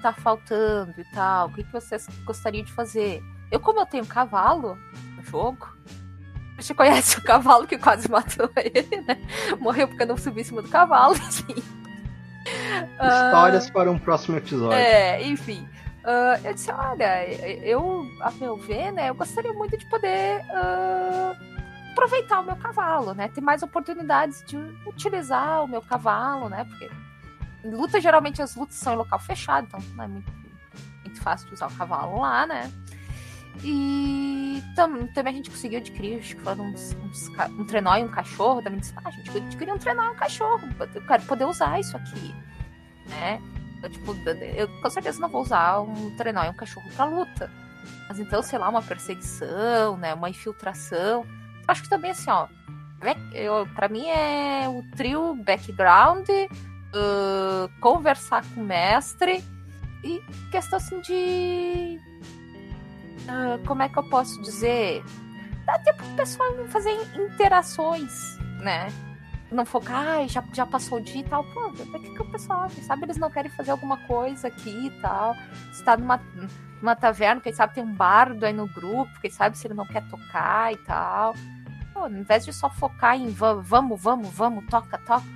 tá 0.02 0.12
faltando 0.12 1.00
e 1.00 1.04
tal, 1.12 1.46
o 1.46 1.52
que, 1.52 1.62
que 1.62 1.72
vocês 1.72 2.06
gostariam 2.24 2.64
de 2.64 2.72
fazer. 2.72 3.22
Eu, 3.50 3.60
como 3.60 3.80
eu 3.80 3.86
tenho 3.86 4.04
cavalo 4.04 4.76
no 5.16 5.22
jogo, 5.22 5.68
você 6.56 6.74
conhece 6.74 7.18
o 7.18 7.22
cavalo 7.22 7.66
que 7.66 7.78
quase 7.78 8.08
matou 8.10 8.50
ele, 8.56 9.00
né? 9.02 9.16
Morreu 9.60 9.88
porque 9.88 10.02
eu 10.02 10.08
não 10.08 10.16
subi 10.16 10.40
em 10.40 10.44
cima 10.44 10.60
do 10.60 10.68
cavalo, 10.68 11.14
enfim. 11.16 11.62
Histórias 12.94 13.68
uh, 13.68 13.72
para 13.72 13.90
um 13.90 13.98
próximo 13.98 14.36
episódio. 14.36 14.78
É, 14.78 15.22
enfim. 15.22 15.68
Uh, 16.04 16.46
eu 16.46 16.54
disse, 16.54 16.70
olha, 16.72 17.24
eu, 17.62 18.04
a 18.20 18.30
meu 18.32 18.56
ver, 18.56 18.90
né, 18.90 19.10
eu 19.10 19.14
gostaria 19.14 19.52
muito 19.52 19.76
de 19.76 19.86
poder 19.86 20.40
uh, 20.40 21.36
aproveitar 21.92 22.40
o 22.40 22.44
meu 22.44 22.56
cavalo, 22.56 23.14
né? 23.14 23.28
Ter 23.28 23.40
mais 23.40 23.62
oportunidades 23.62 24.42
de 24.44 24.56
utilizar 24.86 25.62
o 25.62 25.68
meu 25.68 25.80
cavalo, 25.80 26.48
né? 26.48 26.64
Porque 26.64 26.90
luta, 27.64 28.00
geralmente 28.00 28.42
as 28.42 28.56
lutas 28.56 28.74
são 28.74 28.94
em 28.94 28.96
local 28.96 29.18
fechado, 29.20 29.66
então 29.68 29.80
não 29.94 30.04
é 30.04 30.08
muito, 30.08 30.32
muito 31.04 31.20
fácil 31.22 31.46
de 31.48 31.54
usar 31.54 31.68
o 31.68 31.74
cavalo 31.74 32.20
lá, 32.20 32.46
né? 32.46 32.72
E 33.62 34.62
tam, 34.74 35.06
também 35.08 35.34
a 35.34 35.36
gente 35.36 35.50
conseguiu 35.50 35.78
adquirir, 35.78 36.18
acho 36.18 36.36
que 36.36 36.42
foram 36.42 36.66
uns, 36.66 36.96
uns, 37.04 37.28
um 37.58 37.64
trenó 37.64 37.96
e 37.96 38.04
um 38.04 38.08
cachorro. 38.08 38.62
Também 38.62 38.80
disse, 38.80 38.94
ah, 38.96 39.02
a 39.04 39.10
gente 39.10 39.36
adquiriu 39.36 39.74
um 39.74 39.78
trenó 39.78 40.04
e 40.04 40.10
um 40.10 40.16
cachorro. 40.16 40.68
Eu 40.94 41.02
quero 41.02 41.22
poder 41.24 41.44
usar 41.44 41.78
isso 41.78 41.96
aqui, 41.96 42.34
né? 43.08 43.40
Eu, 43.82 43.90
tipo, 43.90 44.14
eu 44.56 44.68
com 44.80 44.90
certeza 44.90 45.20
não 45.20 45.28
vou 45.28 45.42
usar 45.42 45.80
um 45.80 46.16
trenó 46.16 46.44
e 46.44 46.48
um 46.48 46.54
cachorro 46.54 46.88
pra 46.94 47.04
luta. 47.04 47.50
Mas 48.08 48.18
então, 48.18 48.42
sei 48.42 48.58
lá, 48.58 48.68
uma 48.68 48.82
perseguição, 48.82 49.96
né? 49.96 50.14
Uma 50.14 50.30
infiltração. 50.30 51.26
Acho 51.66 51.82
que 51.82 51.88
também 51.88 52.12
assim, 52.12 52.30
ó. 52.30 52.46
Eu, 53.32 53.66
pra 53.74 53.88
mim 53.88 54.06
é 54.06 54.68
o 54.68 54.82
trio 54.96 55.34
background, 55.34 56.28
uh, 56.28 57.68
conversar 57.80 58.44
com 58.54 58.60
o 58.60 58.64
mestre 58.64 59.42
e 60.04 60.20
questão 60.50 60.76
assim 60.76 61.00
de. 61.00 61.98
Uh, 63.22 63.64
como 63.66 63.82
é 63.82 63.88
que 63.88 63.98
eu 63.98 64.08
posso 64.08 64.40
dizer? 64.42 65.02
Dá 65.64 65.78
tempo 65.78 66.02
pro 66.02 66.16
pessoal 66.16 66.52
fazer 66.68 66.92
interações, 67.14 68.36
né? 68.60 68.88
Não 69.50 69.66
focar, 69.66 70.20
ah, 70.20 70.26
já, 70.26 70.42
já 70.52 70.66
passou 70.66 70.98
o 70.98 71.00
dia 71.00 71.20
e 71.20 71.24
tal. 71.24 71.44
Pô, 71.44 71.68
o 71.68 71.72
que, 71.72 72.14
que 72.14 72.22
o 72.22 72.30
pessoal, 72.30 72.68
sabe 72.70 73.04
eles 73.04 73.18
não 73.18 73.30
querem 73.30 73.50
fazer 73.50 73.70
alguma 73.70 73.98
coisa 74.06 74.48
aqui 74.48 74.86
e 74.86 74.90
tal. 75.02 75.36
Se 75.72 75.84
tá 75.84 75.96
numa, 75.96 76.20
numa 76.80 76.96
taverna, 76.96 77.40
quem 77.40 77.52
sabe 77.52 77.74
tem 77.74 77.84
um 77.84 77.94
bardo 77.94 78.44
aí 78.44 78.52
no 78.52 78.66
grupo, 78.66 79.12
quem 79.20 79.30
sabe 79.30 79.56
se 79.56 79.66
ele 79.66 79.74
não 79.74 79.86
quer 79.86 80.02
tocar 80.08 80.72
e 80.72 80.76
tal. 80.78 81.34
Pô, 81.92 82.00
ao 82.00 82.10
invés 82.10 82.44
de 82.44 82.52
só 82.52 82.70
focar 82.70 83.16
em 83.16 83.28
vamos, 83.28 84.00
vamos, 84.02 84.30
vamos, 84.30 84.64
toca, 84.66 84.96
toca, 84.98 85.26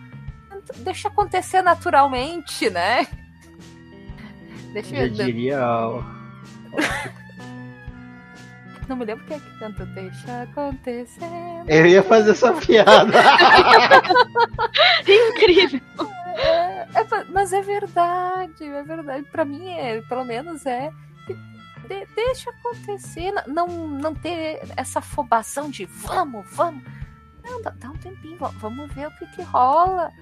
deixa 0.78 1.08
acontecer 1.08 1.62
naturalmente, 1.62 2.70
né? 2.70 3.06
Deixa 4.72 4.96
eu. 4.96 5.14
Já 5.14 5.24
diria. 5.24 5.60
Não 8.88 8.96
me 8.96 9.04
lembro 9.04 9.24
quem 9.26 9.36
é 9.36 9.40
que 9.40 9.58
canta 9.58 9.84
Deixa 9.86 10.42
acontecer. 10.42 11.24
Eu 11.66 11.86
ia 11.86 12.02
fazer 12.02 12.30
essa 12.30 12.52
piada. 12.52 13.12
Incrível. 15.06 15.80
É, 16.36 16.86
é, 16.94 17.24
mas 17.32 17.52
é 17.52 17.62
verdade, 17.62 18.64
é 18.64 18.82
verdade. 18.82 19.26
Pra 19.30 19.44
mim, 19.44 19.68
é, 19.68 20.00
pelo 20.02 20.24
menos 20.24 20.64
é. 20.66 20.90
De, 21.88 22.06
deixa 22.14 22.50
acontecer. 22.50 23.32
Não, 23.46 23.66
não 23.66 24.14
ter 24.14 24.60
essa 24.76 25.00
afobação 25.00 25.70
de 25.70 25.84
vamos, 25.86 26.46
vamos. 26.52 26.82
Não, 27.44 27.62
dá, 27.62 27.70
dá 27.70 27.90
um 27.90 27.96
tempinho, 27.96 28.36
vamos 28.38 28.92
ver 28.92 29.08
o 29.08 29.10
que 29.12 29.26
que 29.26 29.42
rola. 29.42 30.12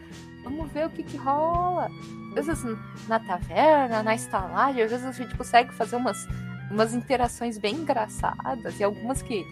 Vamos 0.45 0.71
ver 0.73 0.87
o 0.87 0.91
que 0.91 1.03
que 1.03 1.17
rola 1.17 1.91
às 2.39 2.47
vezes 2.47 2.79
na 3.09 3.21
taverna, 3.21 4.03
na 4.03 4.15
estalagem, 4.15 4.83
às 4.83 4.91
vezes 4.91 5.07
a 5.07 5.13
gente 5.13 5.35
consegue 5.37 5.73
fazer 5.73 5.97
umas, 5.97 6.27
umas 6.75 6.93
interações 6.93 7.57
bem 7.57 7.77
engraçadas 7.77 8.79
e 8.79 8.85
algumas 8.85 9.23
que, 9.23 9.47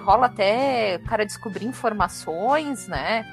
rola 0.00 0.26
até 0.26 1.00
o 1.02 1.06
cara 1.06 1.24
descobrir 1.24 1.64
informações, 1.64 2.88
né? 2.88 3.24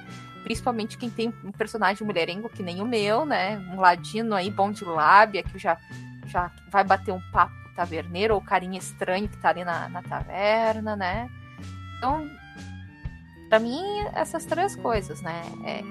Principalmente 0.44 0.98
quem 0.98 1.10
tem 1.10 1.34
um 1.44 1.52
personagem 1.52 2.06
mulherengo 2.06 2.50
que 2.50 2.64
nem 2.64 2.82
o 2.82 2.86
meu, 2.86 3.26
né? 3.26 3.58
Um 3.74 3.80
ladino 3.80 4.36
aí, 4.36 4.50
bom 4.50 4.72
de 4.72 4.86
lábia, 4.86 5.44
que 5.44 5.58
já, 5.58 5.78
já 6.28 6.52
vai 6.72 6.84
bater 6.84 7.12
um 7.12 7.22
papo 7.32 7.54
taverneiro 7.76 8.36
ou 8.36 8.42
carinha 8.42 8.78
estranho 8.78 9.28
que 9.28 9.38
tá 9.38 9.50
ali 9.50 9.64
na, 9.64 9.90
na 9.90 10.02
taverna, 10.02 10.96
né? 10.96 11.30
Então, 11.98 12.30
para 13.50 13.60
mim, 13.60 13.82
essas 14.14 14.46
três 14.46 14.76
coisas, 14.76 15.22
né? 15.22 15.42
É, 15.66 15.82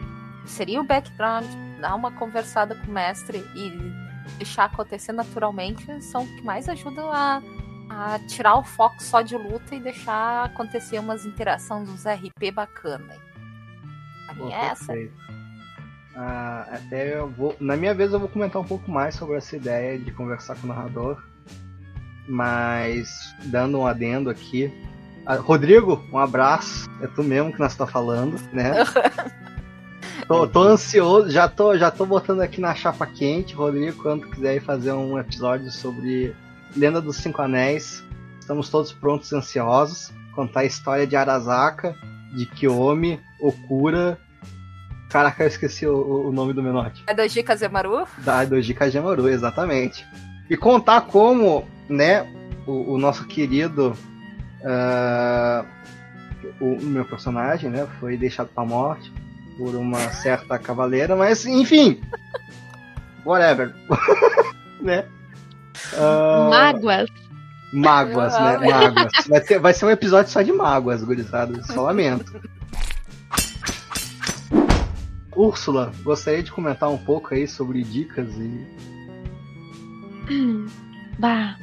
seria 0.47 0.81
o 0.81 0.85
background, 0.85 1.47
dar 1.81 1.94
uma 1.94 2.10
conversada 2.12 2.74
com 2.74 2.86
o 2.86 2.94
mestre 2.94 3.39
e 3.55 3.99
deixar 4.36 4.65
acontecer 4.65 5.12
naturalmente 5.12 6.02
são 6.02 6.24
o 6.24 6.27
que 6.27 6.43
mais 6.43 6.69
ajudam 6.69 7.11
a, 7.11 7.43
a 7.89 8.19
tirar 8.28 8.57
o 8.57 8.65
foco 8.65 9.02
só 9.02 9.23
de 9.23 9.36
luta 9.36 9.74
e 9.74 9.81
deixar 9.81 10.44
acontecer 10.44 10.98
umas 10.98 11.24
interações, 11.24 11.89
uns 11.89 12.05
RP 12.05 12.52
bacana. 12.52 13.15
A 14.28 14.35
minha 14.35 14.57
é 14.57 14.66
essa. 14.66 14.94
Ah, 16.15 16.66
até 16.70 17.16
eu 17.19 17.28
vou. 17.28 17.57
Na 17.61 17.77
minha 17.77 17.94
vez 17.94 18.12
eu 18.12 18.20
vou 18.20 18.28
comentar 18.28 18.61
um 18.61 18.65
pouco 18.65 18.90
mais 18.90 19.15
sobre 19.15 19.36
essa 19.36 19.57
ideia 19.57 19.98
de 19.98 20.11
conversar 20.12 20.57
com 20.57 20.66
o 20.66 20.69
narrador. 20.69 21.23
Mas 22.28 23.35
dando 23.47 23.78
um 23.78 23.86
adendo 23.86 24.31
aqui. 24.31 24.73
Ah, 25.27 25.36
Rodrigo, 25.36 26.05
um 26.12 26.19
abraço. 26.19 26.89
É 27.01 27.07
tu 27.07 27.23
mesmo 27.23 27.52
que 27.52 27.59
nós 27.59 27.73
está 27.73 27.86
falando, 27.86 28.39
né? 28.52 28.73
Tô, 30.31 30.47
tô, 30.47 30.62
ansioso, 30.62 31.28
já 31.28 31.48
tô, 31.48 31.77
já 31.77 31.90
tô 31.90 32.07
botando 32.07 32.40
aqui 32.40 32.61
na 32.61 32.73
chapa 32.73 33.05
quente, 33.05 33.52
Rodrigo, 33.52 34.01
quando 34.01 34.31
quiser 34.31 34.62
fazer 34.62 34.93
um 34.93 35.19
episódio 35.19 35.73
sobre 35.73 36.36
Lenda 36.77 37.01
dos 37.01 37.16
Cinco 37.16 37.43
Anéis. 37.43 38.05
Estamos 38.39 38.69
todos 38.69 38.93
prontos 38.93 39.32
e 39.32 39.35
ansiosos. 39.35 40.12
Contar 40.32 40.61
a 40.61 40.65
história 40.65 41.05
de 41.05 41.16
Arasaka, 41.16 41.97
de 42.32 42.47
Kiyomi, 42.47 43.19
Okura. 43.40 44.20
Caraca, 45.09 45.43
eu 45.43 45.48
esqueci 45.48 45.85
o, 45.85 46.28
o 46.28 46.31
nome 46.31 46.52
do 46.52 46.62
Menotti. 46.62 47.02
É 47.09 47.12
Doji 47.12 47.43
Kazemaru? 47.43 48.07
Da 48.19 48.44
Doji 48.44 48.73
Kazemaru, 48.73 49.28
exatamente. 49.28 50.07
E 50.48 50.57
contar 50.57 51.01
como, 51.01 51.69
né, 51.89 52.23
o, 52.69 52.94
o 52.94 52.98
nosso 52.98 53.27
querido. 53.27 53.97
Uh, 54.61 55.66
o, 56.61 56.74
o 56.74 56.82
meu 56.82 57.05
personagem, 57.05 57.69
né, 57.69 57.89
foi 57.98 58.16
deixado 58.16 58.48
pra 58.55 58.65
morte 58.65 59.12
por 59.61 59.74
uma 59.74 59.99
certa 60.15 60.59
cavaleira, 60.59 61.15
mas 61.15 61.45
enfim. 61.45 62.01
Whatever. 63.27 63.74
né? 64.81 65.05
Uh... 65.93 66.49
Mágoas. 66.49 67.11
Mágoas, 67.70 68.32
né? 68.32 68.57
Mágoas. 68.57 69.12
Vai, 69.28 69.41
ter, 69.43 69.59
vai 69.59 69.74
ser 69.74 69.85
um 69.85 69.91
episódio 69.91 70.32
só 70.32 70.41
de 70.41 70.51
mágoas, 70.51 71.05
gurizada. 71.05 71.62
Só 71.65 71.82
lamento. 71.82 72.41
Úrsula, 75.37 75.93
gostaria 76.03 76.43
de 76.43 76.51
comentar 76.51 76.89
um 76.89 76.99
pouco 76.99 77.35
aí 77.35 77.47
sobre 77.47 77.82
dicas 77.82 78.31
e. 78.39 78.66
Bah, 81.19 81.59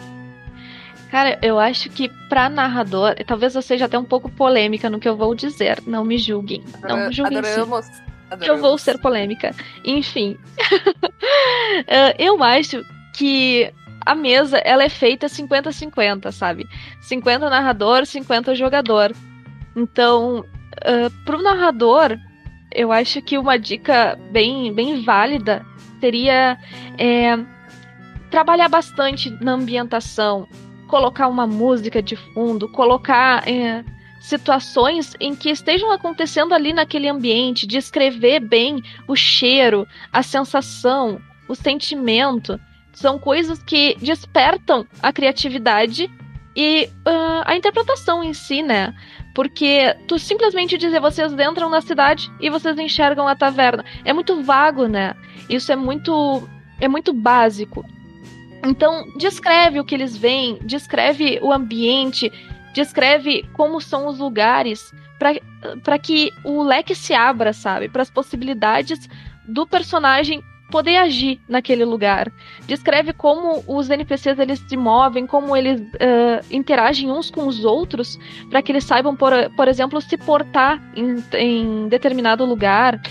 Cara, 1.10 1.40
eu 1.42 1.58
acho 1.58 1.90
que 1.90 2.10
pra 2.28 2.50
narrador, 2.50 3.16
talvez 3.26 3.56
eu 3.56 3.62
seja 3.62 3.86
até 3.86 3.98
um 3.98 4.04
pouco 4.04 4.30
polêmica 4.30 4.90
no 4.90 5.00
que 5.00 5.08
eu 5.08 5.16
vou 5.16 5.34
dizer. 5.34 5.82
Não 5.86 6.04
me 6.04 6.18
julguem. 6.18 6.64
Não 6.82 7.08
me 7.08 7.14
julguem. 7.14 7.38
Adoramos. 7.38 7.86
Sim. 7.86 8.04
Adoramos. 8.30 8.48
Eu 8.48 8.62
vou 8.62 8.78
ser 8.78 9.00
polêmica. 9.00 9.56
Enfim. 9.86 10.38
Eh, 11.88 12.16
eu 12.20 12.44
acho 12.44 12.84
que 13.14 13.72
a 14.06 14.16
mesa 14.16 14.58
ela 14.60 14.84
é 14.84 14.90
feita 14.90 15.28
50-50, 15.28 16.32
sabe? 16.32 16.68
50 17.02 17.50
narrador, 17.50 18.06
50 18.06 18.56
jogador. 18.56 19.14
Então, 19.76 20.40
uh, 20.40 21.24
pro 21.26 21.42
narrador, 21.42 22.18
eu 22.74 22.92
acho 22.92 23.22
que 23.22 23.38
uma 23.38 23.58
dica 23.58 24.18
bem, 24.32 24.74
bem 24.74 25.04
válida 25.04 25.66
seria 26.00 26.58
é, 26.98 27.38
trabalhar 28.30 28.70
bastante 28.70 29.30
na 29.44 29.54
ambientação, 29.54 30.48
colocar 30.88 31.27
uma 31.27 31.45
música 31.45 32.01
de 32.01 32.15
fundo, 32.15 32.68
colocar 32.69 33.47
é, 33.47 33.84
situações 34.22 35.14
em 35.19 35.35
que 35.35 35.49
estejam 35.49 35.91
acontecendo 35.91 36.53
ali 36.53 36.73
naquele 36.73 37.07
ambiente, 37.07 37.68
descrever 37.68 38.39
bem 38.39 38.81
o 39.07 39.15
cheiro, 39.15 39.88
a 40.11 40.23
sensação, 40.23 41.22
o 41.47 41.55
sentimento. 41.55 42.59
São 42.93 43.19
coisas 43.19 43.61
que 43.61 43.95
despertam 44.01 44.85
a 45.01 45.14
criatividade 45.14 46.09
e 46.55 46.89
uh, 47.07 47.43
a 47.45 47.55
interpretação 47.55 48.23
em 48.23 48.34
si, 48.34 48.64
né? 48.64 48.93
Porque 49.35 49.95
tu 50.07 50.18
simplesmente 50.18 50.77
dizer 50.77 50.99
vocês 50.99 51.31
entram 51.34 51.69
na 51.69 51.80
cidade 51.80 52.31
e 52.41 52.49
vocês 52.49 52.77
enxergam 52.80 53.27
a 53.27 53.35
taverna. 53.35 53.85
É 54.03 54.11
muito 54.11 54.41
vago, 54.41 54.88
né? 54.88 55.15
Isso 55.47 55.72
é 55.72 55.76
muito 55.76 56.49
é 56.80 56.88
muito 56.88 57.14
básico. 57.14 57.85
Então, 58.66 59.06
descreve 59.18 59.80
o 59.80 59.86
que 59.86 59.96
eles 59.96 60.18
veem, 60.18 60.60
descreve 60.64 61.40
o 61.42 61.52
ambiente, 61.52 62.32
descreve 62.74 63.44
como 63.54 63.80
são 63.82 64.08
os 64.08 64.20
lugares, 64.20 64.94
para 65.84 65.98
que 65.98 66.32
o 66.44 66.62
leque 66.62 66.94
se 66.94 67.14
abra, 67.14 67.54
sabe? 67.54 67.90
Para 67.90 68.02
as 68.02 68.10
possibilidades 68.10 69.10
do 69.48 69.66
personagem 69.66 70.44
poder 70.70 70.98
agir 70.98 71.40
naquele 71.48 71.86
lugar. 71.86 72.32
Descreve 72.68 73.14
como 73.14 73.64
os 73.66 73.90
NPCs 73.90 74.38
eles 74.38 74.60
se 74.68 74.76
movem, 74.76 75.26
como 75.26 75.56
eles 75.56 75.80
uh, 75.80 76.46
interagem 76.52 77.10
uns 77.10 77.32
com 77.32 77.48
os 77.48 77.64
outros, 77.64 78.20
para 78.50 78.62
que 78.62 78.72
eles 78.72 78.84
saibam, 78.84 79.16
por, 79.16 79.32
por 79.56 79.68
exemplo, 79.68 80.02
se 80.02 80.18
portar 80.18 80.82
em, 80.94 81.24
em 81.34 81.88
determinado 81.88 82.44
lugar. 82.46 83.02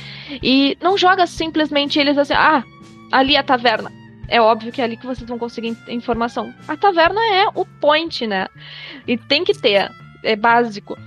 E 0.42 0.76
não 0.82 0.98
joga 0.98 1.26
simplesmente 1.26 1.98
eles 1.98 2.18
assim, 2.18 2.34
ah, 2.34 2.62
ali 3.10 3.36
é 3.36 3.38
a 3.38 3.42
taverna 3.42 3.90
é 4.28 4.40
óbvio 4.40 4.72
que 4.72 4.80
é 4.80 4.84
ali 4.84 4.96
que 4.96 5.06
vocês 5.06 5.28
vão 5.28 5.38
conseguir 5.38 5.76
informação. 5.88 6.52
A 6.66 6.76
taverna 6.76 7.20
é 7.32 7.46
o 7.54 7.64
point, 7.64 8.26
né? 8.26 8.48
E 9.06 9.16
tem 9.16 9.44
que 9.44 9.54
ter, 9.54 9.90
é 10.22 10.36
básico. 10.36 10.98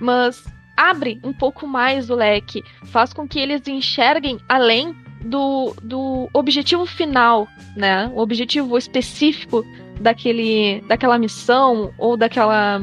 Mas 0.00 0.44
abre 0.76 1.18
um 1.24 1.32
pouco 1.32 1.66
mais 1.66 2.10
o 2.10 2.14
leque, 2.14 2.62
faz 2.84 3.12
com 3.12 3.26
que 3.26 3.38
eles 3.38 3.66
enxerguem 3.66 4.38
além 4.48 4.94
do, 5.22 5.74
do 5.82 6.28
objetivo 6.32 6.86
final, 6.86 7.48
né? 7.74 8.10
O 8.14 8.20
objetivo 8.20 8.76
específico 8.76 9.64
daquele, 10.00 10.82
daquela 10.82 11.18
missão 11.18 11.92
ou 11.98 12.16
daquela 12.16 12.80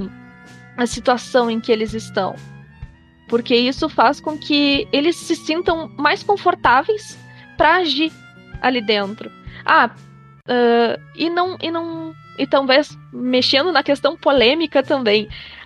situação 0.87 1.49
em 1.49 1.59
que 1.59 1.71
eles 1.71 1.93
estão. 1.93 2.35
Porque 3.27 3.55
isso 3.55 3.87
faz 3.87 4.19
com 4.19 4.37
que 4.37 4.87
eles 4.91 5.15
se 5.15 5.35
sintam 5.35 5.89
mais 5.97 6.23
confortáveis 6.23 7.17
para 7.57 7.77
agir 7.77 8.11
ali 8.61 8.81
dentro. 8.81 9.31
Ah, 9.65 9.91
uh, 10.48 11.02
e 11.15 11.30
não 11.30 11.57
e 11.61 11.72
não 11.72 12.14
e 12.38 12.48
talvez 12.48 12.98
mexendo 13.11 13.72
na 13.72 13.84
questão 13.84 14.18
polêmica 14.18 14.81
também. 14.84 15.26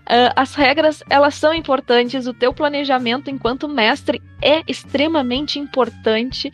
Uh, 0.09 0.31
as 0.35 0.55
regras 0.55 1.03
elas 1.09 1.35
são 1.35 1.53
importantes, 1.53 2.27
o 2.27 2.33
teu 2.33 2.53
planejamento 2.53 3.29
enquanto 3.29 3.67
mestre 3.67 4.21
é 4.41 4.63
extremamente 4.65 5.59
importante, 5.59 6.51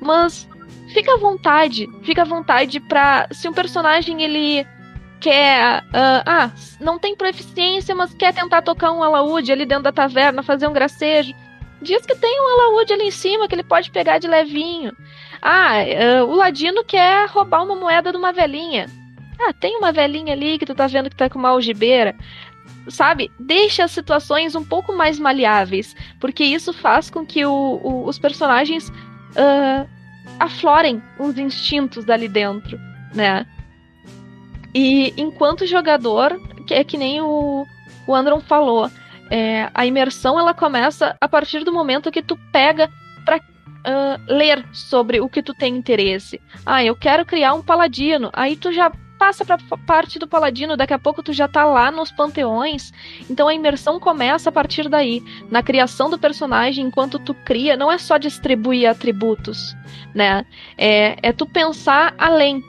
mas 0.00 0.48
fica 0.92 1.14
à 1.14 1.16
vontade, 1.16 1.88
fica 2.02 2.22
à 2.22 2.24
vontade 2.24 2.78
para 2.78 3.26
se 3.32 3.48
um 3.48 3.52
personagem 3.52 4.22
ele 4.22 4.64
quer, 5.20 5.82
uh, 5.84 6.22
ah, 6.26 6.50
não 6.80 6.98
tem 6.98 7.16
proficiência, 7.16 7.94
mas 7.94 8.12
quer 8.14 8.34
tentar 8.34 8.62
tocar 8.62 8.92
um 8.92 9.02
alaúde 9.02 9.52
ali 9.52 9.64
dentro 9.64 9.84
da 9.84 9.92
taverna, 9.92 10.42
fazer 10.42 10.66
um 10.66 10.72
gracejo, 10.72 11.32
diz 11.80 12.04
que 12.04 12.14
tem 12.16 12.40
um 12.40 12.60
alaúde 12.60 12.92
ali 12.92 13.04
em 13.04 13.10
cima 13.10 13.48
que 13.48 13.54
ele 13.54 13.62
pode 13.62 13.90
pegar 13.90 14.18
de 14.18 14.26
levinho. 14.26 14.92
Ah, 15.42 15.72
uh, 15.82 16.24
o 16.26 16.36
ladino 16.36 16.84
quer 16.84 17.28
roubar 17.28 17.64
uma 17.64 17.74
moeda 17.74 18.12
de 18.12 18.16
uma 18.16 18.32
velhinha. 18.32 18.86
Ah, 19.40 19.52
tem 19.52 19.76
uma 19.76 19.90
velhinha 19.90 20.32
ali 20.32 20.58
que 20.58 20.64
tu 20.64 20.74
tá 20.74 20.86
vendo 20.86 21.10
que 21.10 21.16
tá 21.16 21.28
com 21.28 21.38
uma 21.38 21.48
algibeira 21.48 22.14
sabe, 22.88 23.30
deixa 23.38 23.84
as 23.84 23.90
situações 23.90 24.54
um 24.54 24.64
pouco 24.64 24.96
mais 24.96 25.18
maleáveis, 25.18 25.94
porque 26.18 26.44
isso 26.44 26.72
faz 26.72 27.10
com 27.10 27.24
que 27.24 27.44
o, 27.44 27.80
o, 27.82 28.06
os 28.06 28.18
personagens 28.18 28.88
uh, 28.88 29.88
aflorem 30.38 31.02
os 31.18 31.38
instintos 31.38 32.08
ali 32.08 32.28
dentro, 32.28 32.78
né? 33.14 33.46
E 34.74 35.12
enquanto 35.16 35.66
jogador, 35.66 36.36
que 36.66 36.74
é 36.74 36.82
que 36.82 36.96
nem 36.96 37.20
o, 37.20 37.66
o 38.06 38.14
Andron 38.14 38.40
falou, 38.40 38.90
é, 39.30 39.70
a 39.74 39.86
imersão 39.86 40.38
ela 40.38 40.54
começa 40.54 41.16
a 41.20 41.28
partir 41.28 41.64
do 41.64 41.72
momento 41.72 42.10
que 42.10 42.22
tu 42.22 42.38
pega 42.50 42.90
para 43.24 43.40
uh, 43.86 44.32
ler 44.32 44.64
sobre 44.72 45.20
o 45.20 45.28
que 45.28 45.42
tu 45.42 45.54
tem 45.54 45.76
interesse. 45.76 46.40
Ah, 46.64 46.84
eu 46.84 46.96
quero 46.96 47.24
criar 47.24 47.54
um 47.54 47.62
paladino. 47.62 48.30
Aí 48.32 48.56
tu 48.56 48.72
já 48.72 48.90
passa 49.18 49.44
pra 49.44 49.56
parte 49.86 50.18
do 50.18 50.26
paladino, 50.26 50.76
daqui 50.76 50.92
a 50.92 50.98
pouco 50.98 51.22
tu 51.22 51.32
já 51.32 51.46
tá 51.46 51.64
lá 51.64 51.92
nos 51.92 52.10
panteões. 52.10 52.92
Então 53.30 53.46
a 53.46 53.54
imersão 53.54 54.00
começa 54.00 54.48
a 54.48 54.52
partir 54.52 54.88
daí. 54.88 55.22
Na 55.48 55.62
criação 55.62 56.10
do 56.10 56.18
personagem, 56.18 56.86
enquanto 56.86 57.20
tu 57.20 57.32
cria, 57.32 57.76
não 57.76 57.90
é 57.90 57.98
só 57.98 58.18
distribuir 58.18 58.90
atributos, 58.90 59.76
né? 60.12 60.44
É, 60.76 61.16
é 61.22 61.32
tu 61.32 61.46
pensar 61.46 62.14
além. 62.18 62.62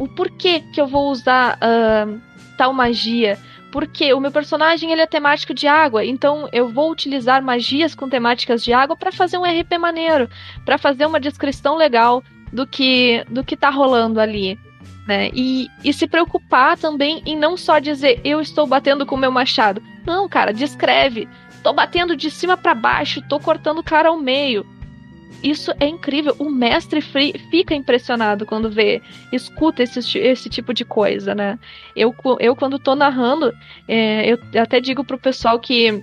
O 0.00 0.08
porquê 0.08 0.64
que 0.72 0.80
eu 0.80 0.88
vou 0.88 1.10
usar 1.10 1.56
uh, 1.58 2.20
tal 2.58 2.72
magia? 2.72 3.38
Porque 3.72 4.12
o 4.12 4.20
meu 4.20 4.30
personagem 4.30 4.92
ele 4.92 5.00
é 5.00 5.06
temático 5.06 5.52
de 5.52 5.66
água, 5.66 6.04
então 6.04 6.48
eu 6.52 6.68
vou 6.68 6.92
utilizar 6.92 7.42
magias 7.42 7.94
com 7.94 8.08
temáticas 8.08 8.62
de 8.62 8.72
água 8.72 8.94
para 8.94 9.10
fazer 9.10 9.38
um 9.38 9.44
RP 9.44 9.78
maneiro, 9.80 10.28
para 10.64 10.78
fazer 10.78 11.06
uma 11.06 11.18
descrição 11.18 11.76
legal 11.76 12.22
do 12.52 12.66
que 12.66 13.24
do 13.28 13.42
que 13.42 13.56
tá 13.56 13.70
rolando 13.70 14.20
ali 14.20 14.58
né? 15.06 15.30
E, 15.32 15.68
e 15.82 15.92
se 15.92 16.06
preocupar 16.06 16.76
também 16.76 17.22
em 17.26 17.36
não 17.36 17.56
só 17.56 17.78
dizer 17.78 18.20
eu 18.24 18.40
estou 18.40 18.66
batendo 18.66 19.04
com 19.04 19.14
o 19.14 19.18
meu 19.18 19.32
machado. 19.32 19.82
Não, 20.06 20.28
cara, 20.28 20.52
descreve. 20.52 21.28
Tô 21.62 21.72
batendo 21.72 22.16
de 22.16 22.30
cima 22.30 22.56
para 22.56 22.74
baixo, 22.74 23.22
tô 23.28 23.38
cortando 23.38 23.78
o 23.78 23.84
cara 23.84 24.08
ao 24.08 24.18
meio. 24.18 24.66
Isso 25.42 25.72
é 25.80 25.86
incrível. 25.86 26.34
O 26.38 26.48
mestre 26.48 27.00
fica 27.00 27.74
impressionado 27.74 28.46
quando 28.46 28.70
vê, 28.70 29.02
escuta 29.32 29.82
esse, 29.82 30.18
esse 30.18 30.48
tipo 30.48 30.72
de 30.72 30.84
coisa, 30.84 31.34
né? 31.34 31.58
Eu, 31.96 32.14
eu 32.38 32.54
quando 32.54 32.78
tô 32.78 32.94
narrando, 32.94 33.52
é, 33.88 34.30
eu 34.30 34.38
até 34.60 34.80
digo 34.80 35.04
pro 35.04 35.18
pessoal 35.18 35.58
que 35.58 36.02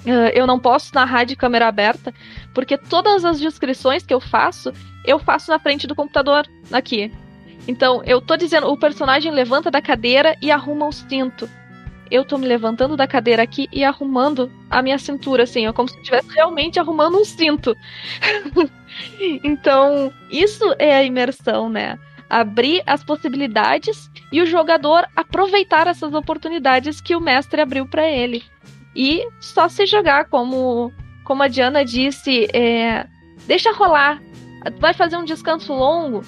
Uh, 0.00 0.30
eu 0.32 0.46
não 0.46 0.60
posso 0.60 0.94
narrar 0.94 1.24
de 1.24 1.34
câmera 1.34 1.66
aberta, 1.66 2.14
porque 2.54 2.78
todas 2.78 3.24
as 3.24 3.40
descrições 3.40 4.06
que 4.06 4.14
eu 4.14 4.20
faço, 4.20 4.72
eu 5.04 5.18
faço 5.18 5.50
na 5.50 5.58
frente 5.58 5.88
do 5.88 5.94
computador, 5.94 6.46
aqui. 6.70 7.10
Então, 7.66 8.02
eu 8.04 8.20
tô 8.20 8.36
dizendo, 8.36 8.68
o 8.68 8.78
personagem 8.78 9.32
levanta 9.32 9.72
da 9.72 9.82
cadeira 9.82 10.36
e 10.40 10.52
arruma 10.52 10.86
o 10.86 10.92
cinto. 10.92 11.50
Eu 12.10 12.24
tô 12.24 12.38
me 12.38 12.46
levantando 12.46 12.96
da 12.96 13.06
cadeira 13.06 13.42
aqui 13.42 13.68
e 13.72 13.84
arrumando 13.84 14.50
a 14.70 14.82
minha 14.82 14.98
cintura, 14.98 15.42
assim, 15.42 15.66
é 15.66 15.72
como 15.72 15.88
se 15.88 15.96
eu 15.96 16.00
estivesse 16.00 16.30
realmente 16.34 16.78
arrumando 16.78 17.18
um 17.18 17.24
cinto. 17.24 17.74
então, 19.44 20.12
isso 20.30 20.64
é 20.78 20.96
a 20.96 21.02
imersão, 21.02 21.68
né? 21.68 21.98
Abrir 22.28 22.82
as 22.86 23.02
possibilidades 23.02 24.10
e 24.32 24.40
o 24.40 24.46
jogador 24.46 25.06
aproveitar 25.16 25.86
essas 25.86 26.12
oportunidades 26.14 27.00
que 27.00 27.16
o 27.16 27.20
mestre 27.20 27.60
abriu 27.60 27.86
para 27.86 28.06
ele. 28.06 28.42
E 28.94 29.26
só 29.40 29.68
se 29.68 29.86
jogar, 29.86 30.26
como, 30.26 30.92
como 31.24 31.42
a 31.42 31.48
Diana 31.48 31.84
disse, 31.84 32.48
é, 32.52 33.06
deixa 33.46 33.72
rolar. 33.72 34.20
Vai 34.78 34.92
fazer 34.92 35.16
um 35.16 35.24
descanso 35.24 35.72
longo, 35.72 36.22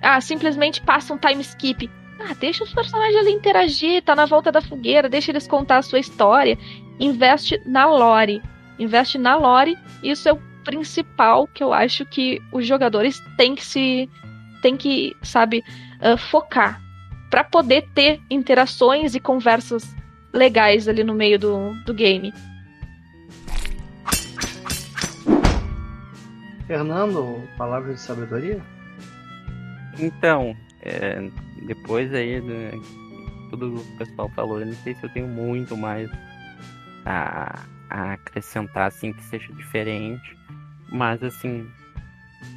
ah, 0.00 0.20
simplesmente 0.20 0.80
passa 0.80 1.12
um 1.12 1.18
time 1.18 1.42
skip. 1.42 1.90
Ah, 2.18 2.34
deixa 2.34 2.64
os 2.64 2.72
personagens 2.72 3.16
ali 3.16 3.30
interagir, 3.30 4.02
tá 4.02 4.14
na 4.14 4.26
volta 4.26 4.50
da 4.50 4.62
fogueira, 4.62 5.08
deixa 5.08 5.30
eles 5.30 5.46
contar 5.46 5.78
a 5.78 5.82
sua 5.82 5.98
história. 5.98 6.58
Investe 6.98 7.60
na 7.66 7.86
lore. 7.86 8.42
Investe 8.78 9.18
na 9.18 9.36
lore, 9.36 9.76
isso 10.02 10.28
é 10.28 10.32
o 10.32 10.40
principal 10.64 11.46
que 11.46 11.62
eu 11.62 11.72
acho 11.72 12.04
que 12.06 12.42
os 12.52 12.66
jogadores 12.66 13.20
têm 13.36 13.54
que 13.54 13.64
se. 13.64 14.10
têm 14.62 14.76
que, 14.76 15.14
sabe, 15.22 15.62
uh, 16.00 16.16
focar. 16.16 16.80
para 17.30 17.44
poder 17.44 17.88
ter 17.94 18.20
interações 18.30 19.14
e 19.14 19.20
conversas 19.20 19.94
legais 20.32 20.88
ali 20.88 21.04
no 21.04 21.14
meio 21.14 21.38
do, 21.38 21.72
do 21.84 21.92
game. 21.94 22.32
Fernando, 26.66 27.42
palavras 27.56 27.96
de 27.96 28.00
sabedoria? 28.00 28.60
Então, 29.98 30.56
é, 30.86 31.30
depois 31.66 32.14
aí 32.14 32.40
né, 32.40 32.70
tudo 33.50 33.74
o 33.74 33.98
pessoal 33.98 34.28
falou, 34.30 34.60
eu 34.60 34.66
não 34.66 34.74
sei 34.74 34.94
se 34.94 35.02
eu 35.02 35.10
tenho 35.10 35.26
muito 35.26 35.76
mais 35.76 36.08
a, 37.04 37.60
a 37.90 38.12
acrescentar 38.12 38.86
assim 38.86 39.12
que 39.12 39.22
seja 39.24 39.52
diferente, 39.54 40.36
mas 40.92 41.22
assim, 41.24 41.68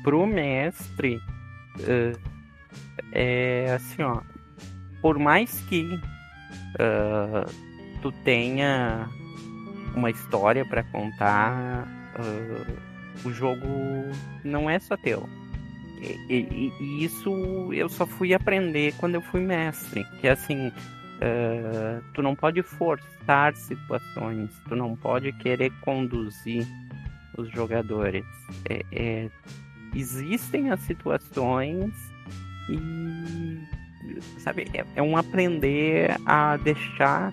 pro 0.03 0.27
mestre 0.27 1.19
é, 3.11 3.73
assim, 3.73 4.03
ó, 4.03 4.21
por 5.01 5.17
mais 5.17 5.59
que 5.61 5.99
tu 8.01 8.11
tenha 8.23 9.09
uma 9.95 10.11
história 10.11 10.63
para 10.65 10.83
contar, 10.83 11.87
o 13.25 13.31
jogo 13.31 13.65
não 14.43 14.69
é 14.69 14.79
só 14.79 14.95
teu 14.95 15.27
e, 16.01 16.71
e, 16.79 17.03
isso 17.03 17.73
eu 17.73 17.89
só 17.89 18.05
fui 18.05 18.33
aprender 18.33 18.93
quando 18.97 19.15
eu 19.15 19.21
fui 19.21 19.41
mestre. 19.41 20.05
Que 20.19 20.27
é 20.27 20.31
assim, 20.31 20.67
uh, 20.67 22.03
tu 22.13 22.21
não 22.21 22.35
pode 22.35 22.61
forçar 22.61 23.55
situações, 23.55 24.49
tu 24.67 24.75
não 24.75 24.95
pode 24.95 25.31
querer 25.33 25.71
conduzir 25.81 26.65
os 27.37 27.49
jogadores. 27.51 28.25
É, 28.69 28.85
é, 28.91 29.29
existem 29.95 30.71
as 30.71 30.79
situações 30.81 31.93
e 32.69 33.59
sabe 34.39 34.67
é, 34.73 34.85
é 34.95 35.01
um 35.01 35.17
aprender 35.17 36.15
a 36.25 36.57
deixar 36.57 37.31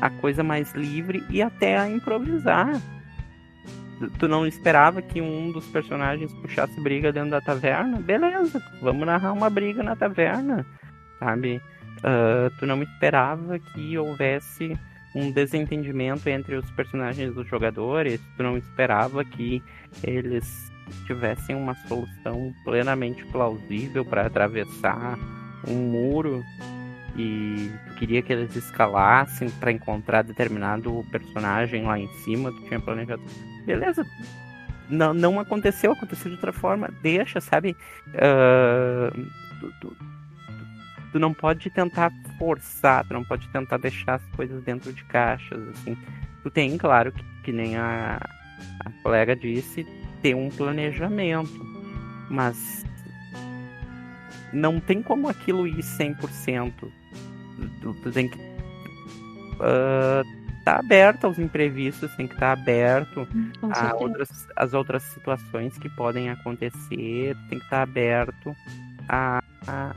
a 0.00 0.10
coisa 0.10 0.42
mais 0.42 0.72
livre 0.72 1.22
e 1.30 1.40
até 1.40 1.78
a 1.78 1.88
improvisar 1.88 2.80
tu 4.18 4.28
não 4.28 4.46
esperava 4.46 5.00
que 5.00 5.20
um 5.20 5.50
dos 5.50 5.66
personagens 5.66 6.32
puxasse 6.34 6.80
briga 6.80 7.12
dentro 7.12 7.30
da 7.30 7.40
taverna? 7.40 7.98
Beleza, 8.00 8.62
vamos 8.80 9.06
narrar 9.06 9.32
uma 9.32 9.50
briga 9.50 9.82
na 9.82 9.96
taverna, 9.96 10.66
sabe? 11.18 11.60
Uh, 11.98 12.50
tu 12.58 12.66
não 12.66 12.82
esperava 12.82 13.58
que 13.58 13.96
houvesse 13.96 14.78
um 15.14 15.30
desentendimento 15.30 16.28
entre 16.28 16.56
os 16.56 16.70
personagens 16.72 17.34
dos 17.34 17.48
jogadores, 17.48 18.20
tu 18.36 18.42
não 18.42 18.58
esperava 18.58 19.24
que 19.24 19.62
eles 20.02 20.70
tivessem 21.06 21.56
uma 21.56 21.74
solução 21.88 22.52
plenamente 22.64 23.24
plausível 23.26 24.04
para 24.04 24.26
atravessar 24.26 25.18
um 25.66 25.74
muro 25.74 26.42
e 27.16 27.72
tu 27.88 27.94
queria 27.94 28.20
que 28.22 28.32
eles 28.32 28.54
escalassem 28.54 29.50
para 29.50 29.72
encontrar 29.72 30.22
determinado 30.22 31.04
personagem 31.10 31.84
lá 31.84 31.98
em 31.98 32.08
cima, 32.24 32.52
tu 32.52 32.62
tinha 32.64 32.78
planejado 32.78 33.22
beleza. 33.64 34.04
Não, 34.88 35.12
não 35.12 35.40
aconteceu, 35.40 35.92
aconteceu 35.92 36.30
de 36.30 36.36
outra 36.36 36.52
forma. 36.52 36.88
Deixa, 37.02 37.40
sabe? 37.40 37.76
Uh, 38.08 39.28
tu, 39.60 39.72
tu, 39.80 39.96
tu, 41.12 41.18
não 41.18 41.34
pode 41.34 41.70
tentar 41.70 42.12
forçar, 42.38 43.04
tu 43.06 43.14
não 43.14 43.24
pode 43.24 43.48
tentar 43.48 43.78
deixar 43.78 44.14
as 44.14 44.26
coisas 44.36 44.62
dentro 44.62 44.92
de 44.92 45.02
caixas, 45.04 45.60
assim. 45.70 45.96
Tu 46.42 46.50
tem, 46.50 46.76
claro, 46.78 47.10
que, 47.10 47.24
que 47.44 47.52
nem 47.52 47.76
a, 47.76 48.20
a 48.84 48.90
colega 49.02 49.34
disse, 49.34 49.84
ter 50.22 50.34
um 50.34 50.50
planejamento. 50.50 51.66
Mas 52.30 52.84
não 54.52 54.78
tem 54.78 55.02
como 55.02 55.28
aquilo 55.28 55.66
ir 55.66 55.78
100%. 55.78 56.72
Tu, 57.80 57.94
tu 57.94 58.10
tem 58.12 58.28
que 58.28 58.38
uh, 58.38 60.22
estar 60.58 60.78
aberto 60.80 61.24
aos 61.24 61.38
imprevistos, 61.38 62.10
tem 62.16 62.26
que 62.26 62.34
estar 62.34 62.52
aberto 62.52 63.26
Com 63.60 63.70
a 63.70 63.74
certeza. 63.74 63.96
outras, 64.02 64.46
as 64.56 64.74
outras 64.74 65.02
situações 65.04 65.78
que 65.78 65.88
podem 65.90 66.28
acontecer, 66.30 67.36
tem 67.48 67.58
que 67.58 67.64
estar 67.64 67.82
aberto 67.82 68.54
a, 69.08 69.42
a- 69.66 69.94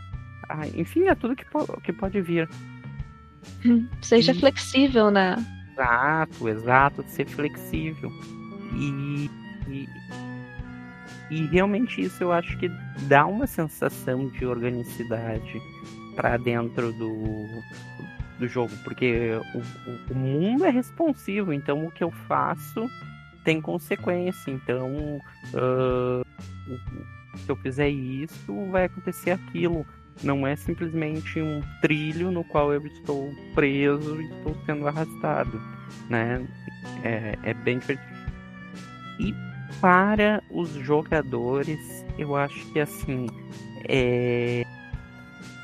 a- 0.49 0.67
enfim, 0.75 1.07
a 1.07 1.15
tudo 1.15 1.35
que, 1.35 1.45
po- 1.45 1.79
que 1.81 1.91
pode 1.93 2.21
vir. 2.21 2.47
Seja 4.01 4.33
Sim. 4.33 4.39
flexível, 4.39 5.09
né? 5.11 5.35
Exato, 5.73 6.49
exato, 6.49 7.03
de 7.03 7.11
ser 7.11 7.25
flexível. 7.27 8.11
E, 8.75 9.29
e, 9.69 9.87
e 11.31 11.45
realmente 11.47 12.01
isso 12.01 12.21
eu 12.23 12.31
acho 12.31 12.57
que 12.57 12.69
dá 13.07 13.25
uma 13.25 13.47
sensação 13.47 14.27
de 14.27 14.45
organicidade 14.45 15.61
para 16.19 16.35
dentro 16.35 16.91
do, 16.91 17.63
do 18.37 18.45
jogo, 18.45 18.73
porque 18.83 19.29
o, 19.55 20.11
o- 20.11 20.15
mundo 20.15 20.65
é 20.65 20.69
responsivo, 20.69 21.53
então 21.53 21.85
o 21.85 21.91
que 21.91 22.03
eu 22.03 22.11
faço 22.11 22.85
tem 23.45 23.61
consequência. 23.61 24.51
Então, 24.51 25.21
o- 25.53 26.23
se 27.37 27.49
eu 27.49 27.55
fizer 27.55 27.87
isso, 27.87 28.69
vai 28.69 28.83
acontecer 28.85 29.31
aquilo. 29.31 29.85
Não 30.21 30.45
é 30.45 30.57
simplesmente 30.57 31.39
um 31.41 31.61
trilho 31.81 32.29
no 32.31 32.43
qual 32.43 32.73
eu 32.73 32.85
estou 32.85 33.33
preso 33.55 34.21
e 34.21 34.25
estou 34.25 34.53
sendo 34.65 34.85
arrastado, 34.89 35.57
né? 36.09 36.45
É, 37.01 37.37
é 37.43 37.53
bem 37.53 37.79
diferente. 37.79 38.03
E 39.21 39.33
para 39.79 40.43
os 40.51 40.69
jogadores, 40.71 41.79
eu 42.17 42.35
acho 42.35 42.65
que 42.73 42.81
assim 42.81 43.27
é, 43.87 44.65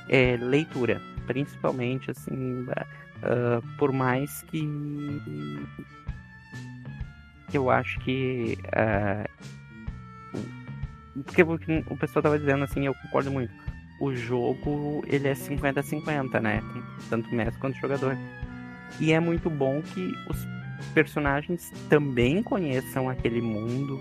é 0.10 0.38
leitura, 0.38 1.02
principalmente 1.28 2.12
assim, 2.12 2.66
ah, 3.24 3.62
por 3.78 3.92
mais 3.92 4.42
que 4.44 4.68
eu 7.54 7.70
acho 7.70 8.00
que 8.00 8.58
ah, 8.74 9.26
o- 10.34 11.24
porque 11.24 11.42
o 11.44 11.98
pessoal 11.98 12.24
tava 12.24 12.38
dizendo 12.40 12.64
assim, 12.64 12.86
eu 12.86 12.94
concordo 12.96 13.32
muito. 13.32 13.52
O 14.02 14.14
jogo 14.14 15.04
ele 15.08 15.28
é 15.30 15.34
50-50, 15.36 16.40
né? 16.42 16.62
Tanto 17.10 17.34
mestre 17.34 17.60
quanto 17.62 17.78
jogador. 17.80 18.18
E 19.00 19.14
é 19.14 19.20
muito 19.20 19.50
bom 19.50 19.82
que 19.82 20.12
os 20.30 20.38
personagens 20.94 21.72
também 21.90 22.44
conheçam 22.44 23.10
aquele 23.10 23.42
mundo, 23.42 23.98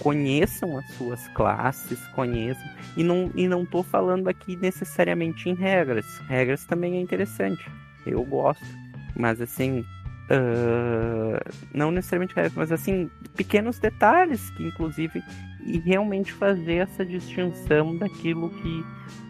conheçam 0.00 0.78
as 0.78 0.86
suas 0.94 1.28
classes, 1.28 1.98
conheçam. 2.08 2.68
E 2.96 3.04
não, 3.04 3.30
e 3.34 3.46
não 3.46 3.64
tô 3.64 3.82
falando 3.82 4.28
aqui 4.28 4.56
necessariamente 4.56 5.48
em 5.48 5.54
regras. 5.54 6.06
Regras 6.26 6.64
também 6.64 6.96
é 6.96 7.00
interessante. 7.00 7.70
Eu 8.06 8.24
gosto. 8.24 8.64
Mas 9.14 9.40
assim. 9.40 9.84
ah, 10.30 11.40
não 11.72 11.90
necessariamente 11.90 12.34
regras, 12.34 12.54
mas 12.54 12.72
assim, 12.72 13.10
pequenos 13.36 13.78
detalhes 13.78 14.50
que 14.50 14.64
inclusive. 14.64 15.22
E 15.62 15.78
realmente 15.78 16.32
fazer 16.32 16.76
essa 16.76 17.04
distinção 17.04 17.94
daquilo 17.96 18.48
que 18.48 18.84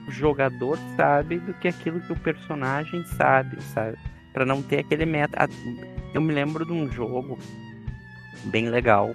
o 0.06 0.12
jogador 0.12 0.78
sabe 0.96 1.38
do 1.38 1.52
que 1.54 1.66
aquilo 1.66 2.00
que 2.00 2.12
o 2.12 2.16
personagem 2.16 3.04
sabe, 3.04 3.60
sabe? 3.60 3.98
Pra 4.32 4.46
não 4.46 4.62
ter 4.62 4.78
aquele 4.78 5.04
meta. 5.04 5.48
Eu 6.14 6.20
me 6.20 6.32
lembro 6.32 6.64
de 6.64 6.72
um 6.72 6.90
jogo 6.90 7.36
bem 8.44 8.68
legal 8.68 9.12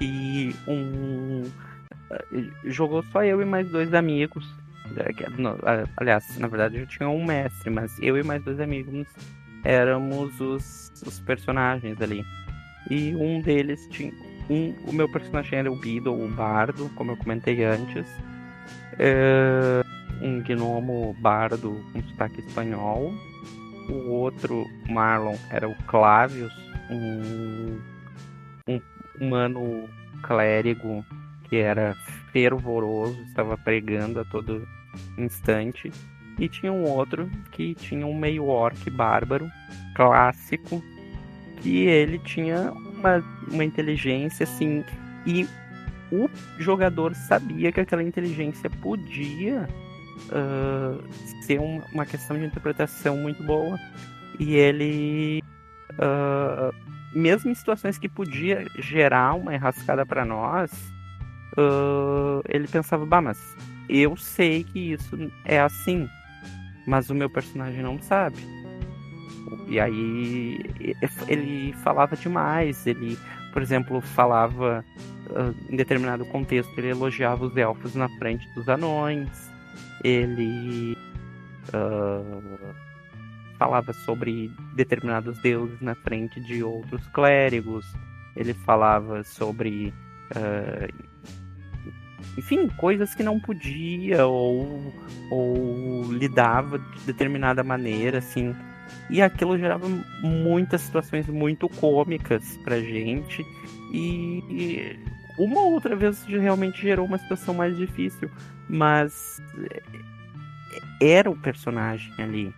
e 0.00 0.54
um 0.66 1.42
eh, 2.10 2.44
jogou 2.64 3.02
só 3.12 3.22
eu 3.24 3.40
e 3.40 3.44
mais 3.44 3.68
dois 3.70 3.92
amigos. 3.94 4.46
No- 5.38 5.58
ah, 5.62 5.84
Aliás, 5.96 6.36
na 6.38 6.46
verdade 6.48 6.78
eu 6.78 6.86
tinha 6.86 7.08
um 7.08 7.24
mestre, 7.24 7.70
mas 7.70 7.96
eu 8.00 8.16
e 8.18 8.22
mais 8.22 8.42
dois 8.44 8.60
amigos 8.60 9.06
éramos 9.64 10.38
os, 10.40 10.92
os 11.06 11.20
personagens 11.20 12.00
ali. 12.00 12.24
E 12.90 13.14
um 13.14 13.40
deles 13.40 13.80
tinha. 13.90 14.12
Um, 14.50 14.74
o 14.86 14.92
meu 14.92 15.08
personagem 15.08 15.58
era 15.58 15.72
o 15.72 15.80
Beedle, 15.80 16.22
o 16.22 16.28
bardo, 16.28 16.90
como 16.96 17.12
eu 17.12 17.16
comentei 17.16 17.64
antes. 17.64 18.06
Eh, 18.98 19.82
um 20.20 20.42
gnomo 20.42 21.16
bardo 21.20 21.82
com 21.92 22.02
sotaque 22.10 22.40
espanhol. 22.40 23.12
O 23.88 24.10
outro, 24.10 24.66
Marlon, 24.88 25.36
era 25.50 25.68
o 25.68 25.74
Clavius, 25.86 26.52
um 26.90 27.78
humano 29.20 29.88
clérigo 30.22 31.04
que 31.48 31.56
era 31.56 31.94
fervoroso, 32.32 33.20
estava 33.22 33.56
pregando 33.58 34.20
a 34.20 34.24
todo 34.24 34.66
instante. 35.18 35.92
E 36.38 36.48
tinha 36.48 36.72
um 36.72 36.82
outro 36.84 37.30
que 37.52 37.74
tinha 37.74 38.06
um 38.06 38.14
meio 38.18 38.46
orc 38.46 38.90
bárbaro, 38.90 39.48
clássico, 39.94 40.82
que 41.62 41.86
ele 41.86 42.18
tinha 42.18 42.72
uma, 42.72 43.22
uma 43.50 43.64
inteligência 43.64 44.44
assim. 44.44 44.84
E 45.26 45.46
o 46.10 46.28
jogador 46.58 47.14
sabia 47.14 47.70
que 47.70 47.80
aquela 47.80 48.02
inteligência 48.02 48.68
podia 48.68 49.68
ah, 50.32 50.98
ser 51.42 51.60
um- 51.60 51.82
uma 51.92 52.04
questão 52.06 52.36
de 52.38 52.44
interpretação 52.46 53.16
muito 53.16 53.42
boa. 53.44 53.78
E 54.40 54.54
ele, 54.54 55.42
ah, 55.98 56.72
mesmo 57.14 57.50
em 57.50 57.54
situações 57.54 57.98
que 57.98 58.08
podia 58.08 58.66
gerar 58.78 59.34
uma 59.34 59.54
enrascada 59.54 60.04
para 60.04 60.24
nós, 60.24 60.70
ah, 61.56 62.40
ele 62.48 62.66
pensava, 62.68 63.06
bah, 63.06 63.20
mas 63.20 63.56
eu 63.88 64.16
sei 64.16 64.64
que 64.64 64.92
isso 64.92 65.30
é 65.44 65.60
assim, 65.60 66.08
mas 66.86 67.10
o 67.10 67.14
meu 67.14 67.30
personagem 67.30 67.82
não 67.82 68.00
sabe. 68.00 68.38
E 69.68 69.78
aí 69.78 70.58
ele 71.28 71.72
falava 71.82 72.16
demais, 72.16 72.86
ele, 72.86 73.18
por 73.52 73.62
exemplo, 73.62 74.00
falava 74.00 74.84
ah, 75.30 75.54
em 75.70 75.76
determinado 75.76 76.24
contexto, 76.26 76.76
ele 76.78 76.90
elogiava 76.90 77.44
os 77.44 77.56
elfos 77.56 77.94
na 77.94 78.08
frente 78.18 78.46
dos 78.54 78.68
anões, 78.68 79.50
ele 80.02 80.96
ah, 81.72 82.74
falava 83.64 83.92
sobre 83.92 84.50
determinados 84.74 85.38
deuses 85.38 85.80
na 85.80 85.94
frente 85.94 86.38
de 86.40 86.62
outros 86.62 87.06
clérigos, 87.08 87.86
ele 88.36 88.52
falava 88.52 89.24
sobre 89.24 89.92
ah, 90.34 90.86
enfim, 92.36 92.68
coisas 92.68 93.14
que 93.14 93.22
não 93.22 93.38
podia 93.38 94.26
ou, 94.26 94.92
ou 95.30 96.12
lidava 96.12 96.78
de 96.78 97.00
determinada 97.06 97.62
maneira, 97.62 98.18
assim. 98.18 98.54
E 99.08 99.22
aquilo 99.22 99.56
gerava 99.56 99.86
muitas 100.20 100.80
situações 100.82 101.26
muito 101.28 101.68
cômicas 101.68 102.56
pra 102.64 102.80
gente. 102.80 103.44
E, 103.92 104.98
uma 105.38 105.60
ou 105.60 105.72
outra 105.72 105.94
vez 105.94 106.24
realmente 106.24 106.82
gerou 106.82 107.06
uma 107.06 107.18
situação 107.18 107.54
mais 107.54 107.76
difícil. 107.76 108.28
Mas 108.68 109.40
é, 111.00 111.18
era 111.18 111.30
o 111.30 111.36
personagem 111.36 112.12
ali. 112.18 112.52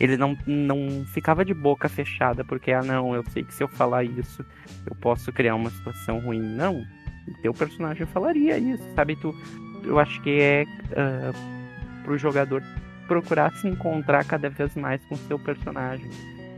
Ele 0.00 0.16
não, 0.16 0.36
não 0.46 1.04
ficava 1.06 1.44
de 1.44 1.52
boca 1.52 1.88
fechada 1.88 2.44
porque, 2.44 2.72
ah, 2.72 2.82
não, 2.82 3.14
eu 3.14 3.24
sei 3.30 3.44
que 3.44 3.54
se 3.54 3.62
eu 3.62 3.68
falar 3.68 4.04
isso, 4.04 4.44
eu 4.86 4.94
posso 4.96 5.32
criar 5.32 5.54
uma 5.54 5.70
situação 5.70 6.18
ruim. 6.18 6.40
Não, 6.40 6.84
teu 7.42 7.52
personagem 7.52 8.06
falaria 8.06 8.58
isso, 8.58 8.84
sabe? 8.94 9.16
Tu, 9.16 9.34
eu 9.84 9.98
acho 9.98 10.20
que 10.22 10.40
é 10.40 10.64
ah, 10.96 11.32
pro 12.04 12.16
jogador 12.18 12.62
procurar 13.06 13.52
se 13.52 13.68
encontrar 13.68 14.24
cada 14.24 14.48
vez 14.48 14.74
mais 14.74 15.04
com 15.04 15.16
seu 15.16 15.38
personagem, 15.38 16.08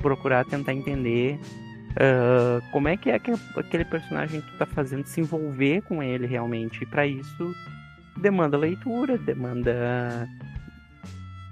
procurar 0.00 0.44
tentar 0.44 0.72
entender 0.72 1.38
ah, 1.96 2.60
como 2.70 2.88
é 2.88 2.96
que 2.96 3.10
é 3.10 3.18
que 3.18 3.32
aquele 3.56 3.84
personagem 3.84 4.40
que 4.40 4.50
tu 4.52 4.58
tá 4.58 4.66
fazendo 4.66 5.06
se 5.06 5.20
envolver 5.20 5.82
com 5.82 6.02
ele 6.02 6.26
realmente. 6.26 6.82
E 6.82 6.86
para 6.86 7.06
isso 7.06 7.54
demanda 8.16 8.56
leitura, 8.56 9.18
demanda 9.18 10.28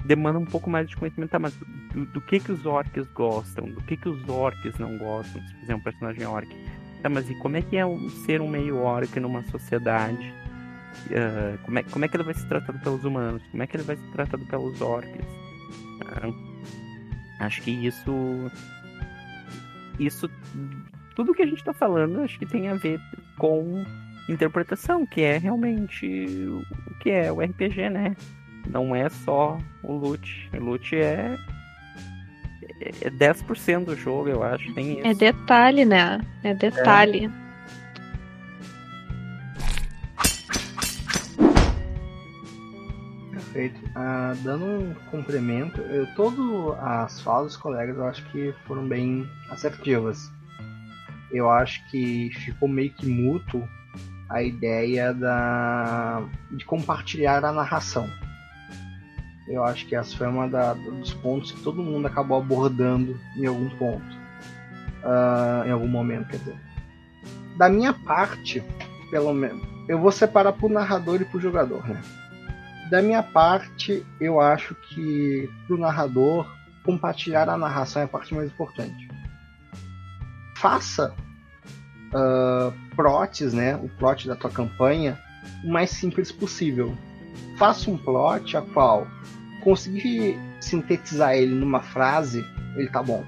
demanda 0.05 0.39
um 0.39 0.45
pouco 0.45 0.69
mais 0.69 0.89
de 0.89 0.97
conhecimento, 0.97 1.31
tá, 1.31 1.39
mas 1.39 1.55
do, 1.55 2.07
do 2.07 2.21
que 2.21 2.41
que 2.41 2.53
os 2.53 2.67
orcs 2.67 3.07
gostam, 3.13 3.67
do 3.67 3.83
que 3.83 3.97
que 3.97 4.09
os 4.09 4.29
orcs 4.29 4.79
não 4.79 4.99
gostam, 4.99 5.41
se 5.43 5.55
fizer 5.57 5.75
um 5.75 5.81
personagem 5.81 6.27
orc. 6.27 6.49
Tá, 7.03 7.09
mas 7.09 7.29
e 7.29 7.35
como 7.37 7.57
é 7.57 7.63
que 7.63 7.77
é 7.77 7.85
um, 7.85 8.09
ser 8.09 8.41
um 8.41 8.49
meio 8.49 8.77
orc 8.79 9.19
numa 9.19 9.43
sociedade? 9.45 10.33
Ah, 11.11 11.59
como, 11.65 11.79
é, 11.79 11.83
como 11.83 12.05
é 12.05 12.09
que 12.09 12.17
ele 12.17 12.25
vai 12.25 12.35
ser 12.35 12.47
tratado 12.47 12.79
pelos 12.81 13.05
humanos? 13.05 13.43
Como 13.51 13.63
é 13.63 13.67
que 13.67 13.77
ele 13.77 13.85
vai 13.85 13.97
ser 13.97 14.11
tratado 14.13 14.45
pelos 14.47 14.81
orcs? 14.81 15.27
Ah, 16.07 17.45
acho 17.45 17.63
que 17.63 17.71
isso. 17.71 18.51
Isso. 19.99 20.31
Tudo 21.15 21.35
que 21.35 21.43
a 21.43 21.47
gente 21.47 21.63
tá 21.63 21.73
falando, 21.73 22.21
acho 22.21 22.39
que 22.39 22.47
tem 22.47 22.69
a 22.69 22.75
ver 22.75 23.01
com 23.39 23.85
interpretação, 24.29 25.05
que 25.05 25.21
é 25.21 25.37
realmente 25.39 26.07
o 26.07 26.95
que 27.01 27.11
é 27.11 27.31
o 27.31 27.41
RPG, 27.41 27.91
né? 27.91 28.17
Não 28.69 28.95
é 28.95 29.09
só 29.09 29.59
o 29.83 29.93
loot. 29.93 30.51
O 30.55 30.65
loot 30.65 30.97
é. 30.97 31.37
É 33.01 33.11
10% 33.11 33.85
do 33.85 33.97
jogo, 33.97 34.29
eu 34.29 34.43
acho. 34.43 34.73
Tem 34.75 34.99
isso. 34.99 35.07
É 35.07 35.15
detalhe, 35.15 35.85
né? 35.85 36.21
É 36.43 36.55
detalhe. 36.55 37.31
Perfeito. 43.53 43.81
Ah, 43.95 44.35
dando 44.43 44.65
um 44.65 44.95
complemento, 45.11 45.81
eu, 45.83 46.07
todo 46.15 46.75
as 46.81 47.21
falas 47.21 47.53
dos 47.53 47.57
colegas 47.57 47.97
eu 47.97 48.07
acho 48.07 48.25
que 48.31 48.55
foram 48.67 48.89
bem 48.89 49.29
assertivas. 49.51 50.31
Eu 51.31 51.51
acho 51.51 51.87
que 51.91 52.31
ficou 52.45 52.69
meio 52.69 52.91
que 52.93 53.07
mútuo 53.07 53.67
a 54.29 54.43
ideia 54.43 55.13
da, 55.13 56.23
de 56.51 56.65
compartilhar 56.65 57.45
a 57.45 57.53
narração. 57.53 58.09
Eu 59.49 59.65
acho 59.65 59.87
que 59.87 59.97
essa 59.97 60.17
foi 60.17 60.27
uma 60.29 60.49
da, 60.49 60.75
dos 60.75 61.13
pontos 61.15 61.53
que 61.53 61.61
todo 61.63 61.83
mundo 61.83 62.07
acabou 62.07 62.39
abordando 62.39 63.19
em 63.37 63.47
algum 63.47 63.69
ponto. 63.71 64.23
Uh, 65.03 65.67
em 65.67 65.71
algum 65.71 65.89
momento, 65.89 66.29
quer 66.29 66.39
dizer. 66.39 66.57
Da 67.57 67.69
minha 67.69 67.93
parte, 67.93 68.63
pelo 69.11 69.35
menos, 69.35 69.63
eu 69.89 69.99
vou 69.99 70.13
separar 70.13 70.53
por 70.53 70.71
narrador 70.71 71.21
e 71.21 71.25
por 71.25 71.41
jogador, 71.41 71.87
né? 71.89 72.01
Da 72.91 73.03
minha 73.03 73.23
parte, 73.23 74.05
eu 74.21 74.41
acho 74.41 74.75
que 74.75 75.49
pro 75.67 75.79
narrador, 75.79 76.47
compartilhar 76.85 77.49
a 77.49 77.57
narração 77.57 78.03
é 78.03 78.05
a 78.05 78.09
parte 78.09 78.35
mais 78.35 78.49
importante. 78.49 79.09
Faça 80.57 81.15
uh, 82.13 82.73
plots, 82.95 83.53
né? 83.53 83.77
O 83.77 83.89
plot 83.89 84.29
da 84.29 84.37
tua 84.37 84.51
campanha, 84.51 85.19
o 85.65 85.73
mais 85.73 85.91
simples 85.91 86.31
possível. 86.31 86.97
Faça 87.57 87.91
um 87.91 87.97
plot 87.97 88.57
a 88.57 88.63
qual 88.63 89.07
conseguir 89.63 90.39
sintetizar 90.61 91.35
ele 91.35 91.55
numa 91.55 91.81
frase, 91.81 92.45
ele 92.77 92.89
tá 92.89 93.03
bom. 93.03 93.25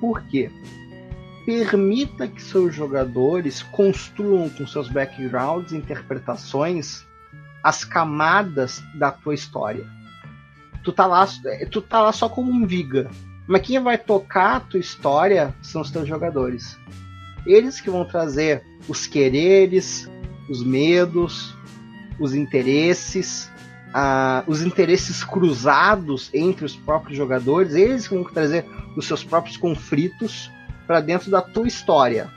Por 0.00 0.22
quê? 0.24 0.50
permita 1.44 2.28
que 2.28 2.40
seus 2.40 2.72
jogadores 2.72 3.60
construam 3.60 4.48
com 4.48 4.66
seus 4.66 4.88
backgrounds, 4.88 5.72
interpretações, 5.72 7.04
as 7.62 7.84
camadas 7.84 8.82
da 8.94 9.10
tua 9.10 9.34
história. 9.34 9.84
Tu 10.84 10.92
tá 10.92 11.06
lá, 11.06 11.26
tu 11.70 11.82
tá 11.82 12.02
lá 12.02 12.12
só 12.12 12.28
como 12.28 12.50
um 12.50 12.66
viga. 12.66 13.10
Mas 13.48 13.62
quem 13.62 13.80
vai 13.80 13.98
tocar 13.98 14.56
a 14.56 14.60
tua 14.60 14.78
história 14.78 15.52
são 15.60 15.82
os 15.82 15.90
teus 15.90 16.08
jogadores. 16.08 16.78
Eles 17.44 17.80
que 17.80 17.90
vão 17.90 18.04
trazer 18.04 18.62
os 18.88 19.06
quereres, 19.06 20.08
os 20.48 20.62
medos, 20.62 21.54
os 22.20 22.34
interesses, 22.34 23.50
os 24.46 24.62
interesses 24.62 25.24
cruzados 25.24 26.30
entre 26.32 26.64
os 26.64 26.76
próprios 26.76 27.16
jogadores, 27.16 27.74
eles 27.74 28.06
vão 28.06 28.22
trazer 28.22 28.64
os 28.96 29.06
seus 29.06 29.24
próprios 29.24 29.56
conflitos 29.56 30.50
para 30.86 31.00
dentro 31.00 31.30
da 31.30 31.40
tua 31.40 31.66
história. 31.66 32.30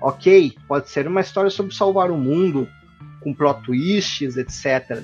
Ok, 0.00 0.56
pode 0.66 0.88
ser 0.88 1.06
uma 1.06 1.20
história 1.20 1.50
sobre 1.50 1.74
salvar 1.74 2.10
o 2.10 2.16
mundo, 2.16 2.66
com 3.20 3.34
plot 3.34 3.62
twists, 3.62 4.36
etc. 4.36 5.02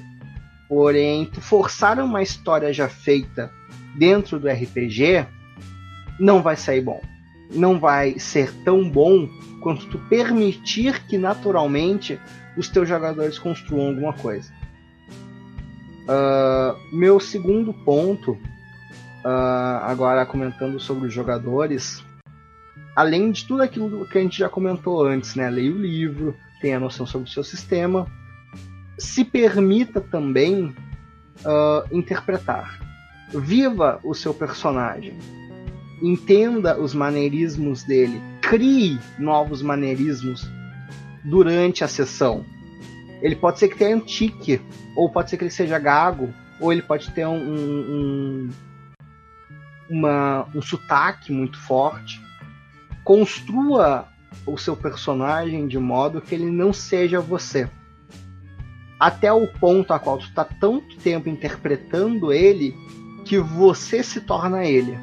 Porém, 0.68 1.30
forçar 1.40 2.00
uma 2.00 2.22
história 2.22 2.72
já 2.72 2.88
feita 2.88 3.52
dentro 3.94 4.40
do 4.40 4.48
RPG 4.48 5.26
não 6.18 6.42
vai 6.42 6.56
sair 6.56 6.80
bom. 6.80 7.00
Não 7.52 7.78
vai 7.78 8.18
ser 8.18 8.50
tão 8.64 8.88
bom 8.88 9.28
quanto 9.60 9.86
tu 9.86 9.98
permitir 10.08 11.04
que 11.06 11.18
naturalmente 11.18 12.18
os 12.56 12.68
teus 12.68 12.88
jogadores 12.88 13.38
construam 13.38 13.88
alguma 13.88 14.12
coisa. 14.12 14.52
Uh, 16.08 16.96
meu 16.96 17.18
segundo 17.18 17.74
ponto, 17.74 18.32
uh, 18.32 19.82
agora 19.82 20.24
comentando 20.24 20.78
sobre 20.78 21.08
os 21.08 21.14
jogadores, 21.14 22.02
além 22.94 23.32
de 23.32 23.44
tudo 23.44 23.62
aquilo 23.62 24.06
que 24.08 24.18
a 24.18 24.20
gente 24.20 24.38
já 24.38 24.48
comentou 24.48 25.04
antes, 25.04 25.34
né? 25.34 25.50
Leia 25.50 25.72
o 25.72 25.78
livro, 25.78 26.36
tenha 26.60 26.78
noção 26.78 27.04
sobre 27.04 27.28
o 27.28 27.32
seu 27.32 27.42
sistema, 27.42 28.06
se 28.96 29.24
permita 29.24 30.00
também 30.00 30.74
uh, 31.44 31.96
interpretar. 31.96 32.80
Viva 33.30 33.98
o 34.04 34.14
seu 34.14 34.32
personagem. 34.32 35.18
Entenda 36.00 36.78
os 36.78 36.94
maneirismos 36.94 37.82
dele. 37.82 38.20
Crie 38.40 38.98
novos 39.18 39.60
maneirismos 39.60 40.48
durante 41.28 41.84
a 41.84 41.88
sessão. 41.88 42.44
Ele 43.20 43.36
pode 43.36 43.58
ser 43.58 43.68
que 43.68 43.76
tenha 43.76 43.96
um 43.96 44.00
tique, 44.00 44.60
ou 44.96 45.10
pode 45.10 45.30
ser 45.30 45.36
que 45.36 45.44
ele 45.44 45.50
seja 45.50 45.78
gago, 45.78 46.32
ou 46.60 46.72
ele 46.72 46.82
pode 46.82 47.10
ter 47.10 47.26
um, 47.26 47.36
um, 47.36 47.80
um, 47.90 48.50
uma, 49.90 50.46
um 50.54 50.62
sotaque 50.62 51.32
muito 51.32 51.58
forte 51.58 52.26
construa 53.06 54.08
o 54.44 54.58
seu 54.58 54.76
personagem 54.76 55.68
de 55.68 55.78
modo 55.78 56.20
que 56.20 56.34
ele 56.34 56.50
não 56.50 56.72
seja 56.72 57.20
você. 57.20 57.70
Até 58.98 59.32
o 59.32 59.46
ponto 59.46 59.92
a 59.92 59.98
qual 60.00 60.18
tu 60.18 60.26
está 60.26 60.44
tanto 60.44 60.96
tempo 60.96 61.28
interpretando 61.28 62.32
ele 62.32 62.74
que 63.24 63.38
você 63.38 64.02
se 64.02 64.22
torna 64.22 64.64
ele. 64.64 64.98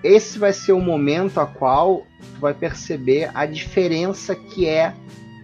Esse 0.00 0.38
vai 0.38 0.52
ser 0.52 0.72
o 0.72 0.80
momento 0.80 1.40
a 1.40 1.46
qual 1.46 2.06
vai 2.40 2.54
perceber 2.54 3.30
a 3.34 3.46
diferença 3.46 4.34
que 4.34 4.66
é 4.66 4.94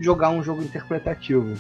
jogar 0.01 0.31
um 0.31 0.43
jogo 0.43 0.63
interpretativo. 0.63 1.55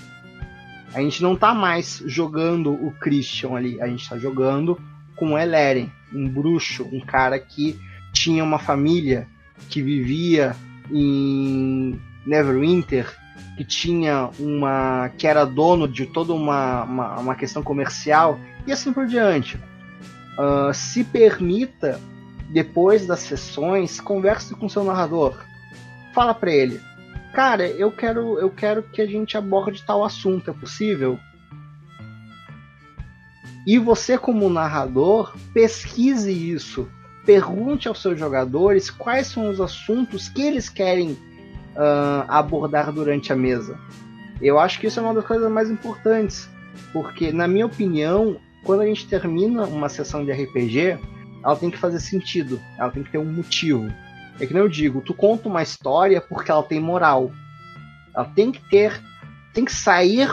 A 0.94 1.00
gente 1.00 1.22
não 1.22 1.34
está 1.34 1.54
mais 1.54 2.02
jogando 2.06 2.72
o 2.72 2.90
Christian 2.92 3.54
ali, 3.54 3.80
a 3.80 3.86
gente 3.86 4.02
está 4.02 4.16
jogando 4.18 4.80
com 5.16 5.32
o 5.32 5.38
Eleren, 5.38 5.90
um 6.12 6.28
bruxo, 6.28 6.88
um 6.92 7.00
cara 7.00 7.38
que 7.38 7.78
tinha 8.12 8.42
uma 8.42 8.58
família, 8.58 9.26
que 9.68 9.82
vivia 9.82 10.54
em 10.90 12.00
Neverwinter, 12.26 13.14
que 13.56 13.64
tinha 13.64 14.30
uma. 14.38 15.10
que 15.16 15.26
era 15.26 15.44
dono 15.44 15.88
de 15.88 16.06
toda 16.06 16.32
uma, 16.32 16.84
uma, 16.84 17.18
uma 17.20 17.34
questão 17.34 17.62
comercial, 17.62 18.38
e 18.66 18.72
assim 18.72 18.92
por 18.92 19.06
diante. 19.06 19.58
Uh, 20.38 20.72
se 20.72 21.02
permita, 21.02 22.00
depois 22.50 23.06
das 23.06 23.20
sessões, 23.20 24.00
converse 24.00 24.54
com 24.54 24.68
seu 24.68 24.84
narrador. 24.84 25.36
Fala 26.14 26.34
para 26.34 26.52
ele. 26.52 26.80
Cara, 27.32 27.66
eu 27.66 27.90
quero, 27.92 28.38
eu 28.38 28.50
quero 28.50 28.82
que 28.82 29.02
a 29.02 29.06
gente 29.06 29.36
aborde 29.36 29.82
tal 29.82 30.04
assunto, 30.04 30.50
é 30.50 30.54
possível? 30.54 31.18
E 33.66 33.78
você, 33.78 34.16
como 34.16 34.48
narrador, 34.48 35.34
pesquise 35.52 36.32
isso 36.32 36.88
pergunte 37.26 37.88
aos 37.88 38.00
seus 38.00 38.16
jogadores 38.18 38.88
quais 38.88 39.26
são 39.26 39.50
os 39.50 39.60
assuntos 39.60 40.28
que 40.28 40.40
eles 40.40 40.68
querem 40.68 41.10
uh, 41.10 42.24
abordar 42.28 42.92
durante 42.92 43.32
a 43.32 43.36
mesa. 43.36 43.76
Eu 44.40 44.58
acho 44.58 44.78
que 44.78 44.86
isso 44.86 45.00
é 45.00 45.02
uma 45.02 45.12
das 45.12 45.26
coisas 45.26 45.50
mais 45.50 45.68
importantes, 45.68 46.48
porque, 46.92 47.32
na 47.32 47.48
minha 47.48 47.66
opinião, 47.66 48.36
quando 48.62 48.82
a 48.82 48.86
gente 48.86 49.08
termina 49.08 49.64
uma 49.64 49.88
sessão 49.88 50.24
de 50.24 50.30
RPG, 50.30 50.98
ela 51.46 51.54
tem 51.54 51.70
que 51.70 51.78
fazer 51.78 52.00
sentido, 52.00 52.60
ela 52.76 52.90
tem 52.90 53.04
que 53.04 53.12
ter 53.12 53.18
um 53.18 53.32
motivo. 53.32 53.88
É 54.40 54.46
que 54.46 54.52
nem 54.52 54.60
eu 54.60 54.68
digo, 54.68 55.00
tu 55.00 55.14
conta 55.14 55.48
uma 55.48 55.62
história 55.62 56.20
porque 56.20 56.50
ela 56.50 56.62
tem 56.64 56.80
moral. 56.80 57.30
Ela 58.12 58.24
tem 58.24 58.50
que 58.50 58.60
ter, 58.68 59.00
tem 59.54 59.64
que 59.64 59.72
sair 59.72 60.28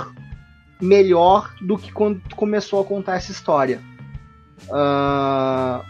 melhor 0.81 1.53
do 1.61 1.77
que 1.77 1.91
quando 1.91 2.19
tu 2.27 2.35
começou 2.35 2.81
a 2.81 2.83
contar 2.83 3.17
essa 3.17 3.31
história. 3.31 3.79
Uh, 4.63 5.85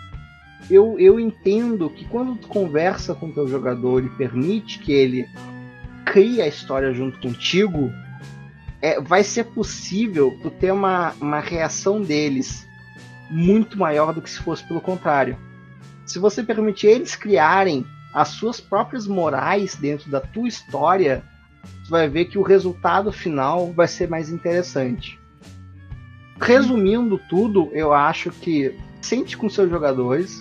eu, 0.69 0.99
eu 0.99 1.17
entendo 1.17 1.89
que 1.89 2.03
quando 2.05 2.35
tu 2.35 2.49
conversa 2.49 3.15
com 3.15 3.31
teu 3.31 3.47
jogador 3.47 4.03
e 4.03 4.09
permite 4.09 4.79
que 4.79 4.91
ele 4.91 5.25
crie 6.05 6.41
a 6.41 6.47
história 6.47 6.93
junto 6.93 7.17
contigo, 7.21 7.89
é, 8.81 8.99
vai 8.99 9.23
ser 9.23 9.45
possível 9.45 10.37
tu 10.41 10.51
ter 10.51 10.73
uma, 10.73 11.13
uma 11.21 11.39
reação 11.39 12.01
deles 12.01 12.67
muito 13.33 13.77
maior 13.77 14.13
do 14.13 14.21
que 14.21 14.29
se 14.29 14.39
fosse 14.39 14.63
pelo 14.67 14.79
contrário. 14.79 15.35
Se 16.05 16.19
você 16.19 16.43
permitir 16.43 16.87
eles 16.87 17.15
criarem 17.15 17.85
as 18.13 18.29
suas 18.29 18.61
próprias 18.61 19.07
morais 19.07 19.75
dentro 19.75 20.11
da 20.11 20.21
tua 20.21 20.47
história, 20.47 21.23
tu 21.83 21.89
vai 21.89 22.07
ver 22.07 22.25
que 22.25 22.37
o 22.37 22.43
resultado 22.43 23.11
final 23.11 23.73
vai 23.73 23.87
ser 23.87 24.07
mais 24.07 24.29
interessante. 24.29 25.19
Resumindo 26.39 27.19
tudo, 27.29 27.69
eu 27.73 27.91
acho 27.91 28.29
que 28.29 28.77
sente 29.01 29.35
com 29.35 29.49
seus 29.49 29.69
jogadores, 29.69 30.39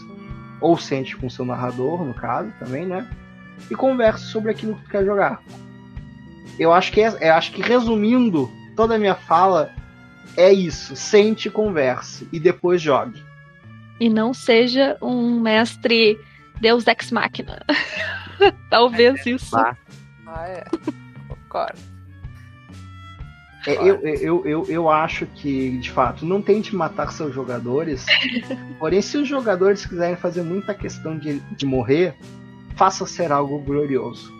ou 0.61 0.77
sente 0.77 1.17
com 1.17 1.31
seu 1.31 1.45
narrador, 1.45 2.05
no 2.05 2.15
caso, 2.15 2.53
também, 2.59 2.87
né? 2.87 3.09
E 3.71 3.75
converse 3.75 4.27
sobre 4.27 4.51
aquilo 4.51 4.77
que 4.77 4.85
tu 4.85 4.91
quer 4.91 5.05
jogar. 5.05 5.43
Eu 6.59 6.73
acho 6.73 6.93
que 6.93 7.01
é, 7.01 7.09
eu 7.21 7.35
acho 7.35 7.53
que 7.53 7.63
resumindo 7.63 8.51
toda 8.77 8.95
a 8.95 8.99
minha 8.99 9.15
fala 9.15 9.73
é 10.37 10.53
isso, 10.53 10.97
sente 10.97 11.49
e 11.49 11.51
converse 11.51 12.29
e 12.33 12.41
depois 12.41 12.81
jogue. 12.81 13.23
E 14.01 14.09
não 14.09 14.35
seja 14.35 14.97
um 15.01 15.41
mestre 15.41 16.19
Deus 16.61 16.87
ex 16.87 17.11
machina. 17.11 17.65
Talvez 18.71 19.27
isso. 19.27 19.57
Ah, 19.57 19.77
é. 20.47 20.65
Concordo. 21.29 21.79
É, 23.67 23.75
eu, 23.75 24.01
eu, 24.01 24.47
eu, 24.47 24.67
eu 24.69 24.91
acho 24.91 25.25
que, 25.27 25.79
de 25.79 25.91
fato, 25.91 26.27
não 26.27 26.43
tente 26.43 26.75
matar 26.75 27.13
seus 27.13 27.33
jogadores. 27.33 28.05
porém, 28.79 29.01
se 29.01 29.19
os 29.19 29.29
jogadores 29.29 29.87
quiserem 29.87 30.17
fazer 30.17 30.43
muita 30.43 30.75
questão 30.75 31.17
de, 31.17 31.39
de 31.39 31.65
morrer, 31.65 32.17
faça 32.75 33.07
ser 33.07 33.31
algo 33.31 33.61
glorioso. 33.61 34.33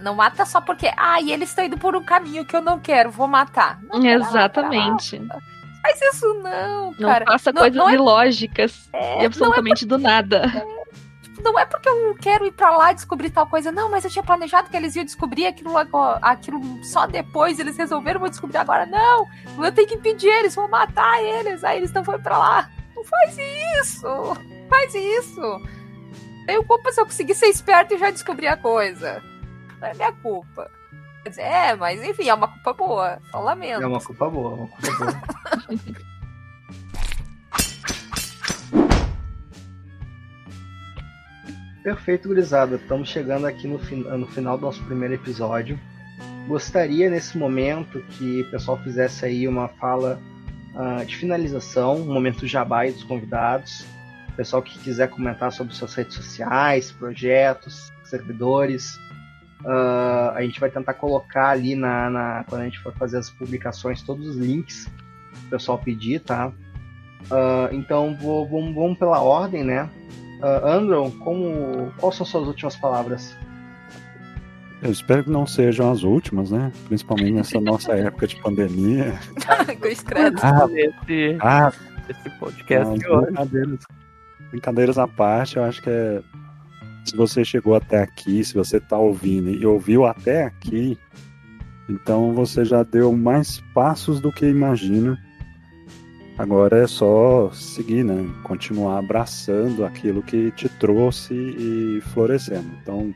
Não 0.00 0.14
mata 0.14 0.44
só 0.44 0.60
porque, 0.60 0.90
ah, 0.96 1.20
e 1.20 1.32
eles 1.32 1.48
estão 1.48 1.64
indo 1.64 1.76
por 1.78 1.96
um 1.96 2.04
caminho 2.04 2.44
que 2.44 2.54
eu 2.54 2.62
não 2.62 2.78
quero, 2.78 3.10
vou 3.10 3.26
matar. 3.26 3.80
Não, 3.82 4.04
Exatamente. 4.04 5.18
lá. 5.18 5.38
Faz 5.82 6.00
isso 6.00 6.34
não, 6.34 6.92
Não 6.98 7.08
cara. 7.08 7.24
faça 7.26 7.52
Não- 7.52 7.60
coisas 7.62 7.76
não 7.76 7.88
é- 7.90 7.94
ilógicas 7.94 8.88
É, 8.92 9.22
e 9.22 9.26
absolutamente 9.26 9.84
do 9.84 9.98
nada. 9.98 10.42
não 11.42 11.58
é 11.58 11.66
porque 11.66 11.88
eu 11.88 12.14
quero 12.20 12.46
ir 12.46 12.52
pra 12.52 12.70
lá 12.70 12.92
descobrir 12.92 13.30
tal 13.30 13.48
coisa, 13.48 13.72
não, 13.72 13.90
mas 13.90 14.04
eu 14.04 14.10
tinha 14.10 14.22
planejado 14.22 14.70
que 14.70 14.76
eles 14.76 14.94
iam 14.94 15.04
descobrir 15.04 15.46
aquilo, 15.46 15.76
agora, 15.76 16.20
aquilo 16.22 16.60
só 16.84 17.04
depois, 17.08 17.58
eles 17.58 17.76
resolveram, 17.76 18.20
vou 18.20 18.28
descobrir 18.28 18.58
agora. 18.58 18.86
Não, 18.86 19.26
eu 19.64 19.72
tenho 19.72 19.88
que 19.88 19.94
impedir 19.96 20.28
eles, 20.28 20.54
vou 20.54 20.68
matar 20.68 21.20
eles, 21.20 21.64
aí 21.64 21.78
eles 21.78 21.92
não 21.92 22.04
foram 22.04 22.20
pra 22.22 22.38
lá. 22.38 22.70
Não 22.94 23.02
faz 23.04 23.36
isso, 23.80 24.36
faz 24.70 24.94
isso. 24.94 25.60
Tenho 26.46 26.62
culpa 26.62 26.92
se 26.92 27.00
eu 27.00 27.04
conseguir 27.06 27.34
ser 27.34 27.46
esperto 27.46 27.94
e 27.94 27.98
já 27.98 28.10
descobrir 28.10 28.46
a 28.46 28.56
coisa. 28.56 29.20
Não 29.82 29.88
é 29.88 29.94
minha 29.94 30.12
culpa. 30.12 30.70
Quer 31.24 31.28
dizer, 31.30 31.42
é, 31.42 31.74
mas 31.74 32.02
enfim, 32.02 32.28
é 32.28 32.34
uma 32.34 32.48
culpa 32.48 32.72
boa, 32.72 33.18
só 33.30 33.40
lamento. 33.40 33.82
É 33.82 33.86
uma 33.86 34.00
culpa 34.00 34.30
boa, 34.30 34.54
uma 34.54 34.68
culpa 34.68 34.96
boa. 34.96 35.22
Perfeito, 41.82 42.28
gurizada. 42.28 42.76
Estamos 42.76 43.08
chegando 43.08 43.46
aqui 43.46 43.66
no, 43.66 43.78
fin- 43.78 44.02
no 44.04 44.26
final 44.28 44.56
do 44.56 44.62
nosso 44.66 44.82
primeiro 44.84 45.14
episódio. 45.14 45.78
Gostaria 46.46 47.10
nesse 47.10 47.36
momento 47.36 48.00
que 48.10 48.42
o 48.42 48.50
pessoal 48.50 48.78
fizesse 48.78 49.24
aí 49.24 49.48
uma 49.48 49.68
fala 49.68 50.20
ah, 50.76 51.02
de 51.04 51.16
finalização, 51.16 51.96
um 51.96 52.12
momento 52.12 52.46
jabá 52.46 52.80
aí 52.80 52.92
dos 52.92 53.02
convidados. 53.04 53.84
O 54.28 54.32
pessoal 54.34 54.62
que 54.62 54.78
quiser 54.78 55.08
comentar 55.10 55.52
sobre 55.52 55.74
suas 55.74 55.94
redes 55.94 56.14
sociais, 56.14 56.90
projetos, 56.92 57.92
servidores. 58.04 58.96
Ah, 59.64 60.32
a 60.36 60.42
gente 60.42 60.58
vai 60.58 60.70
tentar 60.70 60.94
colocar 60.94 61.50
ali 61.50 61.74
na, 61.74 62.10
na- 62.10 62.44
quando 62.48 62.62
a 62.62 62.64
gente 62.64 62.80
for 62.80 62.92
fazer 62.94 63.18
as 63.18 63.30
publicações 63.30 64.02
todos 64.02 64.26
os 64.28 64.36
links 64.36 64.86
que 65.32 65.46
o 65.46 65.50
pessoal 65.50 65.78
pedir, 65.78 66.20
tá? 66.20 66.52
Ah, 67.30 67.68
então 67.72 68.16
vou, 68.20 68.48
vamos, 68.48 68.74
vamos 68.74 68.98
pela 68.98 69.20
ordem, 69.20 69.62
né? 69.64 69.88
Uh, 70.40 70.66
Andron, 70.66 71.10
como, 71.20 71.92
quais 71.98 72.16
são 72.16 72.26
suas 72.26 72.48
últimas 72.48 72.74
palavras? 72.76 73.36
Eu 74.82 74.90
espero 74.90 75.22
que 75.22 75.30
não 75.30 75.46
sejam 75.46 75.92
as 75.92 76.02
últimas, 76.02 76.50
né? 76.50 76.72
Principalmente 76.88 77.30
nessa 77.30 77.60
nossa 77.60 77.92
época 77.94 78.26
de 78.26 78.34
pandemia. 78.42 79.14
Ah, 80.42 80.66
Esse, 80.74 81.38
ah 81.40 81.72
esse 82.08 82.30
podcast 82.40 82.92
brincadeiras, 82.98 83.78
brincadeiras 84.50 84.98
à 84.98 85.06
parte, 85.06 85.56
eu 85.56 85.62
acho 85.64 85.80
que 85.80 85.88
é. 85.88 86.20
Se 87.04 87.16
você 87.16 87.44
chegou 87.44 87.74
até 87.74 88.02
aqui, 88.02 88.44
se 88.44 88.54
você 88.54 88.80
tá 88.80 88.96
ouvindo 88.96 89.50
e 89.50 89.66
ouviu 89.66 90.04
até 90.04 90.44
aqui, 90.44 90.98
então 91.88 92.32
você 92.32 92.64
já 92.64 92.82
deu 92.82 93.12
mais 93.12 93.60
passos 93.74 94.20
do 94.20 94.32
que 94.32 94.46
imagina. 94.46 95.18
Agora 96.38 96.78
é 96.78 96.86
só 96.86 97.50
seguir, 97.52 98.04
né? 98.04 98.26
Continuar 98.44 98.98
abraçando 98.98 99.84
aquilo 99.84 100.22
que 100.22 100.50
te 100.52 100.68
trouxe 100.68 101.34
e 101.34 102.00
florescendo. 102.12 102.70
Então, 102.80 103.14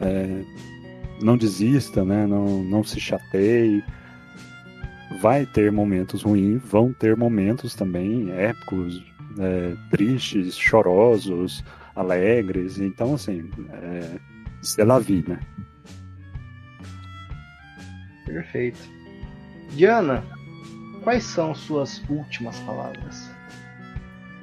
é, 0.00 0.42
não 1.22 1.38
desista, 1.38 2.04
né? 2.04 2.26
Não, 2.26 2.62
não 2.62 2.84
se 2.84 3.00
chateie 3.00 3.82
vai 5.20 5.46
ter 5.46 5.70
momentos 5.72 6.22
ruins, 6.22 6.62
vão 6.70 6.92
ter 6.92 7.16
momentos 7.16 7.74
também 7.74 8.30
épicos, 8.32 9.02
é, 9.38 9.74
tristes, 9.90 10.56
chorosos, 10.56 11.64
alegres. 11.94 12.78
Então, 12.78 13.14
assim, 13.14 13.50
é, 13.70 14.18
c'est 14.62 14.84
la 14.84 14.98
vie, 14.98 15.24
né? 15.26 15.38
Perfeito. 18.26 18.78
Diana, 19.70 20.24
quais 21.02 21.24
são 21.24 21.54
suas 21.54 22.02
últimas 22.08 22.58
palavras? 22.60 23.30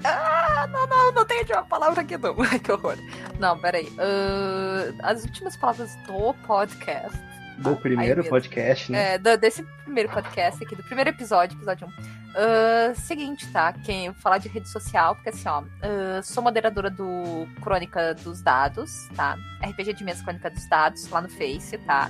Ah, 0.04 0.68
não, 0.72 0.88
não, 0.88 1.12
não 1.12 1.26
tenho 1.26 1.46
uma 1.52 1.64
palavra 1.64 2.02
aqui 2.02 2.18
não. 2.18 2.36
Ai, 2.42 2.60
que 2.60 2.72
horror. 2.72 2.98
Não, 3.40 3.58
peraí. 3.60 3.92
Ahn, 3.98 4.96
as 5.04 5.24
últimas 5.24 5.56
palavras 5.56 5.96
do 6.08 6.34
podcast. 6.46 7.31
Do 7.62 7.76
primeiro 7.76 8.24
podcast, 8.24 8.92
né? 8.92 9.14
É, 9.14 9.18
do- 9.18 9.38
desse 9.38 9.64
primeiro 9.84 10.10
podcast 10.10 10.64
aqui, 10.64 10.76
do 10.76 10.84
primeiro 10.84 11.10
episódio, 11.12 11.56
episódio 11.58 11.88
1. 11.88 12.96
seguinte, 12.96 13.48
tá? 13.52 13.74
Quem 13.74 14.14
falar 14.16 14.38
de 14.38 14.48
rede 14.48 14.68
social, 14.70 15.16
porque 15.16 15.30
assim, 15.30 15.48
ó, 15.48 15.64
ah, 15.82 16.22
sou 16.24 16.42
moderadora 16.44 16.90
do 16.90 17.48
Crônica 17.62 18.14
dos 18.16 18.42
Dados, 18.42 19.08
tá? 19.16 19.38
RPG 19.62 19.94
de 19.94 20.04
mesa 20.04 20.24
Crônica 20.24 20.50
dos 20.50 20.68
Dados, 20.68 21.10
lá 21.10 21.22
no 21.22 21.30
Face, 21.30 21.78
tá? 21.80 22.10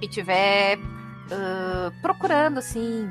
Quem 0.00 0.08
tiver 0.08 0.78
ah, 1.30 1.90
procurando, 2.02 2.58
assim, 2.58 3.08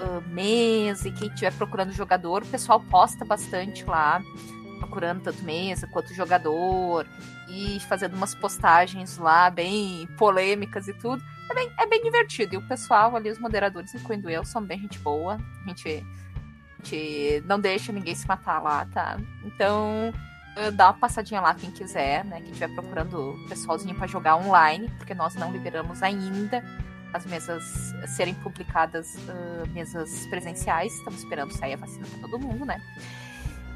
ah, 0.00 0.20
mesa 0.26 1.08
e 1.08 1.12
quem 1.12 1.28
tiver 1.30 1.52
procurando 1.52 1.92
jogador, 1.92 2.42
o 2.42 2.46
pessoal 2.46 2.80
posta 2.80 3.24
bastante 3.24 3.84
lá, 3.84 4.20
procurando 4.78 5.22
tanto 5.22 5.42
mesa 5.44 5.86
quanto 5.86 6.12
jogador, 6.12 7.06
e 7.48 7.80
fazendo 7.88 8.14
umas 8.14 8.34
postagens 8.34 9.18
lá 9.18 9.50
bem 9.50 10.08
polêmicas 10.16 10.86
e 10.88 10.94
tudo 10.94 11.22
é 11.50 11.54
bem, 11.54 11.72
é 11.78 11.86
bem 11.86 12.02
divertido. 12.02 12.54
E 12.54 12.58
o 12.58 12.68
pessoal 12.68 13.14
ali, 13.16 13.30
os 13.30 13.38
moderadores, 13.38 13.94
incluindo 13.94 14.30
eu, 14.30 14.44
são 14.44 14.62
bem 14.62 14.78
gente 14.80 14.98
boa. 14.98 15.34
A 15.64 15.68
gente, 15.68 16.06
a 16.78 16.84
gente 16.84 17.42
não 17.46 17.60
deixa 17.60 17.92
ninguém 17.92 18.14
se 18.14 18.26
matar 18.26 18.62
lá, 18.62 18.86
tá? 18.86 19.18
Então, 19.44 20.12
eh, 20.56 20.70
dá 20.70 20.86
uma 20.88 20.98
passadinha 20.98 21.40
lá 21.40 21.54
quem 21.54 21.70
quiser, 21.70 22.24
né? 22.24 22.40
Quem 22.40 22.52
estiver 22.52 22.72
procurando 22.74 23.36
pessoalzinho 23.48 23.94
pra 23.94 24.06
jogar 24.06 24.36
online, 24.36 24.88
porque 24.98 25.14
nós 25.14 25.34
não 25.34 25.52
liberamos 25.52 26.02
ainda 26.02 26.64
as 27.12 27.26
mesas 27.26 27.64
serem 28.06 28.34
publicadas, 28.34 29.16
eh, 29.28 29.68
mesas 29.70 30.26
presenciais. 30.26 30.92
Estamos 30.94 31.20
esperando 31.20 31.52
sair 31.52 31.74
a 31.74 31.76
vacina 31.76 32.06
pra 32.06 32.20
todo 32.20 32.38
mundo, 32.38 32.64
né? 32.64 32.80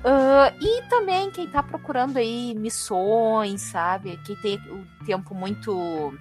Ah, 0.04 0.52
e 0.60 0.82
também 0.82 1.30
quem 1.30 1.48
tá 1.48 1.62
procurando 1.62 2.18
aí 2.18 2.54
missões, 2.54 3.62
sabe? 3.62 4.18
Quem 4.18 4.36
tem 4.36 4.56
o 4.70 4.86
tempo 5.06 5.34
muito 5.34 6.12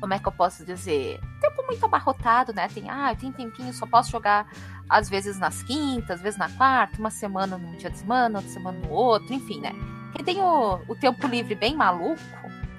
como 0.00 0.14
é 0.14 0.18
que 0.18 0.26
eu 0.26 0.32
posso 0.32 0.64
dizer? 0.64 1.20
Tempo 1.40 1.62
muito 1.66 1.84
abarrotado, 1.84 2.52
né? 2.52 2.68
Tem, 2.68 2.88
ah, 2.88 3.14
tem 3.14 3.32
tempinho, 3.32 3.72
só 3.72 3.86
posso 3.86 4.10
jogar 4.10 4.46
às 4.88 5.08
vezes 5.08 5.38
nas 5.38 5.62
quintas, 5.62 6.16
às 6.16 6.22
vezes 6.22 6.38
na 6.38 6.48
quarta, 6.48 6.98
uma 6.98 7.10
semana 7.10 7.56
num 7.56 7.76
dia 7.76 7.90
de 7.90 7.98
semana, 7.98 8.38
outra 8.38 8.52
semana 8.52 8.78
no 8.78 8.90
outro, 8.90 9.32
enfim, 9.32 9.60
né? 9.60 9.72
Quem 10.14 10.24
tem 10.24 10.40
o, 10.40 10.80
o 10.88 10.96
tempo 10.96 11.26
livre 11.26 11.54
bem 11.54 11.76
maluco, 11.76 12.20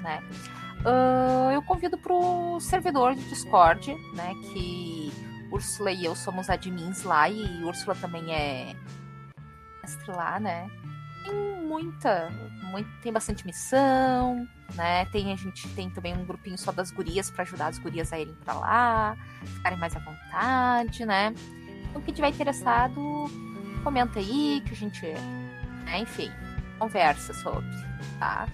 né? 0.01 0.21
ah, 0.85 1.51
eu 1.53 1.61
convido 1.61 1.97
pro 1.97 2.59
servidor 2.59 3.15
de 3.15 3.23
Discord, 3.29 3.95
né? 4.13 4.33
Que 4.51 5.11
Úrsula 5.51 5.91
e 5.91 6.05
eu 6.05 6.15
somos 6.15 6.49
admins 6.49 7.03
lá 7.03 7.29
e 7.29 7.63
Úrsula 7.63 7.95
também 7.95 8.33
é 8.33 8.75
mestre 9.81 10.11
lá, 10.11 10.39
né? 10.39 10.69
Tem 11.25 11.33
muita, 11.65 12.29
muito, 12.71 12.89
tem 13.01 13.11
bastante 13.11 13.45
missão, 13.45 14.47
né? 14.75 15.05
Tem 15.05 15.31
a 15.31 15.35
gente 15.35 15.67
tem 15.69 15.89
também 15.89 16.15
um 16.15 16.25
grupinho 16.25 16.57
só 16.57 16.71
das 16.71 16.91
gurias 16.91 17.29
para 17.29 17.43
ajudar 17.43 17.67
as 17.67 17.79
gurias 17.79 18.11
a 18.11 18.19
irem 18.19 18.35
para 18.43 18.53
lá, 18.53 19.17
ficarem 19.45 19.77
mais 19.77 19.95
à 19.95 19.99
vontade, 19.99 21.05
né? 21.05 21.33
Então 21.89 22.01
quem 22.01 22.13
tiver 22.13 22.29
interessado, 22.29 23.25
comenta 23.83 24.19
aí 24.19 24.61
que 24.65 24.73
a 24.73 24.75
gente, 24.75 25.05
né, 25.85 25.99
enfim, 25.99 26.31
conversa 26.79 27.33
sobre, 27.33 27.69
tá? 28.19 28.47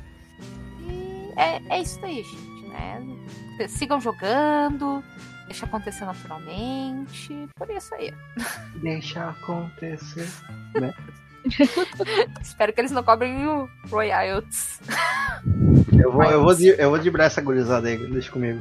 E 0.82 1.32
é, 1.36 1.62
é 1.70 1.82
isso 1.82 2.04
aí, 2.04 2.24
gente, 2.24 2.68
né? 2.70 3.68
Sigam 3.68 4.00
jogando, 4.00 5.04
deixa 5.46 5.66
acontecer 5.66 6.06
naturalmente, 6.06 7.48
por 7.56 7.70
isso 7.70 7.94
aí. 7.96 8.14
Deixa 8.82 9.30
acontecer. 9.30 10.30
Espero 12.42 12.74
que 12.74 12.82
eles 12.82 12.92
não 12.92 13.04
cobrem 13.04 13.46
o 13.48 13.68
royalties. 13.90 14.80
Eu 15.98 16.12
vou, 16.12 16.24
eu 16.24 16.44
vou, 16.44 16.54
de, 16.56 16.70
eu 16.80 16.90
vou 16.90 17.00
driblar 17.00 17.28
essa 17.28 17.42
gurizada 17.42 17.88
aí, 17.88 17.98
deixa 17.98 18.32
comigo. 18.32 18.60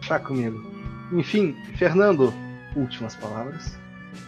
Deixa 0.00 0.18
comigo. 0.20 0.74
Enfim, 1.12 1.56
Fernando, 1.76 2.32
últimas 2.74 3.14
palavras. 3.16 3.78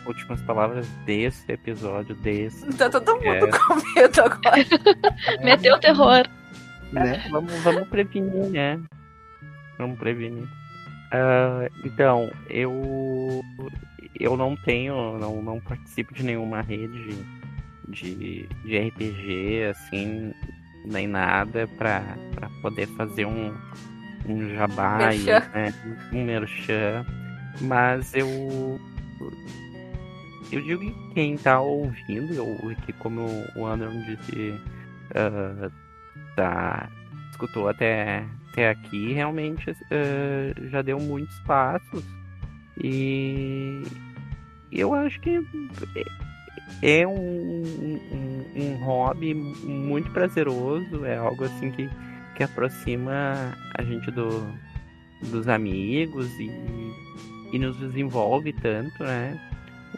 Últimas 0.07 0.41
palavras 0.43 0.87
desse 1.05 1.51
episódio, 1.53 2.15
desse. 2.17 2.65
Tá 2.77 2.89
todo 2.89 3.15
mundo 3.15 3.27
É. 3.27 3.51
com 3.51 3.75
medo 3.95 4.21
agora. 4.23 4.65
Meteu 5.43 5.75
o 5.75 5.81
terror. 5.81 6.27
Né? 6.93 7.23
Vamos, 7.31 7.53
vamos 7.63 7.89
prevenir, 7.89 8.51
né? 8.51 8.81
Vamos 9.79 9.99
prevenir. 9.99 10.49
Ah, 11.13 11.69
então, 11.85 12.31
eu 12.49 13.43
eu 14.19 14.37
não 14.37 14.57
tenho, 14.57 15.19
não, 15.19 15.43
não 15.43 15.61
participo 15.61 16.15
de 16.15 16.23
nenhuma 16.23 16.61
rede 16.61 17.17
de, 17.89 18.49
de 18.65 18.79
RPG, 18.79 19.65
assim, 19.71 20.33
nem 20.85 21.07
nada 21.07 21.67
pra, 21.79 22.03
pra 22.35 22.49
poder 22.63 22.87
fazer 22.89 23.27
um, 23.27 23.55
um 24.27 24.49
jabá 24.55 25.15
e, 25.15 25.25
né, 25.25 25.75
um 26.13 26.25
merchan. 26.25 27.05
Mas 27.61 28.15
eu 28.15 28.81
eu 30.51 30.63
digo 30.63 30.81
que 30.81 31.15
quem 31.15 31.37
tá 31.37 31.61
ouvindo, 31.61 32.33
eu, 32.33 32.77
que 32.87 32.93
como 32.95 33.27
o 33.55 33.67
Anderson 33.67 34.03
disse, 34.03 34.61
ah, 35.15 35.71
tá 36.37 36.89
escutou 37.31 37.69
até, 37.69 38.25
até 38.51 38.71
aqui 38.71 39.13
realmente 39.13 39.71
uh, 39.71 40.69
já 40.71 40.83
deu 40.83 40.99
muitos 40.99 41.39
passos 41.41 42.05
e 42.83 43.83
eu 44.73 44.95
acho 44.95 45.21
que 45.21 45.41
é 46.83 47.07
um, 47.07 47.63
um, 48.13 48.45
um, 48.57 48.85
hobby 48.85 49.35
muito 49.35 50.11
prazeroso, 50.11 51.05
é 51.05 51.17
algo 51.17 51.45
assim 51.45 51.71
que, 51.71 51.89
que 52.37 52.43
aproxima 52.43 53.55
a 53.75 53.83
gente 53.83 54.11
do, 54.11 54.53
dos 55.31 55.49
amigos 55.49 56.29
e, 56.39 56.51
e 57.53 57.59
nos 57.59 57.77
desenvolve 57.79 58.53
tanto, 58.53 59.03
né? 59.03 59.39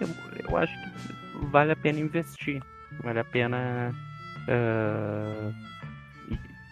Eu, 0.00 0.08
eu 0.48 0.56
acho 0.56 0.72
que 0.72 1.46
vale 1.46 1.72
a 1.72 1.76
pena 1.76 1.98
investir, 1.98 2.62
vale 3.02 3.18
a 3.18 3.24
pena 3.24 3.94
uh, 4.48 5.54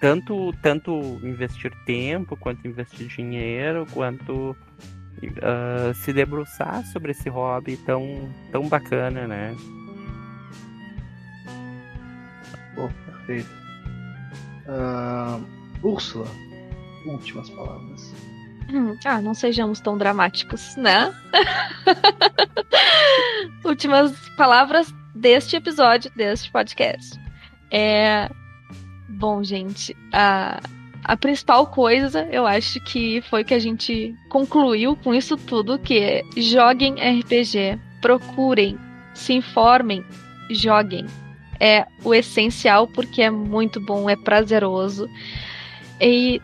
tanto, 0.00 0.52
tanto 0.62 0.92
investir 1.22 1.72
tempo, 1.84 2.36
quanto 2.36 2.66
investir 2.66 3.08
dinheiro, 3.08 3.86
quanto 3.92 4.56
uh, 5.26 5.94
se 5.94 6.12
debruçar 6.12 6.84
sobre 6.86 7.12
esse 7.12 7.28
hobby 7.28 7.76
tão, 7.76 8.28
tão 8.52 8.68
bacana, 8.68 9.26
né? 9.26 9.54
Pô, 12.74 12.88
perfeito. 13.06 13.50
Uh, 14.66 15.44
Úrsula, 15.82 16.28
últimas 17.06 17.48
palavras. 17.50 18.14
Hum, 18.70 18.96
ah, 19.04 19.20
não 19.20 19.34
sejamos 19.34 19.80
tão 19.80 19.96
dramáticos, 19.96 20.76
né? 20.76 21.14
últimas 23.64 24.12
palavras 24.36 24.92
deste 25.14 25.56
episódio, 25.56 26.10
deste 26.14 26.50
podcast. 26.50 27.18
É. 27.70 28.30
Bom, 29.08 29.42
gente, 29.42 29.96
a, 30.12 30.60
a 31.04 31.16
principal 31.16 31.66
coisa, 31.66 32.28
eu 32.30 32.46
acho 32.46 32.80
que 32.80 33.22
foi 33.22 33.44
que 33.44 33.54
a 33.54 33.58
gente 33.58 34.14
concluiu 34.28 34.96
com 34.96 35.14
isso 35.14 35.36
tudo, 35.36 35.78
que 35.78 35.98
é 35.98 36.22
joguem 36.36 36.94
RPG, 36.94 37.78
procurem, 38.00 38.78
se 39.14 39.32
informem, 39.32 40.04
joguem. 40.50 41.06
É 41.60 41.86
o 42.04 42.14
essencial 42.14 42.86
porque 42.86 43.22
é 43.22 43.30
muito 43.30 43.80
bom, 43.80 44.08
é 44.08 44.16
prazeroso. 44.16 45.08
E 46.00 46.40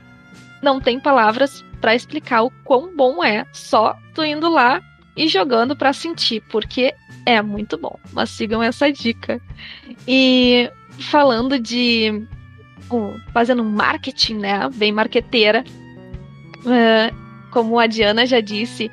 não 0.63 0.81
tem 0.81 0.99
palavras 0.99 1.65
para 1.81 1.95
explicar 1.95 2.43
o 2.43 2.51
quão 2.65 2.97
bom 2.97 3.23
é 3.23 3.45
só 3.53 3.97
tu 4.15 4.25
indo 4.25 4.49
lá 4.49 4.81
e 5.17 5.29
jogando 5.29 5.77
para 5.77 5.93
sentir, 5.93 6.43
porque 6.51 6.95
é 7.27 7.41
muito 7.43 7.79
bom. 7.79 7.99
Mas 8.13 8.31
sigam 8.31 8.63
essa 8.63 8.91
dica. 8.91 9.41
E 10.09 10.71
falando 10.99 11.59
de 11.59 12.27
fazendo 13.33 13.63
um 13.63 13.71
marketing, 13.71 14.35
né? 14.35 14.69
Bem 14.75 14.93
marqueteira. 14.93 15.65
Uh, 16.61 17.51
como 17.51 17.79
a 17.79 17.87
Diana 17.87 18.27
já 18.27 18.41
disse, 18.41 18.91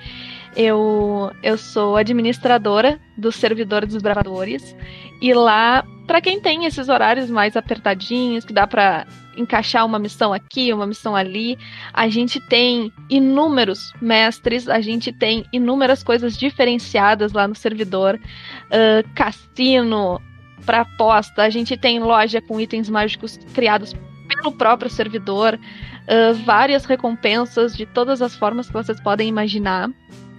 eu, 0.56 1.32
eu 1.41 1.57
sou 1.57 1.95
administradora 1.95 2.99
do 3.18 3.32
servidor 3.32 3.86
dos 3.86 4.02
bravadores. 4.02 4.76
E 5.22 5.34
lá, 5.34 5.84
para 6.07 6.22
quem 6.22 6.40
tem 6.40 6.65
esses 6.65 6.90
horários 6.90 7.30
mais 7.30 7.56
apertadinhos, 7.56 8.44
que 8.44 8.53
dá 8.53 8.68
para 8.68 9.06
encaixar 9.38 9.86
uma 9.86 9.99
missão 9.99 10.34
aqui, 10.34 10.73
uma 10.73 10.86
missão 10.86 11.15
ali, 11.15 11.57
a 11.94 12.10
gente 12.10 12.40
tem 12.40 12.91
inúmeros 13.10 13.94
mestres, 14.02 14.68
a 14.68 14.82
gente 14.82 15.11
tem 15.11 15.45
inúmeras 15.53 16.03
coisas 16.03 16.38
diferenciadas 16.38 17.32
lá 17.32 17.48
no 17.48 17.56
servidor. 17.56 18.19
Uh, 18.65 19.07
cassino, 19.15 20.22
para 20.65 20.81
aposta. 20.81 21.43
A 21.43 21.49
gente 21.49 21.77
tem 21.77 21.99
loja 21.99 22.41
com 22.41 22.59
itens 22.59 22.89
mágicos 22.89 23.39
criados 23.53 23.95
pelo 24.27 24.51
próprio 24.53 24.89
servidor, 24.89 25.55
uh, 25.55 26.33
várias 26.45 26.85
recompensas 26.85 27.75
de 27.75 27.85
todas 27.85 28.21
as 28.21 28.35
formas 28.35 28.67
que 28.67 28.73
vocês 28.73 28.99
podem 29.01 29.27
imaginar. 29.27 29.89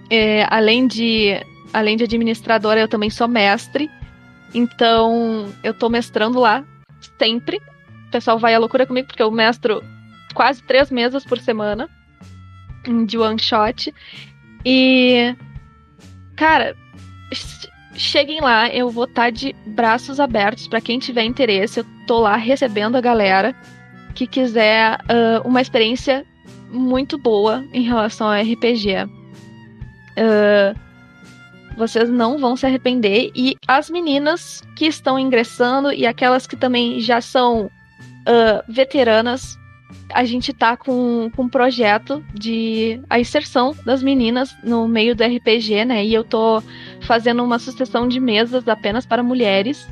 É, 0.09 0.45
além 0.49 0.87
de 0.87 1.39
além 1.73 1.97
de 1.97 2.03
administradora, 2.03 2.79
eu 2.79 2.87
também 2.87 3.09
sou 3.09 3.27
mestre. 3.27 3.89
Então, 4.53 5.51
eu 5.63 5.73
tô 5.73 5.89
mestrando 5.89 6.39
lá 6.39 6.63
sempre. 7.17 7.57
O 8.07 8.11
pessoal 8.11 8.37
vai 8.37 8.53
à 8.53 8.59
loucura 8.59 8.85
comigo, 8.85 9.07
porque 9.07 9.23
eu 9.23 9.31
mestro 9.31 9.83
quase 10.35 10.61
três 10.63 10.91
mesas 10.91 11.25
por 11.25 11.39
semana 11.39 11.89
de 13.05 13.17
one 13.17 13.39
shot. 13.39 13.93
E. 14.65 15.35
Cara, 16.35 16.75
cheguem 17.95 18.41
lá, 18.41 18.69
eu 18.69 18.89
vou 18.89 19.05
estar 19.05 19.23
tá 19.23 19.29
de 19.29 19.55
braços 19.65 20.19
abertos 20.19 20.67
para 20.67 20.81
quem 20.81 20.99
tiver 20.99 21.23
interesse. 21.23 21.79
Eu 21.79 21.85
tô 22.07 22.19
lá 22.19 22.35
recebendo 22.35 22.95
a 22.95 23.01
galera 23.01 23.55
que 24.15 24.27
quiser 24.27 24.95
uh, 24.95 25.47
uma 25.47 25.61
experiência 25.61 26.25
muito 26.69 27.17
boa 27.17 27.63
em 27.73 27.83
relação 27.83 28.27
ao 28.27 28.41
RPG. 28.41 29.05
Uh, 30.17 30.79
vocês 31.75 32.09
não 32.09 32.37
vão 32.37 32.55
se 32.55 32.65
arrepender. 32.65 33.31
E 33.35 33.55
as 33.67 33.89
meninas 33.89 34.61
que 34.75 34.85
estão 34.85 35.17
ingressando 35.17 35.91
e 35.91 36.05
aquelas 36.05 36.45
que 36.45 36.55
também 36.55 36.99
já 36.99 37.21
são 37.21 37.65
uh, 37.65 38.63
veteranas 38.71 39.57
a 40.13 40.23
gente 40.23 40.53
tá 40.53 40.77
com, 40.77 41.29
com 41.35 41.43
um 41.43 41.49
projeto 41.49 42.23
de 42.33 43.01
a 43.09 43.19
inserção 43.19 43.75
das 43.85 44.03
meninas 44.03 44.55
no 44.63 44.87
meio 44.87 45.15
do 45.15 45.23
RPG, 45.23 45.85
né? 45.85 46.05
E 46.05 46.13
eu 46.13 46.23
tô 46.23 46.61
fazendo 47.03 47.43
uma 47.43 47.59
sucessão 47.59 48.07
de 48.07 48.19
mesas 48.19 48.67
apenas 48.67 49.05
para 49.05 49.23
mulheres. 49.23 49.87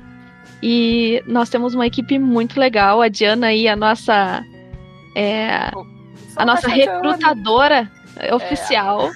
E 0.63 1.23
nós 1.25 1.49
temos 1.49 1.73
uma 1.73 1.87
equipe 1.87 2.19
muito 2.19 2.59
legal. 2.59 3.01
A 3.01 3.07
Diana 3.07 3.47
aí, 3.47 3.67
a 3.67 3.75
nossa. 3.75 4.43
É, 5.15 5.71
a 6.35 6.45
nossa 6.45 6.67
recrutadora 6.69 7.91
é. 8.17 8.33
oficial. 8.33 9.11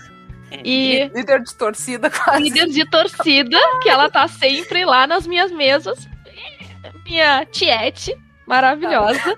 E 0.64 1.10
líder 1.14 1.42
de 1.42 1.56
torcida, 1.56 2.10
quase. 2.10 2.44
Líder 2.44 2.68
de 2.68 2.90
torcida, 2.90 3.58
que 3.82 3.90
ela 3.90 4.10
tá 4.10 4.28
sempre 4.28 4.86
lá 4.86 5.06
nas 5.06 5.28
minhas 5.28 5.52
mesas. 5.52 6.08
Minha 7.06 7.46
Tiete, 7.46 8.16
maravilhosa. 8.48 9.38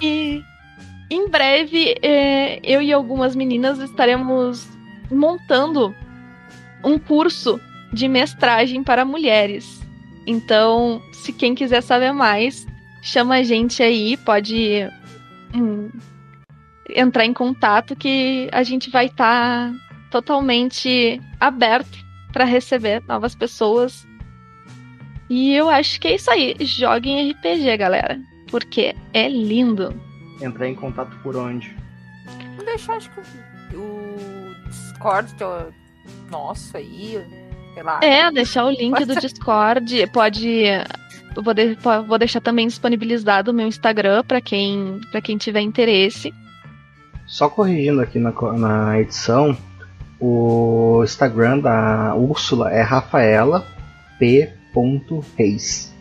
E 0.00 0.42
em 1.10 1.28
breve, 1.28 1.94
é, 2.02 2.60
eu 2.62 2.80
e 2.80 2.92
algumas 2.92 3.34
meninas 3.34 3.78
estaremos 3.78 4.68
montando 5.10 5.94
um 6.84 6.98
curso 6.98 7.60
de 7.92 8.08
mestragem 8.08 8.82
para 8.82 9.04
mulheres. 9.04 9.80
Então, 10.26 11.02
se 11.12 11.32
quem 11.32 11.54
quiser 11.54 11.82
saber 11.82 12.12
mais, 12.12 12.66
chama 13.02 13.36
a 13.36 13.42
gente 13.42 13.82
aí, 13.82 14.16
pode 14.16 14.88
hum, 15.54 15.90
entrar 16.88 17.24
em 17.24 17.32
contato 17.32 17.96
que 17.96 18.48
a 18.52 18.62
gente 18.62 18.90
vai 18.90 19.06
estar 19.06 19.70
tá 19.70 19.74
totalmente 20.10 21.20
aberto 21.40 21.98
para 22.32 22.44
receber 22.44 23.02
novas 23.06 23.34
pessoas. 23.34 24.06
E 25.28 25.54
eu 25.54 25.68
acho 25.68 26.00
que 26.00 26.08
é 26.08 26.14
isso 26.14 26.30
aí. 26.30 26.54
Joguem 26.60 27.30
RPG, 27.32 27.76
galera 27.76 28.32
porque 28.52 28.94
é 29.14 29.28
lindo. 29.28 29.98
Entrar 30.40 30.68
em 30.68 30.74
contato 30.74 31.18
por 31.22 31.34
onde? 31.34 31.74
Vou 32.54 32.64
deixar, 32.64 32.96
acho 32.96 33.10
que 33.10 33.76
o 33.76 34.54
Discord 34.68 35.34
nosso 36.30 36.76
aí, 36.76 37.22
sei 37.74 37.82
lá. 37.82 38.00
É, 38.02 38.30
deixar 38.30 38.64
o 38.64 38.70
link 38.70 39.04
do 39.04 39.14
Discord. 39.16 40.06
Pode. 40.12 40.64
Vou, 41.34 41.54
de, 41.54 41.76
vou 42.06 42.18
deixar 42.18 42.40
também 42.40 42.66
disponibilizado 42.66 43.50
o 43.50 43.54
meu 43.54 43.66
Instagram 43.66 44.22
para 44.22 44.40
quem, 44.40 45.00
pra 45.10 45.20
quem 45.20 45.38
tiver 45.38 45.60
interesse. 45.60 46.32
Só 47.26 47.48
corrigindo 47.48 48.02
aqui 48.02 48.18
na, 48.18 48.32
na 48.32 49.00
edição, 49.00 49.56
o 50.20 51.00
Instagram 51.04 51.60
da 51.60 52.14
Úrsula 52.14 52.70
é 52.70 52.82
Rafaela 52.82 53.66
P. 54.18 54.52
Reis 55.36 55.92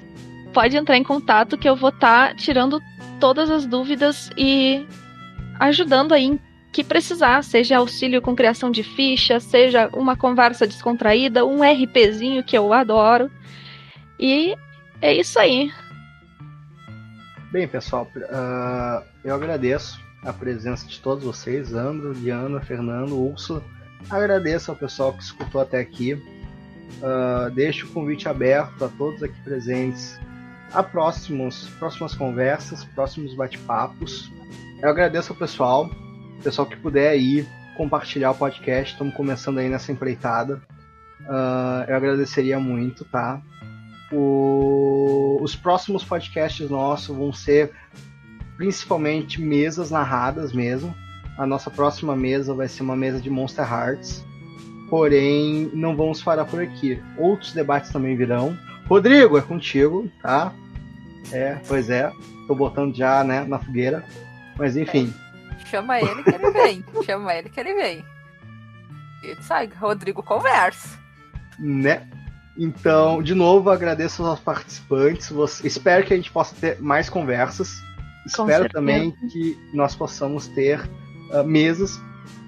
pode 0.51 0.77
entrar 0.77 0.97
em 0.97 1.03
contato 1.03 1.57
que 1.57 1.67
eu 1.67 1.75
vou 1.75 1.89
estar 1.89 2.29
tá 2.29 2.35
tirando 2.35 2.81
todas 3.19 3.49
as 3.49 3.65
dúvidas 3.65 4.29
e 4.37 4.85
ajudando 5.59 6.13
aí 6.13 6.25
em 6.25 6.39
que 6.71 6.83
precisar, 6.83 7.43
seja 7.43 7.77
auxílio 7.77 8.21
com 8.21 8.35
criação 8.35 8.71
de 8.71 8.83
ficha, 8.83 9.39
seja 9.39 9.89
uma 9.93 10.15
conversa 10.15 10.65
descontraída, 10.65 11.45
um 11.45 11.59
RPzinho 11.61 12.43
que 12.43 12.57
eu 12.57 12.71
adoro. 12.71 13.29
E 14.19 14.55
é 15.01 15.13
isso 15.13 15.37
aí. 15.37 15.71
Bem, 17.51 17.67
pessoal, 17.67 18.07
uh, 18.15 19.03
eu 19.23 19.35
agradeço 19.35 19.99
a 20.23 20.31
presença 20.31 20.87
de 20.87 20.99
todos 20.99 21.23
vocês, 21.23 21.73
Andro, 21.73 22.13
Diana, 22.13 22.61
Fernando, 22.61 23.19
Úrsula. 23.19 23.61
Agradeço 24.09 24.71
ao 24.71 24.77
pessoal 24.77 25.13
que 25.13 25.23
escutou 25.23 25.59
até 25.59 25.79
aqui. 25.79 26.13
Uh, 26.13 27.49
deixo 27.53 27.87
o 27.87 27.89
convite 27.89 28.29
aberto 28.29 28.85
a 28.85 28.87
todos 28.89 29.21
aqui 29.23 29.35
presentes 29.43 30.19
a 30.73 30.81
próximos, 30.81 31.67
próximas 31.79 32.15
conversas, 32.15 32.85
próximos 32.85 33.33
bate-papos. 33.33 34.31
Eu 34.81 34.89
agradeço 34.89 35.33
ao 35.33 35.37
pessoal, 35.37 35.89
pessoal 36.41 36.67
que 36.67 36.75
puder 36.75 37.09
aí 37.09 37.47
compartilhar 37.75 38.31
o 38.31 38.35
podcast. 38.35 38.93
Estamos 38.93 39.13
começando 39.13 39.59
aí 39.59 39.69
nessa 39.69 39.91
empreitada. 39.91 40.61
Uh, 41.21 41.87
eu 41.87 41.95
agradeceria 41.95 42.59
muito, 42.59 43.05
tá? 43.05 43.41
O... 44.11 45.39
Os 45.41 45.55
próximos 45.55 46.03
podcasts 46.03 46.69
nossos 46.69 47.15
vão 47.15 47.31
ser 47.31 47.71
principalmente 48.57 49.41
mesas 49.41 49.89
narradas 49.89 50.51
mesmo. 50.51 50.93
A 51.37 51.45
nossa 51.45 51.71
próxima 51.71 52.15
mesa 52.15 52.53
vai 52.53 52.67
ser 52.67 52.83
uma 52.83 52.95
mesa 52.95 53.19
de 53.21 53.29
Monster 53.29 53.71
Hearts. 53.71 54.23
Porém, 54.89 55.71
não 55.73 55.95
vamos 55.95 56.21
parar 56.21 56.45
por 56.45 56.61
aqui. 56.61 57.01
Outros 57.17 57.53
debates 57.53 57.91
também 57.91 58.17
virão. 58.17 58.57
Rodrigo, 58.87 59.37
é 59.37 59.41
contigo, 59.41 60.11
tá? 60.21 60.53
É, 61.31 61.57
pois 61.67 61.89
é. 61.89 62.11
Tô 62.45 62.53
botando 62.53 62.93
já, 62.93 63.23
né, 63.23 63.45
na 63.45 63.57
fogueira. 63.57 64.03
Mas 64.57 64.75
enfim. 64.75 65.13
Chama 65.71 66.01
ele 66.01 66.21
que 66.21 66.35
ele 66.35 66.51
vem. 66.51 66.85
Chama 67.05 67.33
ele 67.33 67.49
que 67.49 67.59
ele 67.59 67.73
vem. 67.73 68.05
E 69.23 69.41
sai, 69.41 69.67
Rodrigo 69.67 70.21
conversa. 70.21 70.99
Né? 71.57 72.05
Então, 72.57 73.23
de 73.23 73.33
novo, 73.33 73.69
agradeço 73.69 74.21
aos 74.25 74.41
participantes. 74.41 75.29
Você... 75.29 75.65
Espero 75.65 76.05
que 76.05 76.13
a 76.13 76.17
gente 76.17 76.29
possa 76.29 76.53
ter 76.53 76.81
mais 76.81 77.09
conversas. 77.09 77.81
Com 78.35 78.43
Espero 78.43 78.63
certeza. 78.63 78.73
também 78.73 79.11
que 79.31 79.57
nós 79.73 79.95
possamos 79.95 80.47
ter 80.49 80.81
ah, 81.31 81.43
mesas 81.43 81.97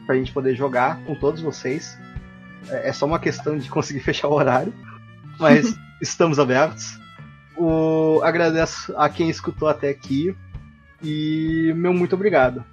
para 0.05 0.15
a 0.15 0.17
gente 0.17 0.33
poder 0.33 0.53
jogar 0.55 1.01
com 1.05 1.15
todos 1.15 1.41
vocês. 1.41 1.97
É, 2.67 2.89
é 2.89 2.93
só 2.93 3.05
uma 3.05 3.19
questão 3.19 3.57
de 3.57 3.69
conseguir 3.69 4.01
fechar 4.03 4.27
o 4.27 4.33
horário, 4.33 4.73
mas 5.39 5.73
estamos 6.01 6.37
abertos. 6.39 6.99
O... 7.55 8.19
Agradeço 8.21 8.93
a 8.97 9.07
quem 9.07 9.29
escutou 9.29 9.69
até 9.69 9.89
aqui 9.89 10.35
e 11.01 11.71
meu 11.75 11.93
muito 11.93 12.15
obrigado. 12.15 12.72